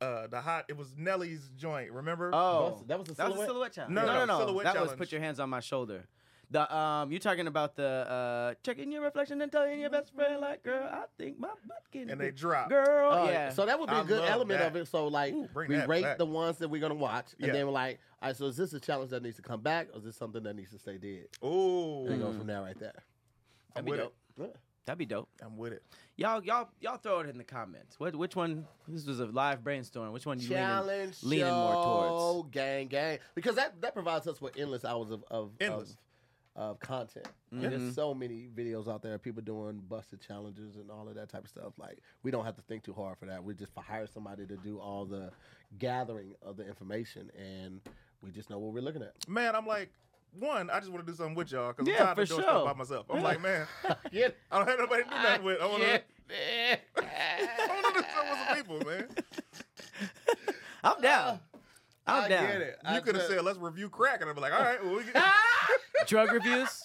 uh 0.00 0.26
the 0.28 0.40
hot 0.40 0.64
it 0.68 0.76
was 0.76 0.94
Nelly's 0.96 1.50
joint, 1.56 1.90
remember? 1.92 2.30
Oh, 2.32 2.82
That 2.86 2.98
was 2.98 3.08
the 3.08 3.14
that 3.14 3.26
was 3.28 3.32
a 3.32 3.34
silhouette? 3.34 3.48
silhouette 3.48 3.72
challenge. 3.72 3.94
No, 3.94 4.02
No, 4.06 4.12
no, 4.14 4.18
no, 4.24 4.38
no. 4.38 4.46
silhouette 4.46 4.64
that 4.64 4.80
was 4.80 4.92
put 4.94 5.12
your 5.12 5.20
hands 5.20 5.38
on 5.40 5.50
my 5.50 5.60
shoulder. 5.60 6.06
The 6.52 6.74
um, 6.74 7.12
you're 7.12 7.20
talking 7.20 7.46
about 7.46 7.76
the 7.76 7.86
uh, 7.86 8.54
checking 8.64 8.90
your 8.90 9.02
reflection 9.02 9.40
and 9.40 9.52
telling 9.52 9.78
your 9.78 9.88
best 9.90 10.12
friend 10.12 10.40
like, 10.40 10.64
girl, 10.64 10.82
I 10.90 11.04
think 11.16 11.38
my 11.38 11.46
butt 11.68 11.84
can. 11.92 12.10
And 12.10 12.20
they 12.20 12.32
drop. 12.32 12.68
Girl, 12.68 13.12
Uh, 13.12 13.26
yeah. 13.26 13.50
So 13.50 13.66
that 13.66 13.78
would 13.78 13.88
be 13.88 13.94
a 13.94 14.00
I 14.00 14.04
good 14.04 14.24
element 14.28 14.58
that. 14.58 14.66
of 14.68 14.76
it. 14.76 14.88
So 14.88 15.06
like 15.06 15.32
Ooh, 15.32 15.48
we 15.54 15.76
rate 15.84 16.02
back. 16.02 16.18
the 16.18 16.26
ones 16.26 16.58
that 16.58 16.68
we're 16.68 16.80
gonna 16.80 16.94
watch, 16.94 17.34
and 17.38 17.46
Yeah. 17.46 17.52
then 17.52 17.66
we're 17.66 17.72
like, 17.72 18.00
all 18.20 18.30
right, 18.30 18.36
so 18.36 18.46
is 18.46 18.56
this 18.56 18.72
a 18.72 18.80
challenge 18.80 19.10
that 19.10 19.22
needs 19.22 19.36
to 19.36 19.42
come 19.42 19.60
back, 19.60 19.88
or 19.92 19.98
is 19.98 20.04
this 20.04 20.16
something 20.16 20.42
that 20.42 20.56
needs 20.56 20.72
to 20.72 20.78
stay 20.80 20.98
dead? 20.98 21.26
Oh, 21.40 22.06
And 22.06 22.14
it 22.14 22.18
goes 22.18 22.36
from 22.36 22.48
there 22.48 22.62
right 22.62 22.78
there. 22.80 22.94
That'd 23.74 23.84
be 23.84 23.92
with 23.92 24.00
dope. 24.00 24.56
Yeah. 24.90 24.94
That'd 24.94 24.98
be 24.98 25.06
dope. 25.06 25.28
I'm 25.42 25.56
with 25.56 25.72
it. 25.72 25.82
Y'all, 26.16 26.42
y'all, 26.44 26.68
y'all 26.80 26.96
throw 26.98 27.20
it 27.20 27.28
in 27.28 27.38
the 27.38 27.44
comments. 27.44 27.98
What, 27.98 28.14
which 28.16 28.34
one? 28.36 28.66
This 28.88 29.06
was 29.06 29.20
a 29.20 29.26
live 29.26 29.62
brainstorm. 29.64 30.12
Which 30.12 30.26
one 30.26 30.38
you 30.40 30.48
Challenge 30.48 31.14
leaning, 31.22 31.44
leaning 31.46 31.54
more 31.54 31.72
show, 31.74 32.32
towards? 32.42 32.50
gang, 32.50 32.88
gang, 32.88 33.18
because 33.34 33.56
that 33.56 33.80
that 33.80 33.94
provides 33.94 34.26
us 34.26 34.40
with 34.40 34.58
endless 34.58 34.84
hours 34.84 35.10
of 35.10 35.24
of 35.30 35.52
Endless. 35.60 35.96
of, 36.56 36.70
of 36.72 36.80
content. 36.80 37.28
Mm-hmm. 37.54 37.62
There's 37.62 37.94
so 37.94 38.12
many 38.12 38.48
videos 38.54 38.88
out 38.88 39.00
there, 39.02 39.16
people 39.18 39.42
doing 39.42 39.80
busted 39.88 40.20
challenges 40.20 40.76
and 40.76 40.90
all 40.90 41.08
of 41.08 41.14
that 41.14 41.28
type 41.30 41.44
of 41.44 41.50
stuff. 41.50 41.72
Like 41.78 41.98
we 42.22 42.30
don't 42.30 42.44
have 42.44 42.56
to 42.56 42.62
think 42.62 42.82
too 42.82 42.92
hard 42.92 43.16
for 43.18 43.26
that. 43.26 43.42
We 43.42 43.54
just 43.54 43.72
hire 43.76 44.06
somebody 44.06 44.46
to 44.46 44.56
do 44.56 44.78
all 44.78 45.04
the 45.04 45.30
gathering 45.78 46.34
of 46.42 46.56
the 46.56 46.66
information, 46.66 47.30
and 47.38 47.80
we 48.22 48.30
just 48.30 48.50
know 48.50 48.58
what 48.58 48.72
we're 48.74 48.82
looking 48.82 49.02
at. 49.02 49.14
Man, 49.28 49.54
I'm 49.56 49.66
like, 49.66 49.90
one, 50.38 50.70
I 50.70 50.78
just 50.80 50.90
want 50.90 51.04
to 51.06 51.12
do 51.12 51.16
something 51.16 51.34
with 51.34 51.50
y'all 51.52 51.72
because 51.72 51.86
Yeah, 51.88 52.00
I'm 52.00 52.06
tired 52.06 52.16
for 52.16 52.22
of 52.22 52.28
doing 52.28 52.40
sure. 52.42 52.50
stuff 52.50 52.64
by 52.64 52.72
myself. 52.74 53.06
I'm 53.10 53.22
like, 53.22 53.40
man, 53.42 53.66
Yeah. 54.12 54.28
I 54.50 54.58
don't 54.58 54.68
have 54.68 54.78
nobody 54.78 55.02
to 55.04 55.08
do 55.10 55.16
nothing 55.16 55.44
with. 55.44 55.60
I 55.60 55.66
want 55.66 55.82
to 55.82 55.88
I 56.30 57.66
want 57.68 57.94
to 57.96 58.00
do 58.00 58.06
something 58.14 58.30
with 58.30 58.38
some 58.46 58.56
people, 58.56 58.90
man. 58.90 59.08
I'm 60.84 61.00
down. 61.00 61.40
I'm 62.06 62.24
I 62.24 62.28
down. 62.28 62.46
get 62.46 62.60
it. 62.62 62.78
You 62.94 63.00
could 63.02 63.14
have 63.16 63.24
said, 63.24 63.44
let's 63.44 63.58
review 63.58 63.88
crack, 63.88 64.20
and 64.20 64.30
I'd 64.30 64.34
be 64.34 64.40
like, 64.40 64.52
all 64.52 64.60
right, 64.62 64.82
well, 64.84 64.96
we 64.96 65.02
can, 65.04 65.22
Drug 66.06 66.32
reviews. 66.32 66.82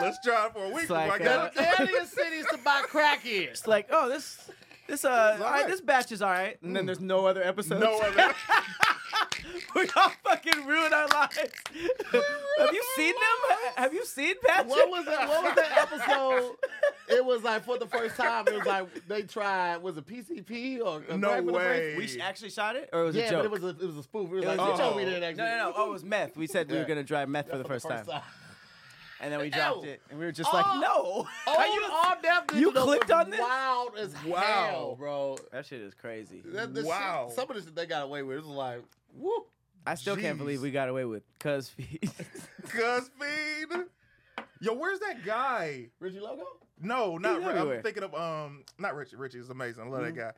let's 0.00 0.18
try 0.24 0.46
it 0.46 0.52
for 0.52 0.64
a 0.64 0.68
week. 0.68 0.82
It's 0.82 0.90
like, 0.90 1.18
before 1.18 1.32
I 1.32 1.36
uh, 1.36 1.50
get 1.50 1.76
Tell 1.76 1.86
your 1.88 2.04
cities 2.06 2.46
to 2.52 2.58
buy 2.58 2.82
crack 2.86 3.20
is. 3.26 3.48
It's 3.50 3.66
like, 3.66 3.88
oh, 3.90 4.08
this, 4.08 4.50
this, 4.88 5.04
uh, 5.04 5.36
all 5.38 5.44
right, 5.44 5.60
right. 5.62 5.66
this 5.68 5.80
batch 5.80 6.10
is 6.12 6.22
all 6.22 6.30
right, 6.30 6.56
and 6.62 6.74
then 6.74 6.86
there's 6.86 7.00
no 7.00 7.26
other 7.26 7.42
episodes. 7.42 7.80
no 7.80 7.98
other. 8.00 8.32
we 9.74 9.88
all 9.96 10.10
fucking 10.24 10.64
ruin 10.66 10.92
our 10.92 11.06
lives. 11.08 11.38
Have 12.58 12.72
you 12.72 12.82
seen 12.96 13.12
them? 13.14 13.58
Have 13.76 13.92
you 13.94 14.04
seen 14.04 14.34
Patrick? 14.44 14.68
What 14.70 14.90
was 14.90 15.04
that? 15.06 15.28
What 15.28 15.44
was 15.44 15.54
that 15.56 15.78
episode? 15.92 16.56
It 17.08 17.24
was 17.24 17.44
like 17.44 17.64
for 17.64 17.78
the 17.78 17.86
first 17.86 18.16
time. 18.16 18.48
It 18.48 18.54
was 18.54 18.66
like 18.66 19.06
they 19.06 19.22
tried. 19.22 19.76
Was 19.76 19.96
it 19.96 20.06
PCP 20.08 20.80
or 20.80 21.04
or 21.08 21.16
No 21.16 21.28
crack 21.28 21.38
for 21.38 21.46
the 21.46 21.52
first- 21.52 21.80
way. 21.80 21.94
We 21.96 22.06
sh- 22.08 22.18
actually 22.20 22.50
shot 22.50 22.74
it, 22.74 22.90
or 22.92 23.02
it 23.02 23.04
was 23.04 23.14
Yeah, 23.16 23.22
a 23.26 23.30
joke? 23.30 23.38
but 23.38 23.44
it 23.46 23.50
was 23.52 23.62
a 23.62 23.68
it 23.68 23.86
was 23.86 23.96
a 23.98 24.02
spoof. 24.02 24.28
It 24.28 24.34
was 24.34 24.44
It 24.44 24.48
like 24.48 24.58
was 24.58 24.80
a 24.80 24.82
told 24.82 24.94
joke. 24.94 24.96
me 24.96 25.04
that 25.04 25.22
actually. 25.22 25.44
no, 25.44 25.50
no, 25.56 25.70
no. 25.70 25.72
Oh, 25.76 25.86
it 25.90 25.92
was 25.92 26.04
meth. 26.04 26.36
We 26.36 26.48
said 26.48 26.68
we 26.68 26.74
were 26.74 26.80
Yeah. 26.82 26.88
gonna 26.88 27.04
try 27.04 27.24
meth 27.26 27.48
for 27.48 27.58
the 27.58 27.64
first 27.64 27.88
time, 27.88 28.04
and 29.20 29.32
then 29.32 29.38
we 29.40 29.50
dropped 29.50 29.84
Ew. 29.84 29.90
it, 29.92 30.02
and 30.10 30.18
we 30.18 30.24
were 30.26 30.32
just 30.32 30.52
like, 30.52 30.66
Oh. 30.66 30.80
no. 30.80 31.28
Oh, 31.46 31.56
Are 31.56 31.66
you- 31.68 31.86
all 31.92 32.14
deaf 32.20 32.44
you 32.54 32.60
digital 32.72 32.82
clicked 32.86 33.08
was 33.08 33.24
on 33.24 33.30
this? 33.30 33.40
Wild 33.40 33.96
as 33.98 34.24
Wow. 34.24 34.40
hell, 34.40 34.96
bro. 34.98 35.38
that 35.52 35.64
shit 35.64 35.82
is 35.82 35.94
crazy. 35.94 36.42
That, 36.46 36.74
that 36.74 36.84
Wow. 36.84 37.26
Shit, 37.28 37.36
some 37.36 37.48
of 37.50 37.54
the 37.56 37.62
shit 37.62 37.74
they 37.76 37.86
got 37.86 38.02
away 38.02 38.24
with. 38.24 38.38
It 38.38 38.40
was 38.40 38.46
like, 38.48 38.82
whoop. 39.16 39.48
I 39.86 39.94
still 39.94 40.16
can't 40.16 40.36
Jeez. 40.36 40.38
believe 40.38 40.62
we 40.62 40.70
got 40.70 40.88
away 40.88 41.04
with 41.04 41.22
cuz 41.38 41.68
feet. 41.68 42.10
Cuz 42.68 43.10
feed. 43.20 43.84
Yo, 44.60 44.74
where's 44.74 44.98
that 45.00 45.24
guy? 45.24 45.86
Richie 46.00 46.18
Logo. 46.20 46.44
No, 46.80 47.16
not 47.18 47.36
He's 47.38 47.44
Ri- 47.46 47.52
everywhere. 47.54 47.76
I'm 47.76 47.82
thinking 47.82 48.02
of 48.02 48.14
um 48.14 48.64
not 48.78 48.94
Richie. 48.96 49.16
Richie 49.16 49.38
is 49.38 49.50
amazing. 49.50 49.84
I 49.84 49.86
love 49.86 50.02
Mm-hmm. 50.02 50.16
that 50.16 50.20
guy. 50.20 50.32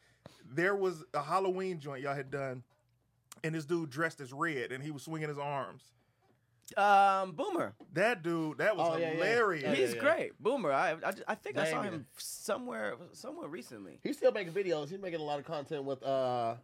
There 0.51 0.75
was 0.77 1.05
a 1.15 1.23
Halloween 1.23 1.79
joint 1.81 2.03
y'all 2.03 2.15
had 2.15 2.31
done, 2.31 2.63
and 3.45 3.55
this 3.55 3.65
dude 3.65 3.91
dressed 3.91 4.21
as 4.21 4.33
red, 4.33 4.73
and 4.73 4.83
he 4.83 4.91
was 4.91 5.03
swinging 5.03 5.29
his 5.29 5.39
arms. 5.39 5.83
um, 6.77 7.33
Boomer. 7.33 7.75
That 7.95 8.23
dude, 8.23 8.59
that 8.59 8.77
was 8.77 8.89
Oh, 8.95 8.97
yeah, 8.99 9.09
yeah. 9.09 9.15
hilarious. 9.15 9.63
Yeah, 9.65 9.75
He's 9.75 9.95
yeah. 9.95 10.01
great. 10.01 10.33
Boomer. 10.43 10.71
I 10.73 10.93
I, 10.93 11.13
I 11.29 11.35
think 11.35 11.57
I 11.59 11.71
saw 11.71 11.83
Damn. 11.83 11.93
him 11.93 12.07
somewhere 12.19 12.97
somewhere 13.13 13.49
recently. 13.49 13.99
He's 14.03 14.17
still 14.19 14.33
making 14.33 14.53
videos. 14.53 14.91
He's 14.91 15.01
making 15.01 15.21
a 15.21 15.25
lot 15.25 15.39
of 15.39 15.45
content 15.47 15.85
with 15.85 16.03
uh, 16.03 16.57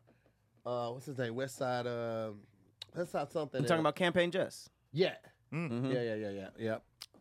uh, 0.66 0.88
what's 0.90 1.06
his 1.06 1.18
name? 1.18 1.34
West 1.34 1.56
Side. 1.56 1.86
Uh, 1.86 2.30
West 2.96 3.12
Side 3.12 3.30
something. 3.32 3.60
I'm 3.60 3.66
talking 3.66 3.80
about 3.80 3.96
Campaign 3.96 4.30
Just. 4.30 4.70
Yeah. 4.92 5.14
Mm. 5.52 5.92
Yeah, 5.92 6.02
yeah, 6.02 6.14
yeah, 6.14 6.30
yeah, 6.30 6.48
yeah. 6.58 6.76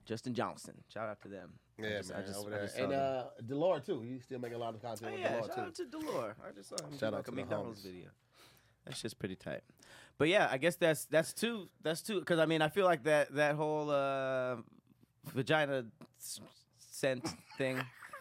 Justin 0.05 0.33
Johnson. 0.33 0.73
Shout 0.93 1.07
out 1.09 1.21
to 1.21 1.27
them. 1.27 1.51
I 1.79 1.83
Yeah, 1.83 1.97
just- 1.97 2.11
I 2.11 2.17
man, 2.17 2.25
just- 2.27 2.39
over 2.39 2.47
I 2.49 2.51
there. 2.57 2.65
just 2.65 2.77
And 2.77 2.91
them. 2.91 2.99
uh, 3.25 3.41
Delore 3.45 3.85
too. 3.85 4.01
He's 4.01 4.23
still 4.23 4.39
making 4.39 4.55
a 4.55 4.59
lot 4.59 4.75
of 4.75 4.81
content 4.81 5.09
Oh, 5.09 5.11
with 5.11 5.21
yeah, 5.21 5.33
Delore 5.39 5.47
shout 5.47 5.55
too. 5.55 5.61
out 5.61 5.75
to 5.75 5.85
Delore. 5.85 6.35
I 6.47 6.51
just 6.55 6.69
saw 6.69 6.75
him 6.85 6.97
Shout 6.97 7.13
out 7.13 7.13
like 7.13 7.25
to 7.25 7.31
a 7.31 7.35
the 7.35 7.41
McDonald's 7.41 7.79
homies. 7.81 7.83
video. 7.83 8.09
That's 8.85 9.01
just 9.01 9.17
pretty 9.17 9.35
tight. 9.35 9.61
But 10.17 10.27
yeah, 10.27 10.47
I 10.51 10.57
guess 10.57 10.75
that's 10.75 11.05
that's 11.05 11.33
two. 11.33 11.69
That's 11.81 12.01
two. 12.01 12.19
Because 12.19 12.37
I 12.39 12.45
mean, 12.45 12.61
I 12.61 12.67
feel 12.69 12.85
like 12.85 13.03
that 13.05 13.33
that 13.35 13.55
whole 13.55 13.89
uh, 13.89 14.57
vagina 15.33 15.85
scent 16.79 17.27
thing. 17.57 17.77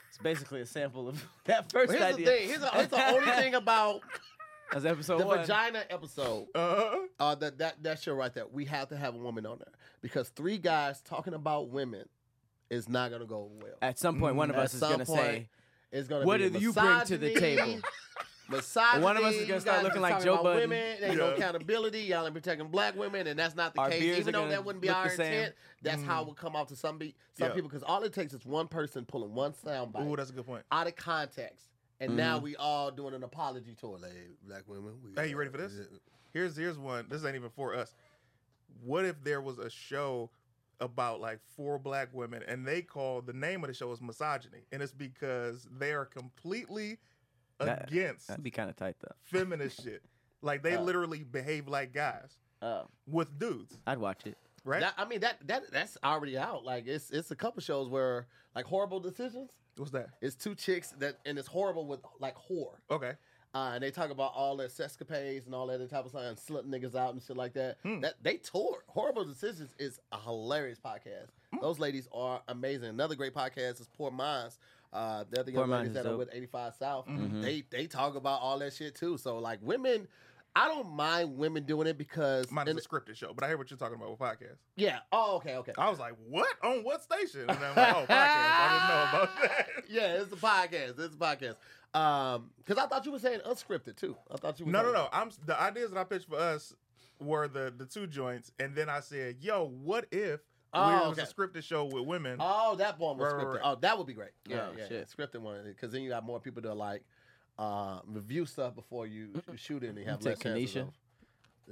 It's 0.08 0.18
basically 0.18 0.60
a 0.60 0.66
sample 0.66 1.08
of 1.08 1.22
that 1.44 1.70
first 1.72 1.88
But 1.92 1.98
here's 1.98 2.14
idea. 2.14 2.26
the 2.26 2.32
thing. 2.32 2.48
Here's 2.48 2.60
the, 2.60 2.68
here's 2.68 2.88
the 2.88 3.06
only 3.08 3.30
thing 3.32 3.54
about 3.54 4.00
That's 4.72 4.84
episode 4.84 5.18
the 5.18 5.26
one. 5.26 5.38
vagina 5.40 5.84
episode. 5.90 6.46
Uh, 6.54 6.96
Uh, 7.20 7.34
that 7.36 7.58
that 7.58 7.82
that 7.82 8.00
show 8.00 8.14
right 8.14 8.32
there. 8.32 8.46
We 8.46 8.64
have 8.66 8.88
to 8.88 8.96
have 8.96 9.14
a 9.14 9.18
woman 9.18 9.46
on 9.46 9.58
there 9.58 9.72
because 10.00 10.28
three 10.30 10.58
guys 10.58 11.00
talking 11.02 11.34
about 11.34 11.68
women 11.68 12.08
is 12.70 12.88
not 12.88 13.10
gonna 13.10 13.26
go 13.26 13.50
well. 13.62 13.74
At 13.82 13.98
some 13.98 14.18
point, 14.18 14.36
one 14.36 14.50
of 14.50 14.56
At 14.56 14.62
us 14.62 14.74
is 14.74 14.80
some 14.80 14.92
gonna 14.92 15.04
point, 15.04 15.20
say, 15.20 15.48
It's 15.90 16.08
gonna. 16.08 16.24
"What 16.24 16.38
be 16.40 16.48
do 16.50 16.58
you 16.58 16.72
bring 16.72 17.04
to 17.06 17.18
the 17.18 17.28
misogyny, 17.34 17.56
table?" 17.56 17.80
Misogyny. 18.48 19.02
One 19.04 19.16
of 19.16 19.24
us 19.24 19.34
is 19.34 19.42
gonna 19.42 19.54
you 19.54 19.60
start 19.60 19.76
guys 19.78 19.84
looking 19.84 20.02
like 20.02 20.12
talking 20.14 20.24
Joe 20.26 20.32
about 20.34 20.42
Budden. 20.44 20.70
Women, 20.70 20.96
there's 21.00 21.16
no 21.16 21.30
accountability. 21.30 22.00
Y'all 22.00 22.24
ain't 22.24 22.34
protecting 22.34 22.68
black 22.68 22.96
women, 22.96 23.26
and 23.28 23.38
that's 23.38 23.54
not 23.54 23.72
the 23.74 23.80
Our 23.80 23.90
case. 23.90 24.18
Even 24.18 24.32
though 24.32 24.40
gonna 24.40 24.50
that 24.50 24.64
wouldn't 24.64 24.82
be 24.82 24.88
look 24.88 24.96
our 24.96 25.08
the 25.08 25.16
same. 25.16 25.32
intent, 25.32 25.54
that's 25.80 26.02
how 26.02 26.22
it 26.22 26.28
would 26.28 26.36
come 26.36 26.56
off 26.56 26.66
to 26.68 26.76
some 26.76 26.98
be, 26.98 27.14
some 27.38 27.48
Yeah. 27.48 27.54
people. 27.54 27.70
Because 27.70 27.82
all 27.84 28.02
it 28.02 28.12
takes 28.12 28.34
is 28.34 28.44
one 28.44 28.68
person 28.68 29.06
pulling 29.06 29.32
one 29.34 29.54
sound 29.54 29.92
bite 29.92 30.02
ooh, 30.06 30.16
that's 30.16 30.30
a 30.30 30.32
good 30.34 30.44
point. 30.44 30.64
out 30.72 30.86
of 30.86 30.96
context, 30.96 31.68
and 32.02 32.16
now 32.16 32.36
Mm-hmm. 32.36 32.44
we 32.44 32.56
all 32.56 32.90
doing 32.90 33.14
an 33.14 33.22
apology 33.22 33.74
tour. 33.78 33.98
Like, 34.00 34.12
black 34.46 34.62
women. 34.66 34.92
We, 35.04 35.10
Hey, 35.20 35.30
you 35.30 35.36
ready 35.36 35.50
for 35.50 35.58
this? 35.58 35.72
Here's 36.32 36.56
here's 36.56 36.78
one. 36.78 37.06
This 37.08 37.24
ain't 37.24 37.36
even 37.36 37.50
for 37.50 37.74
us. 37.74 37.94
What 38.84 39.04
if 39.04 39.22
there 39.22 39.40
was 39.40 39.58
a 39.58 39.70
show 39.70 40.30
about 40.80 41.20
like 41.20 41.38
four 41.56 41.78
black 41.78 42.08
women 42.12 42.42
and 42.48 42.66
they 42.66 42.82
call 42.82 43.20
the 43.22 43.32
name 43.32 43.62
of 43.62 43.68
the 43.68 43.74
show 43.74 43.92
is 43.92 44.00
misogyny, 44.00 44.64
and 44.72 44.82
it's 44.82 44.92
because 44.92 45.68
they 45.78 45.92
are 45.92 46.04
completely 46.06 46.98
That- 47.58 47.88
against 47.90 48.28
"That'd 48.28 48.42
be 48.42 48.50
kind 48.50 48.68
of 48.70 48.76
tight, 48.76 48.96
though." 49.00 49.14
feminist 49.22 49.82
shit. 49.82 50.02
Like 50.44 50.64
they 50.64 50.76
literally 50.76 51.22
behave 51.22 51.68
like 51.68 51.92
guys 51.92 52.36
Oh, 52.60 52.88
with 53.06 53.38
dudes, 53.38 53.78
I'd 53.86 53.98
watch 53.98 54.26
it. 54.26 54.36
right? 54.64 54.80
That, 54.80 54.94
I 54.98 55.04
mean 55.04 55.20
that 55.20 55.36
that 55.46 55.70
that's 55.70 55.96
already 56.02 56.36
out. 56.36 56.64
Like 56.64 56.88
it's 56.88 57.12
it's 57.12 57.30
a 57.30 57.36
couple 57.36 57.62
shows 57.62 57.88
where 57.88 58.26
like 58.56 58.64
horrible 58.64 58.98
decisions. 58.98 59.50
What's 59.76 59.92
that? 59.92 60.10
It's 60.20 60.34
two 60.34 60.54
chicks 60.54 60.90
that 60.98 61.18
and 61.24 61.38
it's 61.38 61.48
horrible 61.48 61.86
with 61.86 62.00
like 62.20 62.36
whore. 62.36 62.74
Okay. 62.90 63.12
Uh, 63.54 63.72
and 63.74 63.82
they 63.82 63.90
talk 63.90 64.10
about 64.10 64.32
all 64.34 64.56
their 64.56 64.68
sexcapades 64.68 65.44
and 65.44 65.54
all 65.54 65.66
that 65.66 65.90
type 65.90 66.04
of 66.04 66.10
stuff 66.10 66.22
and 66.22 66.38
slutting 66.38 66.68
niggas 66.68 66.94
out 66.94 67.12
and 67.12 67.22
shit 67.22 67.36
like 67.36 67.52
that. 67.52 67.76
Hmm. 67.82 68.00
That 68.00 68.14
they 68.22 68.38
tour. 68.38 68.82
Horrible 68.86 69.24
Decisions 69.26 69.74
is 69.78 70.00
a 70.10 70.18
hilarious 70.18 70.78
podcast. 70.82 71.28
Hmm. 71.52 71.60
Those 71.60 71.78
ladies 71.78 72.08
are 72.14 72.40
amazing. 72.48 72.88
Another 72.88 73.14
great 73.14 73.34
podcast 73.34 73.80
is 73.80 73.88
Poor 73.94 74.10
Minds. 74.10 74.58
Uh, 74.90 75.24
the 75.30 75.40
other 75.40 75.52
Poor 75.52 75.60
young 75.60 75.70
Minds 75.70 75.88
ladies 75.88 75.96
is 75.98 76.04
that 76.04 76.12
are 76.12 76.16
with 76.16 76.30
85 76.32 76.74
South. 76.74 77.06
Mm-hmm. 77.06 77.42
They 77.42 77.62
they 77.70 77.86
talk 77.86 78.14
about 78.14 78.40
all 78.40 78.58
that 78.60 78.72
shit 78.72 78.94
too. 78.94 79.18
So 79.18 79.38
like 79.38 79.58
women, 79.62 80.08
I 80.54 80.68
don't 80.68 80.90
mind 80.94 81.36
women 81.38 81.64
doing 81.64 81.86
it 81.86 81.96
because 81.96 82.50
Mine 82.50 82.68
and 82.68 82.78
is 82.78 82.84
a 82.84 82.88
scripted 82.88 83.16
show, 83.16 83.32
but 83.34 83.42
I 83.44 83.48
hear 83.48 83.56
what 83.56 83.70
you're 83.70 83.78
talking 83.78 83.96
about 83.96 84.10
with 84.10 84.18
podcasts. 84.18 84.58
yeah. 84.76 84.98
Oh, 85.10 85.36
okay, 85.36 85.56
okay. 85.56 85.72
I 85.78 85.88
was 85.88 85.98
like, 85.98 86.12
what? 86.28 86.54
On 86.62 86.84
what 86.84 87.02
station? 87.02 87.42
And 87.48 87.52
I'm 87.58 87.74
like, 87.76 87.96
oh, 87.96 88.00
podcast. 88.06 88.06
I 88.10 88.68
didn't 88.72 88.88
know 88.88 89.22
about 89.22 89.42
that. 89.42 89.66
yeah, 89.88 90.22
it's 90.22 90.32
a 90.32 90.36
podcast. 90.36 90.98
It's 91.00 91.14
a 91.14 91.18
podcast. 91.18 91.56
Um, 91.98 92.50
because 92.58 92.82
I 92.82 92.86
thought 92.86 93.04
you 93.06 93.12
were 93.12 93.18
saying 93.18 93.40
unscripted 93.46 93.96
too. 93.96 94.16
I 94.30 94.36
thought 94.36 94.58
you 94.60 94.66
were 94.66 94.72
No, 94.72 94.82
no, 94.82 94.92
no. 94.92 95.08
I'm 95.12 95.30
the 95.46 95.60
ideas 95.60 95.90
that 95.90 95.98
I 95.98 96.04
pitched 96.04 96.28
for 96.28 96.38
us 96.38 96.74
were 97.20 97.48
the 97.48 97.72
the 97.76 97.86
two 97.86 98.06
joints, 98.06 98.50
and 98.58 98.74
then 98.74 98.88
I 98.88 99.00
said, 99.00 99.36
yo, 99.40 99.66
what 99.82 100.06
if 100.10 100.40
Oh, 100.74 101.02
we 101.04 101.08
was 101.10 101.18
a 101.18 101.22
scripted 101.34 101.62
show 101.64 101.84
with 101.84 102.06
women? 102.06 102.38
Oh, 102.40 102.76
that 102.76 102.98
one 102.98 103.18
was 103.18 103.26
Right, 103.32 103.36
right, 103.36 103.46
scripted. 103.46 103.52
right. 103.54 103.60
Oh, 103.64 103.78
that 103.82 103.98
would 103.98 104.06
be 104.06 104.14
great. 104.14 104.30
Yeah, 104.48 104.68
Oh, 104.70 104.74
yeah, 104.78 104.88
shit. 104.88 105.08
scripted 105.14 105.40
one 105.40 105.62
because 105.64 105.92
then 105.92 106.00
you 106.02 106.08
got 106.08 106.24
more 106.24 106.40
people 106.40 106.62
to 106.62 106.72
like 106.72 107.04
uh, 107.58 108.00
review 108.06 108.46
stuff 108.46 108.74
before 108.74 109.06
you 109.06 109.28
you 109.50 109.56
shoot 109.56 109.82
it 109.84 109.88
and 109.90 109.98
you 109.98 110.04
have 110.04 110.18
Take 110.20 110.26
less 110.26 110.38
chances 110.40 110.74
Kanisha. 110.74 110.80
of- 110.82 110.94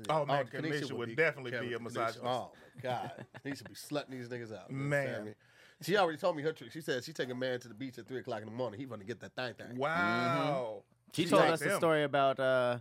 Oh, 0.09 0.25
man, 0.25 0.47
Kanisha 0.47 0.83
Kanisha 0.83 0.93
would 0.93 1.17
definitely 1.17 1.51
be 1.51 1.75
a 1.75 1.79
Kanisha- 1.79 1.83
misogynist. 1.83 2.21
Oh 2.25 2.53
my 2.77 2.81
god, 2.83 3.11
Kanisha 3.45 3.69
be 3.69 3.75
slutting 3.75 4.11
these 4.11 4.29
niggas 4.29 4.57
out. 4.57 4.71
Man. 4.71 5.07
understand? 5.07 5.35
She 5.83 5.97
already 5.97 6.19
told 6.19 6.37
me 6.37 6.43
her 6.43 6.53
trick. 6.53 6.71
She 6.73 6.81
said 6.81 7.03
she 7.05 7.13
take 7.13 7.31
a 7.31 7.35
man 7.35 7.59
to 7.61 7.69
the 7.69 7.75
beach 7.75 7.99
at 7.99 8.07
three 8.07 8.19
o'clock 8.21 8.41
in 8.41 8.47
the 8.47 8.53
morning. 8.55 8.79
He 8.79 8.87
gonna 8.87 9.03
get 9.05 9.19
that 9.21 9.35
thing 9.35 9.55
thing. 9.55 9.77
Wow. 9.77 10.83
She 11.13 11.25
She 11.25 11.31
told 11.31 11.43
likes 11.43 11.55
us 11.55 11.61
the 11.61 11.71
him. 11.73 11.77
story 11.79 12.05
about 12.05 12.39
uh, 12.39 12.79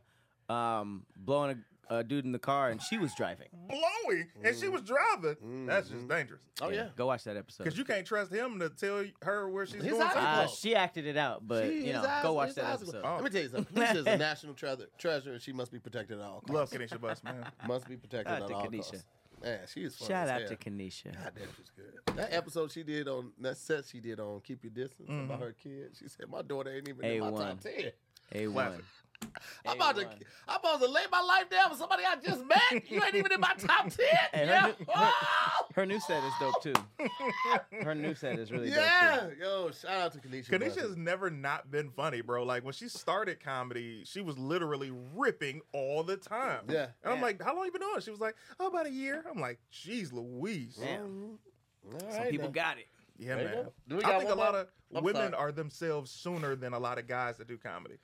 um, 0.52 1.06
blowing 1.16 1.52
a, 1.52 1.79
a 1.90 2.04
dude 2.04 2.26
in 2.26 2.32
the 2.32 2.40
car, 2.40 2.70
and 2.70 2.82
she 2.82 2.98
was 2.98 3.14
driving. 3.16 3.48
Blowing, 3.68 4.28
and 4.44 4.56
she 4.56 4.68
was 4.70 4.82
driving. 4.84 5.66
That's 5.66 5.90
just 5.90 6.08
dangerous. 6.08 6.42
Oh 6.62 6.70
yeah. 6.70 6.90
Go 6.96 7.08
watch 7.08 7.24
that 7.24 7.36
episode. 7.38 7.64
Because 7.64 7.78
you 7.78 7.86
can't 7.86 8.06
trust 8.06 8.32
him 8.32 8.60
to 8.60 8.70
tell 8.70 9.04
her 9.24 9.50
where 9.50 9.66
she's 9.66 9.82
His 9.84 9.94
going. 9.94 10.04
eyes 10.04 10.14
to. 10.14 10.20
Uh, 10.20 10.48
she 10.48 10.76
acted 10.76 11.06
it 11.06 11.18
out, 11.18 11.48
but 11.48 11.66
She- 11.66 11.88
you 11.88 11.94
know, 11.94 12.04
eyes- 12.04 12.24
go 12.24 12.34
watch 12.34 12.48
his 12.48 12.56
that 12.56 12.66
eyes 12.66 12.70
are 12.82 12.84
episode. 12.84 13.02
closed. 13.02 13.24
Let 13.24 13.24
me 13.24 13.30
tell 13.30 13.42
you 13.44 13.50
something. 13.50 13.84
Kanisha 13.84 13.96
is 13.96 14.06
a 14.08 14.18
national 14.18 14.54
treasure, 14.56 14.88
treasure, 14.98 15.32
and 15.34 15.42
she 15.42 15.52
must 15.54 15.72
be 15.72 15.80
protected 15.80 16.20
at 16.20 16.26
all 16.26 16.42
costs. 16.42 16.52
Love 16.54 16.70
Kanisha 16.70 17.00
Bus, 17.02 17.24
man. 17.24 17.46
Must 17.68 17.88
be 17.88 17.96
protected 17.98 18.28
Shout 18.28 18.38
at 18.38 18.44
out 18.44 18.48
to 18.50 18.56
all 18.56 18.66
Kanisha. 18.68 18.92
costs. 18.92 19.06
Man, 19.42 19.60
she 19.74 19.84
is 19.86 19.96
fun 19.96 20.08
Shout 20.10 20.24
as 20.28 20.30
out 20.32 20.42
hell. 20.42 20.50
to 20.50 20.56
Kanisha. 20.58 21.14
God 21.14 21.32
damn, 21.34 21.48
she's 21.56 21.72
good. 21.76 22.16
That 22.18 22.34
episode 22.34 22.72
she 22.74 22.84
did 22.84 23.08
on 23.08 23.32
that 23.40 23.56
set 23.58 23.86
she 23.86 24.02
did 24.02 24.20
on 24.20 24.42
Keep 24.42 24.66
Your 24.66 24.72
Distance 24.72 25.10
Mm-hmm. 25.10 25.32
about 25.32 25.40
her 25.42 25.54
kid. 25.64 25.92
She 25.98 26.10
said 26.10 26.28
my 26.30 26.42
daughter 26.42 26.76
ain't 26.76 26.90
even 26.90 27.06
in 27.06 27.20
my 27.22 27.32
A1. 27.32 27.38
top 27.40 27.62
ten. 27.62 27.92
A 28.36 28.48
one. 28.48 28.66
Classic. 28.68 28.86
I'm 29.66 29.76
about 29.76 29.96
to 29.98 30.08
I'm 30.48 30.60
about 30.60 30.80
to 30.82 30.88
lay 30.88 31.02
my 31.12 31.22
life 31.22 31.50
down 31.50 31.70
for 31.70 31.76
somebody 31.78 32.04
I 32.06 32.16
just 32.16 32.44
met. 32.46 32.90
You 32.90 33.02
ain't 33.04 33.16
even 33.16 33.32
in 33.32 33.40
my 33.40 33.54
top 33.58 33.90
ten. 33.90 34.08
Hey, 34.34 34.46
her 34.46 34.46
yeah. 34.46 34.62
new- 34.66 34.72
her- 34.72 34.76
Oh! 34.96 35.66
Her 35.76 35.86
new 35.86 36.00
set 36.00 36.24
is 36.24 36.34
dope 36.40 36.62
too. 36.64 36.74
Her 37.84 37.96
new 37.96 38.14
set 38.16 38.40
is 38.40 38.52
really 38.52 38.70
dope 38.70 38.78
yeah. 38.80 39.28
Yo, 39.40 39.72
shout 39.72 39.92
out 40.02 40.14
to 40.14 40.20
Kanisha. 40.20 40.50
Kanisha 40.50 40.82
has 40.82 40.98
never 40.98 41.30
not 41.30 41.70
been 41.72 41.90
funny, 41.92 42.22
bro. 42.22 42.44
Like 42.44 42.64
when 42.64 42.74
she 42.74 42.90
started 42.90 43.42
comedy, 43.44 44.04
she 44.06 44.22
was 44.22 44.38
literally 44.38 44.92
ripping 45.16 45.62
all 45.74 46.04
the 46.04 46.18
time. 46.18 46.62
Yeah. 46.70 46.88
And 47.04 47.14
I'm 47.14 47.22
like, 47.22 47.42
how 47.42 47.56
long 47.56 47.66
you 47.66 47.72
been 47.72 47.82
doing? 47.82 47.94
it?" 47.98 48.04
She 48.04 48.12
was 48.12 48.20
like, 48.20 48.36
oh, 48.60 48.68
about 48.68 48.88
a 48.88 48.92
year. 48.92 49.24
I'm 49.30 49.40
like, 49.40 49.60
geez, 49.72 50.12
Louise. 50.12 50.76
too. 50.76 50.82
Damn. 50.82 51.40
All 51.94 52.00
Some 52.00 52.10
right, 52.20 52.32
people 52.32 52.48
now. 52.48 52.52
got 52.54 52.78
it. 52.78 52.88
Yeah, 53.18 53.36
There 53.36 53.46
man. 53.46 53.54
go. 53.66 53.74
Do 53.88 53.98
we 53.98 54.04
I 54.04 54.10
got 54.10 54.20
think 54.20 54.32
a 54.32 54.36
one 54.36 54.46
lot 54.46 54.56
of 54.56 54.68
I'm 54.96 55.04
women 55.04 55.32
sorry. 55.32 55.36
are 55.36 55.52
themselves 55.52 56.10
sooner 56.12 56.56
than 56.56 56.74
a 56.74 56.80
lot 56.80 56.98
of 56.98 57.08
guys 57.08 57.38
that 57.38 57.48
do 57.48 57.58
comedy. 57.58 57.96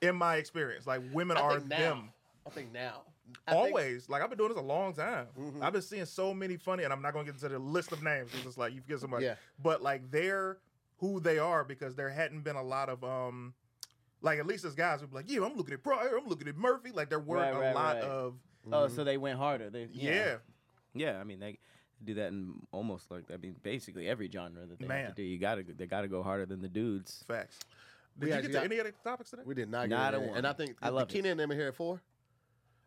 In 0.00 0.16
my 0.16 0.36
experience, 0.36 0.86
like 0.86 1.00
women 1.12 1.36
I 1.36 1.40
are 1.40 1.60
now. 1.60 1.76
them. 1.76 2.10
I 2.46 2.50
think 2.50 2.72
now. 2.72 3.02
I 3.46 3.52
think- 3.52 3.66
Always. 3.68 4.08
Like 4.08 4.22
I've 4.22 4.28
been 4.28 4.36
doing 4.38 4.50
this 4.50 4.58
a 4.58 4.62
long 4.62 4.92
time. 4.92 5.26
Mm-hmm. 5.38 5.62
I've 5.62 5.72
been 5.72 5.82
seeing 5.82 6.04
so 6.04 6.34
many 6.34 6.56
funny, 6.56 6.84
and 6.84 6.92
I'm 6.92 7.00
not 7.00 7.12
going 7.14 7.24
to 7.26 7.32
get 7.32 7.42
into 7.42 7.48
the 7.54 7.58
list 7.58 7.92
of 7.92 8.02
names 8.02 8.30
because 8.30 8.46
it's 8.46 8.58
like 8.58 8.74
you 8.74 8.80
forget 8.82 9.00
somebody. 9.00 9.24
Yeah. 9.26 9.34
But 9.62 9.82
like 9.82 10.10
they're 10.10 10.58
who 10.98 11.20
they 11.20 11.38
are 11.38 11.64
because 11.64 11.94
there 11.94 12.08
hadn't 12.10 12.42
been 12.42 12.56
a 12.56 12.62
lot 12.62 12.88
of 12.88 13.02
um, 13.02 13.54
like 14.20 14.38
at 14.38 14.46
least 14.46 14.64
as 14.64 14.74
guys 14.74 15.00
would 15.00 15.10
be 15.10 15.16
like, 15.16 15.30
yeah, 15.30 15.42
I'm 15.44 15.56
looking 15.56 15.72
at 15.74 15.82
Pryor, 15.82 16.18
I'm 16.18 16.28
looking 16.28 16.48
at 16.48 16.56
Murphy. 16.56 16.90
Like 16.92 17.08
there 17.08 17.18
weren't 17.18 17.54
Right, 17.54 17.60
right, 17.60 17.70
a 17.72 17.74
lot 17.74 17.94
right. 17.96 18.04
of 18.04 18.34
Oh, 18.72 18.88
so 18.88 19.04
they 19.04 19.16
went 19.18 19.38
harder. 19.38 19.68
They, 19.70 19.88
yeah. 19.92 20.12
yeah. 20.14 20.36
Yeah, 20.94 21.20
I 21.20 21.24
mean 21.24 21.40
they 21.40 21.58
do 22.04 22.14
that 22.14 22.28
in 22.28 22.54
almost 22.72 23.10
like 23.10 23.24
I 23.32 23.36
mean 23.38 23.56
basically 23.62 24.06
every 24.08 24.30
genre 24.30 24.66
that 24.66 24.78
they 24.78 24.86
Man. 24.86 25.06
have 25.06 25.14
to 25.16 25.22
do. 25.22 25.26
You 25.26 25.38
gotta 25.38 25.64
they 25.76 25.86
gotta 25.86 26.08
go 26.08 26.22
harder 26.22 26.44
than 26.46 26.60
the 26.60 26.68
dudes. 26.68 27.24
facts. 27.26 27.58
We 28.18 28.26
Did 28.28 28.36
you 28.36 28.42
get 28.42 28.46
to 28.48 28.52
got- 28.54 28.64
any 28.64 28.80
other 28.80 28.92
topics 29.02 29.30
today? 29.30 29.42
We 29.44 29.54
did 29.54 29.68
not 29.70 29.88
get 29.88 29.96
Not 29.96 30.14
it 30.14 30.16
a 30.18 30.22
in. 30.22 30.28
one. 30.28 30.38
And 30.38 30.46
I 30.46 30.52
think 30.52 30.76
I 30.80 30.88
love 30.90 31.08
the 31.08 31.12
Keenan 31.14 31.32
and 31.32 31.40
them 31.40 31.50
are 31.50 31.54
here 31.54 31.68
at 31.68 31.74
four. 31.74 32.00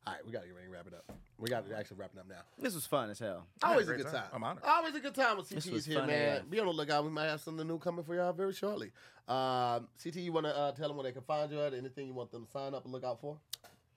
All 0.05 0.13
right, 0.13 0.25
we 0.25 0.31
got 0.31 0.41
to 0.43 0.47
get 0.47 0.55
ready 0.55 0.67
to 0.67 0.71
wrap 0.73 0.87
it 0.87 0.93
up. 0.93 1.11
We 1.37 1.49
got 1.49 1.67
to 1.67 1.77
actually 1.77 1.97
wrap 1.97 2.11
it 2.15 2.19
up 2.19 2.29
now. 2.29 2.41
This 2.57 2.73
was 2.73 2.85
fun 2.85 3.09
as 3.09 3.19
hell. 3.19 3.45
I 3.61 3.67
had 3.67 3.69
a 3.69 3.73
Always 3.73 3.89
a 3.89 3.95
good 3.95 4.05
time. 4.05 4.13
time. 4.13 4.23
I'm 4.33 4.43
honored. 4.43 4.63
Always 4.65 4.95
a 4.95 4.99
good 5.01 5.13
time 5.15 5.35
with 5.37 5.49
This 5.49 5.65
CT's 5.65 5.85
here, 5.85 6.05
man. 6.05 6.37
AF. 6.37 6.49
Be 6.49 6.59
on 6.61 6.65
the 6.67 6.71
lookout. 6.71 7.03
We 7.03 7.09
might 7.11 7.25
have 7.25 7.41
something 7.41 7.67
new 7.67 7.77
coming 7.77 8.05
for 8.05 8.15
y'all 8.15 8.31
very 8.31 8.53
shortly. 8.53 8.91
Um, 9.27 9.89
CT, 10.01 10.15
you 10.15 10.31
want 10.31 10.45
to 10.45 10.55
uh, 10.57 10.71
tell 10.71 10.87
them 10.87 10.95
where 10.95 11.03
they 11.03 11.11
can 11.11 11.23
find 11.23 11.51
you 11.51 11.59
at? 11.61 11.73
Anything 11.73 12.07
you 12.07 12.13
want 12.13 12.31
them 12.31 12.45
to 12.45 12.51
sign 12.51 12.73
up 12.73 12.85
and 12.85 12.93
look 12.93 13.03
out 13.03 13.19
for? 13.19 13.37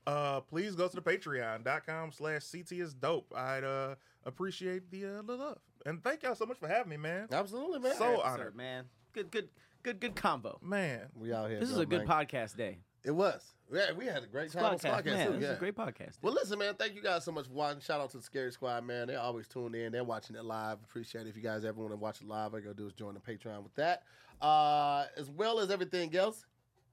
uh 0.07 0.41
please 0.41 0.75
go 0.75 0.89
to 0.89 0.97
the 0.97 1.03
patreon.com 1.03 2.11
slash 2.11 2.43
ct 2.51 2.73
is 2.73 2.95
dope 2.95 3.31
i'd 3.37 3.63
uh 3.63 3.95
appreciate 4.25 4.91
the 4.91 5.05
uh 5.05 5.23
love 5.23 5.59
and 5.85 6.03
thank 6.03 6.23
y'all 6.23 6.35
so 6.35 6.47
much 6.47 6.57
for 6.59 6.67
having 6.69 6.89
me 6.89 6.97
man 6.97 7.29
Absolutely, 7.31 7.79
man. 7.81 7.95
So 7.97 8.05
Episode, 8.15 8.23
honored. 8.25 8.57
man. 8.57 8.85
Good, 9.13 9.31
good, 9.31 9.49
good, 9.83 10.01
good 10.01 10.17
combo. 10.17 10.59
man 10.63 11.07
we 11.15 11.33
out 11.33 11.51
here. 11.51 11.61
This 11.61 11.71
is 11.71 11.79
a 11.79 11.87
good 11.87 12.07
man. 12.07 12.27
podcast 12.27 12.57
day. 12.57 12.79
It 13.05 13.13
was. 13.13 13.55
Yeah, 13.73 13.93
we 13.97 14.05
had 14.05 14.23
a 14.23 14.27
great 14.27 14.53
time 14.53 14.65
on 14.65 14.79
Podcast, 14.79 15.05
man. 15.05 15.27
too. 15.27 15.33
This 15.35 15.43
yeah. 15.43 15.51
is 15.51 15.57
a 15.57 15.61
great 15.61 15.77
podcast. 15.77 16.19
Well, 16.21 16.35
listen, 16.35 16.59
man. 16.59 16.75
Thank 16.75 16.95
you 16.95 17.03
guys 17.03 17.25
so 17.25 17.33
much 17.33 17.47
for 17.47 17.53
watching. 17.53 17.81
Shout 17.81 18.01
out 18.01 18.11
to 18.11 18.19
the 18.19 18.23
Scary 18.23 18.53
Squad, 18.53 18.85
man. 18.85 19.07
They're 19.07 19.21
always 19.21 19.47
tuned 19.47 19.75
in. 19.75 19.93
They're 19.93 20.05
watching 20.05 20.37
it 20.37 20.45
live. 20.45 20.79
Appreciate 20.85 21.27
it. 21.27 21.29
If 21.29 21.37
you 21.37 21.43
guys 21.43 21.65
ever 21.65 21.81
want 21.81 21.93
to 21.93 21.97
watch 21.97 22.21
it 22.21 22.27
live, 22.27 22.53
all 22.53 22.59
you 22.59 22.67
gotta 22.67 22.77
do 22.77 22.87
is 22.87 22.93
join 22.93 23.15
the 23.15 23.21
Patreon 23.21 23.63
with 23.63 23.75
that. 23.77 24.03
Uh, 24.43 25.05
as 25.17 25.31
well 25.31 25.61
as 25.61 25.71
everything 25.71 26.15
else, 26.17 26.45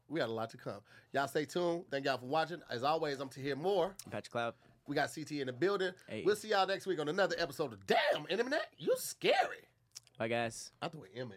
we 0.07 0.19
got 0.19 0.29
a 0.29 0.33
lot 0.33 0.49
to 0.51 0.57
come. 0.57 0.79
Y'all 1.13 1.27
stay 1.27 1.45
tuned. 1.45 1.83
Thank 1.89 2.05
y'all 2.05 2.19
for 2.19 2.25
watching. 2.25 2.61
As 2.69 2.83
always, 2.83 3.19
I'm 3.19 3.29
to 3.29 3.41
hear 3.41 3.55
more. 3.55 3.95
Patch 4.09 4.29
Cloud. 4.29 4.53
We 4.87 4.95
got 4.95 5.13
CT 5.13 5.31
in 5.31 5.47
the 5.47 5.53
building. 5.53 5.91
Hey. 6.07 6.23
We'll 6.25 6.37
see 6.37 6.49
y'all 6.49 6.67
next 6.67 6.85
week 6.85 6.99
on 6.99 7.09
another 7.09 7.35
episode 7.37 7.73
of 7.73 7.85
Damn 7.85 8.25
Internet. 8.29 8.67
You 8.77 8.93
scary. 8.97 9.67
Bye, 10.17 10.29
guys. 10.29 10.71
I 10.81 10.87
thought 10.87 11.01
we 11.01 11.19
Emma 11.19 11.33